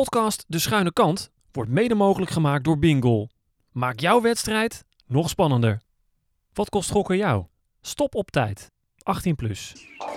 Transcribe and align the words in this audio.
Podcast 0.00 0.44
De 0.46 0.58
Schuine 0.58 0.92
Kant 0.92 1.30
wordt 1.52 1.70
mede 1.70 1.94
mogelijk 1.94 2.30
gemaakt 2.30 2.64
door 2.64 2.78
Bingo. 2.78 3.26
Maak 3.72 4.00
jouw 4.00 4.20
wedstrijd 4.20 4.84
nog 5.06 5.28
spannender. 5.28 5.80
Wat 6.52 6.68
kost 6.68 6.90
gokken 6.90 7.16
jou? 7.16 7.44
Stop 7.80 8.14
op 8.14 8.30
tijd. 8.30 8.70
18 9.02 9.34
plus. 9.34 9.72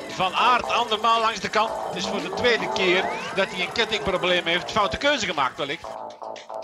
Van 0.10 0.34
Aert 0.34 0.70
andermaal 0.70 1.22
langs 1.22 1.40
de 1.40 1.50
kant. 1.50 1.70
Het 1.88 1.96
is 1.96 2.08
voor 2.08 2.22
de 2.22 2.34
tweede 2.36 2.70
keer 2.74 3.06
dat 3.36 3.50
hij 3.50 3.62
een 3.62 3.72
kettingprobleem 3.72 4.46
heeft. 4.46 4.72
Foute 4.72 4.98
keuze 4.98 5.26
gemaakt 5.26 5.58
wellicht. 5.58 5.88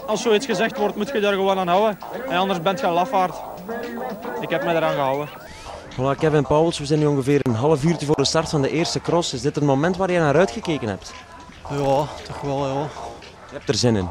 Als 0.08 0.22
zoiets 0.22 0.46
gezegd 0.46 0.78
wordt, 0.78 0.96
moet 0.96 1.12
je 1.12 1.20
daar 1.20 1.34
gewoon 1.34 1.58
aan 1.58 1.68
houden. 1.68 1.98
En 2.30 2.38
anders 2.38 2.62
bent 2.62 2.80
je 2.80 2.86
een 2.86 2.94
lafaard. 2.94 3.36
Ik 4.42 4.50
heb 4.50 4.64
me 4.64 4.74
eraan 4.74 4.94
gehouden. 4.94 5.30
Voilà, 5.94 6.20
Kevin 6.20 6.48
Pauwels, 6.48 6.80
we 6.80 6.86
zijn 6.86 7.00
nu 7.00 7.06
ongeveer 7.06 7.40
een 7.44 7.56
half 7.56 7.84
uurtje 7.84 8.06
voor 8.06 8.16
de 8.16 8.26
start 8.26 8.50
van 8.50 8.62
de 8.62 8.70
eerste 8.70 9.02
cross. 9.02 9.34
Is 9.34 9.42
dit 9.42 9.56
het 9.56 9.64
moment 9.64 9.98
waar 9.98 10.12
je 10.12 10.20
naar 10.20 10.36
uitgekeken 10.36 10.88
hebt? 10.88 11.14
Ja, 11.70 12.08
toch 12.26 12.42
wel, 12.42 12.68
ja. 12.68 13.03
Je 13.54 13.60
hebt 13.60 13.72
er 13.72 13.78
zin 13.78 13.96
in. 13.96 14.10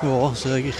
Ja, 0.00 0.34
zeker. 0.34 0.74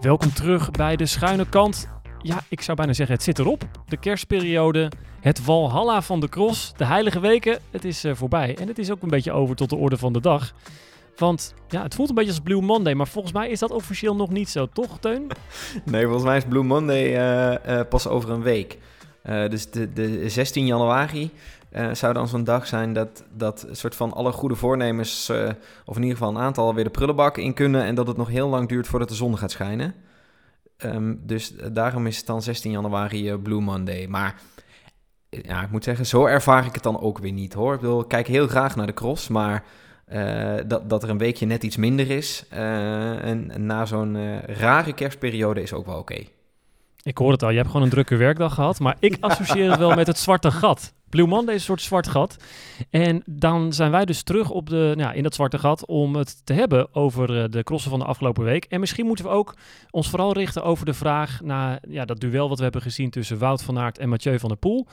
Welkom 0.00 0.32
terug 0.32 0.70
bij 0.70 0.96
De 0.96 1.06
Schuine 1.06 1.48
Kant. 1.48 1.88
Ja, 2.18 2.40
ik 2.48 2.60
zou 2.60 2.76
bijna 2.76 2.92
zeggen, 2.92 3.14
het 3.14 3.24
zit 3.24 3.38
erop. 3.38 3.64
De 3.86 3.96
kerstperiode, 3.96 4.90
het 5.20 5.44
walhalla 5.44 6.02
van 6.02 6.20
de 6.20 6.28
cross, 6.28 6.72
de 6.76 6.84
heilige 6.84 7.20
weken, 7.20 7.58
het 7.70 7.84
is 7.84 8.04
eh, 8.04 8.14
voorbij. 8.14 8.56
En 8.56 8.68
het 8.68 8.78
is 8.78 8.90
ook 8.90 9.02
een 9.02 9.08
beetje 9.08 9.32
over 9.32 9.56
tot 9.56 9.70
de 9.70 9.76
orde 9.76 9.96
van 9.98 10.12
de 10.12 10.20
dag. 10.20 10.54
Want 11.16 11.54
ja, 11.68 11.82
het 11.82 11.94
voelt 11.94 12.08
een 12.08 12.14
beetje 12.14 12.30
als 12.30 12.40
Blue 12.40 12.60
Monday, 12.60 12.94
maar 12.94 13.08
volgens 13.08 13.34
mij 13.34 13.48
is 13.48 13.58
dat 13.58 13.70
officieel 13.70 14.16
nog 14.16 14.30
niet 14.30 14.48
zo, 14.48 14.66
toch 14.66 14.98
Teun? 14.98 15.30
Nee, 15.84 16.02
volgens 16.02 16.24
mij 16.24 16.36
is 16.36 16.44
Blue 16.44 16.62
Monday 16.62 17.04
eh, 17.04 17.78
eh, 17.80 17.88
pas 17.88 18.06
over 18.06 18.30
een 18.30 18.42
week. 18.42 18.78
Eh, 19.22 19.48
dus 19.48 19.70
de, 19.70 19.92
de 19.92 20.28
16 20.28 20.66
januari 20.66 21.30
zou 21.92 22.12
dan 22.12 22.28
zo'n 22.28 22.44
dag 22.44 22.66
zijn 22.66 22.92
dat, 22.92 23.24
dat 23.34 23.66
soort 23.70 23.94
van 23.94 24.12
alle 24.12 24.32
goede 24.32 24.54
voornemens, 24.54 25.30
of 25.84 25.96
in 25.96 26.02
ieder 26.02 26.16
geval 26.16 26.28
een 26.28 26.42
aantal, 26.42 26.74
weer 26.74 26.84
de 26.84 26.90
prullenbak 26.90 27.36
in 27.36 27.54
kunnen. 27.54 27.84
En 27.84 27.94
dat 27.94 28.06
het 28.06 28.16
nog 28.16 28.28
heel 28.28 28.48
lang 28.48 28.68
duurt 28.68 28.86
voordat 28.86 29.08
de 29.08 29.14
zon 29.14 29.38
gaat 29.38 29.50
schijnen. 29.50 29.94
Ehm, 30.76 31.14
dus 31.18 31.54
daarom 31.72 32.06
is 32.06 32.16
het 32.16 32.26
dan 32.26 32.42
16 32.42 32.70
januari 32.70 33.36
Blue 33.36 33.60
Monday. 33.60 34.06
Maar 34.06 34.40
ja, 35.28 35.62
ik 35.62 35.70
moet 35.70 35.84
zeggen, 35.84 36.06
zo 36.06 36.26
ervaar 36.26 36.66
ik 36.66 36.74
het 36.74 36.82
dan 36.82 37.00
ook 37.00 37.18
weer 37.18 37.32
niet 37.32 37.52
hoor. 37.52 37.74
Ik, 37.74 37.80
bedoel, 37.80 38.00
ik 38.00 38.08
kijk 38.08 38.26
heel 38.26 38.48
graag 38.48 38.76
naar 38.76 38.86
de 38.86 38.94
cross, 38.94 39.28
maar 39.28 39.64
eh, 40.12 40.54
dat, 40.66 40.90
dat 40.90 41.02
er 41.02 41.10
een 41.10 41.18
weekje 41.18 41.46
net 41.46 41.62
iets 41.62 41.76
minder 41.76 42.10
is. 42.10 42.44
eh, 42.50 43.24
en, 43.24 43.52
na 43.56 43.84
zo'n 43.84 44.16
eh, 44.16 44.38
rare 44.42 44.92
kerstperiode 44.92 45.62
is 45.62 45.72
ook 45.72 45.86
wel 45.86 45.98
oké. 45.98 46.24
Ik 47.02 47.18
hoor 47.18 47.32
het 47.32 47.42
al, 47.42 47.50
je 47.50 47.56
hebt 47.56 47.68
gewoon 47.68 47.82
een 47.82 47.90
drukke 47.90 48.16
werkdag 48.16 48.54
gehad, 48.54 48.80
maar 48.80 48.96
ik 48.98 49.16
associeer 49.20 49.70
het 49.70 49.78
wel 49.78 49.94
met 49.94 50.06
het 50.06 50.18
zwarte 50.18 50.50
gat. 50.50 50.94
Blue 51.08 51.26
Monday 51.26 51.54
is 51.54 51.60
een 51.60 51.66
soort 51.66 51.82
zwart 51.82 52.08
gat. 52.08 52.36
En 52.90 53.22
dan 53.26 53.72
zijn 53.72 53.90
wij 53.90 54.04
dus 54.04 54.22
terug 54.22 54.50
op 54.50 54.68
de, 54.68 55.10
in 55.14 55.22
dat 55.22 55.34
zwarte 55.34 55.58
gat 55.58 55.86
om 55.86 56.16
het 56.16 56.46
te 56.46 56.52
hebben 56.52 56.94
over 56.94 57.50
de 57.50 57.62
crossen 57.62 57.90
van 57.90 57.98
de 57.98 58.04
afgelopen 58.04 58.44
week. 58.44 58.64
En 58.64 58.80
misschien 58.80 59.06
moeten 59.06 59.24
we 59.24 59.30
ook 59.30 59.54
ons 59.90 60.10
vooral 60.10 60.32
richten 60.32 60.64
over 60.64 60.86
de 60.86 60.94
vraag 60.94 61.40
naar 61.42 61.78
ja, 61.88 62.04
dat 62.04 62.20
duel 62.20 62.48
wat 62.48 62.56
we 62.56 62.62
hebben 62.62 62.82
gezien 62.82 63.10
tussen 63.10 63.38
Wout 63.38 63.62
van 63.62 63.78
Aert 63.78 63.98
en 63.98 64.08
Mathieu 64.08 64.38
van 64.38 64.48
der 64.48 64.58
Poel. 64.58 64.86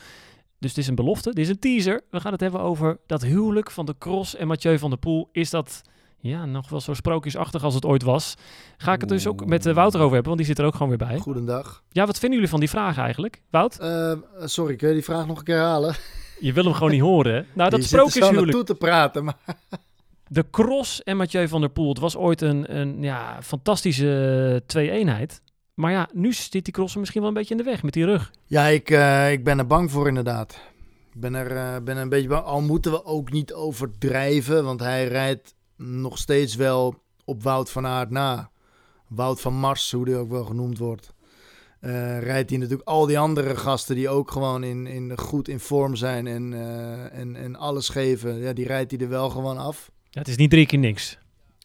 Dus 0.59 0.69
het 0.69 0.77
is 0.79 0.87
een 0.87 0.95
belofte, 0.95 1.29
dit 1.33 1.43
is 1.43 1.49
een 1.49 1.59
teaser. 1.59 2.01
We 2.11 2.19
gaan 2.19 2.31
het 2.31 2.41
hebben 2.41 2.61
over 2.61 2.97
dat 3.05 3.21
huwelijk 3.21 3.71
van 3.71 3.85
de 3.85 3.95
cross 3.99 4.35
en 4.35 4.47
Mathieu 4.47 4.79
van 4.79 4.89
der 4.89 4.99
Poel. 4.99 5.29
Is 5.31 5.49
dat 5.49 5.81
ja, 6.19 6.45
nog 6.45 6.69
wel 6.69 6.81
zo 6.81 6.93
sprookjesachtig 6.93 7.63
als 7.63 7.73
het 7.73 7.85
ooit 7.85 8.03
was? 8.03 8.35
Ga 8.77 8.93
ik 8.93 8.99
het 8.99 9.09
dus 9.09 9.27
ook 9.27 9.45
met 9.45 9.65
eh, 9.65 9.73
Wouter 9.73 9.99
over 9.99 10.13
hebben, 10.13 10.27
want 10.35 10.37
die 10.37 10.47
zit 10.47 10.59
er 10.59 10.65
ook 10.65 10.73
gewoon 10.73 10.89
weer 10.89 11.07
bij. 11.07 11.17
Goedendag. 11.17 11.83
Ja, 11.91 12.05
wat 12.05 12.17
vinden 12.19 12.33
jullie 12.37 12.51
van 12.51 12.59
die 12.59 12.69
vraag 12.69 12.97
eigenlijk? 12.97 13.41
Wout, 13.49 13.77
Eh, 13.79 14.13
sorry, 14.43 14.75
kun 14.75 14.87
je 14.87 14.93
die 14.93 15.03
vraag 15.03 15.27
nog 15.27 15.37
een 15.37 15.43
keer 15.43 15.55
herhalen? 15.55 15.95
je 16.39 16.53
wil 16.53 16.63
hem 16.63 16.73
gewoon 16.73 16.91
niet 16.91 17.01
horen. 17.01 17.33
hè? 17.33 17.41
Nou, 17.53 17.69
dat 17.69 17.79
er 17.79 17.85
sprookjeshuwelijk. 17.85 18.45
naartoe 18.45 18.63
te 18.63 18.75
praten, 18.75 19.23
maar 19.23 19.37
De 20.27 20.45
Cross 20.51 21.03
en 21.03 21.17
Mathieu 21.17 21.47
van 21.47 21.61
der 21.61 21.69
Poel. 21.69 21.89
Het 21.89 21.99
was 21.99 22.15
ooit 22.15 22.41
een, 22.41 22.77
een 22.77 23.01
ja, 23.01 23.37
fantastische 23.41 24.63
twee-eenheid. 24.65 25.41
Maar 25.79 25.91
ja, 25.91 26.09
nu 26.13 26.33
zit 26.33 26.51
die 26.51 26.73
Cross 26.73 26.93
er 26.93 26.99
misschien 26.99 27.21
wel 27.21 27.29
een 27.29 27.35
beetje 27.37 27.55
in 27.55 27.63
de 27.63 27.69
weg 27.69 27.83
met 27.83 27.93
die 27.93 28.05
rug. 28.05 28.31
ja, 28.45 28.65
ik, 28.65 28.89
eh, 28.89 29.31
ik 29.31 29.43
ben 29.43 29.57
er 29.57 29.67
bang 29.67 29.91
voor 29.91 30.07
inderdaad. 30.07 30.59
Ik 31.13 31.19
ben 31.19 31.33
er, 31.33 31.51
eh, 31.51 31.83
ben 31.83 31.95
er 31.95 32.01
een 32.01 32.09
beetje 32.09 32.27
bang. 32.27 32.45
Al 32.45 32.61
moeten 32.61 32.91
we 32.91 33.05
ook 33.05 33.31
niet 33.31 33.53
overdrijven, 33.53 34.63
want 34.63 34.79
hij 34.79 35.07
rijdt 35.07 35.55
nog 35.75 36.17
steeds 36.17 36.55
wel 36.55 37.01
op 37.25 37.43
Wout 37.43 37.71
van 37.71 37.85
Aert 37.85 38.09
na. 38.09 38.49
Wout 39.07 39.41
van 39.41 39.53
Mars, 39.53 39.91
hoe 39.91 40.05
die 40.05 40.15
ook 40.15 40.29
wel 40.29 40.43
genoemd 40.43 40.77
wordt. 40.77 41.13
Eh, 41.79 42.19
rijdt 42.19 42.49
hij 42.49 42.59
natuurlijk 42.59 42.89
al 42.89 43.05
die 43.05 43.19
andere 43.19 43.55
gasten 43.55 43.95
die 43.95 44.09
ook 44.09 44.31
gewoon 44.31 44.63
in, 44.63 44.87
in, 44.87 45.17
goed 45.17 45.47
in 45.47 45.59
vorm 45.59 45.95
zijn 45.95 46.27
en, 46.27 46.53
en, 47.11 47.35
en 47.35 47.55
alles 47.55 47.89
geven. 47.89 48.39
Ja, 48.39 48.53
die 48.53 48.67
rijdt 48.67 48.91
hij 48.91 48.99
er 48.99 49.09
wel 49.09 49.29
gewoon 49.29 49.57
af. 49.57 49.91
Ja, 50.09 50.19
het 50.19 50.27
is 50.27 50.37
niet 50.37 50.49
drie 50.49 50.65
keer 50.65 50.79
niks. 50.79 51.17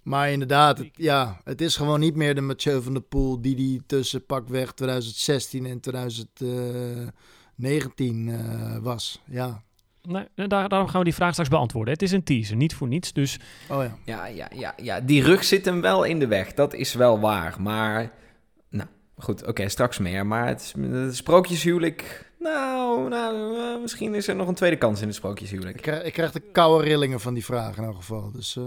Maar 0.04 0.30
inderdaad, 0.30 0.78
het, 0.78 0.88
ja, 0.92 1.40
het 1.44 1.60
is 1.60 1.76
gewoon 1.76 2.00
niet 2.00 2.16
meer 2.16 2.34
de 2.34 2.40
Mathieu 2.40 2.82
van 2.82 2.92
der 2.92 3.02
Poel 3.02 3.40
die 3.40 3.56
die 3.56 3.82
tussen 3.86 4.26
pakweg 4.26 4.72
2016 4.72 5.66
en 5.66 5.80
2019 5.80 8.28
eh, 8.28 8.76
was. 8.78 9.22
Ja. 9.24 9.62
Nee, 10.02 10.24
daar, 10.34 10.68
daarom 10.68 10.88
gaan 10.88 10.98
we 10.98 11.04
die 11.04 11.14
vraag 11.14 11.32
straks 11.32 11.48
beantwoorden. 11.48 11.92
Het 11.92 12.02
is 12.02 12.12
een 12.12 12.22
teaser, 12.22 12.56
niet 12.56 12.74
voor 12.74 12.88
niets. 12.88 13.12
Dus 13.12 13.38
Oh 13.70 13.82
ja. 13.82 13.96
Ja, 14.04 14.26
ja, 14.26 14.48
ja, 14.54 14.74
ja, 14.82 15.00
die 15.00 15.22
rug 15.22 15.44
zit 15.44 15.64
hem 15.64 15.80
wel 15.80 16.04
in 16.04 16.18
de 16.18 16.26
weg. 16.26 16.54
Dat 16.54 16.74
is 16.74 16.94
wel 16.94 17.20
waar. 17.20 17.56
Maar, 17.60 18.12
nou, 18.68 18.88
goed, 19.16 19.46
oké, 19.46 19.68
straks 19.68 19.98
meer. 19.98 20.26
Maar 20.26 20.46
het, 20.46 20.74
sprookjeshuwelijk, 21.10 22.30
nou, 22.38 23.08
nou 23.08 23.56
eh, 23.58 23.80
misschien 23.80 24.14
is 24.14 24.28
er 24.28 24.36
nog 24.36 24.48
een 24.48 24.54
tweede 24.54 24.76
kans 24.76 25.00
in 25.00 25.06
het 25.06 25.16
Ik 25.16 25.22
sprookjeshuwelijk. 25.22 25.82
krijg, 25.82 26.02
ik 26.02 26.12
krijg 26.12 26.32
de 26.32 26.42
koude 26.52 26.84
rillingen 26.84 27.20
van 27.20 27.34
die 27.34 27.44
vraag 27.44 27.76
in 27.76 27.84
elk 27.84 27.96
geval. 27.96 28.30
Dus 28.32 28.56
eh, 28.56 28.62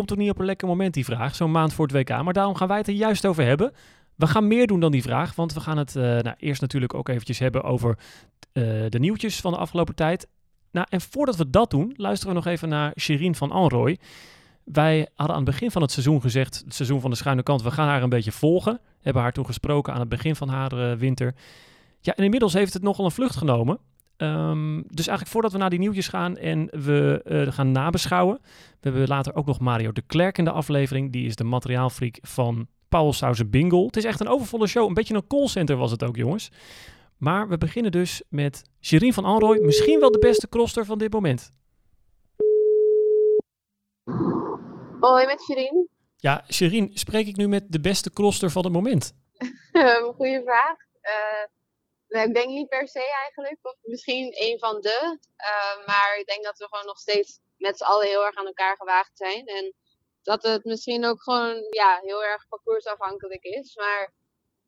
komt 0.00 0.12
ook 0.12 0.18
niet 0.18 0.30
op 0.30 0.38
een 0.38 0.44
lekker 0.44 0.68
moment 0.68 0.94
die 0.94 1.04
vraag, 1.04 1.34
zo'n 1.34 1.50
maand 1.50 1.72
voor 1.72 1.86
het 1.86 1.96
WK. 1.96 2.22
Maar 2.22 2.32
daarom 2.32 2.54
gaan 2.54 2.68
wij 2.68 2.76
het 2.76 2.88
er 2.88 2.94
juist 2.94 3.26
over 3.26 3.44
hebben. 3.44 3.72
We 4.16 4.26
gaan 4.26 4.48
meer 4.48 4.66
doen 4.66 4.80
dan 4.80 4.90
die 4.90 5.02
vraag, 5.02 5.34
want 5.34 5.52
we 5.52 5.60
gaan 5.60 5.78
het 5.78 5.96
eh, 5.96 6.02
nou, 6.02 6.34
eerst 6.38 6.60
natuurlijk 6.60 6.94
ook 6.94 7.08
eventjes 7.08 7.38
hebben 7.38 7.62
over 7.62 7.98
eh, 8.52 8.62
de 8.88 8.98
nieuwtjes 8.98 9.40
van 9.40 9.52
de 9.52 9.58
afgelopen 9.58 9.94
tijd. 9.94 10.28
Nou, 10.70 10.86
en 10.90 11.00
voordat 11.00 11.36
we 11.36 11.50
dat 11.50 11.70
doen, 11.70 11.94
luisteren 11.96 12.34
we 12.34 12.40
nog 12.40 12.52
even 12.52 12.68
naar 12.68 12.92
Shirin 12.98 13.34
van 13.34 13.50
Anrooy. 13.50 13.98
Wij 14.64 15.08
hadden 15.14 15.36
aan 15.36 15.42
het 15.42 15.50
begin 15.50 15.70
van 15.70 15.82
het 15.82 15.90
seizoen 15.90 16.20
gezegd, 16.20 16.62
het 16.64 16.74
seizoen 16.74 17.00
van 17.00 17.10
de 17.10 17.16
schuine 17.16 17.42
kant, 17.42 17.62
we 17.62 17.70
gaan 17.70 17.88
haar 17.88 18.02
een 18.02 18.08
beetje 18.08 18.32
volgen. 18.32 18.80
Hebben 19.00 19.22
haar 19.22 19.32
toen 19.32 19.46
gesproken 19.46 19.92
aan 19.92 20.00
het 20.00 20.08
begin 20.08 20.36
van 20.36 20.48
haar 20.48 20.72
eh, 20.72 20.98
winter. 20.98 21.34
Ja, 22.00 22.14
en 22.14 22.24
inmiddels 22.24 22.52
heeft 22.52 22.72
het 22.72 22.82
nogal 22.82 23.04
een 23.04 23.10
vlucht 23.10 23.36
genomen. 23.36 23.78
Ehm, 24.20 24.82
dus 24.86 25.06
eigenlijk 25.06 25.28
voordat 25.28 25.52
we 25.52 25.58
naar 25.58 25.70
die 25.70 25.78
nieuwtjes 25.78 26.08
gaan 26.08 26.36
en 26.36 26.68
we 26.70 27.20
eh, 27.24 27.52
gaan 27.52 27.72
nabeschouwen, 27.72 28.38
we 28.42 28.88
hebben 28.88 29.08
later 29.08 29.34
ook 29.34 29.46
nog 29.46 29.60
Mario 29.60 29.92
de 29.92 30.02
Klerk 30.02 30.38
in 30.38 30.44
de 30.44 30.50
aflevering. 30.50 31.12
Die 31.12 31.26
is 31.26 31.36
de 31.36 31.44
materiaalfreak 31.44 32.18
van 32.22 32.66
Paul 32.88 33.12
Sausen 33.12 33.50
Bingle. 33.50 33.84
Het 33.84 33.96
is 33.96 34.04
echt 34.04 34.20
een 34.20 34.28
overvolle 34.28 34.66
show. 34.66 34.88
Een 34.88 34.94
beetje 34.94 35.14
een 35.14 35.26
callcenter 35.26 35.76
was 35.76 35.90
het 35.90 36.04
ook, 36.04 36.16
jongens. 36.16 36.50
Maar 37.16 37.48
we 37.48 37.58
beginnen 37.58 37.92
dus 37.92 38.22
met 38.28 38.62
Shirin 38.80 39.12
van 39.12 39.24
Anrooy. 39.24 39.60
Misschien 39.60 40.00
wel 40.00 40.10
de 40.10 40.18
beste 40.18 40.48
crosser 40.48 40.84
van 40.84 40.98
dit 40.98 41.12
moment. 41.12 41.52
Hoi, 45.00 45.26
met 45.26 45.42
Shirin. 45.42 45.88
Ja, 46.16 46.44
Shirin, 46.48 46.90
spreek 46.94 47.26
ik 47.26 47.36
nu 47.36 47.48
met 47.48 47.64
de 47.68 47.80
beste 47.80 48.12
crosser 48.12 48.50
van 48.50 48.64
het 48.64 48.72
moment? 48.72 49.14
Goeie 50.16 50.42
vraag. 50.42 50.76
Eh, 51.00 51.58
nou, 52.10 52.28
ik 52.28 52.34
denk 52.34 52.48
niet 52.48 52.68
per 52.68 52.88
se 52.88 53.04
eigenlijk. 53.24 53.58
Of 53.62 53.76
misschien 53.82 54.32
een 54.38 54.58
van 54.58 54.80
de. 54.80 55.18
Eh, 55.36 55.86
maar 55.86 56.16
ik 56.18 56.26
denk 56.26 56.44
dat 56.44 56.58
we 56.58 56.68
gewoon 56.70 56.86
nog 56.86 56.98
steeds 56.98 57.40
met 57.56 57.76
z'n 57.76 57.84
allen 57.84 58.06
heel 58.06 58.24
erg 58.24 58.36
aan 58.36 58.46
elkaar 58.46 58.76
gewaagd 58.76 59.10
zijn. 59.14 59.46
En 59.46 59.74
dat 60.22 60.42
het 60.42 60.64
misschien 60.64 61.04
ook 61.04 61.22
gewoon 61.22 61.66
ja, 61.70 62.00
heel 62.02 62.24
erg 62.24 62.48
parcoursafhankelijk 62.48 63.42
is. 63.42 63.76
Maar 63.76 64.12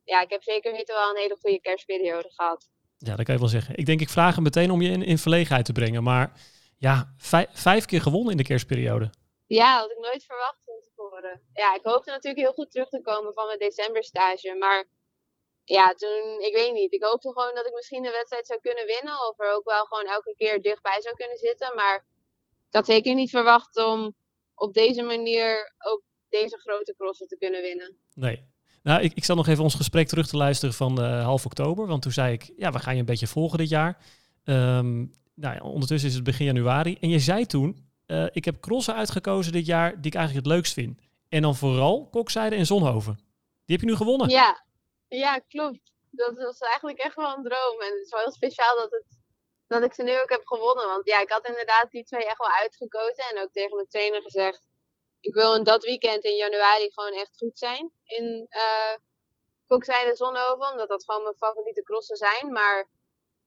ja, 0.05 0.21
ik 0.21 0.31
heb 0.31 0.43
zeker 0.43 0.73
weten 0.73 0.95
wel 0.95 1.11
een 1.11 1.23
hele 1.23 1.37
goede 1.41 1.61
kerstperiode 1.61 2.31
gehad. 2.31 2.69
Ja, 2.99 3.17
dat 3.17 3.25
kan 3.25 3.35
je 3.35 3.41
wel 3.41 3.49
zeggen. 3.51 3.77
Ik 3.77 3.87
denk, 3.87 4.01
ik 4.01 4.09
vraag 4.09 4.35
hem 4.35 4.43
meteen 4.43 4.71
om 4.71 4.83
je 4.83 4.91
in, 4.91 5.03
in 5.03 5.19
verlegenheid 5.19 5.65
te 5.65 5.73
brengen. 5.73 6.03
Maar 6.03 6.41
ja, 6.79 7.15
vij- 7.17 7.49
vijf 7.53 7.85
keer 7.85 8.01
gewonnen 8.01 8.31
in 8.31 8.37
de 8.37 8.45
kerstperiode. 8.45 9.11
Ja, 9.47 9.73
dat 9.73 9.81
had 9.81 9.91
ik 9.91 10.05
nooit 10.05 10.25
verwacht 10.25 10.63
van 10.65 10.81
tevoren. 10.81 11.43
Ja, 11.53 11.75
ik 11.75 11.81
hoopte 11.83 12.11
natuurlijk 12.11 12.45
heel 12.45 12.53
goed 12.53 12.71
terug 12.71 12.89
te 12.89 13.01
komen 13.01 13.33
van 13.33 13.47
mijn 13.47 13.59
decemberstage. 13.59 14.55
Maar 14.55 14.85
ja, 15.65 15.95
toen, 15.95 16.41
ik 16.41 16.55
weet 16.55 16.73
niet. 16.73 16.93
Ik 16.93 17.03
hoopte 17.03 17.33
gewoon 17.33 17.55
dat 17.55 17.67
ik 17.67 17.75
misschien 17.75 18.03
de 18.03 18.11
wedstrijd 18.11 18.47
zou 18.47 18.61
kunnen 18.61 18.87
winnen. 18.87 19.29
Of 19.29 19.39
er 19.39 19.55
ook 19.55 19.65
wel 19.65 19.85
gewoon 19.85 20.07
elke 20.07 20.35
keer 20.37 20.63
dichtbij 20.63 21.01
zou 21.01 21.15
kunnen 21.15 21.37
zitten. 21.37 21.75
Maar 21.75 22.07
ik 22.69 22.75
had 22.75 22.87
zeker 22.87 23.15
niet 23.15 23.31
verwacht 23.31 23.77
om 23.77 24.15
op 24.55 24.75
deze 24.75 25.03
manier 25.03 25.73
ook 25.79 26.03
deze 26.29 26.59
grote 26.59 26.95
crossen 26.97 27.27
te 27.27 27.37
kunnen 27.39 27.63
winnen. 27.63 27.97
Nee. 28.15 28.51
Nou, 28.83 29.03
ik, 29.03 29.13
ik 29.15 29.25
zal 29.25 29.37
nog 29.37 29.47
even 29.47 29.63
ons 29.63 29.75
gesprek 29.75 30.09
terug 30.09 30.27
te 30.27 30.37
luisteren 30.37 30.75
van 30.75 31.03
eh, 31.03 31.25
half 31.25 31.45
oktober. 31.45 31.87
Want 31.87 32.03
toen 32.03 32.13
zei 32.13 32.33
ik, 32.33 32.53
ja, 32.57 32.73
we 32.73 32.79
gaan 32.79 32.95
je 32.95 33.01
een 33.01 33.07
beetje 33.07 33.27
volgen 33.27 33.59
dit 33.59 33.69
jaar. 33.69 34.05
Ehm, 34.45 34.99
nou 35.35 35.55
ja, 35.55 35.61
ondertussen 35.61 36.09
is 36.09 36.15
het 36.15 36.25
begin 36.25 36.47
januari. 36.47 36.97
En 37.01 37.09
je 37.09 37.19
zei 37.19 37.47
toen, 37.47 37.87
eh, 38.07 38.27
ik 38.31 38.45
heb 38.45 38.61
crossen 38.61 38.95
uitgekozen 38.95 39.53
dit 39.53 39.67
jaar 39.67 39.91
die 39.91 40.07
ik 40.07 40.15
eigenlijk 40.15 40.47
het 40.47 40.55
leukst 40.55 40.73
vind. 40.73 41.01
En 41.29 41.43
dan 41.43 41.57
vooral 41.57 42.09
Kokzijde 42.09 42.57
en 42.57 42.67
Zonhoven. 42.67 43.15
Die 43.65 43.77
heb 43.77 43.81
je 43.81 43.91
nu 43.91 43.97
gewonnen. 43.97 44.29
Ja, 44.29 44.65
Ja, 45.13 45.39
klopt. 45.39 45.93
Dat 46.11 46.37
was 46.37 46.59
eigenlijk 46.59 46.99
echt 46.99 47.15
wel 47.15 47.37
een 47.37 47.43
droom. 47.43 47.81
En 47.81 47.93
het 47.93 48.01
is 48.05 48.11
wel 48.11 48.21
heel 48.21 48.33
speciaal 48.33 48.77
dat, 48.77 48.91
het, 48.91 49.05
dat 49.67 49.83
ik 49.83 49.95
ze 49.95 50.03
nu 50.03 50.21
ook 50.21 50.31
heb 50.31 50.47
gewonnen. 50.47 50.87
Want 50.87 51.07
ja, 51.07 51.21
ik 51.21 51.31
had 51.31 51.47
inderdaad 51.47 51.91
die 51.91 52.05
twee 52.05 52.27
echt 52.27 52.39
wel 52.39 52.51
uitgekozen. 52.51 53.25
En 53.25 53.43
ook 53.43 53.53
tegen 53.53 53.77
mijn 53.77 53.89
trainer 53.89 54.23
gezegd, 54.23 54.69
ik 55.21 55.35
wil 55.35 55.55
in 55.55 55.65
dat 55.65 55.85
weekend 55.85 56.25
in 56.25 56.37
januari 56.37 56.93
gewoon 56.93 57.13
echt 57.13 57.37
goed 57.37 57.59
zijn. 57.59 57.93
In 58.05 58.47
uh, 58.51 58.97
Kokzijde 59.67 60.17
Zonhoven, 60.17 60.71
omdat 60.71 60.89
dat 60.89 61.05
gewoon 61.05 61.23
mijn 61.23 61.37
favoriete 61.37 61.83
crossen 61.83 62.17
zijn. 62.17 62.53
Maar 62.53 62.89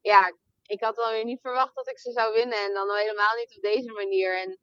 ja, 0.02 0.36
ik 0.62 0.82
had 0.82 0.98
alweer 0.98 1.24
niet 1.24 1.42
verwacht 1.42 1.76
dat 1.76 1.90
ik 1.90 2.00
ze 2.00 2.12
zou 2.12 2.34
winnen. 2.34 2.64
En 2.64 2.74
dan 2.74 2.90
al 2.90 2.96
helemaal 2.96 3.36
niet 3.36 3.56
op 3.56 3.62
deze 3.62 3.92
manier. 3.92 4.42
En 4.42 4.60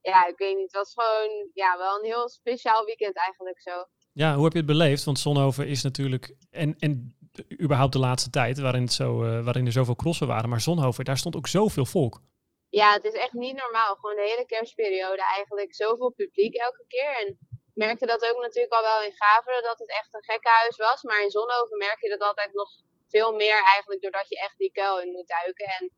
ja, 0.00 0.26
ik 0.26 0.38
weet 0.38 0.56
niet. 0.56 0.72
Het 0.72 0.80
was 0.82 0.92
gewoon 0.94 1.50
ja, 1.52 1.78
wel 1.78 1.98
een 1.98 2.04
heel 2.04 2.28
speciaal 2.28 2.84
weekend 2.84 3.16
eigenlijk 3.16 3.60
zo. 3.60 3.84
Ja, 4.12 4.34
hoe 4.34 4.44
heb 4.44 4.52
je 4.52 4.58
het 4.58 4.66
beleefd? 4.66 5.04
Want 5.04 5.18
Zonhoven 5.18 5.66
is 5.66 5.82
natuurlijk, 5.82 6.34
en, 6.50 6.76
en 6.78 7.16
überhaupt 7.60 7.92
de 7.92 7.98
laatste 7.98 8.30
tijd, 8.30 8.58
waarin, 8.58 8.82
het 8.82 8.92
zo, 8.92 9.24
uh, 9.24 9.44
waarin 9.44 9.66
er 9.66 9.72
zoveel 9.72 9.96
crossen 9.96 10.26
waren. 10.26 10.48
Maar 10.48 10.60
Zonhoven, 10.60 11.04
daar 11.04 11.18
stond 11.18 11.36
ook 11.36 11.48
zoveel 11.48 11.86
volk. 11.86 12.20
Ja, 12.68 12.92
het 12.92 13.04
is 13.04 13.12
echt 13.12 13.32
niet 13.32 13.56
normaal. 13.56 13.94
Gewoon 13.94 14.16
de 14.16 14.30
hele 14.32 14.46
kerstperiode 14.46 15.24
eigenlijk 15.36 15.74
zoveel 15.74 16.10
publiek 16.10 16.54
elke 16.54 16.84
keer. 16.88 17.12
En 17.20 17.28
ik 17.70 17.74
merkte 17.74 18.06
dat 18.06 18.22
ook 18.28 18.40
natuurlijk 18.42 18.72
al 18.72 18.82
wel 18.82 19.02
in 19.02 19.16
Gaveren, 19.20 19.62
dat 19.62 19.78
het 19.78 19.90
echt 19.90 20.14
een 20.14 20.24
gekkenhuis 20.24 20.76
was. 20.76 21.02
Maar 21.02 21.22
in 21.22 21.30
Zonhoven 21.30 21.78
merk 21.78 22.00
je 22.00 22.08
dat 22.08 22.28
altijd 22.28 22.52
nog 22.52 22.70
veel 23.08 23.32
meer 23.32 23.60
eigenlijk, 23.74 24.02
doordat 24.02 24.28
je 24.28 24.38
echt 24.38 24.58
die 24.58 24.72
kuil 24.72 25.00
in 25.00 25.12
moet 25.12 25.28
duiken. 25.28 25.66
En 25.66 25.92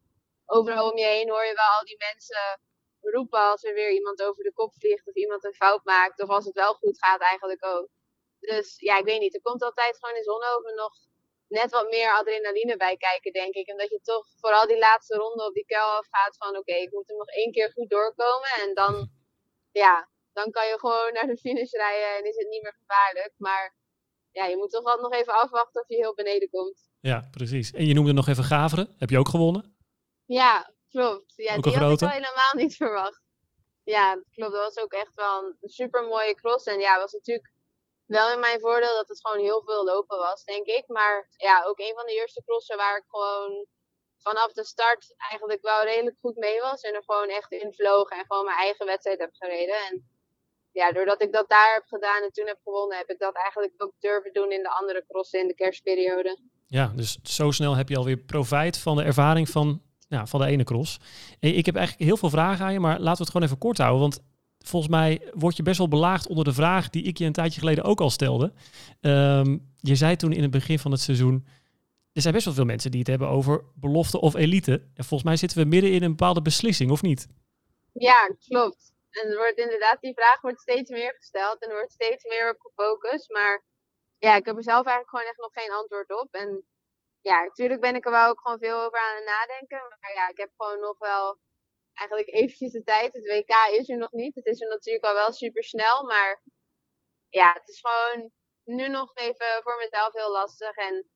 overal 0.47 0.91
om 0.91 0.99
je 0.99 1.07
heen 1.07 1.31
hoor 1.31 1.45
je 1.45 1.55
wel 1.63 1.73
al 1.79 1.85
die 1.85 2.05
mensen 2.11 2.61
roepen 3.01 3.51
als 3.51 3.65
er 3.65 3.75
weer 3.75 3.93
iemand 3.93 4.23
over 4.23 4.43
de 4.45 4.53
kop 4.53 4.73
vliegt 4.79 5.07
of 5.09 5.15
iemand 5.15 5.45
een 5.45 5.61
fout 5.63 5.85
maakt. 5.85 6.23
Of 6.23 6.29
als 6.29 6.45
het 6.45 6.55
wel 6.55 6.75
goed 6.75 6.99
gaat 7.05 7.21
eigenlijk 7.21 7.65
ook. 7.65 7.89
Dus 8.47 8.79
ja, 8.79 8.99
ik 8.99 9.05
weet 9.05 9.21
niet. 9.21 9.35
Er 9.35 9.43
komt 9.43 9.63
altijd 9.63 9.99
gewoon 9.99 10.17
in 10.17 10.23
Zonhoven 10.23 10.75
nog 10.75 10.93
net 11.49 11.71
wat 11.71 11.91
meer 11.91 12.11
adrenaline 12.11 12.77
bij 12.77 12.97
kijken, 12.97 13.33
denk 13.33 13.55
ik. 13.55 13.69
En 13.69 13.77
dat 13.77 13.91
je 13.91 14.01
toch 14.03 14.27
vooral 14.41 14.67
die 14.67 14.79
laatste 14.79 15.17
ronde 15.17 15.47
op 15.47 15.55
die 15.55 15.65
kuil 15.65 15.91
afgaat 15.91 16.37
van 16.37 16.57
oké, 16.57 16.75
ik 16.75 16.93
moet 16.93 17.11
er 17.11 17.17
nog 17.17 17.29
één 17.29 17.53
keer 17.53 17.71
goed 17.73 17.91
doorkomen. 17.91 18.51
En 18.63 18.75
dan, 18.75 19.11
ja, 19.83 20.09
dan 20.33 20.51
kan 20.51 20.67
je 20.67 20.79
gewoon 20.79 21.13
naar 21.13 21.27
de 21.27 21.37
finish 21.37 21.73
rijden 21.73 22.17
en 22.17 22.25
is 22.25 22.37
het 22.37 22.49
niet 22.49 22.63
meer 22.63 22.77
gevaarlijk. 22.79 23.33
Maar 23.37 23.77
ja, 24.31 24.45
je 24.45 24.57
moet 24.57 24.71
toch 24.71 24.85
altijd 24.85 25.11
nog 25.11 25.21
even 25.21 25.33
afwachten 25.33 25.81
of 25.83 25.89
je 25.89 25.97
heel 25.97 26.15
beneden 26.15 26.51
komt. 26.51 26.89
Ja, 27.01 27.29
precies. 27.31 27.71
En 27.73 27.87
je 27.87 27.95
noemde 27.95 28.13
nog 28.13 28.29
even 28.29 28.45
Gaveren. 28.45 28.95
Heb 28.99 29.11
je 29.11 29.19
ook 29.19 29.29
gewonnen? 29.29 29.77
Ja, 30.25 30.75
klopt. 30.89 31.33
Ja, 31.37 31.57
die 31.57 31.77
had 31.77 31.93
ik 31.93 32.01
wel 32.01 32.11
helemaal 32.11 32.53
niet 32.55 32.77
verwacht. 32.77 33.23
Ja, 33.85 34.23
klopt. 34.31 34.53
Dat 34.53 34.75
was 34.75 34.85
ook 34.85 34.93
echt 34.93 35.15
wel 35.15 35.45
een 35.61 35.69
super 35.69 36.05
mooie 36.05 36.35
cross. 36.35 36.67
En 36.67 36.81
ja, 36.81 36.99
was 36.99 37.13
natuurlijk 37.13 37.54
wel 38.07 38.33
in 38.33 38.41
mijn 38.41 38.61
voordeel 38.61 38.95
dat 38.95 39.09
het 39.09 39.27
gewoon 39.27 39.45
heel 39.45 39.63
veel 39.65 39.85
lopen 39.85 40.19
was, 40.19 40.45
denk 40.45 40.67
ik. 40.67 40.85
Maar 40.87 41.29
ja, 41.37 41.65
ook 41.65 41.79
een 41.79 41.95
van 41.95 42.07
de 42.07 42.15
eerste 42.15 42.43
crossen 42.47 42.77
waar 42.77 42.97
ik 42.97 43.05
gewoon 43.07 43.67
vanaf 44.19 44.53
de 44.53 44.65
start 44.65 45.15
eigenlijk 45.31 45.63
wel 45.63 45.83
redelijk 45.83 46.17
goed 46.21 46.37
mee 46.37 46.61
was. 46.61 46.81
En 46.81 46.95
er 46.95 47.03
gewoon 47.07 47.29
echt 47.29 47.53
in 47.53 47.61
en 47.61 48.25
gewoon 48.29 48.45
mijn 48.45 48.57
eigen 48.57 48.87
wedstrijd 48.87 49.19
heb 49.19 49.31
gereden. 49.33 49.77
En 49.91 50.09
ja, 50.73 50.93
doordat 50.93 51.23
ik 51.23 51.33
dat 51.33 51.49
daar 51.49 51.75
heb 51.75 51.85
gedaan 51.87 52.23
en 52.23 52.33
toen 52.33 52.47
heb 52.47 52.59
gewonnen, 52.65 52.99
heb 52.99 53.11
ik 53.11 53.19
dat 53.19 53.35
eigenlijk 53.35 53.75
ook 53.77 53.93
durven 53.99 54.33
doen 54.33 54.51
in 54.53 54.63
de 54.63 54.71
andere 54.71 55.05
crossen 55.09 55.41
in 55.41 55.49
de 55.49 55.55
kerstperiode. 55.55 56.39
Ja, 56.67 56.93
dus 56.97 57.19
zo 57.23 57.51
snel 57.51 57.77
heb 57.77 57.89
je 57.89 57.97
alweer 57.97 58.17
profijt 58.17 58.79
van 58.79 58.97
de 58.97 59.03
ervaring 59.03 59.49
van, 59.49 59.83
van 60.25 60.41
de 60.41 60.47
ene 60.47 60.65
cross. 60.65 60.99
Ik 61.41 61.67
heb 61.67 61.77
eigenlijk 61.77 62.07
heel 62.07 62.17
veel 62.17 62.31
vragen 62.31 62.65
aan 62.65 62.73
je, 62.73 62.81
maar 62.81 62.99
laten 62.99 63.13
we 63.13 63.23
het 63.23 63.31
gewoon 63.31 63.47
even 63.47 63.59
kort 63.59 63.79
houden. 63.79 64.01
Want 64.01 64.21
volgens 64.65 64.93
mij 64.93 65.31
word 65.35 65.57
je 65.57 65.63
best 65.63 65.79
wel 65.79 65.89
belaagd 65.89 66.29
onder 66.29 66.45
de 66.45 66.53
vraag 66.53 66.91
die 66.91 67.03
ik 67.03 67.19
je 67.19 67.25
een 67.25 67.33
tijdje 67.33 67.61
geleden 67.61 67.85
ook 67.85 68.01
al 68.01 68.11
stelde. 68.11 68.53
Um, 69.01 69.73
je 69.81 69.95
zei 69.95 70.17
toen 70.17 70.33
in 70.33 70.43
het 70.43 70.51
begin 70.51 70.79
van 70.79 70.91
het 70.91 71.01
seizoen, 71.01 71.47
er 72.13 72.23
zijn 72.23 72.35
best 72.35 72.45
wel 72.45 72.55
veel 72.55 72.65
mensen 72.65 72.91
die 72.91 73.01
het 73.01 73.09
hebben 73.09 73.29
over 73.29 73.65
belofte 73.75 74.21
of 74.21 74.35
elite. 74.35 74.73
En 74.73 75.05
volgens 75.05 75.23
mij 75.23 75.37
zitten 75.37 75.59
we 75.59 75.65
midden 75.65 75.93
in 75.93 76.03
een 76.03 76.17
bepaalde 76.17 76.43
beslissing, 76.43 76.91
of 76.91 77.03
niet? 77.03 77.29
Ja, 77.93 78.37
klopt. 78.49 78.93
En 79.11 79.31
er 79.31 79.37
wordt 79.37 79.59
inderdaad, 79.59 80.01
die 80.01 80.15
vraag 80.15 80.41
wordt 80.41 80.61
steeds 80.61 80.91
meer 80.91 81.15
gesteld 81.19 81.63
en 81.63 81.69
er 81.69 81.75
wordt 81.75 81.93
steeds 81.93 82.25
meer 82.25 82.51
op 82.51 82.61
gefocust. 82.61 83.31
Maar 83.31 83.65
ja, 84.19 84.37
ik 84.37 84.45
heb 84.47 84.57
er 84.57 84.63
zelf 84.63 84.87
eigenlijk 84.87 85.09
gewoon 85.09 85.31
echt 85.31 85.39
nog 85.39 85.53
geen 85.53 85.73
antwoord 85.73 86.11
op. 86.23 86.29
En 86.35 86.65
ja, 87.21 87.45
natuurlijk 87.45 87.81
ben 87.81 87.95
ik 87.95 88.05
er 88.05 88.11
wel 88.11 88.29
ook 88.29 88.41
gewoon 88.41 88.59
veel 88.59 88.79
over 88.85 88.99
aan 88.99 89.17
het 89.17 89.25
nadenken. 89.25 89.83
Maar 90.01 90.13
ja, 90.15 90.29
ik 90.29 90.37
heb 90.37 90.51
gewoon 90.57 90.81
nog 90.81 90.99
wel 90.99 91.39
eigenlijk 91.95 92.29
eventjes 92.29 92.73
de 92.73 92.83
tijd. 92.83 93.13
Het 93.13 93.27
WK 93.27 93.79
is 93.81 93.89
er 93.89 93.99
nog 93.99 94.13
niet. 94.13 94.35
Het 94.35 94.47
is 94.47 94.61
er 94.61 94.69
natuurlijk 94.69 95.05
al 95.05 95.15
wel 95.15 95.33
super 95.33 95.65
snel. 95.65 96.05
Maar 96.05 96.43
ja, 97.29 97.53
het 97.53 97.69
is 97.69 97.81
gewoon 97.83 98.31
nu 98.65 98.89
nog 98.89 99.11
even 99.15 99.61
voor 99.63 99.77
mezelf 99.77 100.13
heel 100.13 100.33
lastig. 100.33 100.77
En 100.77 101.07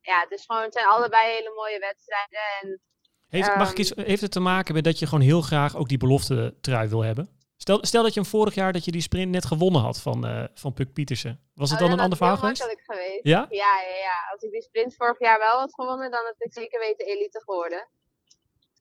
ja, 0.00 0.20
het, 0.20 0.30
is 0.30 0.44
gewoon, 0.44 0.62
het 0.62 0.72
zijn 0.72 0.86
allebei 0.86 1.32
hele 1.32 1.52
mooie 1.54 1.78
wedstrijden. 1.78 2.40
En, 2.62 2.80
heeft, 3.28 3.56
mag 3.56 3.70
ik 3.70 3.78
eens, 3.78 3.92
heeft 3.94 4.22
het 4.22 4.32
te 4.32 4.40
maken 4.40 4.74
met 4.74 4.84
dat 4.84 4.98
je 4.98 5.06
gewoon 5.06 5.24
heel 5.24 5.40
graag 5.40 5.76
ook 5.76 5.88
die 5.88 5.98
belofte 5.98 6.56
trui 6.60 6.88
wil 6.88 7.02
hebben? 7.02 7.42
Stel, 7.56 7.78
stel 7.86 8.02
dat 8.02 8.14
je 8.14 8.20
hem 8.20 8.28
vorig 8.28 8.54
jaar 8.54 8.72
dat 8.72 8.84
je 8.84 8.92
die 8.92 9.00
sprint 9.00 9.30
net 9.30 9.44
gewonnen 9.44 9.80
had 9.80 10.00
van, 10.00 10.26
uh, 10.26 10.44
van 10.54 10.72
Puk 10.72 10.92
Pietersen. 10.92 11.40
Was 11.54 11.70
het 11.70 11.80
oh, 11.80 11.86
dan 11.86 11.94
een 11.94 12.02
ander 12.02 12.18
verhaal 12.18 12.36
geweest? 12.36 12.62
geweest? 12.62 13.20
Ja? 13.22 13.46
ja? 13.48 13.48
Ja, 13.50 13.80
ja, 13.80 14.28
Als 14.32 14.42
ik 14.42 14.50
die 14.50 14.62
sprint 14.62 14.94
vorig 14.96 15.18
jaar 15.18 15.38
wel 15.38 15.58
had 15.58 15.74
gewonnen, 15.74 16.10
dan 16.10 16.24
had 16.24 16.34
ik 16.38 16.52
zeker 16.52 16.80
weten 16.80 17.06
elite 17.06 17.40
geworden. 17.44 17.88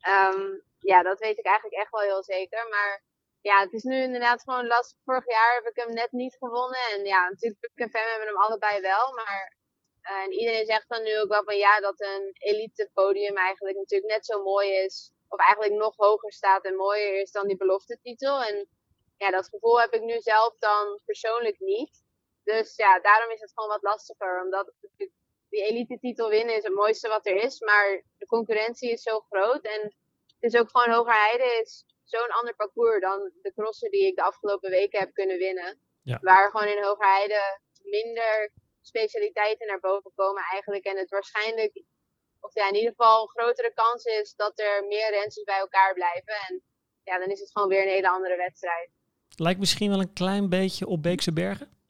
Um, 0.08 0.64
ja, 0.84 1.02
dat 1.04 1.20
weet 1.20 1.38
ik 1.38 1.46
eigenlijk 1.46 1.82
echt 1.82 1.92
wel 1.92 2.02
heel 2.02 2.24
zeker. 2.24 2.68
Maar 2.70 3.04
ja, 3.42 3.60
het 3.60 3.74
is 3.74 3.84
nu 3.84 4.02
inderdaad 4.02 4.42
gewoon 4.42 4.68
lastig. 4.68 5.00
Vorig 5.04 5.28
jaar 5.28 5.54
heb 5.54 5.66
ik 5.66 5.84
hem 5.84 5.94
net 5.94 6.12
niet 6.12 6.36
gewonnen. 6.40 6.80
En 6.92 7.06
ja, 7.06 7.30
natuurlijk 7.30 7.60
Puk 7.60 7.72
en 7.76 7.90
Fem 7.90 8.10
hebben 8.10 8.28
hem 8.28 8.38
allebei 8.38 8.82
wel. 8.82 9.14
Maar 9.14 9.58
uh, 10.10 10.24
en 10.24 10.32
iedereen 10.32 10.66
zegt 10.66 10.90
dan 10.90 11.04
nu 11.04 11.20
ook 11.20 11.30
wel 11.30 11.44
van 11.44 11.58
ja, 11.58 11.80
dat 11.80 12.02
een 12.02 12.32
elite 12.34 12.90
podium 12.94 13.38
eigenlijk 13.38 13.78
natuurlijk 13.78 14.12
net 14.12 14.26
zo 14.26 14.44
mooi 14.44 14.70
is. 14.72 15.12
Of 15.28 15.40
eigenlijk 15.40 15.74
nog 15.74 15.94
hoger 15.96 16.32
staat 16.32 16.66
en 16.66 16.76
mooier 16.76 17.22
is 17.22 17.32
dan 17.32 17.48
die 17.48 17.58
belofte 17.58 18.00
titel. 18.02 18.44
En 18.44 18.68
ja, 19.18 19.32
dat 19.32 19.50
gevoel 19.50 19.80
heb 19.80 19.94
ik 19.94 20.02
nu 20.02 20.20
zelf 20.20 20.58
dan 20.58 21.00
persoonlijk 21.06 21.60
niet. 21.60 22.04
Dus 22.44 22.76
ja, 22.76 23.00
daarom 23.00 23.32
is 23.32 23.42
het 23.42 23.52
gewoon 23.54 23.70
wat 23.70 23.82
lastiger. 23.82 24.42
Omdat 24.44 24.74
die 25.50 25.64
elite 25.64 26.00
titel 26.00 26.30
winnen 26.30 26.56
is 26.56 26.64
het 26.64 26.74
mooiste 26.74 27.08
wat 27.08 27.26
er 27.26 27.36
is. 27.36 27.60
Maar 27.60 28.04
de 28.18 28.26
concurrentie 28.26 28.92
is 28.92 29.02
zo 29.02 29.20
groot. 29.20 29.66
En 29.66 29.94
het 30.44 30.54
is 30.54 30.60
ook 30.60 30.70
gewoon 30.72 30.96
Hogerheide 30.96 31.60
is 31.62 31.86
zo'n 32.04 32.38
ander 32.40 32.56
parcours 32.56 33.02
dan 33.02 33.32
de 33.42 33.54
crossen 33.54 33.92
die 33.92 34.06
ik 34.08 34.16
de 34.16 34.24
afgelopen 34.24 34.70
weken 34.70 35.00
heb 35.00 35.14
kunnen 35.14 35.38
winnen. 35.38 35.80
Ja. 36.02 36.18
Waar 36.22 36.52
gewoon 36.52 36.68
in 36.68 36.84
Hogerheide 36.84 37.60
minder 37.84 38.52
specialiteiten 38.82 39.68
naar 39.68 39.80
boven 39.80 40.12
komen 40.16 40.44
eigenlijk. 40.52 40.86
En 40.86 40.98
het 40.98 41.10
waarschijnlijk, 41.10 41.84
of 42.40 42.54
ja, 42.54 42.68
in 42.68 42.76
ieder 42.76 42.90
geval 42.90 43.22
een 43.22 43.30
grotere 43.30 43.74
kans 43.74 44.04
is 44.04 44.36
dat 44.36 44.60
er 44.60 44.86
meer 44.88 45.10
rensters 45.10 45.46
bij 45.46 45.60
elkaar 45.60 45.94
blijven. 45.94 46.36
En 46.48 46.64
ja, 47.04 47.20
dan 47.20 47.30
is 47.30 47.40
het 47.40 47.52
gewoon 47.52 47.68
weer 47.68 47.82
een 47.82 47.98
hele 47.98 48.10
andere 48.10 48.36
wedstrijd. 48.36 48.90
Lijkt 49.36 49.60
misschien 49.60 49.90
wel 49.90 50.00
een 50.00 50.14
klein 50.14 50.50
beetje 50.50 50.88
op 50.88 51.04
Beekse 51.04 51.34
Bergen? 51.34 51.83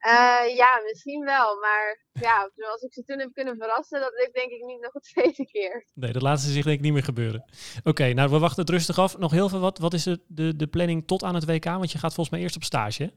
Uh, 0.00 0.56
ja, 0.56 0.80
misschien 0.84 1.24
wel. 1.24 1.60
Maar 1.60 2.06
ja, 2.12 2.50
zoals 2.56 2.82
ik 2.82 2.92
ze 2.92 3.04
toen 3.04 3.18
heb 3.18 3.32
kunnen 3.32 3.56
verrassen, 3.56 4.00
dat 4.00 4.12
ik 4.12 4.30
denk 4.32 4.50
ik 4.50 4.64
niet 4.64 4.80
nog 4.80 4.94
een 4.94 5.00
tweede 5.12 5.46
keer. 5.46 5.86
Nee, 5.94 6.12
dat 6.12 6.22
laat 6.22 6.40
ze 6.40 6.50
zich 6.50 6.64
denk 6.64 6.76
ik 6.76 6.82
niet 6.82 6.92
meer 6.92 7.04
gebeuren. 7.04 7.44
Oké, 7.84 8.12
nou 8.12 8.30
we 8.30 8.38
wachten 8.38 8.60
het 8.60 8.70
rustig 8.70 8.98
af. 8.98 9.18
Nog 9.18 9.30
heel 9.30 9.48
veel 9.48 9.60
wat. 9.60 9.78
Wat 9.78 9.94
is 9.94 10.02
de, 10.02 10.20
de, 10.26 10.56
de 10.56 10.66
planning 10.66 11.06
tot 11.06 11.22
aan 11.22 11.34
het 11.34 11.44
WK? 11.44 11.64
Want 11.64 11.92
je 11.92 11.98
gaat 11.98 12.14
volgens 12.14 12.30
mij 12.30 12.40
eerst 12.40 12.56
op 12.56 12.64
stage, 12.64 13.02
hè? 13.02 13.08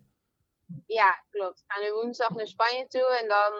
Ja, 0.85 1.23
klopt. 1.29 1.63
Ga 1.67 1.81
nu 1.81 1.91
woensdag 1.91 2.29
naar 2.29 2.47
Spanje 2.47 2.87
toe 2.87 3.17
en 3.21 3.27
dan 3.27 3.51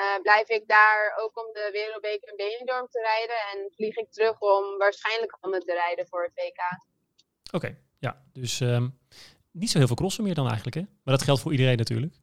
uh, 0.00 0.22
blijf 0.22 0.48
ik 0.48 0.68
daar 0.68 1.14
ook 1.20 1.38
om 1.38 1.52
de 1.52 1.68
Wereldbeker 1.72 2.28
in 2.28 2.36
Benidorm 2.36 2.88
te 2.88 3.00
rijden. 3.00 3.36
En 3.52 3.72
vlieg 3.74 3.96
ik 3.96 4.12
terug 4.12 4.40
om 4.40 4.78
waarschijnlijk 4.78 5.36
om 5.40 5.50
te 5.50 5.72
rijden 5.72 6.06
voor 6.06 6.22
het 6.22 6.32
WK. 6.34 6.88
Oké, 7.54 7.78
ja. 7.98 8.22
Dus 8.32 8.60
um, 8.60 8.98
niet 9.50 9.70
zo 9.70 9.78
heel 9.78 9.86
veel 9.86 9.96
crossen 9.96 10.24
meer 10.24 10.34
dan 10.34 10.46
eigenlijk, 10.46 10.76
hè? 10.76 10.82
Maar 10.82 11.14
dat 11.16 11.22
geldt 11.22 11.40
voor 11.40 11.52
iedereen 11.52 11.76
natuurlijk. 11.76 12.14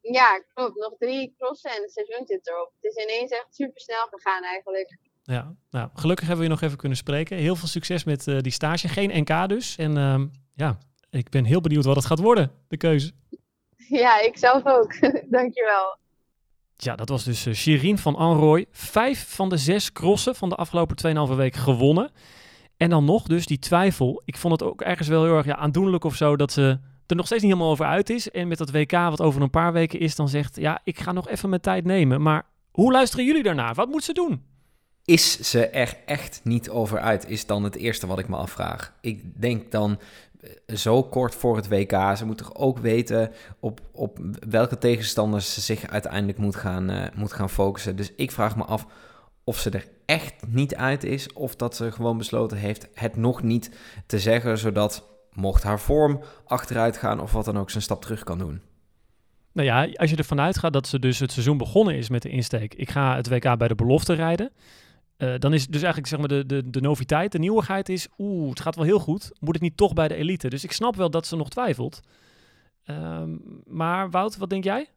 Ja, 0.00 0.42
klopt. 0.54 0.76
Nog 0.76 0.94
drie 0.98 1.34
crossen 1.38 1.70
en 1.70 1.82
het 1.82 1.92
seizoen 1.92 2.26
zit 2.26 2.48
erop. 2.48 2.72
Het 2.80 2.96
is 2.96 3.04
ineens 3.04 3.30
echt 3.30 3.54
super 3.54 3.80
snel 3.80 4.06
gegaan 4.10 4.42
eigenlijk. 4.42 4.98
Ja, 5.22 5.54
nou, 5.70 5.88
gelukkig 5.94 6.26
hebben 6.26 6.44
we 6.44 6.50
je 6.50 6.56
nog 6.58 6.66
even 6.66 6.78
kunnen 6.78 6.98
spreken. 6.98 7.36
Heel 7.36 7.56
veel 7.56 7.68
succes 7.68 8.04
met 8.04 8.26
uh, 8.26 8.40
die 8.40 8.52
stage. 8.52 8.88
Geen 8.88 9.20
NK 9.20 9.48
dus. 9.48 9.76
En 9.76 9.96
uh, 9.96 10.20
ja, 10.54 10.78
ik 11.10 11.28
ben 11.28 11.44
heel 11.44 11.60
benieuwd 11.60 11.84
wat 11.84 11.96
het 11.96 12.04
gaat 12.04 12.18
worden, 12.18 12.52
de 12.68 12.76
keuze. 12.76 13.12
Ja, 13.88 14.20
ik 14.20 14.38
zelf 14.38 14.66
ook. 14.66 14.94
Dankjewel. 15.38 15.98
Ja, 16.76 16.96
dat 16.96 17.08
was 17.08 17.24
dus 17.24 17.46
uh, 17.46 17.54
Shirin 17.54 17.98
van 17.98 18.16
Anrooy. 18.16 18.66
Vijf 18.70 19.34
van 19.34 19.48
de 19.48 19.56
zes 19.56 19.92
crossen 19.92 20.34
van 20.34 20.48
de 20.48 20.54
afgelopen 20.54 21.28
2,5 21.30 21.36
week 21.36 21.54
gewonnen. 21.54 22.10
En 22.76 22.90
dan 22.90 23.04
nog 23.04 23.26
dus 23.26 23.46
die 23.46 23.58
twijfel. 23.58 24.22
Ik 24.24 24.36
vond 24.36 24.60
het 24.60 24.70
ook 24.70 24.80
ergens 24.80 25.08
wel 25.08 25.24
heel 25.24 25.36
erg 25.36 25.46
ja, 25.46 25.56
aandoenlijk 25.56 26.04
of 26.04 26.14
zo 26.14 26.36
dat 26.36 26.52
ze 26.52 26.78
er 27.10 27.16
nog 27.16 27.26
steeds 27.26 27.42
niet 27.42 27.50
helemaal 27.52 27.72
over 27.72 27.86
uit 27.86 28.10
is. 28.10 28.30
En 28.30 28.48
met 28.48 28.58
dat 28.58 28.70
WK 28.70 28.90
wat 28.90 29.20
over 29.20 29.42
een 29.42 29.50
paar 29.50 29.72
weken 29.72 30.00
is, 30.00 30.16
dan 30.16 30.28
zegt 30.28 30.56
ja, 30.56 30.80
ik 30.84 31.00
ga 31.00 31.12
nog 31.12 31.28
even 31.28 31.48
mijn 31.48 31.60
tijd 31.60 31.84
nemen. 31.84 32.22
Maar 32.22 32.46
hoe 32.70 32.92
luisteren 32.92 33.24
jullie 33.24 33.42
daarnaar? 33.42 33.74
Wat 33.74 33.88
moet 33.88 34.04
ze 34.04 34.12
doen? 34.12 34.48
is 35.10 35.40
ze 35.40 35.66
er 35.66 35.96
echt 36.04 36.40
niet 36.44 36.70
over 36.70 37.00
uit, 37.00 37.28
is 37.28 37.46
dan 37.46 37.64
het 37.64 37.76
eerste 37.76 38.06
wat 38.06 38.18
ik 38.18 38.28
me 38.28 38.36
afvraag. 38.36 38.92
Ik 39.00 39.40
denk 39.40 39.70
dan 39.70 40.00
eh, 40.40 40.76
zo 40.76 41.02
kort 41.02 41.34
voor 41.34 41.56
het 41.56 41.68
WK, 41.68 42.16
ze 42.16 42.26
moet 42.26 42.38
toch 42.38 42.54
ook 42.54 42.78
weten 42.78 43.32
op, 43.60 43.80
op 43.92 44.18
welke 44.48 44.78
tegenstanders 44.78 45.54
ze 45.54 45.60
zich 45.60 45.86
uiteindelijk 45.86 46.38
moet 46.38 46.56
gaan, 46.56 46.90
uh, 46.90 47.06
moet 47.14 47.32
gaan 47.32 47.50
focussen. 47.50 47.96
Dus 47.96 48.12
ik 48.16 48.30
vraag 48.30 48.56
me 48.56 48.64
af 48.64 48.86
of 49.44 49.58
ze 49.58 49.70
er 49.70 49.88
echt 50.06 50.34
niet 50.46 50.74
uit 50.74 51.04
is, 51.04 51.32
of 51.32 51.56
dat 51.56 51.76
ze 51.76 51.92
gewoon 51.92 52.18
besloten 52.18 52.56
heeft 52.56 52.88
het 52.94 53.16
nog 53.16 53.42
niet 53.42 53.70
te 54.06 54.18
zeggen, 54.18 54.58
zodat 54.58 55.08
mocht 55.32 55.62
haar 55.62 55.80
vorm 55.80 56.20
achteruit 56.44 56.96
gaan 56.96 57.20
of 57.20 57.32
wat 57.32 57.44
dan 57.44 57.58
ook, 57.58 57.70
zijn 57.70 57.82
stap 57.82 58.02
terug 58.02 58.24
kan 58.24 58.38
doen. 58.38 58.60
Nou 59.52 59.66
ja, 59.66 59.88
als 59.92 60.10
je 60.10 60.16
ervan 60.16 60.40
uitgaat 60.40 60.72
dat 60.72 60.86
ze 60.86 60.98
dus 60.98 61.18
het 61.18 61.32
seizoen 61.32 61.56
begonnen 61.56 61.96
is 61.96 62.08
met 62.08 62.22
de 62.22 62.28
insteek, 62.28 62.74
ik 62.74 62.90
ga 62.90 63.16
het 63.16 63.28
WK 63.28 63.58
bij 63.58 63.68
de 63.68 63.74
belofte 63.74 64.12
rijden. 64.12 64.50
Uh, 65.18 65.34
dan 65.38 65.52
is 65.52 65.66
dus 65.66 65.82
eigenlijk 65.82 66.06
zeg 66.06 66.18
maar 66.18 66.28
de, 66.28 66.46
de, 66.46 66.70
de 66.70 66.80
noviteit, 66.80 67.32
de 67.32 67.38
nieuwigheid 67.38 67.88
is, 67.88 68.08
oeh, 68.18 68.48
het 68.48 68.60
gaat 68.60 68.76
wel 68.76 68.84
heel 68.84 68.98
goed. 68.98 69.30
Moet 69.40 69.54
het 69.54 69.62
niet 69.62 69.76
toch 69.76 69.92
bij 69.92 70.08
de 70.08 70.14
elite? 70.14 70.48
Dus 70.48 70.64
ik 70.64 70.72
snap 70.72 70.96
wel 70.96 71.10
dat 71.10 71.26
ze 71.26 71.36
nog 71.36 71.48
twijfelt. 71.48 72.00
Um, 72.84 73.62
maar 73.64 74.10
Wout, 74.10 74.36
wat 74.36 74.50
denk 74.50 74.64
jij? 74.64 74.88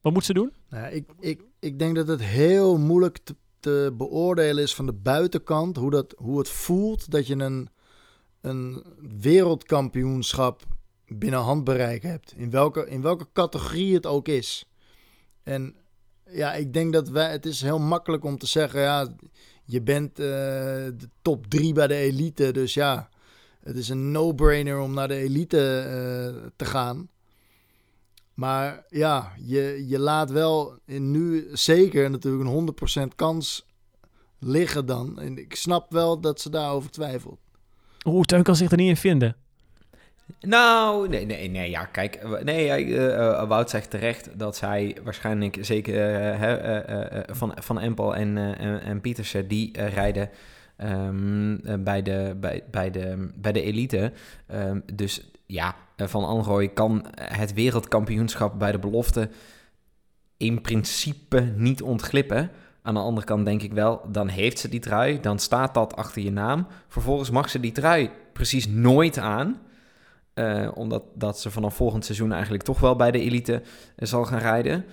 Wat 0.00 0.12
moet 0.12 0.24
ze 0.24 0.32
doen? 0.32 0.52
Nou, 0.68 0.94
ik, 0.94 1.10
ik, 1.20 1.42
ik 1.58 1.78
denk 1.78 1.94
dat 1.94 2.08
het 2.08 2.22
heel 2.22 2.78
moeilijk 2.78 3.18
te, 3.18 3.36
te 3.60 3.94
beoordelen 3.96 4.62
is 4.62 4.74
van 4.74 4.86
de 4.86 4.92
buitenkant. 4.92 5.76
Hoe, 5.76 5.90
dat, 5.90 6.14
hoe 6.16 6.38
het 6.38 6.48
voelt 6.48 7.10
dat 7.10 7.26
je 7.26 7.34
een, 7.34 7.68
een 8.46 8.84
wereldkampioenschap 9.20 10.64
binnen 11.06 11.40
handbereik 11.40 12.02
hebt. 12.02 12.32
In 12.36 12.50
welke, 12.50 12.88
in 12.88 13.02
welke 13.02 13.26
categorie 13.32 13.94
het 13.94 14.06
ook 14.06 14.28
is. 14.28 14.68
En 15.42 15.74
ja, 16.30 16.54
ik 16.54 16.72
denk 16.72 16.92
dat 16.92 17.08
wij, 17.08 17.30
het 17.30 17.46
is 17.46 17.60
heel 17.60 17.78
makkelijk 17.78 18.24
om 18.24 18.38
te 18.38 18.46
zeggen, 18.46 18.80
ja, 18.80 19.14
je 19.64 19.82
bent 19.82 20.10
uh, 20.10 20.26
de 20.26 21.08
top 21.22 21.46
drie 21.46 21.72
bij 21.72 21.86
de 21.86 21.94
elite. 21.94 22.52
Dus 22.52 22.74
ja, 22.74 23.08
het 23.60 23.76
is 23.76 23.88
een 23.88 24.10
no-brainer 24.10 24.78
om 24.78 24.94
naar 24.94 25.08
de 25.08 25.16
elite 25.16 25.56
uh, 25.56 26.46
te 26.56 26.64
gaan. 26.64 27.08
Maar 28.34 28.84
ja, 28.88 29.32
je, 29.44 29.84
je 29.88 29.98
laat 29.98 30.30
wel 30.30 30.78
in 30.84 31.10
nu 31.10 31.48
zeker 31.52 32.10
natuurlijk 32.10 32.44
een 32.50 33.08
100% 33.10 33.14
kans 33.16 33.66
liggen 34.38 34.86
dan. 34.86 35.18
En 35.18 35.38
ik 35.38 35.54
snap 35.54 35.90
wel 35.92 36.20
dat 36.20 36.40
ze 36.40 36.50
daarover 36.50 36.90
twijfelt. 36.90 37.45
Oeh, 38.06 38.24
Teun 38.24 38.42
kan 38.42 38.56
zich 38.56 38.70
er 38.70 38.76
niet 38.76 38.88
in 38.88 38.96
vinden. 38.96 39.36
Nou, 40.40 41.08
nee, 41.08 41.26
nee, 41.26 41.50
nee, 41.50 41.70
ja, 41.70 41.84
kijk, 41.84 42.42
nee, 42.44 42.86
uh, 42.86 43.48
Wout 43.48 43.70
zegt 43.70 43.90
terecht 43.90 44.38
dat 44.38 44.56
zij 44.56 44.96
waarschijnlijk 45.04 45.58
zeker 45.60 46.36
van, 47.26 47.52
van 47.60 47.80
Empel 47.80 48.16
en, 48.16 48.36
en, 48.58 48.80
en 48.80 49.00
Pietersen, 49.00 49.48
die 49.48 49.82
rijden 49.88 50.30
um, 50.78 51.60
bij, 51.84 52.02
de, 52.02 52.36
bij, 52.40 52.62
bij, 52.70 52.90
de, 52.90 53.30
bij 53.34 53.52
de 53.52 53.62
elite. 53.62 54.12
Um, 54.54 54.82
dus 54.94 55.30
ja, 55.46 55.74
Van 55.96 56.24
Anrooy 56.24 56.68
kan 56.68 57.06
het 57.20 57.52
wereldkampioenschap 57.52 58.58
bij 58.58 58.72
de 58.72 58.78
belofte 58.78 59.28
in 60.36 60.60
principe 60.60 61.40
niet 61.56 61.82
ontglippen. 61.82 62.50
Aan 62.86 62.94
de 62.94 63.00
andere 63.00 63.26
kant 63.26 63.44
denk 63.44 63.62
ik 63.62 63.72
wel, 63.72 64.00
dan 64.08 64.28
heeft 64.28 64.58
ze 64.58 64.68
die 64.68 64.80
trui, 64.80 65.20
dan 65.20 65.38
staat 65.38 65.74
dat 65.74 65.96
achter 65.96 66.22
je 66.22 66.32
naam. 66.32 66.66
Vervolgens 66.88 67.30
mag 67.30 67.50
ze 67.50 67.60
die 67.60 67.72
trui 67.72 68.10
precies 68.32 68.68
nooit 68.68 69.18
aan. 69.18 69.60
Uh, 70.34 70.68
omdat 70.74 71.02
dat 71.14 71.40
ze 71.40 71.50
vanaf 71.50 71.74
volgend 71.74 72.04
seizoen 72.04 72.32
eigenlijk 72.32 72.62
toch 72.62 72.80
wel 72.80 72.96
bij 72.96 73.10
de 73.10 73.20
elite 73.20 73.52
uh, 73.62 74.08
zal 74.08 74.24
gaan 74.24 74.38
rijden. 74.38 74.84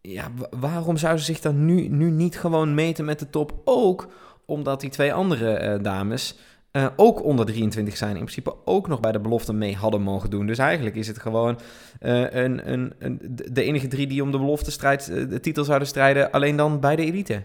Ja, 0.00 0.30
waarom 0.50 0.96
zou 0.96 1.18
ze 1.18 1.24
zich 1.24 1.40
dan 1.40 1.64
nu, 1.64 1.88
nu 1.88 2.10
niet 2.10 2.38
gewoon 2.38 2.74
meten 2.74 3.04
met 3.04 3.18
de 3.18 3.30
top? 3.30 3.60
Ook 3.64 4.08
omdat 4.46 4.80
die 4.80 4.90
twee 4.90 5.14
andere 5.14 5.74
uh, 5.74 5.82
dames 5.82 6.38
ook 6.96 7.24
onder 7.24 7.46
23 7.46 7.96
zijn. 7.96 8.10
In 8.10 8.24
principe 8.24 8.54
ook 8.64 8.88
nog 8.88 9.00
bij 9.00 9.12
de 9.12 9.20
belofte 9.20 9.52
mee 9.52 9.76
hadden 9.76 10.02
mogen 10.02 10.30
doen. 10.30 10.46
Dus 10.46 10.58
eigenlijk 10.58 10.96
is 10.96 11.06
het 11.06 11.18
gewoon 11.18 11.58
een, 11.98 12.72
een, 12.72 12.92
een, 12.98 13.20
de 13.52 13.62
enige 13.62 13.88
drie 13.88 14.06
die 14.06 14.22
om 14.22 14.30
de 14.30 14.38
belofte 14.38 14.70
strijd, 14.70 15.06
de 15.06 15.40
titel 15.40 15.64
zouden 15.64 15.88
strijden. 15.88 16.30
Alleen 16.30 16.56
dan 16.56 16.80
bij 16.80 16.96
de 16.96 17.04
elite. 17.04 17.42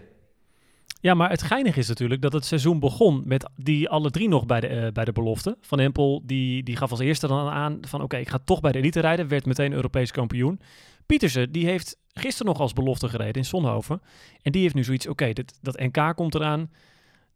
Ja, 1.00 1.14
maar 1.14 1.30
het 1.30 1.42
geinige 1.42 1.78
is 1.78 1.88
natuurlijk 1.88 2.22
dat 2.22 2.32
het 2.32 2.44
seizoen 2.44 2.80
begon 2.80 3.22
met 3.24 3.50
die 3.56 3.88
alle 3.88 4.10
drie 4.10 4.28
nog 4.28 4.46
bij 4.46 4.60
de, 4.60 4.90
bij 4.92 5.04
de 5.04 5.12
belofte. 5.12 5.56
Van 5.60 5.80
Empel, 5.80 6.22
die, 6.24 6.62
die 6.62 6.76
gaf 6.76 6.90
als 6.90 7.00
eerste 7.00 7.26
dan 7.26 7.48
aan 7.48 7.78
van 7.80 8.02
oké, 8.02 8.16
ik 8.16 8.28
ga 8.28 8.38
toch 8.44 8.60
bij 8.60 8.72
de 8.72 8.78
elite 8.78 9.00
rijden. 9.00 9.28
Werd 9.28 9.46
meteen 9.46 9.72
Europees 9.72 10.10
kampioen. 10.10 10.60
Pietersen, 11.06 11.52
die 11.52 11.66
heeft 11.66 11.98
gisteren 12.12 12.52
nog 12.52 12.60
als 12.60 12.72
belofte 12.72 13.08
gereden 13.08 13.34
in 13.34 13.44
Zonhoven. 13.44 14.00
En 14.42 14.52
die 14.52 14.62
heeft 14.62 14.74
nu 14.74 14.84
zoiets, 14.84 15.08
oké, 15.08 15.32
dat 15.60 15.80
NK 15.80 16.12
komt 16.16 16.34
eraan. 16.34 16.70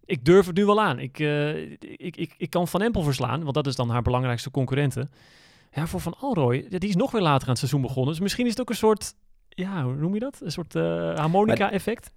Ik 0.04 0.24
durf 0.24 0.46
het 0.46 0.56
nu 0.56 0.64
wel 0.64 0.80
aan. 0.80 0.98
Ik, 0.98 1.18
uh, 1.18 1.70
ik, 1.80 2.16
ik, 2.16 2.34
ik 2.36 2.50
kan 2.50 2.68
Van 2.68 2.82
Empel 2.82 3.02
verslaan, 3.02 3.42
want 3.42 3.54
dat 3.54 3.66
is 3.66 3.76
dan 3.76 3.90
haar 3.90 4.02
belangrijkste 4.02 4.50
concurrente. 4.50 5.08
Ja, 5.72 5.86
voor 5.86 6.00
Van 6.00 6.14
Alrooy, 6.20 6.66
die 6.68 6.88
is 6.88 6.96
nog 6.96 7.10
weer 7.10 7.22
later 7.22 7.42
aan 7.42 7.48
het 7.48 7.58
seizoen 7.58 7.80
begonnen. 7.80 8.12
Dus 8.12 8.20
misschien 8.20 8.44
is 8.44 8.50
het 8.50 8.60
ook 8.60 8.70
een 8.70 8.76
soort, 8.76 9.14
ja, 9.48 9.84
hoe 9.84 9.94
noem 9.94 10.14
je 10.14 10.20
dat? 10.20 10.40
Een 10.44 10.52
soort 10.52 10.74
uh, 10.74 11.14
harmonica-effect. 11.14 12.12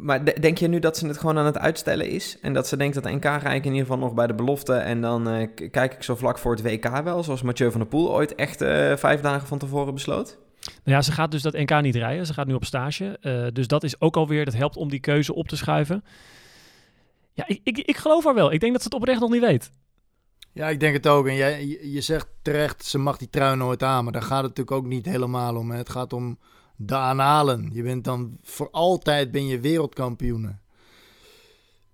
Maar 0.00 0.40
denk 0.40 0.58
je 0.58 0.68
nu 0.68 0.78
dat 0.78 0.96
ze 0.96 1.06
het 1.06 1.18
gewoon 1.18 1.38
aan 1.38 1.44
het 1.44 1.58
uitstellen 1.58 2.08
is? 2.08 2.38
En 2.40 2.52
dat 2.52 2.68
ze 2.68 2.76
denkt 2.76 2.94
dat 2.94 3.12
NK 3.12 3.24
ga 3.24 3.52
ik 3.52 3.64
in 3.64 3.72
ieder 3.72 3.86
geval 3.86 3.98
nog 3.98 4.14
bij 4.14 4.26
de 4.26 4.34
belofte. 4.34 4.74
En 4.74 5.00
dan 5.00 5.34
uh, 5.34 5.48
kijk 5.70 5.94
ik 5.94 6.02
zo 6.02 6.16
vlak 6.16 6.38
voor 6.38 6.52
het 6.52 6.62
WK 6.62 7.02
wel. 7.04 7.22
Zoals 7.22 7.42
Mathieu 7.42 7.70
van 7.70 7.80
der 7.80 7.88
Poel 7.88 8.12
ooit 8.12 8.34
echt 8.34 8.56
vijf 9.00 9.20
dagen 9.20 9.46
van 9.46 9.58
tevoren 9.58 9.94
besloot. 9.94 10.38
Nou 10.60 10.96
ja, 10.96 11.02
ze 11.02 11.12
gaat 11.12 11.30
dus 11.30 11.42
dat 11.42 11.52
NK 11.52 11.80
niet 11.80 11.96
rijden. 11.96 12.26
Ze 12.26 12.34
gaat 12.34 12.46
nu 12.46 12.54
op 12.54 12.64
stage. 12.64 13.18
Dus 13.52 13.66
dat 13.66 13.82
is 13.82 14.00
ook 14.00 14.16
alweer, 14.16 14.44
dat 14.44 14.54
helpt 14.54 14.76
om 14.76 14.88
die 14.88 15.00
keuze 15.00 15.34
op 15.34 15.48
te 15.48 15.56
schuiven. 15.56 16.04
Ja, 17.32 17.46
ik, 17.46 17.60
ik, 17.62 17.78
ik 17.78 17.96
geloof 17.96 18.24
haar 18.24 18.34
wel. 18.34 18.52
Ik 18.52 18.60
denk 18.60 18.72
dat 18.72 18.82
ze 18.82 18.88
het 18.88 18.96
oprecht 18.96 19.20
nog 19.20 19.30
niet 19.30 19.40
weet. 19.40 19.70
Ja, 20.52 20.68
ik 20.68 20.80
denk 20.80 20.94
het 20.94 21.06
ook. 21.06 21.26
En 21.26 21.34
jij, 21.34 21.66
je, 21.66 22.00
zegt 22.00 22.28
terecht, 22.42 22.84
ze 22.84 22.98
mag 22.98 23.16
die 23.16 23.30
trui 23.30 23.56
nooit 23.56 23.82
aan. 23.82 24.04
Maar 24.04 24.12
daar 24.12 24.22
gaat 24.22 24.44
het 24.44 24.56
natuurlijk 24.56 24.76
ook 24.76 24.86
niet 24.86 25.06
helemaal 25.06 25.56
om. 25.56 25.70
Hè. 25.70 25.76
Het 25.76 25.90
gaat 25.90 26.12
om 26.12 26.38
de 26.76 26.96
aanhalen. 26.96 27.70
Je 27.72 27.82
bent 27.82 28.04
dan 28.04 28.38
voor 28.42 28.70
altijd 28.70 29.30
ben 29.30 29.46
je 29.46 29.60
wereldkampioen. 29.60 30.60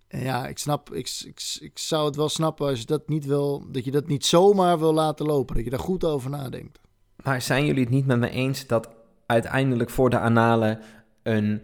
En 0.08 0.20
ja, 0.20 0.46
ik 0.46 0.58
snap, 0.58 0.94
ik, 0.94 1.20
ik, 1.24 1.56
ik 1.60 1.78
zou 1.78 2.06
het 2.06 2.16
wel 2.16 2.28
snappen 2.28 2.66
als 2.66 2.78
je 2.78 2.86
dat 2.86 3.08
niet 3.08 3.24
wil, 3.24 3.66
dat 3.70 3.84
je 3.84 3.90
dat 3.90 4.06
niet 4.06 4.26
zomaar 4.26 4.78
wil 4.78 4.94
laten 4.94 5.26
lopen, 5.26 5.54
dat 5.54 5.64
je 5.64 5.70
daar 5.70 5.78
goed 5.78 6.04
over 6.04 6.30
nadenkt. 6.30 6.80
Maar 7.22 7.42
zijn 7.42 7.66
jullie 7.66 7.82
het 7.82 7.92
niet 7.92 8.06
met 8.06 8.18
me 8.18 8.30
eens 8.30 8.66
dat 8.66 8.88
uiteindelijk 9.26 9.90
voor 9.90 10.10
de 10.10 10.18
analen 10.18 10.80
een 11.22 11.62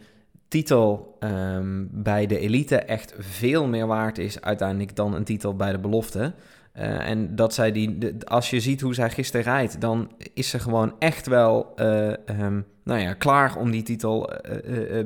titel 0.54 1.16
um, 1.20 1.88
bij 1.92 2.26
de 2.26 2.38
elite 2.38 2.76
echt 2.76 3.14
veel 3.18 3.66
meer 3.66 3.86
waard 3.86 4.18
is 4.18 4.40
uiteindelijk 4.40 4.96
dan 4.96 5.14
een 5.14 5.24
titel 5.24 5.56
bij 5.56 5.72
de 5.72 5.78
belofte? 5.78 6.34
Uh, 6.76 7.08
en 7.08 7.36
dat 7.36 7.54
zij 7.54 7.72
die, 7.72 7.98
de, 7.98 8.16
als 8.24 8.50
je 8.50 8.60
ziet 8.60 8.80
hoe 8.80 8.94
zij 8.94 9.10
gisteren 9.10 9.44
rijdt, 9.44 9.80
dan 9.80 10.10
is 10.34 10.48
ze 10.48 10.58
gewoon 10.58 10.94
echt 10.98 11.26
wel 11.26 11.72
uh, 11.76 12.12
um, 12.40 12.64
nou 12.84 13.00
ja, 13.00 13.12
klaar 13.12 13.56
om 13.56 13.70
die 13.70 13.82
titel 13.82 14.30
uh, 14.66 15.04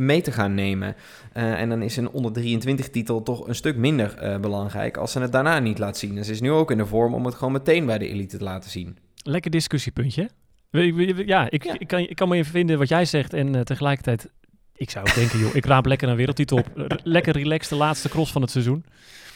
mee 0.00 0.20
te 0.20 0.32
gaan 0.32 0.54
nemen. 0.54 0.94
en 1.32 1.68
dan 1.68 1.82
is 1.82 1.96
een 1.96 2.10
onder 2.10 2.32
23 2.32 2.90
titel 2.90 3.22
toch 3.22 3.48
een 3.48 3.54
stuk 3.54 3.76
minder 3.76 4.38
belangrijk 4.40 4.96
als 4.96 5.12
ze 5.12 5.20
het 5.20 5.32
daarna 5.32 5.58
niet 5.58 5.78
laat 5.78 5.96
zien. 5.96 6.16
En 6.16 6.24
ze 6.24 6.32
is 6.32 6.40
nu 6.40 6.50
ook 6.50 6.70
in 6.70 6.78
de 6.78 6.86
vorm 6.86 7.14
om 7.14 7.24
het 7.24 7.34
gewoon 7.34 7.52
meteen 7.52 7.86
bij 7.86 7.98
de 7.98 8.08
elite 8.08 8.36
te 8.36 8.44
laten 8.44 8.70
zien. 8.70 8.96
Lekker 9.22 9.50
discussiepuntje. 9.50 10.28
Ja, 10.70 11.50
ik, 11.50 11.64
ja. 11.64 11.78
ik, 11.78 11.86
kan, 11.86 11.98
ik 11.98 12.16
kan 12.16 12.28
me 12.28 12.36
even 12.36 12.52
vinden 12.52 12.78
wat 12.78 12.88
jij 12.88 13.04
zegt 13.04 13.32
en 13.32 13.64
tegelijkertijd, 13.64 14.30
ik 14.76 14.90
zou 14.90 15.08
ook 15.08 15.14
denken, 15.14 15.38
joh, 15.38 15.54
ik 15.54 15.64
raap 15.64 15.86
lekker 15.86 16.08
een 16.08 16.16
wereldtitel 16.16 16.56
op. 16.56 16.98
lekker 17.02 17.32
relaxed 17.32 17.70
de 17.70 17.76
laatste 17.76 18.08
cross 18.08 18.32
van 18.32 18.42
het 18.42 18.50
seizoen. 18.50 18.84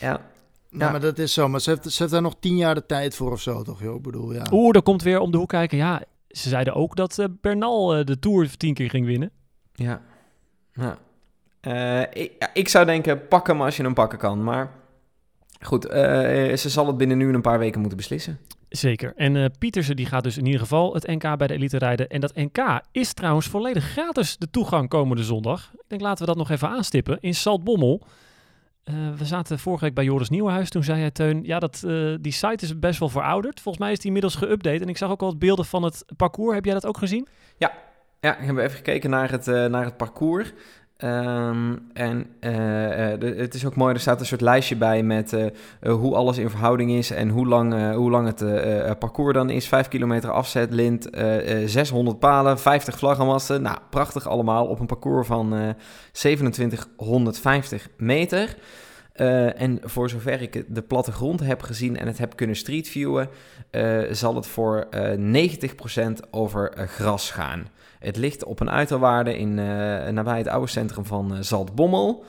Ja, 0.01 0.21
ja, 0.71 0.79
ja, 0.79 0.91
maar 0.91 1.01
dat 1.01 1.19
is 1.19 1.33
zo. 1.33 1.49
Maar 1.49 1.61
ze 1.61 1.71
heeft, 1.71 1.93
ze 1.93 1.97
heeft 1.99 2.13
daar 2.13 2.23
nog 2.23 2.37
tien 2.41 2.57
jaar 2.57 2.75
de 2.75 2.87
tijd 2.87 3.15
voor 3.15 3.33
of 3.33 3.41
zo, 3.41 3.63
toch? 3.63 3.83
Joh? 3.83 3.97
Ik 3.97 4.03
bedoel, 4.03 4.33
ja. 4.33 4.47
Oeh, 4.53 4.73
daar 4.73 4.83
komt 4.83 5.03
weer 5.03 5.21
om 5.21 5.31
de 5.31 5.37
hoek 5.37 5.49
kijken. 5.49 5.79
Ja, 5.79 6.03
ze 6.29 6.49
zeiden 6.49 6.75
ook 6.75 6.97
dat 6.97 7.19
uh, 7.19 7.27
Bernal 7.41 7.99
uh, 7.99 8.05
de 8.05 8.19
Tour 8.19 8.57
tien 8.57 8.75
keer 8.75 8.91
ging 8.91 9.07
winnen. 9.07 9.31
Ja. 9.73 10.03
ja. 10.73 10.99
Uh, 11.63 12.23
ik, 12.23 12.33
ja, 12.39 12.51
ik, 12.53 12.69
zou 12.69 12.87
denken, 12.87 13.29
pak 13.29 13.47
hem 13.47 13.63
als 13.63 13.77
je 13.77 13.83
hem 13.83 13.95
pakken 13.95 14.19
kan. 14.19 14.45
Maar 14.45 14.71
goed, 15.61 15.83
ze 15.83 16.69
zal 16.69 16.87
het 16.87 16.97
binnen 16.97 17.19
nu 17.19 17.35
een 17.35 17.41
paar 17.41 17.59
weken 17.59 17.81
moeten 17.81 17.99
beslissen. 17.99 18.39
Zeker. 18.69 19.13
En 19.17 19.53
Pietersen 19.59 19.97
die 19.97 20.07
gaat 20.07 20.23
dus 20.23 20.39
in 20.39 20.45
ieder 20.45 20.61
geval 20.61 20.95
het 20.95 21.07
NK 21.07 21.37
bij 21.37 21.47
de 21.47 21.55
elite 21.55 21.79
rijden. 21.79 22.09
En 22.09 22.21
dat 22.21 22.35
NK 22.35 22.81
is 22.93 23.13
trouwens 23.13 23.47
volledig 23.47 23.85
gratis 23.85 24.37
de 24.37 24.51
toegang 24.51 24.89
komende 24.89 25.23
zondag. 25.23 25.71
Ik 25.75 25.85
denk, 25.87 26.01
laten 26.01 26.21
we 26.21 26.27
dat 26.27 26.37
nog 26.37 26.51
even 26.51 26.69
aanstippen. 26.69 27.19
In 27.21 27.35
Saltbommel. 27.35 28.03
Uh, 28.85 28.95
we 29.17 29.25
zaten 29.25 29.59
vorige 29.59 29.85
week 29.85 29.95
bij 29.95 30.05
Joris 30.05 30.29
Nieuwenhuis. 30.29 30.71
Toen 30.71 30.85
zei 30.85 31.01
hij, 31.01 31.11
Teun, 31.11 31.45
ja, 31.45 31.59
dat, 31.59 31.83
uh, 31.87 32.17
die 32.21 32.33
site 32.33 32.65
is 32.65 32.79
best 32.79 32.99
wel 32.99 33.09
verouderd. 33.09 33.61
Volgens 33.61 33.85
mij 33.85 33.93
is 33.93 33.99
die 33.99 34.07
inmiddels 34.07 34.37
geüpdate. 34.37 34.81
En 34.81 34.89
ik 34.89 34.97
zag 34.97 35.11
ook 35.11 35.21
al 35.21 35.29
wat 35.29 35.39
beelden 35.39 35.65
van 35.65 35.83
het 35.83 36.05
parcours. 36.17 36.55
Heb 36.55 36.65
jij 36.65 36.75
dat 36.75 36.87
ook 36.87 36.99
gezien? 36.99 37.27
Ja, 37.57 37.73
ja 38.21 38.37
ik 38.37 38.47
heb 38.47 38.57
even 38.57 38.77
gekeken 38.77 39.11
naar 39.11 39.31
het, 39.31 39.47
uh, 39.47 39.67
naar 39.67 39.85
het 39.85 39.97
parcours. 39.97 40.53
Ehm, 40.99 41.77
en 41.93 42.27
eh, 42.41 43.13
eh, 43.13 43.21
het 43.37 43.55
is 43.55 43.67
ook 43.67 43.77
mooi, 43.77 43.95
er 43.95 44.01
staat 44.01 44.21
een 44.21 44.27
soort 44.27 44.41
lijstje 44.41 44.77
bij 44.77 45.03
met 45.03 45.33
eh, 45.33 45.47
hoe 45.95 46.15
alles 46.15 46.39
in 46.39 46.51
verhouding 46.51 46.91
is 46.91 47.11
en 47.11 47.29
hoe 47.29 47.47
lang, 47.47 47.95
hoe 47.95 48.11
lang 48.11 48.27
het 48.27 48.99
parcours 48.99 49.35
dan 49.35 49.51
is. 49.51 49.69
5 49.69 49.89
kilometer 49.89 50.31
afzet, 50.31 50.73
lint, 50.73 51.11
eh, 51.11 51.63
eh, 51.63 51.69
600 51.69 52.19
palen, 52.19 52.59
50 52.59 52.99
vlaggenmasten. 52.99 53.63
Nou, 53.63 53.79
prachtig 53.91 54.29
allemaal 54.29 54.67
op 54.67 54.81
een 54.81 54.87
parcours 54.87 55.27
van 55.27 55.55
eh 55.55 55.69
2750 56.13 57.89
meter. 57.97 58.57
En 59.57 59.81
voor 59.83 60.11
zover 60.11 60.43
ik 60.43 60.65
de 60.69 60.83
plattegrond 60.83 61.41
heb 61.41 61.63
gezien 61.63 61.97
en 61.97 62.07
het 62.07 62.19
heb 62.19 62.37
kunnen 62.37 62.57
streetviewen, 62.57 63.29
zal 64.11 64.35
het 64.35 64.47
voor 64.47 64.87
eh 64.91 65.13
90% 65.17 66.31
over 66.31 66.73
gras 66.89 67.31
gaan. 67.31 67.67
Het 67.99 68.17
ligt 68.17 68.45
op 68.45 68.61
een 68.61 68.71
uiterwaarde 68.71 69.39
in, 69.39 69.59
eh, 69.59 70.09
nabij 70.09 70.39
het 70.39 70.49
oude 70.49 70.71
centrum 70.71 71.05
van 71.05 71.35
eh, 71.35 71.41
Zaltbommel. 71.41 72.25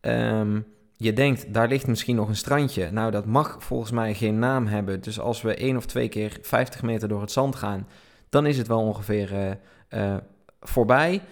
Ehm, 0.00 0.60
je 0.96 1.12
denkt, 1.12 1.54
daar 1.54 1.68
ligt 1.68 1.86
misschien 1.86 2.16
nog 2.16 2.28
een 2.28 2.36
strandje. 2.36 2.90
Nou, 2.90 3.10
dat 3.10 3.26
mag 3.26 3.56
volgens 3.58 3.90
mij 3.90 4.14
geen 4.14 4.38
naam 4.38 4.66
hebben. 4.66 5.00
Dus 5.00 5.20
als 5.20 5.42
we 5.42 5.54
één 5.54 5.76
of 5.76 5.86
twee 5.86 6.08
keer 6.08 6.38
50 6.42 6.82
meter 6.82 7.08
door 7.08 7.20
het 7.20 7.32
zand 7.32 7.56
gaan, 7.56 7.88
dan 8.28 8.46
is 8.46 8.58
het 8.58 8.66
wel 8.66 8.80
ongeveer 8.80 9.58
eh, 9.88 10.16
voorbij. 10.60 11.22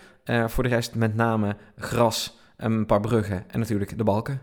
Voor 0.46 0.62
de 0.62 0.68
rest 0.68 0.94
met 0.94 1.14
name 1.14 1.56
gras, 1.76 2.38
een 2.56 2.86
paar 2.86 3.00
bruggen 3.00 3.44
en 3.50 3.58
natuurlijk 3.58 3.98
de 3.98 4.04
balken. 4.04 4.40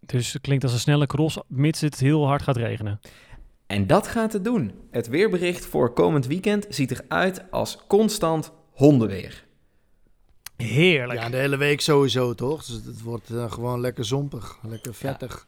Dus 0.00 0.32
het 0.32 0.42
klinkt 0.42 0.64
als 0.64 0.72
een 0.72 0.78
snelle 0.78 1.06
cross, 1.06 1.38
mits 1.46 1.80
het 1.80 2.00
heel 2.00 2.26
hard 2.26 2.42
gaat 2.42 2.56
regenen. 2.56 3.00
En 3.74 3.86
dat 3.86 4.06
gaat 4.06 4.32
het 4.32 4.44
doen. 4.44 4.72
Het 4.90 5.08
weerbericht 5.08 5.66
voor 5.66 5.92
komend 5.92 6.26
weekend 6.26 6.66
ziet 6.68 6.90
eruit 6.90 7.42
als 7.50 7.78
constant 7.86 8.52
hondenweer. 8.70 9.44
Heerlijk. 10.56 11.20
Ja, 11.20 11.28
de 11.28 11.36
hele 11.36 11.56
week 11.56 11.80
sowieso, 11.80 12.34
toch? 12.34 12.64
Dus 12.64 12.74
het 12.84 13.02
wordt 13.02 13.30
eh, 13.30 13.52
gewoon 13.52 13.80
lekker 13.80 14.04
zompig, 14.04 14.58
lekker 14.68 14.94
vettig. 14.94 15.46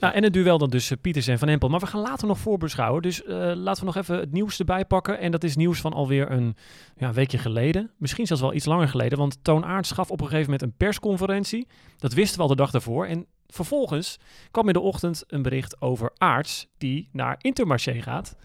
Nou, 0.00 0.14
en 0.14 0.22
het 0.22 0.32
duel 0.32 0.58
dan 0.58 0.70
dus 0.70 0.90
eh, 0.90 0.98
Pieters 1.00 1.26
en 1.26 1.38
Van 1.38 1.48
Empel. 1.48 1.68
Maar 1.68 1.80
we 1.80 1.86
gaan 1.86 2.00
later 2.00 2.26
nog 2.26 2.38
voorbeschouwen. 2.38 3.02
Dus 3.02 3.24
eh, 3.24 3.52
laten 3.54 3.80
we 3.80 3.92
nog 3.92 3.96
even 3.96 4.18
het 4.18 4.32
nieuws 4.32 4.58
erbij 4.58 4.84
pakken. 4.84 5.18
En 5.18 5.30
dat 5.30 5.44
is 5.44 5.56
nieuws 5.56 5.80
van 5.80 5.92
alweer 5.92 6.30
een 6.30 6.56
ja, 6.96 7.12
weekje 7.12 7.38
geleden. 7.38 7.90
Misschien 7.98 8.26
zelfs 8.26 8.42
wel 8.42 8.54
iets 8.54 8.64
langer 8.64 8.88
geleden. 8.88 9.18
Want 9.18 9.38
Toon 9.44 9.64
Aerts 9.64 9.90
gaf 9.90 10.10
op 10.10 10.20
een 10.20 10.26
gegeven 10.26 10.50
moment 10.50 10.62
een 10.62 10.76
persconferentie. 10.76 11.66
Dat 11.98 12.12
wisten 12.12 12.36
we 12.36 12.42
al 12.42 12.48
de 12.48 12.56
dag 12.56 12.70
daarvoor. 12.70 13.06
En 13.06 13.26
vervolgens 13.46 14.18
kwam 14.50 14.66
in 14.66 14.72
de 14.72 14.80
ochtend 14.80 15.24
een 15.26 15.42
bericht 15.42 15.80
over 15.82 16.12
Aarts 16.18 16.66
die 16.78 17.08
naar 17.12 17.36
Intermarché 17.40 18.02
gaat. 18.02 18.36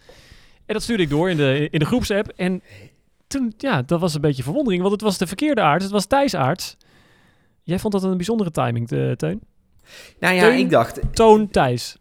En 0.65 0.74
dat 0.74 0.84
stuurde 0.84 1.03
ik 1.03 1.10
door 1.10 1.29
in 1.29 1.38
de, 1.38 1.68
in 1.72 1.79
de 1.79 1.86
groepsapp. 1.86 2.27
En 2.27 2.62
toen, 3.27 3.53
ja, 3.58 3.82
dat 3.82 4.00
was 4.00 4.13
een 4.13 4.22
beetje 4.22 4.44
verwondering. 4.44 4.82
Want 4.82 4.94
het 4.94 5.03
was 5.03 5.18
de 5.18 5.27
verkeerde 5.27 5.62
Aarts. 5.62 5.84
Het 5.84 5.94
was 5.94 6.06
Thijs 6.06 6.34
Aarts. 6.36 6.77
Jij 7.63 7.79
vond 7.79 7.94
dat 7.94 8.03
een 8.03 8.18
bijzondere 8.18 8.51
timing, 8.51 8.88
de, 8.88 9.13
Teun? 9.18 9.41
Nou 10.20 10.36
ja, 10.36 10.41
Teun- 10.41 10.58
ik 10.58 10.70
dacht, 10.70 11.00
Toon 11.13 11.50
Thijs. 11.50 11.98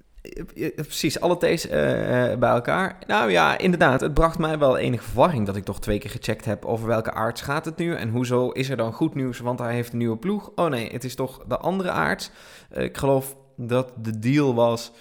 Precies, 0.74 1.20
alle 1.20 1.36
T's 1.36 1.68
eh, 1.68 2.32
eh, 2.32 2.38
bij 2.38 2.50
elkaar. 2.50 2.98
Nou 3.06 3.30
ja, 3.30 3.58
inderdaad, 3.58 4.00
het 4.00 4.14
bracht 4.14 4.38
mij 4.38 4.58
wel 4.58 4.76
enige 4.76 5.04
verwarring 5.04 5.46
dat 5.46 5.56
ik 5.56 5.64
toch 5.64 5.80
twee 5.80 5.98
keer 5.98 6.10
gecheckt 6.10 6.44
heb 6.44 6.64
over 6.64 6.86
welke 6.86 7.12
arts 7.12 7.40
gaat 7.40 7.64
het 7.64 7.76
nu 7.76 7.94
en 7.94 8.10
hoezo 8.10 8.50
is 8.50 8.70
er 8.70 8.76
dan 8.76 8.92
goed 8.92 9.14
nieuws, 9.14 9.38
want 9.38 9.58
hij 9.58 9.74
heeft 9.74 9.92
een 9.92 9.98
nieuwe 9.98 10.16
ploeg. 10.16 10.50
Oh 10.54 10.68
nee, 10.68 10.92
het 10.92 11.04
is 11.04 11.14
toch 11.14 11.44
de 11.46 11.58
andere 11.58 11.90
arts. 11.90 12.30
Eh, 12.70 12.84
ik 12.84 12.96
geloof 12.96 13.36
dat 13.56 13.92
de 13.96 14.18
deal 14.18 14.54
was, 14.54 14.92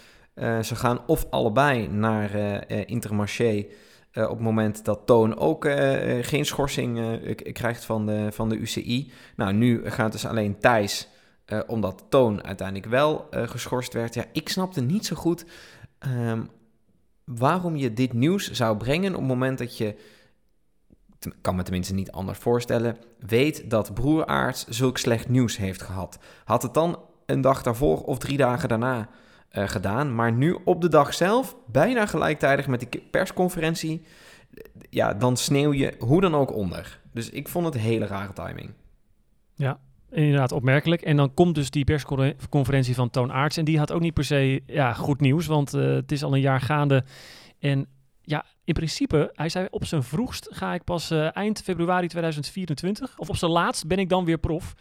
ze 0.62 0.76
gaan 0.76 1.00
of 1.08 1.26
allebei 1.30 1.88
naar 1.88 2.32
Intermarché 2.88 3.66
op 4.14 4.30
het 4.30 4.40
moment 4.40 4.86
dat 4.86 5.02
Toon 5.06 5.38
ook 5.38 5.68
geen 6.22 6.46
schorsing 6.46 7.20
krijgt 7.54 7.86
van 7.86 8.06
de, 8.06 8.28
van 8.32 8.50
de 8.50 8.56
UCI. 8.56 9.12
Nou, 9.36 9.54
nu 9.54 9.90
gaat 9.90 10.12
dus 10.12 10.26
alleen 10.26 10.60
Thijs 10.60 11.08
eh, 11.48 11.60
omdat 11.68 12.04
Toon 12.10 12.44
uiteindelijk 12.44 12.88
wel 12.88 13.28
eh, 13.30 13.48
geschorst 13.48 13.94
werd. 13.94 14.14
Ja, 14.14 14.26
ik 14.32 14.50
snapte 14.50 14.82
niet 14.82 15.06
zo 15.06 15.16
goed 15.16 15.46
ehm, 16.00 16.44
waarom 17.24 17.76
je 17.76 17.94
dit 17.94 18.14
nieuws 18.14 18.52
zou 18.52 18.78
brengen 18.78 19.14
op 19.14 19.20
het 19.20 19.28
moment 19.28 19.58
dat 19.58 19.78
je, 19.78 19.96
kan 21.42 21.56
me 21.56 21.64
tenminste 21.64 21.94
niet 21.94 22.12
anders 22.12 22.38
voorstellen, 22.38 22.98
weet 23.20 23.70
dat 23.70 23.94
broeraarts 23.94 24.68
zulk 24.68 24.98
slecht 24.98 25.30
nieuws 25.30 25.58
heeft 25.58 25.82
gehad. 25.82 26.20
Had 26.44 26.62
het 26.62 26.74
dan 26.74 27.00
een 27.26 27.42
dag 27.42 27.64
daarvoor 27.64 28.04
of 28.04 28.18
drie 28.18 28.38
dagen 28.38 28.70
daarna 28.70 29.10
eh, 29.50 29.68
gedaan, 29.68 30.16
maar 30.16 30.32
nu 30.32 30.58
op 30.64 30.82
de 30.82 30.90
dag 30.90 31.14
zelf, 31.14 31.56
bijna 31.66 32.06
gelijktijdig 32.06 32.68
met 32.68 32.80
die 32.80 33.08
persconferentie, 33.12 34.06
ja, 34.90 35.14
dan 35.14 35.38
sneeuw 35.38 35.74
je 35.74 35.96
hoe 36.00 36.22
dan 36.22 36.36
ook 36.36 36.54
onder. 36.54 37.02
Dus 37.12 37.30
ik 37.30 37.48
vond 37.48 37.66
het 37.66 37.78
hele 37.78 38.06
rare 38.06 38.34
timing. 38.34 38.74
Inderdaad, 40.12 40.52
opmerkelijk. 40.52 41.02
En 41.02 41.18
dan 41.18 41.34
komt 41.34 41.56
dus 41.56 41.70
die 41.70 41.84
persconferentie 41.84 42.96
van 42.96 43.10
Toon 43.10 43.32
Aerts. 43.32 43.58
En 43.58 43.66
die 43.66 43.78
had 43.78 43.92
ook 43.92 44.02
niet 44.02 44.14
per 44.14 44.24
se 44.24 44.64
ja, 44.66 44.94
goed 44.94 45.20
nieuws, 45.20 45.46
want 45.46 45.74
eh, 45.74 45.82
het 45.82 46.12
is 46.12 46.24
al 46.24 46.34
een 46.34 46.42
jaar 46.42 46.62
gaande. 46.62 47.04
En 47.60 47.88
ja, 48.22 48.46
in 48.64 48.74
principe, 48.74 49.30
hij 49.34 49.50
zei 49.50 49.68
op 49.70 49.86
zijn 49.86 50.04
vroegst 50.04 50.48
ga 50.52 50.74
ik 50.74 50.84
pas 50.84 51.12
eh, 51.12 51.36
eind 51.36 51.62
februari 51.62 52.08
2024. 52.08 53.18
Of 53.18 53.30
op 53.30 53.36
zijn 53.36 53.52
laatst 53.52 53.88
ben 53.88 54.00
ik 54.00 54.10
dan 54.10 54.26
weer 54.26 54.38
prof. 54.38 54.74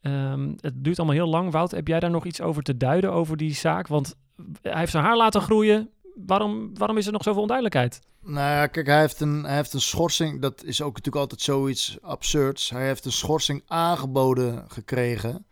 Ehm, 0.00 0.52
het 0.60 0.84
duurt 0.84 0.98
allemaal 0.98 1.16
heel 1.16 1.28
lang. 1.28 1.50
Wout, 1.50 1.70
heb 1.70 1.88
jij 1.88 2.00
daar 2.00 2.10
nog 2.10 2.24
iets 2.24 2.40
over 2.40 2.62
te 2.62 2.76
duiden 2.76 3.12
over 3.12 3.36
die 3.36 3.54
zaak? 3.54 3.86
Want 3.86 4.14
hij 4.62 4.78
heeft 4.78 4.90
zijn 4.90 5.04
haar 5.04 5.16
laten 5.16 5.40
groeien. 5.40 5.90
Waarom, 6.14 6.78
waarom 6.78 6.96
is 6.96 7.06
er 7.06 7.12
nog 7.12 7.22
zoveel 7.22 7.40
onduidelijkheid? 7.40 8.00
Nou 8.20 8.50
ja, 8.50 8.66
kijk, 8.66 8.86
hij 8.86 9.00
heeft, 9.00 9.20
een, 9.20 9.44
hij 9.44 9.56
heeft 9.56 9.72
een 9.72 9.80
schorsing. 9.80 10.40
Dat 10.40 10.64
is 10.64 10.82
ook 10.82 10.96
natuurlijk 10.96 11.22
altijd 11.22 11.40
zoiets 11.40 11.98
absurds. 12.00 12.70
Hij 12.70 12.86
heeft 12.86 13.04
een 13.04 13.12
schorsing 13.12 13.62
aangeboden 13.66 14.64
gekregen. 14.68 15.46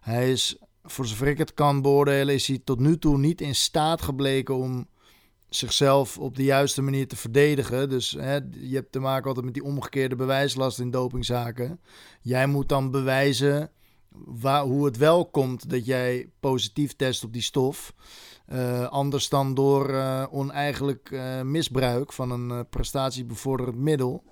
Hij 0.00 0.32
is, 0.32 0.56
voor 0.82 1.06
zover 1.06 1.26
ik 1.26 1.38
het 1.38 1.54
kan 1.54 1.82
beoordelen, 1.82 2.34
is 2.34 2.46
hij 2.46 2.60
tot 2.64 2.80
nu 2.80 2.98
toe 2.98 3.18
niet 3.18 3.40
in 3.40 3.54
staat 3.54 4.02
gebleken 4.02 4.54
om 4.54 4.86
zichzelf 5.48 6.18
op 6.18 6.36
de 6.36 6.44
juiste 6.44 6.82
manier 6.82 7.08
te 7.08 7.16
verdedigen. 7.16 7.88
Dus 7.88 8.10
hè, 8.10 8.34
je 8.50 8.74
hebt 8.74 8.92
te 8.92 8.98
maken 8.98 9.26
altijd 9.26 9.44
met 9.44 9.54
die 9.54 9.64
omgekeerde 9.64 10.16
bewijslast 10.16 10.78
in 10.78 10.90
dopingzaken. 10.90 11.80
Jij 12.20 12.46
moet 12.46 12.68
dan 12.68 12.90
bewijzen 12.90 13.70
waar, 14.24 14.62
hoe 14.62 14.84
het 14.84 14.96
wel 14.96 15.26
komt 15.26 15.70
dat 15.70 15.86
jij 15.86 16.28
positief 16.40 16.96
test 16.96 17.24
op 17.24 17.32
die 17.32 17.42
stof. 17.42 17.94
Eh, 18.52 18.86
anders 18.86 19.28
dan 19.28 19.54
door 19.54 19.88
eh, 19.88 20.24
oneigenlijk 20.30 21.10
eh, 21.10 21.40
misbruik 21.40 22.12
van 22.12 22.30
een 22.30 22.68
prestatiebevorderend 22.68 23.76
middel. 23.76 24.24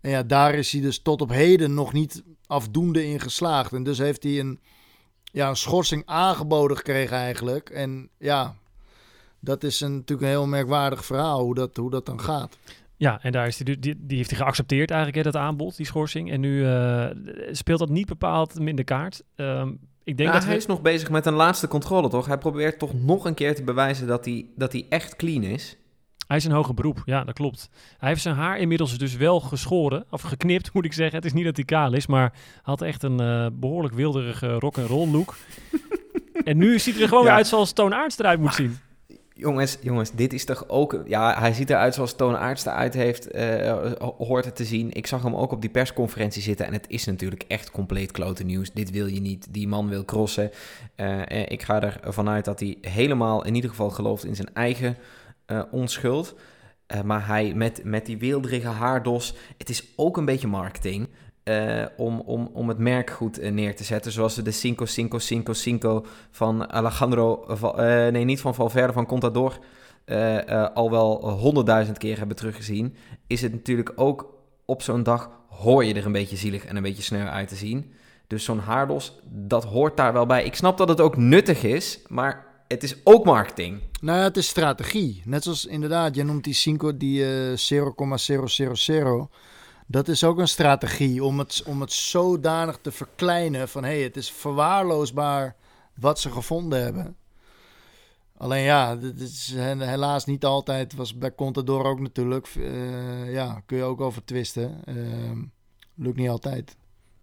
En 0.00 0.10
ja, 0.10 0.22
daar 0.22 0.54
is 0.54 0.72
hij 0.72 0.80
dus 0.80 1.02
tot 1.02 1.20
op 1.20 1.30
heden 1.30 1.74
nog 1.74 1.92
niet 1.92 2.22
afdoende 2.46 3.06
in 3.06 3.20
geslaagd. 3.20 3.72
En 3.72 3.82
dus 3.82 3.98
heeft 3.98 4.22
hij 4.22 4.40
een, 4.40 4.60
ja, 5.24 5.48
een 5.48 5.56
schorsing 5.56 6.02
aangeboden 6.06 6.76
gekregen 6.76 7.16
eigenlijk. 7.16 7.70
En 7.70 8.08
ja, 8.18 8.54
dat 9.40 9.62
is 9.64 9.80
een, 9.80 9.94
natuurlijk 9.94 10.22
een 10.22 10.34
heel 10.34 10.46
merkwaardig 10.46 11.04
verhaal 11.04 11.42
hoe 11.42 11.54
dat, 11.54 11.76
hoe 11.76 11.90
dat 11.90 12.06
dan 12.06 12.20
gaat. 12.20 12.58
Ja, 12.96 13.22
en 13.22 13.32
daar 13.32 13.46
is 13.46 13.56
die, 13.56 13.78
die, 13.78 13.96
die 13.98 14.16
heeft 14.16 14.30
hij 14.30 14.38
geaccepteerd 14.38 14.90
eigenlijk, 14.90 15.24
hè, 15.24 15.32
dat 15.32 15.42
aanbod, 15.42 15.76
die 15.76 15.86
schorsing. 15.86 16.30
En 16.30 16.40
nu 16.40 16.66
speelt 17.52 17.78
dat 17.78 17.88
niet 17.88 18.06
bepaald 18.06 18.58
minder 18.58 18.84
kaart. 18.84 19.22
Ehm, 19.34 19.72
ik 20.04 20.16
denk 20.16 20.28
Ja, 20.28 20.34
dat 20.34 20.44
hij 20.44 20.52
we... 20.52 20.58
is 20.58 20.66
nog 20.66 20.82
bezig 20.82 21.10
met 21.10 21.26
een 21.26 21.32
laatste 21.34 21.68
controle, 21.68 22.08
toch? 22.08 22.26
Hij 22.26 22.38
probeert 22.38 22.78
toch 22.78 22.94
nog 22.94 23.24
een 23.24 23.34
keer 23.34 23.54
te 23.54 23.62
bewijzen 23.62 24.06
dat 24.06 24.24
hij, 24.24 24.46
dat 24.56 24.72
hij 24.72 24.86
echt 24.88 25.16
clean 25.16 25.42
is. 25.42 25.76
Hij 26.26 26.36
is 26.36 26.44
een 26.44 26.52
hoger 26.52 26.74
beroep, 26.74 27.02
ja, 27.04 27.24
dat 27.24 27.34
klopt. 27.34 27.68
Hij 27.98 28.08
heeft 28.08 28.22
zijn 28.22 28.34
haar 28.34 28.58
inmiddels 28.58 28.98
dus 28.98 29.16
wel 29.16 29.40
geschoren, 29.40 30.04
of 30.10 30.22
geknipt 30.22 30.72
moet 30.74 30.84
ik 30.84 30.92
zeggen. 30.92 31.16
Het 31.16 31.24
is 31.24 31.32
niet 31.32 31.44
dat 31.44 31.56
hij 31.56 31.64
kaal 31.64 31.92
is, 31.92 32.06
maar 32.06 32.32
had 32.62 32.82
echt 32.82 33.02
een 33.02 33.20
eh, 33.20 33.46
behoorlijk 33.52 33.94
wilderige 33.94 34.52
rock-and-roll 34.52 35.08
look. 35.10 35.34
en 36.44 36.56
nu 36.56 36.78
ziet 36.78 36.94
hij 36.94 37.02
er 37.02 37.08
gewoon 37.08 37.22
Ja. 37.24 37.28
weer 37.28 37.38
uit 37.38 37.46
zoals 37.46 37.72
Toon 37.72 37.94
Aerts 37.94 38.18
eruit 38.18 38.40
moet 38.40 38.54
zien. 38.54 38.78
Jongens, 39.36 39.78
jongens, 39.80 40.12
dit 40.12 40.32
is 40.32 40.44
toch 40.44 40.68
ook... 40.68 41.02
Ja, 41.06 41.38
hij 41.38 41.52
ziet 41.52 41.70
eruit 41.70 41.94
zoals 41.94 42.16
Toon 42.16 42.36
Aerts 42.36 42.66
eruit 42.66 42.94
heeft, 42.94 43.30
eh, 43.30 43.92
hoort 44.18 44.44
het 44.44 44.56
te 44.56 44.64
zien. 44.64 44.92
Ik 44.92 45.06
zag 45.06 45.22
hem 45.22 45.34
ook 45.34 45.52
op 45.52 45.60
die 45.60 45.70
persconferentie 45.70 46.42
zitten 46.42 46.66
en 46.66 46.72
het 46.72 46.84
is 46.88 47.04
natuurlijk 47.04 47.44
echt 47.48 47.70
compleet 47.70 48.12
klote 48.12 48.44
nieuws. 48.44 48.72
Dit 48.72 48.90
wil 48.90 49.06
je 49.06 49.20
niet. 49.20 49.46
Die 49.50 49.68
man 49.68 49.88
wil 49.88 50.04
crossen. 50.04 50.50
Eh, 50.94 51.30
eh, 51.30 51.50
ik 51.50 51.62
ga 51.62 52.00
ervan 52.02 52.28
uit 52.28 52.44
dat 52.44 52.60
hij 52.60 52.78
helemaal 52.80 53.44
in 53.44 53.54
ieder 53.54 53.70
geval 53.70 53.90
gelooft 53.90 54.24
in 54.24 54.36
zijn 54.36 54.54
eigen 54.54 54.96
onschuld. 55.70 56.34
Maar 57.04 57.26
hij 57.26 57.54
met, 57.54 57.84
met 57.84 58.06
die 58.06 58.18
weelderige 58.18 58.68
haardos, 58.68 59.34
het 59.58 59.68
is 59.68 59.92
ook 59.96 60.16
een 60.16 60.24
beetje 60.24 60.46
marketing. 60.46 61.08
Eh, 61.44 61.84
om, 61.96 62.20
om, 62.20 62.50
om 62.52 62.68
het 62.68 62.78
merk 62.78 63.10
goed 63.10 63.38
eh, 63.38 63.52
neer 63.52 63.76
te 63.76 63.84
zetten. 63.84 64.12
Zoals 64.12 64.34
de 64.34 64.50
Cinco 64.50 64.84
Cinco 64.84 65.18
Cinco 65.18 65.52
Cinco 65.52 66.04
van 66.30 66.72
Alejandro... 66.72 67.44
Eh, 67.46 68.12
nee, 68.12 68.24
niet 68.24 68.40
van 68.40 68.54
Valverde, 68.54 68.92
van 68.92 69.06
Contador... 69.06 69.58
al 70.74 70.90
wel 70.90 71.30
honderdduizend 71.30 71.98
keer 71.98 72.18
hebben 72.18 72.36
teruggezien... 72.36 72.96
is 73.26 73.42
het 73.42 73.52
natuurlijk 73.52 73.92
ook 73.96 74.34
op 74.64 74.82
zo'n 74.82 75.02
dag... 75.02 75.30
hoor 75.48 75.84
je 75.84 75.94
er 75.94 76.06
een 76.06 76.12
beetje 76.12 76.36
zielig 76.36 76.64
en 76.64 76.76
een 76.76 76.82
beetje 76.82 77.02
sneu 77.02 77.26
uit 77.26 77.48
te 77.48 77.56
zien. 77.56 77.92
Dus 78.26 78.44
zo'n 78.44 78.58
haardos, 78.58 79.18
dat 79.24 79.64
hoort 79.64 79.96
daar 79.96 80.12
wel 80.12 80.26
bij. 80.26 80.44
Ik 80.44 80.54
snap 80.54 80.78
dat 80.78 80.88
het 80.88 81.00
ook 81.00 81.16
nuttig 81.16 81.62
is, 81.62 82.00
maar 82.08 82.46
het 82.68 82.82
is 82.82 82.96
ook 83.04 83.24
marketing. 83.24 83.80
Nou 84.00 84.18
ja, 84.18 84.24
het 84.24 84.36
is 84.36 84.48
strategie. 84.48 85.22
Net 85.24 85.42
zoals 85.42 85.66
inderdaad, 85.66 86.14
jij 86.14 86.24
noemt 86.24 86.44
die 86.44 86.54
Cinco, 86.54 86.96
die 86.96 87.24
eh 87.24 87.56
0,000. 87.56 89.28
Dat 89.86 90.08
is 90.08 90.24
ook 90.24 90.38
een 90.38 90.48
strategie 90.48 91.24
om 91.24 91.38
het, 91.38 91.62
om 91.66 91.80
het 91.80 91.92
zodanig 91.92 92.78
te 92.82 92.92
verkleinen 92.92 93.68
van 93.68 93.84
hé, 93.84 93.90
hey, 93.90 94.02
het 94.02 94.16
is 94.16 94.30
verwaarloosbaar 94.30 95.56
wat 95.94 96.20
ze 96.20 96.30
gevonden 96.30 96.82
hebben. 96.82 97.16
Alleen 98.36 98.62
ja, 98.62 98.96
dit 98.96 99.20
is 99.20 99.54
helaas 99.78 100.24
niet 100.24 100.44
altijd, 100.44 100.94
was 100.94 101.18
bij 101.18 101.34
Contador 101.34 101.84
ook 101.84 102.00
natuurlijk, 102.00 102.54
uh, 102.54 103.32
ja, 103.32 103.62
kun 103.66 103.76
je 103.76 103.82
ook 103.82 104.00
over 104.00 104.24
twisten. 104.24 104.80
Uh, 104.88 105.42
lukt 105.94 106.16
niet 106.16 106.28
altijd. 106.28 106.76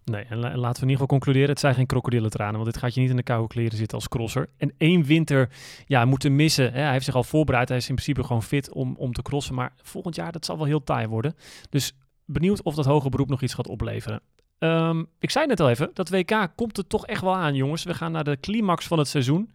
Nee, 0.04 0.24
en 0.24 0.38
laten 0.38 0.58
we 0.58 0.66
in 0.66 0.68
ieder 0.68 0.90
geval 0.90 1.06
concluderen, 1.06 1.48
het 1.48 1.60
zijn 1.60 1.74
geen 1.74 1.86
krokodillentranen, 1.86 2.54
want 2.54 2.64
dit 2.64 2.76
gaat 2.76 2.94
je 2.94 3.00
niet 3.00 3.10
in 3.10 3.16
de 3.16 3.22
koude 3.22 3.48
kleren 3.48 3.76
zitten 3.76 3.98
als 3.98 4.08
crosser. 4.08 4.48
En 4.56 4.72
één 4.78 5.04
winter 5.04 5.48
ja, 5.86 6.04
moeten 6.04 6.36
missen. 6.36 6.72
Hè. 6.72 6.80
Hij 6.80 6.92
heeft 6.92 7.04
zich 7.04 7.14
al 7.14 7.24
voorbereid, 7.24 7.68
hij 7.68 7.76
is 7.76 7.88
in 7.88 7.94
principe 7.94 8.24
gewoon 8.24 8.42
fit 8.42 8.72
om, 8.72 8.94
om 8.98 9.12
te 9.12 9.22
crossen, 9.22 9.54
maar 9.54 9.72
volgend 9.82 10.14
jaar, 10.14 10.32
dat 10.32 10.44
zal 10.44 10.56
wel 10.56 10.66
heel 10.66 10.84
taai 10.84 11.06
worden. 11.06 11.34
Dus 11.70 11.94
benieuwd 12.24 12.62
of 12.62 12.74
dat 12.74 12.84
hoge 12.84 13.08
beroep 13.08 13.28
nog 13.28 13.42
iets 13.42 13.54
gaat 13.54 13.68
opleveren. 13.68 14.20
Um, 14.58 15.06
ik 15.18 15.30
zei 15.30 15.46
net 15.46 15.60
al 15.60 15.70
even, 15.70 15.90
dat 15.94 16.08
WK 16.08 16.48
komt 16.56 16.78
er 16.78 16.86
toch 16.86 17.06
echt 17.06 17.22
wel 17.22 17.36
aan, 17.36 17.54
jongens. 17.54 17.84
We 17.84 17.94
gaan 17.94 18.12
naar 18.12 18.24
de 18.24 18.40
climax 18.40 18.86
van 18.86 18.98
het 18.98 19.08
seizoen. 19.08 19.50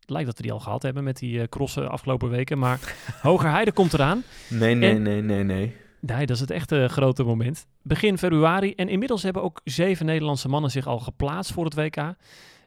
Het 0.00 0.10
lijkt 0.10 0.26
dat 0.26 0.36
we 0.36 0.42
die 0.42 0.52
al 0.52 0.60
gehad 0.60 0.82
hebben 0.82 1.04
met 1.04 1.18
die 1.18 1.38
uh, 1.38 1.44
crossen 1.44 1.90
afgelopen 1.90 2.30
weken, 2.30 2.58
maar 2.58 2.96
Hogerheide 3.22 3.72
komt 3.72 3.92
eraan. 3.92 4.22
Nee, 4.48 4.74
nee, 4.74 4.94
en, 4.94 5.02
nee, 5.02 5.22
nee, 5.22 5.42
nee. 5.42 5.76
Nee, 6.00 6.26
dat 6.26 6.36
is 6.36 6.40
het 6.40 6.50
echte 6.50 6.88
grote 6.88 7.22
moment. 7.22 7.66
Begin 7.82 8.18
februari. 8.18 8.74
En 8.74 8.88
inmiddels 8.88 9.22
hebben 9.22 9.42
ook 9.42 9.60
zeven 9.64 10.06
Nederlandse 10.06 10.48
mannen 10.48 10.70
zich 10.70 10.86
al 10.86 10.98
geplaatst 10.98 11.52
voor 11.52 11.64
het 11.64 11.74
WK. 11.74 12.14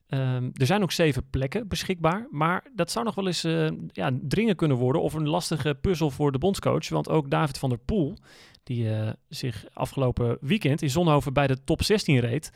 Um, 0.09 0.51
er 0.53 0.65
zijn 0.65 0.81
ook 0.81 0.91
zeven 0.91 1.29
plekken 1.29 1.67
beschikbaar. 1.67 2.27
Maar 2.31 2.63
dat 2.75 2.91
zou 2.91 3.05
nog 3.05 3.15
wel 3.15 3.27
eens 3.27 3.45
uh, 3.45 3.69
ja, 3.91 4.11
dringen 4.21 4.55
kunnen 4.55 4.77
worden. 4.77 5.01
Of 5.01 5.13
een 5.13 5.27
lastige 5.27 5.77
puzzel 5.81 6.09
voor 6.09 6.31
de 6.31 6.37
bondscoach. 6.37 6.89
Want 6.89 7.09
ook 7.09 7.29
David 7.29 7.57
van 7.57 7.69
der 7.69 7.77
Poel, 7.77 8.17
die 8.63 8.83
uh, 8.83 9.09
zich 9.27 9.65
afgelopen 9.73 10.37
weekend 10.41 10.81
in 10.81 10.89
Zonhoven 10.89 11.33
bij 11.33 11.47
de 11.47 11.63
top 11.63 11.83
16 11.83 12.19
reed. 12.19 12.51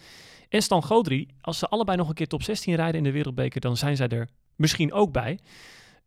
En 0.49 0.61
Stan 0.61 0.83
Godri, 0.83 1.27
als 1.41 1.59
ze 1.59 1.67
allebei 1.67 1.97
nog 1.97 2.07
een 2.07 2.13
keer 2.13 2.27
top 2.27 2.43
16 2.43 2.75
rijden 2.75 2.97
in 2.97 3.03
de 3.03 3.11
Wereldbeker, 3.11 3.61
dan 3.61 3.77
zijn 3.77 3.95
zij 3.95 4.07
er 4.07 4.29
misschien 4.55 4.93
ook 4.93 5.11
bij. 5.11 5.39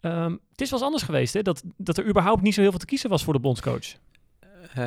Um, 0.00 0.40
het 0.50 0.61
is 0.61 0.70
wel 0.70 0.78
eens 0.78 0.88
anders 0.88 1.02
geweest, 1.02 1.35
hè? 1.35 1.42
Dat, 1.42 1.62
dat 1.76 1.98
er 1.98 2.09
überhaupt 2.09 2.42
niet 2.42 2.54
zo 2.54 2.61
heel 2.61 2.70
veel 2.70 2.78
te 2.78 2.87
kiezen 2.87 3.11
was 3.11 3.24
voor 3.24 3.32
de 3.32 3.40
bondscoach. 3.40 3.94
Uh, 4.79 4.85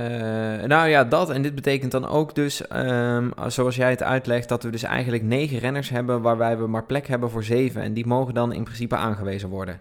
nou 0.68 0.88
ja, 0.88 1.04
dat. 1.04 1.30
En 1.30 1.42
dit 1.42 1.56
betekent 1.56 1.92
dan 1.92 2.08
ook 2.08 2.36
dus, 2.36 2.62
um, 2.74 3.32
zoals 3.48 3.76
jij 3.76 3.90
het 3.90 4.04
uitlegt, 4.04 4.50
dat 4.50 4.64
we 4.64 4.70
dus 4.70 4.84
eigenlijk 4.84 5.24
negen 5.24 5.60
renners 5.60 5.90
hebben 5.90 6.22
waarbij 6.22 6.58
we 6.58 6.68
maar 6.68 6.86
plek 6.86 7.08
hebben 7.08 7.30
voor 7.30 7.44
zeven. 7.44 7.82
En 7.82 7.94
die 7.94 8.06
mogen 8.06 8.34
dan 8.34 8.54
in 8.54 8.64
principe 8.64 8.96
aangewezen 8.96 9.50
worden. 9.50 9.80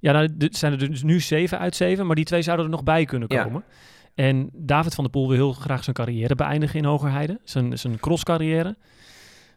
Ja, 0.00 0.12
nou, 0.12 0.28
zijn 0.38 0.72
er 0.72 0.78
dus 0.78 1.02
nu 1.02 1.20
zeven 1.20 1.58
uit 1.58 1.76
zeven, 1.76 2.06
maar 2.06 2.16
die 2.16 2.24
twee 2.24 2.42
zouden 2.42 2.64
er 2.64 2.70
nog 2.70 2.82
bij 2.82 3.04
kunnen 3.04 3.28
komen. 3.28 3.64
Ja. 3.66 4.24
En 4.24 4.50
David 4.52 4.94
van 4.94 5.04
der 5.04 5.12
Poel 5.12 5.28
wil 5.28 5.36
heel 5.36 5.52
graag 5.52 5.84
zijn 5.84 5.96
carrière 5.96 6.34
beëindigen 6.34 6.78
in 6.78 6.84
Hogerheide, 6.84 7.40
zijn, 7.44 7.78
zijn 7.78 8.00
crosscarrière. 8.00 8.76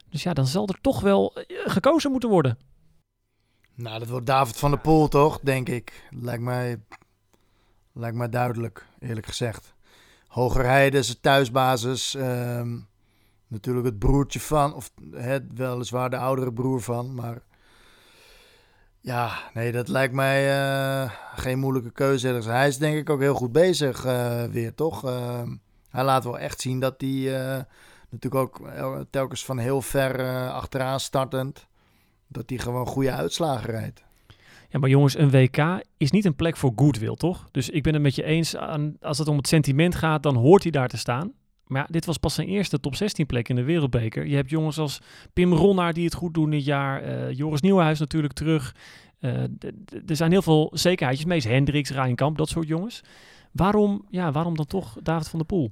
Dus 0.10 0.24
ja, 0.24 0.34
dan 0.34 0.48
zal 0.48 0.68
er 0.68 0.78
toch 0.82 1.02
wel 1.02 1.36
eh, 1.36 1.44
gekozen 1.66 2.12
moeten 2.12 2.30
worden. 2.30 2.58
Nou, 3.76 4.00
dat 4.00 4.08
wordt 4.08 4.26
David 4.26 4.58
van 4.58 4.72
der 4.72 4.80
Poel 4.80 5.08
toch, 5.08 5.40
denk 5.40 5.70
ik. 5.70 6.04
Lijkt 6.10 6.44
mij 6.44 6.78
Lijkt 8.00 8.18
mij 8.18 8.30
duidelijk, 8.30 8.86
eerlijk 9.00 9.26
gezegd. 9.26 9.74
Hogerheide 10.28 10.98
is 10.98 11.08
het 11.10 11.22
thuisbasis. 11.22 12.16
Ehm, 12.16 12.78
natuurlijk 13.48 13.86
het 13.86 14.00
broertje 14.00 14.40
van, 14.40 14.74
of 14.74 14.92
het 15.14 15.44
weliswaar 15.54 16.10
de 16.10 16.18
oudere 16.18 16.54
broer 16.54 16.82
van. 16.82 17.16
Maar 17.16 17.42
ja, 19.00 19.32
nee, 19.54 19.72
dat 19.72 19.88
lijkt 19.88 20.14
mij 20.14 20.60
uh, 20.60 21.12
geen 21.36 21.60
moeilijke 21.60 21.92
keuze. 21.92 22.28
Hij 22.28 22.68
is 22.68 22.78
denk 22.78 22.98
ik 22.98 23.10
ook 23.10 23.20
heel 23.20 23.34
goed 23.34 23.52
bezig 23.52 24.06
uh, 24.06 24.44
weer, 24.44 24.76
toch? 24.76 25.06
Uh, 25.06 25.42
hij 25.90 26.04
laat 26.04 26.24
wel 26.24 26.40
echt 26.40 26.62
zien 26.62 26.80
dat 26.80 26.96
hij 26.98 27.42
eh, 27.42 27.64
natuurlijk 28.10 28.44
ook 28.44 28.62
telkens 29.10 29.46
van 29.46 29.58
heel 29.58 29.82
ver 29.82 30.50
achteraan 30.50 31.00
startend... 31.00 31.68
dat 32.28 32.50
hij 32.50 32.58
gewoon 32.58 32.86
goede 32.86 33.12
uitslagen 33.12 33.70
rijdt. 33.70 34.04
Ja, 34.70 34.80
maar 34.80 34.90
jongens, 34.90 35.18
een 35.18 35.30
WK 35.30 35.82
is 35.98 36.12
niet 36.12 36.26
een 36.26 36.36
plek 36.36 36.58
voor 36.58 36.72
goodwill, 36.76 37.16
toch? 37.16 37.48
Dus 37.52 37.70
ik 37.70 37.84
ben 37.84 37.94
het 37.94 38.02
met 38.02 38.16
je 38.16 38.24
eens, 38.24 38.56
aan, 38.56 38.96
als 39.02 39.18
het 39.18 39.28
om 39.28 39.38
het 39.38 39.48
sentiment 39.48 39.96
gaat, 39.96 40.24
dan 40.24 40.36
hoort 40.36 40.64
hij 40.64 40.72
daar 40.72 40.88
te 40.88 40.98
staan. 40.98 41.34
Maar 41.66 41.82
ja, 41.82 41.88
dit 41.90 42.06
was 42.06 42.18
pas 42.18 42.34
zijn 42.34 42.48
eerste 42.48 42.80
top 42.80 42.96
16 42.96 43.26
plek 43.26 43.50
in 43.50 43.56
de 43.56 43.64
Wereldbeker. 43.64 44.28
Je 44.28 44.36
hebt 44.36 44.50
jongens 44.50 44.78
als 44.78 45.02
Pim 45.34 45.54
Ronnaar 45.54 45.94
die 45.94 46.06
het 46.06 46.14
goed 46.14 46.34
doen 46.34 46.50
dit 46.50 46.66
jaar. 46.66 47.04
Uh, 47.04 47.32
Joris 47.32 47.62
Nieuwenhuis 47.62 48.00
natuurlijk 48.00 48.34
terug. 48.34 48.76
Uh, 49.20 49.32
er 50.08 50.16
zijn 50.16 50.32
heel 50.32 50.42
veel 50.42 50.72
zekerheidjes. 50.74 51.28
Mees 51.28 51.44
Hendricks, 51.44 51.90
Rijnkamp, 51.90 52.38
dat 52.38 52.50
soort 52.50 52.68
jongens. 52.68 53.02
Waarom, 53.52 54.06
ja, 54.10 54.32
waarom 54.32 54.56
dan 54.56 54.66
toch 54.66 54.98
David 55.02 55.28
van 55.28 55.40
der 55.40 55.48
Poel? 55.48 55.72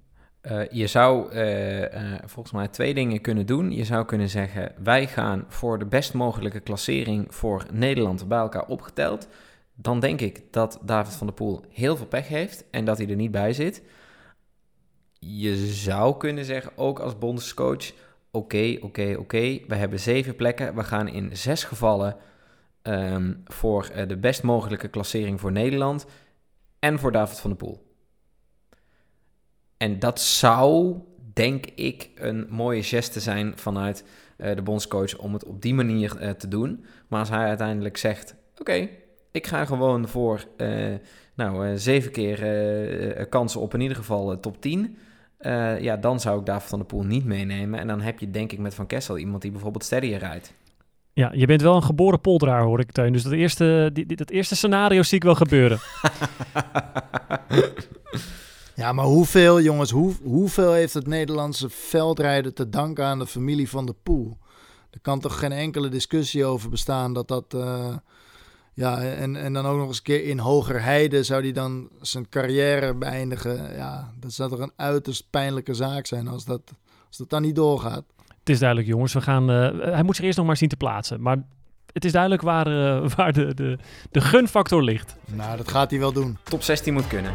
Uh, 0.51 0.67
je 0.69 0.87
zou 0.87 1.33
uh, 1.33 1.81
uh, 1.81 2.13
volgens 2.25 2.53
mij 2.53 2.67
twee 2.67 2.93
dingen 2.93 3.21
kunnen 3.21 3.45
doen. 3.45 3.71
Je 3.71 3.83
zou 3.83 4.05
kunnen 4.05 4.29
zeggen: 4.29 4.71
wij 4.83 5.07
gaan 5.07 5.45
voor 5.47 5.79
de 5.79 5.85
best 5.85 6.13
mogelijke 6.13 6.59
klassering 6.59 7.35
voor 7.35 7.65
Nederland 7.71 8.27
bij 8.27 8.37
elkaar 8.37 8.65
opgeteld. 8.65 9.27
Dan 9.75 9.99
denk 9.99 10.21
ik 10.21 10.43
dat 10.51 10.79
David 10.81 11.13
van 11.13 11.27
der 11.27 11.35
Poel 11.35 11.61
heel 11.69 11.97
veel 11.97 12.05
pech 12.05 12.27
heeft 12.27 12.65
en 12.71 12.85
dat 12.85 12.97
hij 12.97 13.09
er 13.09 13.15
niet 13.15 13.31
bij 13.31 13.53
zit. 13.53 13.81
Je 15.19 15.55
zou 15.55 16.17
kunnen 16.17 16.45
zeggen, 16.45 16.71
ook 16.75 16.99
als 16.99 17.17
bondscoach: 17.17 17.91
oké, 18.31 18.77
oké, 18.81 19.15
oké. 19.19 19.59
We 19.67 19.75
hebben 19.75 19.99
zeven 19.99 20.35
plekken. 20.35 20.75
We 20.75 20.83
gaan 20.83 21.07
in 21.07 21.37
zes 21.37 21.63
gevallen 21.63 22.15
um, 22.83 23.41
voor 23.45 23.91
de 24.07 24.17
best 24.17 24.43
mogelijke 24.43 24.87
klassering 24.87 25.39
voor 25.39 25.51
Nederland 25.51 26.05
en 26.79 26.99
voor 26.99 27.11
David 27.11 27.39
van 27.39 27.49
der 27.49 27.59
Poel. 27.59 27.86
En 29.77 29.99
dat 29.99 30.21
zou, 30.21 30.95
denk 31.33 31.65
ik, 31.65 32.09
een 32.15 32.47
mooie 32.49 32.83
geste 32.83 33.19
zijn 33.19 33.53
vanuit 33.55 34.03
uh, 34.37 34.55
de 34.55 34.61
bondscoach 34.61 35.17
om 35.17 35.33
het 35.33 35.45
op 35.45 35.61
die 35.61 35.73
manier 35.73 36.17
uh, 36.21 36.29
te 36.29 36.47
doen. 36.47 36.85
Maar 37.07 37.19
als 37.19 37.29
hij 37.29 37.45
uiteindelijk 37.45 37.97
zegt: 37.97 38.35
Oké, 38.59 38.89
ik 39.31 39.47
ga 39.47 39.65
gewoon 39.65 40.07
voor 40.07 40.45
uh, 40.57 40.93
nou, 41.35 41.77
zeven 41.77 42.11
keer 42.11 43.27
kansen 43.29 43.61
op 43.61 43.73
in 43.73 43.81
ieder 43.81 43.97
geval 43.97 44.39
top 44.39 44.61
10. 44.61 44.97
ja, 45.79 45.97
dan 45.97 46.19
zou 46.19 46.39
ik 46.39 46.45
David 46.45 46.69
van 46.69 46.79
der 46.79 46.87
Poel 46.87 47.03
niet 47.03 47.25
meenemen. 47.25 47.79
En 47.79 47.87
dan 47.87 48.01
heb 48.01 48.19
je, 48.19 48.31
denk 48.31 48.51
ik, 48.51 48.59
met 48.59 48.73
Van 48.73 48.87
Kessel 48.87 49.17
iemand 49.17 49.41
die 49.41 49.51
bijvoorbeeld 49.51 49.83
steadier 49.83 50.17
rijdt. 50.17 50.53
Ja, 51.13 51.31
je 51.33 51.45
bent 51.45 51.61
wel 51.61 51.75
een 51.75 51.83
geboren 51.83 52.21
polderaar, 52.21 52.63
hoor 52.63 52.79
ik, 52.79 52.91
Teun. 52.91 53.13
Dus 53.13 53.23
dat 53.23 53.33
eerste, 53.33 53.89
die, 53.93 54.15
dat 54.15 54.29
eerste 54.29 54.55
scenario 54.55 55.03
zie 55.03 55.17
ik 55.17 55.23
wel 55.23 55.35
gebeuren. 55.35 55.79
Ja, 58.77 58.93
maar 58.93 59.05
hoeveel, 59.05 59.61
jongens, 59.61 59.91
hoe, 59.91 60.13
hoeveel 60.23 60.71
heeft 60.73 60.93
het 60.93 61.07
Nederlandse 61.07 61.69
veldrijden 61.69 62.53
te 62.53 62.69
danken 62.69 63.05
aan 63.05 63.19
de 63.19 63.27
familie 63.27 63.69
van 63.69 63.85
de 63.85 63.95
Poel? 64.03 64.37
Er 64.91 64.99
kan 65.01 65.19
toch 65.19 65.39
geen 65.39 65.51
enkele 65.51 65.89
discussie 65.89 66.45
over 66.45 66.69
bestaan 66.69 67.13
dat 67.13 67.27
dat... 67.27 67.53
Uh, 67.55 67.95
ja, 68.73 69.01
en, 69.01 69.35
en 69.35 69.53
dan 69.53 69.65
ook 69.65 69.77
nog 69.77 69.87
eens 69.87 69.97
een 69.97 70.03
keer 70.03 70.23
in 70.23 70.39
Hogerheide 70.39 71.23
zou 71.23 71.41
hij 71.41 71.51
dan 71.51 71.89
zijn 72.01 72.29
carrière 72.29 72.93
beëindigen. 72.93 73.75
Ja, 73.75 74.13
dat 74.19 74.31
zou 74.33 74.49
toch 74.49 74.59
een 74.59 74.73
uiterst 74.75 75.29
pijnlijke 75.29 75.73
zaak 75.73 76.05
zijn 76.05 76.27
als 76.27 76.45
dat, 76.45 76.61
als 77.07 77.17
dat 77.17 77.29
dan 77.29 77.41
niet 77.41 77.55
doorgaat. 77.55 78.03
Het 78.39 78.49
is 78.49 78.59
duidelijk, 78.59 78.89
jongens. 78.89 79.13
We 79.13 79.21
gaan, 79.21 79.51
uh, 79.51 79.93
hij 79.93 80.03
moet 80.03 80.15
zich 80.15 80.25
eerst 80.25 80.37
nog 80.37 80.47
maar 80.47 80.57
zien 80.57 80.69
te 80.69 80.77
plaatsen. 80.77 81.21
Maar 81.21 81.37
het 81.93 82.05
is 82.05 82.11
duidelijk 82.11 82.41
waar, 82.41 82.67
uh, 82.67 83.09
waar 83.15 83.33
de, 83.33 83.53
de, 83.53 83.77
de 84.11 84.21
gunfactor 84.21 84.83
ligt. 84.83 85.15
Nou, 85.25 85.57
dat 85.57 85.67
gaat 85.67 85.89
hij 85.89 85.99
wel 85.99 86.11
doen. 86.11 86.37
Top 86.43 86.63
16 86.63 86.93
moet 86.93 87.07
kunnen. 87.07 87.33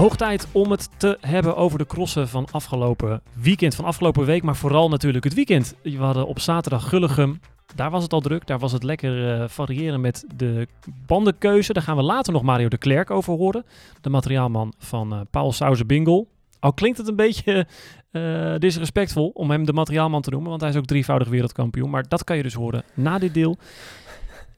Hoog 0.00 0.16
tijd 0.16 0.46
om 0.52 0.70
het 0.70 0.88
te 0.96 1.18
hebben 1.20 1.56
over 1.56 1.78
de 1.78 1.86
crossen 1.86 2.28
van 2.28 2.48
afgelopen 2.50 3.22
weekend, 3.32 3.74
van 3.74 3.84
afgelopen 3.84 4.24
week, 4.24 4.42
maar 4.42 4.56
vooral 4.56 4.88
natuurlijk 4.88 5.24
het 5.24 5.34
weekend. 5.34 5.74
We 5.82 5.96
hadden 5.96 6.26
op 6.26 6.38
zaterdag 6.38 6.88
Gulligum. 6.88 7.40
Daar 7.74 7.90
was 7.90 8.02
het 8.02 8.12
al 8.12 8.20
druk, 8.20 8.46
daar 8.46 8.58
was 8.58 8.72
het 8.72 8.82
lekker 8.82 9.40
uh, 9.40 9.48
variëren 9.48 10.00
met 10.00 10.24
de 10.36 10.68
bandenkeuze. 11.06 11.72
Daar 11.72 11.82
gaan 11.82 11.96
we 11.96 12.02
later 12.02 12.32
nog 12.32 12.42
Mario 12.42 12.68
de 12.68 12.78
Klerk 12.78 13.10
over 13.10 13.32
horen. 13.34 13.64
De 14.00 14.10
materiaalman 14.10 14.72
van 14.78 15.14
uh, 15.14 15.20
Paul 15.30 15.52
Sauze 15.52 15.84
Bingle. 15.84 16.26
Al 16.60 16.72
klinkt 16.72 16.98
het 16.98 17.08
een 17.08 17.16
beetje 17.16 17.66
uh, 18.12 18.54
disrespectvol 18.58 19.30
om 19.34 19.50
hem 19.50 19.64
de 19.64 19.72
materiaalman 19.72 20.22
te 20.22 20.30
noemen, 20.30 20.48
want 20.48 20.60
hij 20.60 20.70
is 20.70 20.76
ook 20.76 20.86
drievoudig 20.86 21.28
wereldkampioen. 21.28 21.90
Maar 21.90 22.08
dat 22.08 22.24
kan 22.24 22.36
je 22.36 22.42
dus 22.42 22.54
horen 22.54 22.84
na 22.94 23.18
dit 23.18 23.34
deel. 23.34 23.58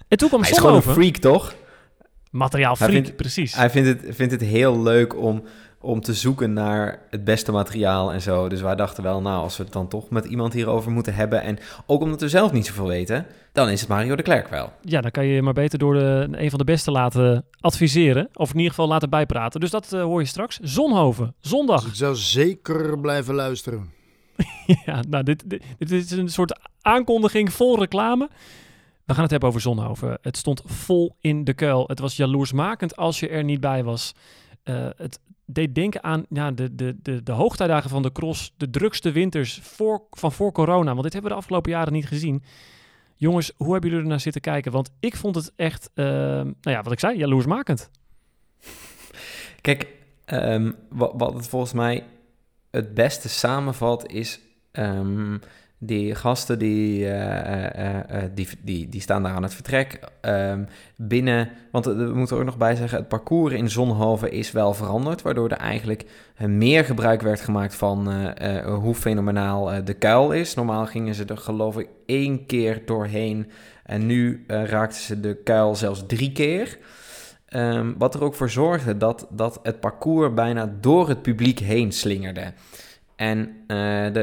En 0.09 0.18
toen 0.18 0.28
kwam 0.28 0.40
Hij 0.40 0.50
is 0.50 0.59
gewoon 0.59 0.74
een 0.74 0.83
freak, 0.83 1.16
toch? 1.16 1.55
Materiaal 2.32 2.76
freak, 2.76 3.16
precies. 3.16 3.54
Hij 3.54 3.70
vindt 3.70 3.88
het, 3.88 4.16
vindt 4.16 4.32
het 4.32 4.40
heel 4.40 4.82
leuk 4.82 5.16
om, 5.16 5.42
om 5.80 6.00
te 6.00 6.14
zoeken 6.14 6.52
naar 6.52 6.98
het 7.10 7.24
beste 7.24 7.52
materiaal 7.52 8.12
en 8.12 8.20
zo. 8.20 8.48
Dus 8.48 8.60
wij 8.60 8.74
dachten 8.74 9.02
wel, 9.02 9.20
nou, 9.20 9.42
als 9.42 9.56
we 9.56 9.62
het 9.62 9.72
dan 9.72 9.88
toch 9.88 10.10
met 10.10 10.24
iemand 10.24 10.52
hierover 10.52 10.90
moeten 10.90 11.14
hebben... 11.14 11.42
en 11.42 11.58
ook 11.86 12.02
omdat 12.02 12.20
we 12.20 12.28
zelf 12.28 12.52
niet 12.52 12.66
zoveel 12.66 12.86
weten, 12.86 13.26
dan 13.52 13.68
is 13.68 13.80
het 13.80 13.88
Mario 13.88 14.16
de 14.16 14.22
Klerk 14.22 14.48
wel. 14.48 14.72
Ja, 14.80 15.00
dan 15.00 15.10
kan 15.10 15.26
je 15.26 15.42
maar 15.42 15.52
beter 15.52 15.78
door 15.78 15.94
de, 15.94 16.28
een 16.30 16.50
van 16.50 16.58
de 16.58 16.64
beste 16.64 16.90
laten 16.90 17.44
adviseren... 17.60 18.28
of 18.34 18.50
in 18.50 18.56
ieder 18.56 18.70
geval 18.70 18.88
laten 18.88 19.10
bijpraten. 19.10 19.60
Dus 19.60 19.70
dat 19.70 19.92
uh, 19.94 20.02
hoor 20.02 20.20
je 20.20 20.26
straks. 20.26 20.58
Zonhoven, 20.62 21.34
zondag. 21.40 21.80
Dus 21.80 21.90
ik 21.90 21.96
zou 21.96 22.16
zeker 22.16 22.98
blijven 22.98 23.34
luisteren. 23.34 23.90
ja, 24.86 25.02
nou, 25.08 25.24
dit, 25.24 25.50
dit, 25.50 25.62
dit 25.78 25.90
is 25.90 26.10
een 26.10 26.28
soort 26.28 26.58
aankondiging 26.80 27.52
vol 27.52 27.78
reclame... 27.78 28.28
We 29.04 29.12
gaan 29.12 29.22
het 29.22 29.30
hebben 29.30 29.48
over 29.48 29.60
Zonhoven. 29.60 30.18
Het 30.20 30.36
stond 30.36 30.62
vol 30.64 31.16
in 31.20 31.44
de 31.44 31.54
kuil. 31.54 31.84
Het 31.86 31.98
was 31.98 32.16
jaloersmakend 32.16 32.96
als 32.96 33.20
je 33.20 33.28
er 33.28 33.44
niet 33.44 33.60
bij 33.60 33.84
was. 33.84 34.14
Uh, 34.64 34.88
het 34.96 35.20
deed 35.44 35.74
denken 35.74 36.02
aan 36.02 36.24
ja, 36.28 36.50
de, 36.50 36.74
de, 36.74 36.96
de, 37.02 37.22
de 37.22 37.32
hoogtijdagen 37.32 37.90
van 37.90 38.02
de 38.02 38.12
cross. 38.12 38.54
De 38.56 38.70
drukste 38.70 39.12
winters 39.12 39.58
voor, 39.62 40.02
van 40.10 40.32
voor 40.32 40.52
corona. 40.52 40.90
Want 40.90 41.02
dit 41.02 41.12
hebben 41.12 41.30
we 41.30 41.36
de 41.36 41.42
afgelopen 41.42 41.70
jaren 41.70 41.92
niet 41.92 42.06
gezien. 42.06 42.42
Jongens, 43.16 43.52
hoe 43.56 43.72
hebben 43.72 43.90
jullie 43.90 44.04
er 44.04 44.10
naar 44.10 44.20
zitten 44.20 44.40
kijken? 44.40 44.72
Want 44.72 44.90
ik 45.00 45.16
vond 45.16 45.34
het 45.34 45.52
echt, 45.56 45.90
uh, 45.94 46.06
nou 46.06 46.54
ja, 46.62 46.82
wat 46.82 46.92
ik 46.92 47.00
zei, 47.00 47.18
jaloersmakend. 47.18 47.90
Kijk, 49.60 49.86
um, 50.26 50.76
wat, 50.88 51.12
wat 51.14 51.34
het 51.34 51.48
volgens 51.48 51.72
mij 51.72 52.04
het 52.70 52.94
beste 52.94 53.28
samenvat 53.28 54.10
is... 54.10 54.40
Um, 54.72 55.40
die 55.84 56.14
gasten 56.14 56.58
die, 56.58 57.00
uh, 57.00 57.08
uh, 57.08 58.22
die, 58.34 58.48
die, 58.60 58.88
die 58.88 59.00
staan 59.00 59.22
daar 59.22 59.34
aan 59.34 59.42
het 59.42 59.54
vertrek. 59.54 59.98
Um, 60.20 60.66
binnen, 60.96 61.50
want 61.70 61.84
we 61.84 62.12
moeten 62.14 62.36
er 62.36 62.42
ook 62.42 62.48
nog 62.48 62.56
bij 62.56 62.74
zeggen, 62.74 62.98
het 62.98 63.08
parcours 63.08 63.54
in 63.54 63.70
Zonhoven 63.70 64.32
is 64.32 64.52
wel 64.52 64.74
veranderd, 64.74 65.22
waardoor 65.22 65.48
er 65.48 65.56
eigenlijk 65.56 66.04
meer 66.38 66.84
gebruik 66.84 67.22
werd 67.22 67.40
gemaakt 67.40 67.74
van 67.74 68.12
hoe 68.64 68.94
fenomenaal 68.94 69.84
de 69.84 69.94
kuil 69.94 70.32
is. 70.32 70.54
Normaal 70.54 70.86
gingen 70.86 71.14
ze 71.14 71.24
er 71.24 71.38
geloof 71.38 71.78
ik 71.78 71.88
één 72.06 72.46
keer 72.46 72.82
doorheen 72.86 73.50
en 73.84 74.06
nu 74.06 74.44
raakten 74.46 75.00
ze 75.00 75.20
de 75.20 75.36
kuil 75.44 75.74
zelfs 75.74 76.04
drie 76.06 76.32
keer. 76.32 76.78
Um, 77.54 77.94
wat 77.98 78.14
er 78.14 78.24
ook 78.24 78.34
voor 78.34 78.50
zorgde 78.50 78.96
dat, 78.96 79.26
dat 79.30 79.60
het 79.62 79.80
parcours 79.80 80.34
bijna 80.34 80.74
door 80.80 81.08
het 81.08 81.22
publiek 81.22 81.58
heen 81.58 81.92
slingerde. 81.92 82.52
En 83.22 83.64
uh, 83.66 84.16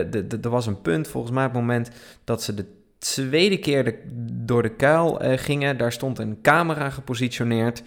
er 0.43 0.49
was 0.49 0.65
een 0.65 0.81
punt, 0.81 1.07
volgens 1.07 1.33
mij, 1.33 1.45
op 1.45 1.51
het 1.51 1.59
moment 1.59 1.91
dat 2.23 2.43
ze 2.43 2.53
de 2.53 2.65
tweede 2.97 3.57
keer 3.57 3.95
door 4.31 4.61
de 4.61 4.75
kuil 4.75 5.23
uh, 5.23 5.37
gingen. 5.37 5.77
Daar 5.77 5.91
stond 5.91 6.19
een 6.19 6.41
camera 6.41 6.89
gepositioneerd. 6.89 7.83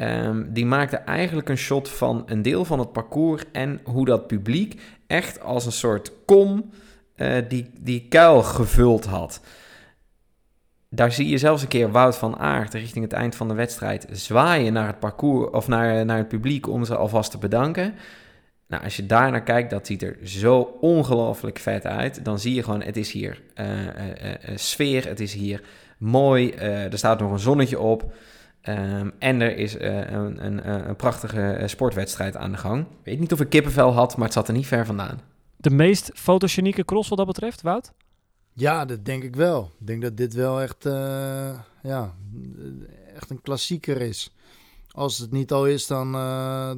Um, 0.00 0.52
die 0.52 0.66
maakte 0.66 0.96
eigenlijk 0.96 1.48
een 1.48 1.56
shot 1.56 1.88
van 1.88 2.22
een 2.26 2.42
deel 2.42 2.64
van 2.64 2.78
het 2.78 2.92
parcours 2.92 3.42
en 3.52 3.80
hoe 3.84 4.04
dat 4.04 4.26
publiek 4.26 4.80
echt 5.06 5.40
als 5.40 5.66
een 5.66 5.72
soort 5.72 6.12
kom 6.24 6.70
uh, 7.16 7.36
die, 7.48 7.70
die 7.80 8.06
kuil 8.08 8.42
gevuld 8.42 9.04
had. 9.04 9.40
Daar 10.88 11.12
zie 11.12 11.28
je 11.28 11.38
zelfs 11.38 11.62
een 11.62 11.68
keer 11.68 11.90
Wout 11.90 12.16
van 12.16 12.38
Aert 12.38 12.74
richting 12.74 13.04
het 13.04 13.12
eind 13.12 13.34
van 13.34 13.48
de 13.48 13.54
wedstrijd 13.54 14.06
zwaaien 14.10 14.72
naar 14.72 14.86
het 14.86 14.98
parcours 14.98 15.50
of 15.50 15.68
naar, 15.68 16.04
naar 16.04 16.18
het 16.18 16.28
publiek 16.28 16.68
om 16.68 16.84
ze 16.84 16.96
alvast 16.96 17.30
te 17.30 17.38
bedanken. 17.38 17.94
Nou, 18.72 18.84
als 18.84 18.96
je 18.96 19.06
daar 19.06 19.30
naar 19.30 19.42
kijkt, 19.42 19.70
dat 19.70 19.86
ziet 19.86 20.02
er 20.02 20.18
zo 20.24 20.78
ongelooflijk 20.80 21.58
vet 21.58 21.86
uit. 21.86 22.24
Dan 22.24 22.38
zie 22.38 22.54
je 22.54 22.62
gewoon, 22.62 22.82
het 22.82 22.96
is 22.96 23.12
hier 23.12 23.42
uh, 23.60 23.86
uh, 23.86 23.94
sfeer, 24.54 25.08
het 25.08 25.20
is 25.20 25.34
hier 25.34 25.62
mooi. 25.98 26.50
er 26.50 26.98
staat 26.98 27.20
nog 27.20 27.32
een 27.32 27.38
zonnetje 27.38 27.78
op. 27.78 28.12
Um, 28.68 29.12
en 29.18 29.40
er 29.40 29.56
is 29.56 29.74
een, 29.74 30.44
een, 30.44 30.88
een, 30.88 30.96
prachtige 30.96 31.62
sportwedstrijd 31.66 32.36
aan 32.36 32.50
de 32.52 32.58
gang. 32.58 32.80
Ik 32.80 33.04
weet 33.04 33.20
niet 33.20 33.32
of 33.32 33.40
ik 33.40 33.48
kippenvel 33.48 33.92
had, 33.92 34.16
maar 34.16 34.24
het 34.24 34.34
zat 34.34 34.48
er 34.48 34.54
niet 34.54 34.66
ver 34.66 34.86
vandaan. 34.86 35.20
De 35.56 35.70
meest 35.70 36.10
fotogenieke 36.14 36.84
cross 36.84 37.08
wat 37.08 37.18
dat 37.18 37.26
betreft, 37.26 37.62
Wout? 37.62 37.92
Ja, 38.52 38.84
dat 38.84 39.04
denk 39.04 39.22
ik 39.22 39.36
wel. 39.36 39.70
Ik 39.80 39.86
denk 39.86 40.02
dat 40.02 40.16
dit 40.16 40.34
wel 40.34 40.60
echt, 40.60 40.84
ja, 41.82 42.14
echt 43.14 43.30
een 43.30 43.42
klassieker 43.42 44.00
is. 44.00 44.34
Als 44.90 45.18
het 45.18 45.30
niet 45.30 45.52
al 45.52 45.66
is, 45.66 45.86
dan, 45.86 46.12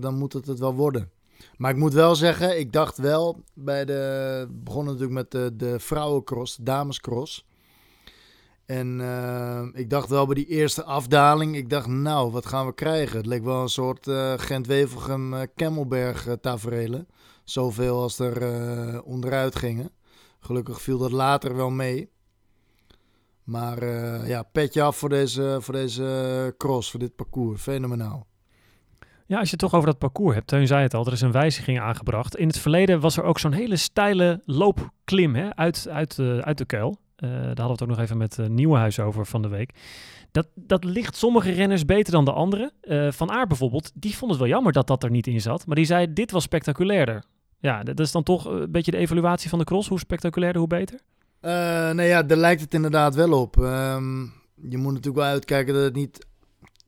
dan 0.01 0.15
moet 0.19 0.33
het 0.33 0.47
het 0.47 0.59
wel 0.59 0.75
worden. 0.75 1.13
Maar 1.57 1.71
ik 1.71 1.77
moet 1.77 1.93
wel 1.93 2.15
zeggen, 2.15 2.59
ik 2.59 2.73
dacht 2.73 2.99
wel 2.99 3.43
bij 3.55 3.85
de. 3.85 4.47
begonnen 4.51 4.93
natuurlijk 4.93 5.21
met 5.21 5.31
de, 5.31 5.57
de 5.57 5.81
vrouwencross, 5.81 6.57
de 6.57 6.63
damescross. 6.63 7.47
En 8.67 8.99
uh, 9.01 9.63
ik 9.73 9.91
dacht 9.91 10.09
wel 10.09 10.27
bij 10.27 10.35
die 10.35 10.47
eerste 10.47 10.85
afdaling, 10.85 11.57
ik 11.57 11.71
dacht, 11.71 11.87
nou, 11.87 12.31
wat 12.31 12.47
gaan 12.47 12.67
we 12.67 12.75
krijgen? 12.75 13.17
Het 13.17 13.27
leek 13.27 13.45
wel 13.45 13.63
een 13.63 13.69
soort 13.69 14.07
uh, 14.07 14.33
Gent-Wevelgem 14.37 15.35
uh, 15.35 15.41
Kemmelberg 15.55 16.29
taferelen. 16.41 17.09
Zoveel 17.45 18.01
als 18.01 18.19
er 18.19 19.03
onderuit 19.03 19.57
gingen. 19.57 19.91
Gelukkig 20.41 20.83
viel 20.83 20.99
dat 20.99 21.13
later 21.13 21.57
wel 21.57 21.71
mee. 21.71 22.11
Maar 23.43 23.87
ja, 24.27 24.43
petje 24.43 24.83
af 24.83 24.97
voor 24.97 25.09
deze, 25.09 25.59
voor 25.61 25.75
deze 25.75 26.55
cross, 26.59 26.91
voor 26.91 27.01
dit 27.01 27.17
parcours. 27.17 27.63
Fenomenaal. 27.63 28.27
Ja, 29.27 29.39
als 29.39 29.51
je 29.51 29.57
het 29.57 29.61
toch 29.61 29.75
over 29.75 29.87
dat 29.87 29.99
parcours 29.99 30.35
hebt, 30.35 30.47
Teun 30.47 30.67
zei 30.67 30.83
het 30.83 30.95
al, 30.95 31.07
er 31.07 31.13
is 31.13 31.21
een 31.21 31.33
wijziging 31.33 31.81
aangebracht. 31.81 32.37
In 32.37 32.47
het 32.47 32.59
verleden 32.59 33.01
was 33.01 33.17
er 33.17 33.23
ook 33.23 33.39
zo'n 33.39 33.53
hele 33.53 33.77
steile 33.77 34.43
loopklim 34.45 35.35
hè, 35.35 35.57
uit, 35.57 35.89
uit, 35.91 36.19
uh, 36.19 36.39
uit 36.39 36.59
de 36.59 36.65
kuil. 36.65 36.99
Uh, 37.19 37.31
daar 37.31 37.47
hadden 37.47 37.67
we 37.67 37.73
het 37.73 37.83
ook 37.83 37.89
nog 37.89 37.99
even 37.99 38.17
met 38.17 38.39
uh, 38.39 38.47
Nieuwenhuis 38.47 39.01
over 39.01 39.27
van 39.27 39.43
de 39.43 39.49
week. 39.49 39.71
Dat, 40.31 40.47
dat 40.55 40.85
ligt 40.85 41.17
sommige 41.17 41.53
renners 41.53 41.85
beter 41.85 42.13
dan 42.13 42.25
de 42.25 42.33
anderen. 42.33 42.73
Van 43.13 43.31
Aert 43.31 43.49
bijvoorbeeld, 43.49 43.93
die 43.95 44.17
vond 44.17 44.31
het 44.31 44.41
wel 44.41 44.51
jammer 44.51 44.73
dat 44.73 44.87
dat 44.87 45.03
er 45.03 45.11
niet 45.11 45.27
in 45.27 45.41
zat. 45.41 45.67
Maar 45.67 45.77
die 45.77 45.85
zei, 45.85 46.13
dit 46.13 46.31
was 46.31 46.43
spectaculairder. 46.43 47.25
Ja, 47.59 47.83
dat 47.83 48.01
is 48.01 48.13
dan 48.13 48.23
toch 48.23 48.45
een 48.45 48.71
beetje 48.71 48.91
de 48.91 48.97
evaluatie 48.97 49.51
van 49.51 49.59
de 49.59 49.65
cross. 49.65 49.89
Hoe 49.89 49.99
spectaculairder, 49.99 50.61
hoe 50.61 50.71
beter? 50.71 51.01
nee 51.95 52.09
ja, 52.09 52.23
daar 52.23 52.37
lijkt 52.37 52.61
het 52.61 52.75
inderdaad 52.75 53.15
wel 53.15 53.41
op. 53.41 53.57
Um, 53.57 54.33
je 54.55 54.79
moet 54.79 54.93
natuurlijk 54.93 55.25
wel 55.25 55.33
uitkijken 55.33 55.75
dat 55.75 55.83
het 55.83 55.95
niet 55.95 56.27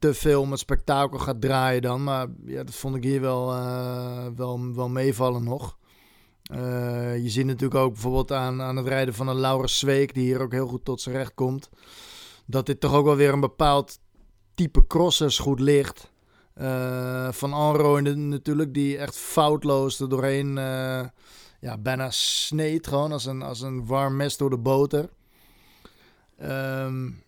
te 0.06 0.14
veel 0.14 0.50
het 0.50 0.58
spektakel 0.58 1.18
gaat 1.18 1.40
draaien 1.40 1.82
dan. 1.82 2.04
Maar 2.04 2.26
ja, 2.44 2.64
dat 2.64 2.74
vond 2.74 2.96
ik 2.96 3.02
hier 3.02 3.20
wel, 3.20 3.52
uh, 3.52 4.26
wel, 4.36 4.74
wel 4.74 4.88
meevallen 4.88 5.44
nog. 5.44 5.76
Uh, 6.52 7.22
je 7.22 7.28
ziet 7.28 7.46
natuurlijk 7.46 7.80
ook 7.80 7.92
bijvoorbeeld 7.92 8.32
aan, 8.32 8.62
aan 8.62 8.76
het 8.76 8.86
rijden 8.86 9.14
van 9.14 9.28
een 9.28 9.36
Laurens 9.36 9.78
Zweek, 9.78 10.14
die 10.14 10.24
hier 10.24 10.40
ook 10.40 10.52
heel 10.52 10.66
goed 10.66 10.84
tot 10.84 11.00
zijn 11.00 11.14
recht 11.14 11.34
komt. 11.34 11.70
Dat 12.46 12.66
dit 12.66 12.80
toch 12.80 12.94
ook 12.94 13.04
wel 13.04 13.16
weer 13.16 13.32
een 13.32 13.40
bepaald 13.40 13.98
type 14.54 14.86
crossers 14.86 15.38
goed 15.38 15.60
ligt. 15.60 16.10
Uh, 16.60 17.32
van 17.32 17.52
Anro 17.52 18.00
natuurlijk, 18.00 18.74
die 18.74 18.98
echt 18.98 19.16
foutloos 19.16 20.00
er 20.00 20.08
doorheen 20.08 20.54
ja, 21.60 21.78
bijna 21.78 22.10
sneed. 22.10 22.86
Gewoon 22.86 23.12
als 23.12 23.24
een, 23.24 23.42
als 23.42 23.60
een 23.60 23.86
warm 23.86 24.16
mes 24.16 24.36
door 24.36 24.50
de 24.50 24.58
boter. 24.58 25.08
Um, 26.42 27.24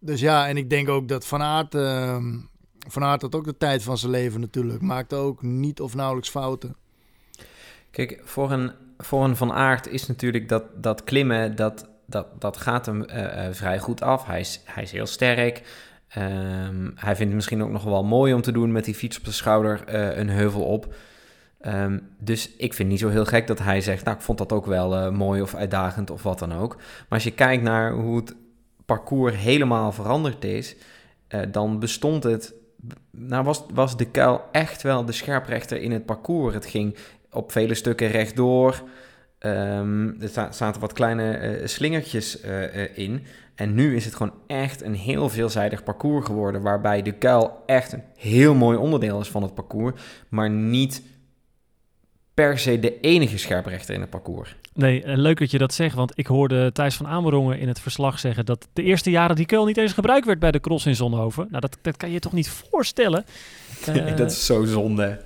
dus 0.00 0.20
ja, 0.20 0.48
en 0.48 0.56
ik 0.56 0.70
denk 0.70 0.88
ook 0.88 1.08
dat 1.08 1.26
Van 1.26 1.42
Aert, 1.42 1.74
uh, 1.74 2.16
van 2.88 3.04
Aert 3.04 3.22
had 3.22 3.34
ook 3.34 3.44
de 3.44 3.56
tijd 3.56 3.82
van 3.82 3.98
zijn 3.98 4.12
leven 4.12 4.40
natuurlijk. 4.40 4.80
Maakte 4.80 5.16
ook 5.16 5.42
niet 5.42 5.80
of 5.80 5.94
nauwelijks 5.94 6.30
fouten. 6.30 6.76
Kijk, 7.90 8.20
voor 8.24 8.52
een, 8.52 8.72
voor 8.98 9.24
een 9.24 9.36
Van 9.36 9.52
Aert 9.52 9.86
is 9.86 10.06
natuurlijk 10.06 10.48
dat, 10.48 10.64
dat 10.76 11.04
klimmen, 11.04 11.56
dat, 11.56 11.88
dat, 12.06 12.40
dat 12.40 12.56
gaat 12.56 12.86
hem 12.86 13.02
uh, 13.02 13.16
uh, 13.16 13.46
vrij 13.50 13.78
goed 13.78 14.02
af. 14.02 14.26
Hij 14.26 14.40
is, 14.40 14.60
hij 14.64 14.82
is 14.82 14.92
heel 14.92 15.06
sterk. 15.06 15.62
Um, 16.16 16.92
hij 16.94 17.16
vindt 17.16 17.18
het 17.18 17.34
misschien 17.34 17.62
ook 17.62 17.70
nog 17.70 17.84
wel 17.84 18.04
mooi 18.04 18.34
om 18.34 18.42
te 18.42 18.52
doen 18.52 18.72
met 18.72 18.84
die 18.84 18.94
fiets 18.94 19.18
op 19.18 19.24
de 19.24 19.32
schouder 19.32 19.94
uh, 19.94 20.16
een 20.16 20.28
heuvel 20.28 20.62
op. 20.62 20.94
Um, 21.66 22.08
dus 22.18 22.56
ik 22.56 22.74
vind 22.74 22.88
niet 22.88 22.98
zo 22.98 23.08
heel 23.08 23.24
gek 23.24 23.46
dat 23.46 23.58
hij 23.58 23.80
zegt, 23.80 24.04
nou 24.04 24.16
ik 24.16 24.22
vond 24.22 24.38
dat 24.38 24.52
ook 24.52 24.66
wel 24.66 25.12
mooi 25.12 25.42
of 25.42 25.54
uitdagend 25.54 26.10
of 26.10 26.22
wat 26.22 26.38
dan 26.38 26.52
ook. 26.52 26.76
Maar 26.76 27.06
als 27.08 27.24
je 27.24 27.30
kijkt 27.30 27.62
naar 27.62 27.92
hoe 27.92 28.16
het 28.16 28.34
parcours 28.96 29.36
helemaal 29.36 29.92
veranderd 29.92 30.44
is, 30.44 30.76
uh, 31.28 31.40
dan 31.48 31.78
bestond 31.78 32.22
het. 32.22 32.54
Nou, 33.10 33.44
was, 33.44 33.64
was 33.74 33.96
de 33.96 34.10
kuil 34.10 34.40
echt 34.52 34.82
wel 34.82 35.04
de 35.04 35.12
scherprechter 35.12 35.82
in 35.82 35.92
het 35.92 36.06
parcours. 36.06 36.54
Het 36.54 36.66
ging 36.66 36.96
op 37.30 37.52
vele 37.52 37.74
stukken 37.74 38.08
rechtdoor. 38.08 38.82
Um, 39.38 40.20
er 40.20 40.48
zaten 40.50 40.80
wat 40.80 40.92
kleine 40.92 41.58
uh, 41.60 41.66
slingertjes 41.66 42.44
uh, 42.44 42.98
in. 42.98 43.24
En 43.54 43.74
nu 43.74 43.96
is 43.96 44.04
het 44.04 44.14
gewoon 44.14 44.34
echt 44.46 44.82
een 44.82 44.94
heel 44.94 45.28
veelzijdig 45.28 45.82
parcours 45.82 46.26
geworden. 46.26 46.62
Waarbij 46.62 47.02
de 47.02 47.12
kuil 47.12 47.62
echt 47.66 47.92
een 47.92 48.02
heel 48.16 48.54
mooi 48.54 48.76
onderdeel 48.76 49.20
is 49.20 49.28
van 49.28 49.42
het 49.42 49.54
parcours. 49.54 50.00
Maar 50.28 50.50
niet 50.50 51.02
per 52.40 52.58
se 52.58 52.80
de 52.80 53.00
enige 53.00 53.38
scherprechter 53.38 53.94
in 53.94 54.00
het 54.00 54.10
parcours. 54.10 54.56
Nee, 54.74 55.02
leuk 55.04 55.38
dat 55.38 55.50
je 55.50 55.58
dat 55.58 55.74
zegt, 55.74 55.94
want 55.94 56.12
ik 56.14 56.26
hoorde 56.26 56.72
Thijs 56.72 56.96
van 56.96 57.06
Amerongen 57.06 57.58
in 57.58 57.68
het 57.68 57.80
verslag 57.80 58.18
zeggen 58.18 58.44
dat 58.44 58.68
de 58.72 58.82
eerste 58.82 59.10
jaren 59.10 59.36
die 59.36 59.46
keul 59.46 59.64
niet 59.64 59.76
eens 59.76 59.92
gebruikt 59.92 60.26
werd 60.26 60.38
bij 60.38 60.50
de 60.50 60.60
cross 60.60 60.86
in 60.86 60.96
Zonhoven. 60.96 61.46
Nou, 61.50 61.60
dat, 61.60 61.78
dat 61.82 61.96
kan 61.96 62.10
je 62.10 62.18
toch 62.18 62.32
niet 62.32 62.48
voorstellen? 62.48 63.24
Uh, 63.88 64.16
dat 64.16 64.30
is 64.30 64.46
zo 64.46 64.64
zonde. 64.64 65.20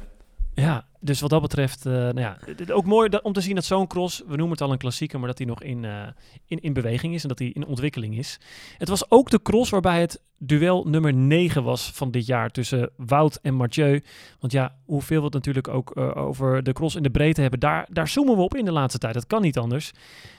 Ja, 0.54 0.84
dus 1.04 1.20
wat 1.20 1.30
dat 1.30 1.42
betreft, 1.42 1.86
uh, 1.86 1.92
nou 1.92 2.20
ja, 2.20 2.38
ook 2.72 2.84
mooi 2.84 3.08
om 3.22 3.32
te 3.32 3.40
zien 3.40 3.54
dat 3.54 3.64
zo'n 3.64 3.86
cross, 3.86 4.18
we 4.26 4.36
noemen 4.36 4.50
het 4.50 4.60
al 4.60 4.72
een 4.72 4.78
klassieker, 4.78 5.18
maar 5.18 5.28
dat 5.28 5.38
hij 5.38 5.46
nog 5.46 5.62
in, 5.62 5.82
uh, 5.82 6.06
in, 6.46 6.60
in 6.60 6.72
beweging 6.72 7.14
is 7.14 7.22
en 7.22 7.28
dat 7.28 7.38
hij 7.38 7.48
in 7.48 7.66
ontwikkeling 7.66 8.18
is. 8.18 8.40
Het 8.78 8.88
was 8.88 9.10
ook 9.10 9.30
de 9.30 9.42
cross 9.42 9.70
waarbij 9.70 10.00
het 10.00 10.20
duel 10.38 10.84
nummer 10.84 11.14
9 11.14 11.64
was 11.64 11.90
van 11.90 12.10
dit 12.10 12.26
jaar 12.26 12.50
tussen 12.50 12.90
Wout 12.96 13.38
en 13.42 13.54
Mathieu. 13.54 14.02
Want 14.40 14.52
ja, 14.52 14.76
hoeveel 14.84 15.18
we 15.18 15.24
het 15.24 15.34
natuurlijk 15.34 15.68
ook 15.68 15.96
uh, 15.96 16.16
over 16.16 16.62
de 16.62 16.72
cross 16.72 16.96
in 16.96 17.02
de 17.02 17.10
breedte 17.10 17.40
hebben, 17.40 17.60
daar, 17.60 17.86
daar 17.90 18.08
zoomen 18.08 18.36
we 18.36 18.42
op 18.42 18.56
in 18.56 18.64
de 18.64 18.72
laatste 18.72 18.98
tijd. 18.98 19.14
Dat 19.14 19.26
kan 19.26 19.42
niet 19.42 19.58
anders. 19.58 19.92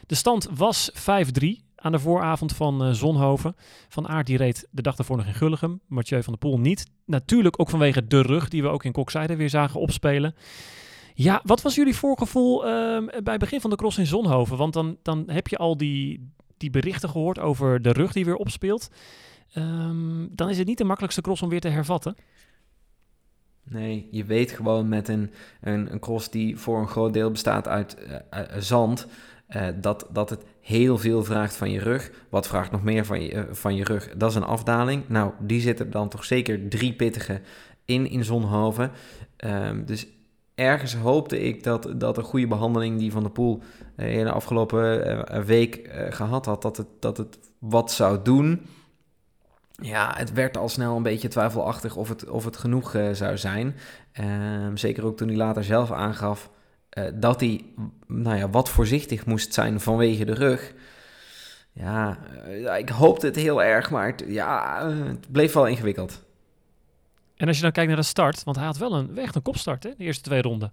De 0.05 0.15
stand 0.15 0.47
was 0.53 0.91
5-3 0.93 1.65
aan 1.85 1.91
de 1.91 1.99
vooravond 1.99 2.53
van 2.53 2.87
uh, 2.87 2.93
Zonhoven. 2.93 3.55
Van 3.89 4.07
Aert 4.07 4.27
die 4.27 4.37
reed 4.37 4.67
de 4.71 4.81
dag 4.81 4.95
daarvoor 4.95 5.17
nog 5.17 5.25
in 5.25 5.33
Gulligem. 5.33 5.79
Mathieu 5.87 6.23
van 6.23 6.33
der 6.33 6.49
Poel 6.49 6.59
niet. 6.59 6.85
Natuurlijk 7.05 7.59
ook 7.59 7.69
vanwege 7.69 8.07
de 8.07 8.21
rug 8.21 8.49
die 8.49 8.61
we 8.61 8.67
ook 8.67 8.83
in 8.83 8.91
Kokzijde 8.91 9.35
weer 9.35 9.49
zagen 9.49 9.79
opspelen. 9.79 10.35
Ja, 11.13 11.41
wat 11.43 11.61
was 11.61 11.75
jullie 11.75 11.95
voorgevoel 11.95 12.67
uh, 12.67 13.07
bij 13.23 13.37
begin 13.37 13.61
van 13.61 13.69
de 13.69 13.75
cross 13.75 13.97
in 13.97 14.05
Zonhoven? 14.05 14.57
Want 14.57 14.73
dan, 14.73 14.97
dan 15.01 15.23
heb 15.27 15.47
je 15.47 15.57
al 15.57 15.77
die, 15.77 16.31
die 16.57 16.69
berichten 16.69 17.09
gehoord 17.09 17.39
over 17.39 17.81
de 17.81 17.91
rug 17.91 18.13
die 18.13 18.25
weer 18.25 18.35
opspeelt. 18.35 18.89
Ehm, 19.53 20.27
dan 20.31 20.49
is 20.49 20.57
het 20.57 20.67
niet 20.67 20.77
de 20.77 20.83
makkelijkste 20.83 21.21
cross 21.21 21.41
om 21.41 21.49
weer 21.49 21.61
te 21.61 21.67
hervatten. 21.67 22.15
Nee, 23.63 24.07
je 24.11 24.25
weet 24.25 24.51
gewoon 24.51 24.89
met 24.89 25.07
een, 25.07 25.31
een, 25.61 25.91
een 25.91 25.99
cross 25.99 26.29
die 26.29 26.57
voor 26.57 26.79
een 26.79 26.87
groot 26.87 27.13
deel 27.13 27.31
bestaat 27.31 27.67
uit 27.67 27.97
uh, 28.07 28.39
zand, 28.57 29.07
uh, 29.49 29.67
dat, 29.81 30.07
dat 30.11 30.29
het 30.29 30.43
heel 30.65 30.97
veel 30.97 31.23
vraagt 31.23 31.55
van 31.55 31.71
je 31.71 31.79
rug. 31.79 32.11
Wat 32.29 32.47
vraagt 32.47 32.71
nog 32.71 32.83
meer 32.83 33.05
van 33.05 33.21
je, 33.21 33.33
uh, 33.33 33.43
van 33.51 33.75
je 33.75 33.83
rug? 33.83 34.09
Dat 34.17 34.29
is 34.29 34.35
een 34.35 34.43
afdaling. 34.43 35.03
Nou, 35.07 35.31
die 35.39 35.61
zitten 35.61 35.91
dan 35.91 36.09
toch 36.09 36.23
zeker 36.23 36.67
drie 36.69 36.93
pittige 36.93 37.41
in 37.85 38.09
in 38.09 38.23
Zonhoven. 38.23 38.91
Um, 39.37 39.85
dus 39.85 40.07
ergens 40.55 40.95
hoopte 40.95 41.39
ik 41.39 41.63
dat, 41.63 41.93
dat 41.97 42.17
een 42.17 42.23
goede 42.23 42.47
behandeling 42.47 42.99
die 42.99 43.11
Van 43.11 43.23
der 43.23 43.31
Poel 43.31 43.61
uh, 43.97 44.17
in 44.17 44.25
de 44.25 44.31
afgelopen 44.31 45.45
week 45.45 45.89
gehad 46.09 46.45
had, 46.45 46.61
dat 46.61 46.77
het, 46.77 46.87
dat 46.99 47.17
het 47.17 47.39
wat 47.59 47.91
zou 47.91 48.19
doen. 48.23 48.65
Ja, 49.71 50.13
het 50.17 50.33
werd 50.33 50.57
al 50.57 50.69
snel 50.69 50.95
een 50.95 51.03
beetje 51.03 51.27
twijfelachtig 51.27 51.95
of 51.95 52.09
het, 52.09 52.29
of 52.29 52.45
het 52.45 52.57
genoeg 52.57 52.95
zou 53.11 53.37
zijn. 53.37 53.75
Uh, 54.19 54.25
zeker 54.73 55.05
ook 55.05 55.17
toen 55.17 55.27
hij 55.27 55.37
later 55.37 55.63
zelf 55.63 55.91
aangaf 55.91 56.49
uh, 56.95 57.05
dat 57.13 57.39
hij 57.39 57.65
nou 58.07 58.37
ja, 58.37 58.49
wat 58.49 58.69
voorzichtig 58.69 59.25
moest 59.25 59.53
zijn 59.53 59.79
vanwege 59.79 60.25
de 60.25 60.33
rug. 60.33 60.73
Ja, 61.73 62.17
eh, 62.45 62.77
ik 62.77 62.89
hoopte 62.89 63.25
het 63.25 63.35
heel 63.35 63.63
erg, 63.63 63.89
maar 63.89 64.07
het, 64.07 64.23
ja, 64.27 64.85
het 64.89 65.31
bleef 65.31 65.53
wel 65.53 65.67
ingewikkeld. 65.67 66.23
En 67.35 67.47
als 67.47 67.55
je 67.55 67.61
dan 67.63 67.71
kijkt 67.71 67.87
naar 67.89 67.99
de 67.99 68.05
start, 68.05 68.43
want 68.43 68.57
hij 68.57 68.65
had 68.65 68.77
wel 68.77 68.93
een, 68.93 69.17
echt 69.17 69.35
een 69.35 69.41
kopstart, 69.41 69.83
hè, 69.83 69.89
de 69.97 70.03
eerste 70.03 70.23
twee 70.23 70.41
ronden. 70.41 70.71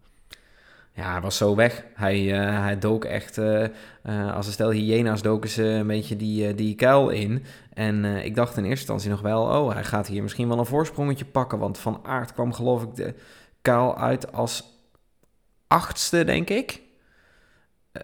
Ja, 0.94 1.12
hij 1.12 1.20
was 1.20 1.36
zo 1.36 1.54
weg. 1.54 1.84
Hij, 1.94 2.20
uh, 2.22 2.60
hij 2.60 2.78
dook 2.78 3.04
echt, 3.04 3.38
uh, 3.38 3.64
uh, 4.04 4.34
als 4.34 4.46
een 4.46 4.52
stel 4.52 4.70
hyena's 4.70 5.22
doken 5.22 5.50
ze 5.50 5.64
een 5.64 5.86
beetje 5.86 6.16
die, 6.16 6.54
die 6.54 6.74
kuil 6.74 7.08
in. 7.08 7.44
En 7.74 8.04
ik 8.04 8.34
dacht 8.34 8.56
in 8.56 8.64
eerste 8.64 8.78
instantie 8.78 9.10
nog 9.10 9.20
wel, 9.20 9.42
oh, 9.42 9.72
hij 9.72 9.84
gaat 9.84 10.06
hier 10.06 10.22
misschien 10.22 10.48
wel 10.48 10.58
een 10.58 10.66
voorsprongetje 10.66 11.24
pakken. 11.24 11.58
Want 11.58 11.78
Van 11.78 12.00
Aert 12.02 12.32
kwam 12.32 12.52
geloof 12.52 12.82
ik 12.82 12.94
de 12.94 13.14
kuil 13.62 13.98
uit 13.98 14.32
als 14.32 14.71
achtste, 15.72 16.24
denk 16.24 16.50
ik. 16.50 16.80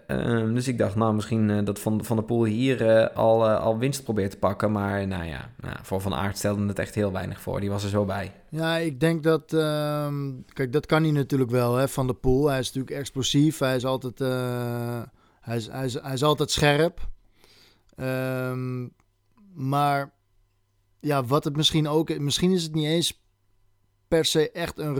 Uh, 0.07 0.53
dus 0.53 0.67
ik 0.67 0.77
dacht, 0.77 0.95
nou, 0.95 1.13
misschien 1.13 1.49
uh, 1.49 1.65
dat 1.65 1.79
Van, 1.79 2.03
van 2.03 2.15
der 2.15 2.25
Poel 2.25 2.43
hier 2.43 2.81
uh, 2.81 3.15
al, 3.15 3.49
al 3.49 3.77
winst 3.77 4.03
probeert 4.03 4.31
te 4.31 4.37
pakken. 4.37 4.71
Maar 4.71 5.07
nou 5.07 5.23
ja, 5.23 5.49
nou, 5.59 5.75
voor 5.81 6.01
Van 6.01 6.13
Aert 6.13 6.37
stelde 6.37 6.67
het 6.67 6.79
echt 6.79 6.95
heel 6.95 7.11
weinig 7.11 7.41
voor. 7.41 7.59
Die 7.59 7.69
was 7.69 7.83
er 7.83 7.89
zo 7.89 8.05
bij. 8.05 8.31
Ja, 8.49 8.75
ik 8.75 8.99
denk 8.99 9.23
dat... 9.23 9.53
ehm, 9.53 10.31
kijk, 10.53 10.73
dat 10.73 10.85
kan 10.85 11.03
hij 11.03 11.11
natuurlijk 11.11 11.51
wel, 11.51 11.75
hè, 11.75 11.87
Van 11.87 12.07
der 12.07 12.15
Poel. 12.15 12.47
Hij 12.47 12.59
is 12.59 12.65
natuurlijk 12.65 12.95
explosief. 12.95 13.59
Hij 13.59 13.75
is 13.75 13.85
altijd, 13.85 14.19
hij 15.41 15.55
is, 15.55 15.67
hij 15.67 15.85
is, 15.85 15.93
hij 15.93 16.13
is 16.13 16.23
altijd 16.23 16.51
scherp. 16.51 17.07
Um, 17.95 18.91
maar 19.53 20.11
ja, 20.99 21.23
wat 21.23 21.43
het 21.43 21.55
misschien 21.55 21.87
ook... 21.87 22.17
Misschien 22.19 22.51
is 22.51 22.63
het 22.63 22.73
niet 22.73 22.85
eens 22.85 23.23
per 24.07 24.25
se 24.25 24.51
echt 24.51 24.77
een 24.77 24.93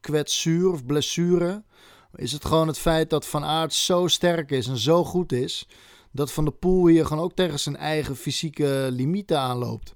rugkwetsuur 0.00 0.72
of 0.72 0.86
blessure 0.86 1.62
is 2.14 2.32
het 2.32 2.44
gewoon 2.44 2.66
het 2.66 2.78
feit 2.78 3.10
dat 3.10 3.26
Van 3.26 3.44
Aert 3.44 3.74
zo 3.74 4.06
sterk 4.06 4.50
is 4.50 4.66
en 4.66 4.76
zo 4.76 5.04
goed 5.04 5.32
is, 5.32 5.68
dat 6.10 6.32
Van 6.32 6.44
der 6.44 6.54
Poel 6.54 6.86
hier 6.86 7.06
gewoon 7.06 7.24
ook 7.24 7.34
tegen 7.34 7.60
zijn 7.60 7.76
eigen 7.76 8.16
fysieke 8.16 8.88
limieten 8.90 9.38
aanloopt. 9.38 9.94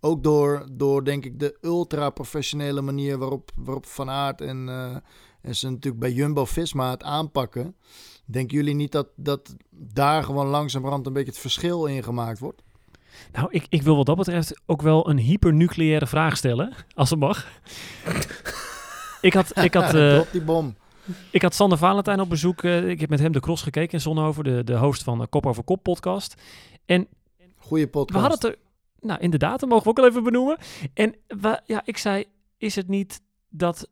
Ook 0.00 0.22
door, 0.22 0.66
door 0.72 1.04
denk 1.04 1.24
ik, 1.24 1.38
de 1.38 1.58
ultra-professionele 1.60 2.80
manier 2.80 3.18
waarop, 3.18 3.50
waarop 3.54 3.86
Van 3.86 4.10
Aert 4.10 4.40
en, 4.40 4.66
uh, 4.68 4.96
en 5.42 5.56
ze 5.56 5.70
natuurlijk 5.70 6.02
bij 6.02 6.12
Jumbo-Visma 6.12 6.90
het 6.90 7.02
aanpakken. 7.02 7.76
Denken 8.24 8.56
jullie 8.56 8.74
niet 8.74 8.92
dat, 8.92 9.08
dat 9.16 9.56
daar 9.70 10.24
gewoon 10.24 10.46
langzamerhand 10.46 11.06
een 11.06 11.12
beetje 11.12 11.30
het 11.30 11.40
verschil 11.40 11.86
in 11.86 12.02
gemaakt 12.02 12.38
wordt? 12.38 12.62
Nou, 13.32 13.48
ik, 13.50 13.66
ik 13.68 13.82
wil 13.82 13.96
wat 13.96 14.06
dat 14.06 14.16
betreft 14.16 14.60
ook 14.66 14.82
wel 14.82 15.08
een 15.10 15.18
hypernucleaire 15.18 16.06
vraag 16.06 16.36
stellen, 16.36 16.72
als 16.94 17.10
het 17.10 17.18
mag. 17.18 17.46
Ik 19.26 19.34
had... 19.34 19.64
Ik 19.64 19.74
had 19.74 19.94
uh, 20.04 20.20
die 20.32 20.42
bom. 20.42 20.76
Ik 21.30 21.42
had 21.42 21.54
Sander 21.54 21.78
Valentijn 21.78 22.20
op 22.20 22.28
bezoek. 22.28 22.62
Uh, 22.62 22.88
ik 22.88 23.00
heb 23.00 23.10
met 23.10 23.20
hem 23.20 23.32
de 23.32 23.40
cross 23.40 23.62
gekeken 23.62 23.92
in 23.92 24.00
Zonhoven, 24.00 24.44
de, 24.44 24.64
de 24.64 24.76
host 24.76 25.02
van 25.02 25.18
de 25.18 25.26
Kop 25.26 25.46
over 25.46 25.62
Kop 25.62 25.82
podcast. 25.82 26.34
En 26.84 27.08
Goeie 27.56 27.88
podcast. 27.88 28.20
We 28.20 28.28
hadden 28.28 28.50
het 28.50 28.58
er, 28.58 28.64
nou 29.08 29.20
inderdaad, 29.20 29.60
dat 29.60 29.68
mogen 29.68 29.84
we 29.84 29.90
ook 29.90 29.96
wel 29.96 30.08
even 30.08 30.22
benoemen. 30.22 30.58
En 30.94 31.14
we, 31.26 31.60
ja, 31.64 31.82
ik 31.84 31.98
zei, 31.98 32.24
is 32.58 32.76
het 32.76 32.88
niet 32.88 33.20
dat 33.48 33.88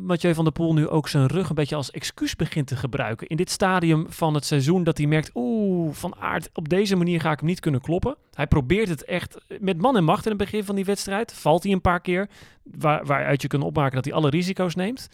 Mathieu 0.00 0.34
van 0.34 0.44
der 0.44 0.52
Poel 0.52 0.74
nu 0.74 0.88
ook 0.88 1.08
zijn 1.08 1.26
rug 1.26 1.48
een 1.48 1.54
beetje 1.54 1.76
als 1.76 1.90
excuus 1.90 2.36
begint 2.36 2.66
te 2.66 2.76
gebruiken. 2.76 3.26
In 3.26 3.36
dit 3.36 3.50
stadium 3.50 4.06
van 4.08 4.34
het 4.34 4.44
seizoen 4.44 4.84
dat 4.84 4.98
hij 4.98 5.06
merkt, 5.06 5.30
oeh, 5.34 5.94
van 5.94 6.14
aard, 6.18 6.50
op 6.52 6.68
deze 6.68 6.96
manier 6.96 7.20
ga 7.20 7.32
ik 7.32 7.38
hem 7.38 7.48
niet 7.48 7.60
kunnen 7.60 7.80
kloppen. 7.80 8.16
Hij 8.32 8.46
probeert 8.46 8.88
het 8.88 9.04
echt 9.04 9.38
met 9.60 9.80
man 9.80 9.96
en 9.96 10.04
macht 10.04 10.24
in 10.24 10.30
het 10.30 10.40
begin 10.40 10.64
van 10.64 10.74
die 10.74 10.84
wedstrijd. 10.84 11.32
Valt 11.32 11.62
hij 11.62 11.72
een 11.72 11.80
paar 11.80 12.00
keer, 12.00 12.28
waar, 12.62 13.06
waaruit 13.06 13.42
je 13.42 13.48
kunt 13.48 13.62
opmaken 13.62 13.94
dat 13.94 14.04
hij 14.04 14.14
alle 14.14 14.30
risico's 14.30 14.74
neemt. 14.74 15.08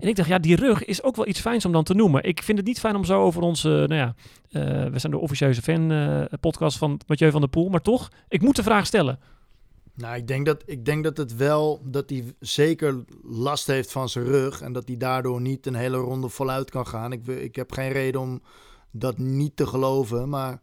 En 0.00 0.08
ik 0.08 0.16
dacht, 0.16 0.28
ja, 0.28 0.38
die 0.38 0.56
rug 0.56 0.84
is 0.84 1.02
ook 1.02 1.16
wel 1.16 1.28
iets 1.28 1.40
fijns 1.40 1.64
om 1.64 1.72
dan 1.72 1.84
te 1.84 1.94
noemen. 1.94 2.24
Ik 2.24 2.42
vind 2.42 2.58
het 2.58 2.66
niet 2.66 2.80
fijn 2.80 2.96
om 2.96 3.04
zo 3.04 3.22
over 3.22 3.42
onze, 3.42 3.68
nou 3.68 3.94
ja, 3.94 4.14
uh, 4.50 4.92
we 4.92 4.98
zijn 4.98 5.12
de 5.12 5.18
officieuze 5.18 5.62
fan 5.62 5.92
uh, 5.92 6.22
podcast 6.40 6.78
van 6.78 7.00
Mathieu 7.06 7.30
van 7.30 7.40
der 7.40 7.50
Poel. 7.50 7.68
Maar 7.68 7.82
toch, 7.82 8.08
ik 8.28 8.42
moet 8.42 8.56
de 8.56 8.62
vraag 8.62 8.86
stellen. 8.86 9.18
Nou, 10.00 10.16
ik 10.16 10.26
denk 10.26 10.46
dat, 10.46 10.62
ik 10.66 10.84
denk 10.84 11.04
dat 11.04 11.16
het 11.16 11.36
wel, 11.36 11.80
dat 11.84 12.10
hij 12.10 12.34
zeker 12.38 13.04
last 13.22 13.66
heeft 13.66 13.92
van 13.92 14.08
zijn 14.08 14.24
rug. 14.24 14.60
En 14.60 14.72
dat 14.72 14.88
hij 14.88 14.96
daardoor 14.96 15.40
niet 15.40 15.66
een 15.66 15.74
hele 15.74 15.96
ronde 15.96 16.28
voluit 16.28 16.70
kan 16.70 16.86
gaan. 16.86 17.12
Ik, 17.12 17.26
ik 17.26 17.56
heb 17.56 17.72
geen 17.72 17.92
reden 17.92 18.20
om 18.20 18.42
dat 18.90 19.18
niet 19.18 19.56
te 19.56 19.66
geloven. 19.66 20.28
Maar 20.28 20.60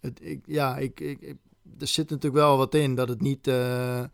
het, 0.00 0.20
ik, 0.22 0.42
ja, 0.46 0.76
ik, 0.76 1.00
ik, 1.00 1.36
er 1.78 1.86
zit 1.86 2.10
natuurlijk 2.10 2.42
wel 2.42 2.56
wat 2.56 2.74
in. 2.74 2.94
Dat 2.94 3.08
het 3.08 3.20
niet, 3.20 3.46
uh, 3.46 4.04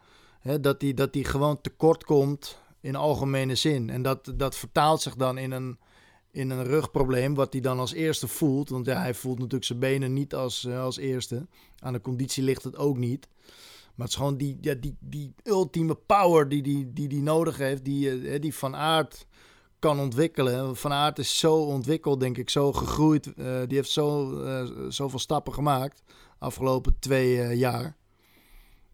hè, 0.41 0.61
dat 0.61 0.83
hij 0.83 0.95
dat 0.95 1.15
hij 1.15 1.25
gewoon 1.25 1.61
tekort 1.61 2.05
komt 2.05 2.59
in 2.81 2.97
algemene 2.97 3.55
zin. 3.55 3.91
En 3.91 4.03
dat, 4.03 4.33
dat 4.37 4.57
vertaalt 4.57 5.03
zich 5.03 5.15
dan 5.15 5.39
in 5.39 5.51
een, 5.51 5.79
in 6.31 6.51
een 6.51 6.65
rugprobleem, 6.65 7.35
wat 7.35 7.53
hij 7.53 7.63
dan 7.63 7.79
als 7.79 7.93
eerste 7.93 8.29
voelt. 8.29 8.69
Want 8.69 8.87
ja, 8.87 9.01
hij 9.01 9.15
voelt 9.15 9.39
natuurlijk 9.39 9.65
zijn 9.65 9.79
benen 9.79 10.13
niet 10.13 10.35
als, 10.35 10.65
uh, 10.65 10.83
als 10.83 10.97
eerste. 10.97 11.47
Aan 11.79 11.93
de 11.93 12.01
conditie 12.01 12.43
ligt 12.43 12.65
het 12.65 12.77
ook 12.77 12.97
niet. 12.97 13.29
Maar 14.01 14.09
het 14.09 14.19
is 14.19 14.25
gewoon 14.25 14.37
die, 14.37 14.59
ja, 14.61 14.75
die, 14.75 14.97
die 15.01 15.35
ultieme 15.43 15.95
power 15.95 16.49
die 16.49 16.63
die, 16.63 16.93
die, 16.93 17.09
die 17.09 17.23
nodig 17.23 17.59
heeft, 17.59 17.85
die, 17.85 18.21
uh, 18.21 18.41
die 18.41 18.55
Van 18.55 18.77
Aert 18.77 19.27
kan 19.79 19.99
ontwikkelen. 20.01 20.77
Van 20.77 20.93
Aert 20.93 21.19
is 21.19 21.39
zo 21.39 21.55
ontwikkeld, 21.55 22.21
denk 22.21 22.39
ik, 22.39 22.51
zo 22.51 22.73
gegroeid. 22.73 23.27
Uh, 23.27 23.35
die 23.67 23.77
heeft 23.77 23.91
zo, 23.91 24.39
zoveel 24.89 25.19
stappen 25.19 25.53
gemaakt 25.53 26.03
afgelopen 26.39 26.99
twee 26.99 27.57
jaar. 27.57 27.97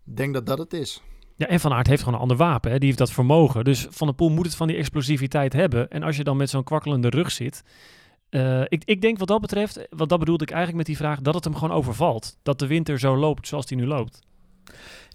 Ik 0.07 0.17
denk 0.17 0.35
dat 0.35 0.47
dat 0.47 0.59
het 0.59 0.73
is. 0.73 1.03
Ja, 1.37 1.47
en 1.47 1.61
Van 1.61 1.73
Aert 1.73 1.87
heeft 1.87 2.03
gewoon 2.03 2.15
een 2.15 2.21
ander 2.21 2.37
wapen. 2.37 2.71
Die 2.71 2.87
heeft 2.87 2.99
dat 2.99 3.13
vermogen. 3.13 3.65
Dus 3.65 3.87
Van 3.91 4.07
der 4.07 4.17
Poel 4.17 4.31
moet 4.31 4.47
het 4.47 4.55
van 4.55 4.67
die 4.67 4.77
explosiviteit 4.77 5.53
hebben. 5.53 5.91
En 5.91 6.03
als 6.03 6.17
je 6.17 6.25
dan 6.25 6.37
met 6.37 6.51
zo'n 6.51 6.65
kwakkelende 6.65 7.09
rug 7.09 7.31
zit... 7.31 7.63
Uh, 8.31 8.63
ik, 8.69 8.83
ik 8.85 9.01
denk 9.01 9.19
wat 9.19 9.29
dat 9.29 9.41
betreft, 9.41 9.87
wat 9.91 10.09
dat 10.09 10.19
bedoelde 10.19 10.45
ik 10.45 10.51
eigenlijk 10.51 10.79
met 10.79 10.87
die 10.87 11.07
vraag... 11.07 11.21
dat 11.21 11.35
het 11.35 11.45
hem 11.45 11.55
gewoon 11.55 11.77
overvalt. 11.77 12.37
Dat 12.43 12.59
de 12.59 12.67
winter 12.67 12.99
zo 12.99 13.17
loopt 13.17 13.49
zoals 13.49 13.67
die 13.67 13.77
nu 13.77 13.87
loopt. 13.87 14.25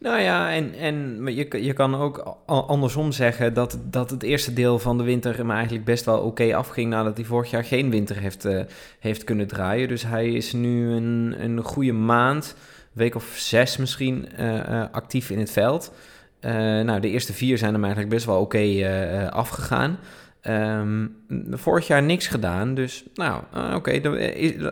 Nou 0.01 0.21
ja, 0.21 0.51
en, 0.51 0.73
en 0.73 1.21
je, 1.35 1.63
je 1.63 1.73
kan 1.73 1.95
ook 1.95 2.37
andersom 2.45 3.11
zeggen 3.11 3.53
dat, 3.53 3.77
dat 3.83 4.09
het 4.09 4.23
eerste 4.23 4.53
deel 4.53 4.79
van 4.79 4.97
de 4.97 5.03
winter 5.03 5.37
hem 5.37 5.51
eigenlijk 5.51 5.85
best 5.85 6.05
wel 6.05 6.19
oké 6.19 6.55
afging 6.55 6.89
nadat 6.89 7.17
hij 7.17 7.25
vorig 7.25 7.49
jaar 7.49 7.63
geen 7.63 7.89
winter 7.89 8.17
heeft, 8.17 8.45
uh, 8.45 8.61
heeft 8.99 9.23
kunnen 9.23 9.47
draaien. 9.47 9.87
Dus 9.87 10.03
hij 10.03 10.31
is 10.31 10.53
nu 10.53 10.91
een, 10.91 11.35
een 11.39 11.63
goede 11.63 11.91
maand, 11.91 12.55
week 12.91 13.15
of 13.15 13.33
zes 13.35 13.77
misschien, 13.77 14.27
uh, 14.39 14.55
uh, 14.55 14.83
actief 14.91 15.29
in 15.29 15.39
het 15.39 15.51
veld. 15.51 15.93
Nou, 16.41 16.99
de 16.99 17.09
eerste 17.09 17.33
vier 17.33 17.57
zijn 17.57 17.73
hem 17.73 17.83
eigenlijk 17.83 18.13
best 18.13 18.25
wel 18.25 18.39
oké 18.39 19.29
afgegaan. 19.31 19.99
Um, 20.47 21.15
vorig 21.51 21.87
jaar 21.87 22.03
niks 22.03 22.27
gedaan, 22.27 22.73
dus 22.73 23.03
nou, 23.13 23.43
oké, 23.75 24.01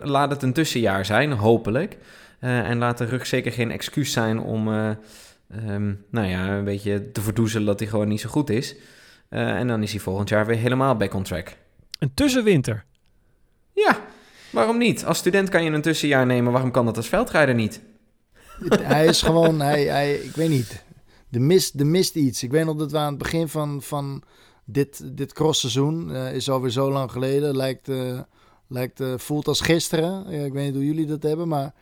laat 0.02 0.32
het 0.32 0.44
een 0.44 0.54
tussenjaar 0.54 1.06
zijn, 1.06 1.32
hopelijk. 1.32 1.98
Uh, 2.42 2.70
en 2.70 2.78
laat 2.78 2.98
de 2.98 3.06
rug 3.06 3.28
zeker 3.28 3.52
geen 3.52 3.72
excuus 3.72 4.12
zijn 4.12 4.40
om, 4.40 4.68
um, 4.68 6.06
nou 6.12 6.28
ja, 6.28 6.58
een 6.58 6.64
beetje 6.64 7.12
te 7.12 7.22
verdoezelen 7.22 7.66
dat 7.66 7.80
hij 7.80 7.90
gewoon 7.90 8.08
niet 8.08 8.22
zo 8.22 8.30
goed 8.30 8.50
is. 8.50 8.76
en 9.30 9.68
dan 9.68 9.84
is 9.84 9.92
hij 9.92 10.00
volgend 10.00 10.30
jaar 10.30 10.46
weer 10.46 10.58
helemaal 10.58 10.96
back 10.96 11.14
on 11.14 11.24
track. 11.24 11.56
Een 12.00 12.14
tussenwinter? 12.14 12.86
Ja, 13.74 14.00
waarom 14.52 14.78
niet? 14.78 15.06
Als 15.06 15.18
student 15.18 15.50
kan 15.50 15.64
je 15.64 15.72
een 15.72 15.82
tussenjaar 15.82 16.26
nemen, 16.26 16.52
waarom 16.52 16.72
kan 16.72 16.86
dat 16.86 16.98
als 16.98 17.08
veldrijder 17.08 17.56
niet? 17.56 17.82
hij 18.70 19.06
is 19.06 19.22
gewoon, 19.30 19.60
hij, 19.60 19.84
hij, 19.84 20.16
ik 20.16 20.36
weet 20.36 20.50
niet, 20.50 20.84
er 21.32 21.42
mist, 21.42 21.80
er 21.80 21.88
mist 21.88 22.16
iets. 22.16 22.44
Ik 22.44 22.52
weet 22.52 22.66
nog 22.66 22.76
dat 22.76 22.92
we 22.92 22.98
aan 22.98 23.10
het 23.10 23.18
begin 23.18 23.48
van, 23.48 23.82
van 23.82 24.24
dit, 24.66 25.18
dit 25.18 25.34
crossseizoen, 25.34 26.10
uh, 26.10 26.34
is 26.34 26.50
alweer 26.50 26.72
zo 26.72 26.92
lang 26.92 27.12
geleden, 27.12 27.56
lijkt, 27.56 27.90
uh, 27.90 28.20
lijkt 28.70 29.00
uh, 29.02 29.14
voelt 29.18 29.48
als 29.48 29.62
gisteren. 29.62 30.28
Ik 30.28 30.54
weet 30.54 30.66
niet 30.66 30.74
hoe 30.76 30.86
jullie 30.86 31.06
dat 31.06 31.24
hebben, 31.24 31.48
maar 31.48 31.74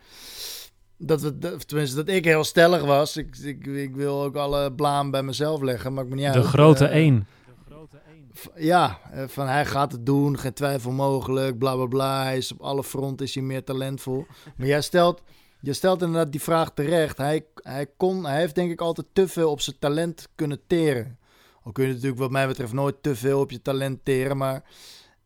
dat 0.96 1.20
we, 1.20 1.38
tenminste 1.66 1.96
dat 1.96 2.08
ik 2.08 2.24
heel 2.24 2.44
stellig 2.44 2.84
was. 2.84 3.16
Ik, 3.16 3.36
ik, 3.36 3.66
ik 3.66 3.94
wil 3.96 4.22
ook 4.22 4.36
alle 4.36 4.72
blaam 4.72 5.10
bij 5.10 5.22
mezelf 5.22 5.60
leggen, 5.60 5.92
maar 5.94 6.04
ik 6.04 6.08
ben 6.10 6.18
niet 6.18 6.32
De 6.32 7.66
grote 7.66 7.96
één. 7.96 8.22
v- 8.32 8.46
ja, 8.56 8.98
eh, 9.12 9.24
van 9.28 9.46
hij 9.46 9.66
gaat 9.66 9.92
het 9.92 10.06
doen, 10.06 10.38
geen 10.38 10.52
twijfel 10.52 10.90
mogelijk, 10.90 11.58
bla 11.58 11.74
bla 11.74 11.86
bla. 11.86 12.22
Hij 12.22 12.36
is 12.36 12.52
op 12.52 12.60
alle 12.60 12.84
fronten 12.84 13.26
is 13.26 13.34
hij 13.34 13.44
meer 13.44 13.64
talentvol. 13.64 14.26
Maar 14.56 14.66
jij 14.66 14.80
stelt, 14.80 15.22
je 15.60 15.72
stelt 15.72 16.02
inderdaad 16.02 16.32
die 16.32 16.42
vraag 16.42 16.70
terecht. 16.74 17.18
Hij, 17.18 17.46
hij, 17.54 17.86
kon, 17.96 18.24
hij 18.24 18.38
heeft 18.38 18.54
denk 18.54 18.70
ik 18.70 18.80
altijd 18.80 19.06
te 19.12 19.28
veel 19.28 19.50
op 19.50 19.60
zijn 19.60 19.76
talent 19.78 20.28
kunnen 20.34 20.60
teren. 20.66 21.18
Al 21.62 21.72
kun 21.72 21.86
je 21.86 21.92
natuurlijk 21.92 22.20
wat 22.20 22.30
mij 22.30 22.46
betreft 22.46 22.72
nooit 22.72 22.96
te 23.00 23.16
veel 23.16 23.40
op 23.40 23.50
je 23.50 23.62
talent 23.62 24.04
teren, 24.04 24.36
maar 24.36 24.62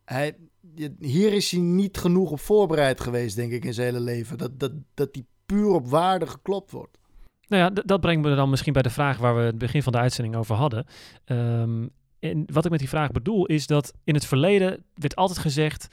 hij, 0.04 0.36
hier 0.98 1.32
is 1.32 1.50
hij 1.50 1.60
niet 1.60 1.96
genoeg 1.96 2.30
op 2.30 2.40
voorbereid 2.40 3.00
geweest, 3.00 3.36
denk 3.36 3.52
ik, 3.52 3.64
in 3.64 3.74
zijn 3.74 3.86
hele 3.86 4.04
leven. 4.04 4.38
Dat, 4.38 4.60
dat, 4.60 4.72
dat 4.94 5.08
hij 5.12 5.24
puur 5.46 5.68
op 5.68 5.88
waarde 5.88 6.26
geklopt 6.26 6.70
wordt. 6.70 6.98
Nou 7.46 7.62
ja, 7.62 7.82
dat 7.84 8.00
brengt 8.00 8.26
me 8.26 8.34
dan 8.34 8.50
misschien 8.50 8.72
bij 8.72 8.82
de 8.82 8.90
vraag 8.90 9.18
waar 9.18 9.36
we 9.36 9.42
het 9.42 9.58
begin 9.58 9.82
van 9.82 9.92
de 9.92 9.98
uitzending 9.98 10.36
over 10.36 10.54
hadden. 10.54 10.86
Ehm, 11.24 11.86
en 12.18 12.44
wat 12.52 12.64
ik 12.64 12.70
met 12.70 12.80
die 12.80 12.88
vraag 12.88 13.10
bedoel 13.10 13.46
is 13.46 13.66
dat 13.66 13.92
in 14.04 14.14
het 14.14 14.26
verleden 14.26 14.84
werd 14.94 15.16
altijd 15.16 15.38
gezegd... 15.38 15.88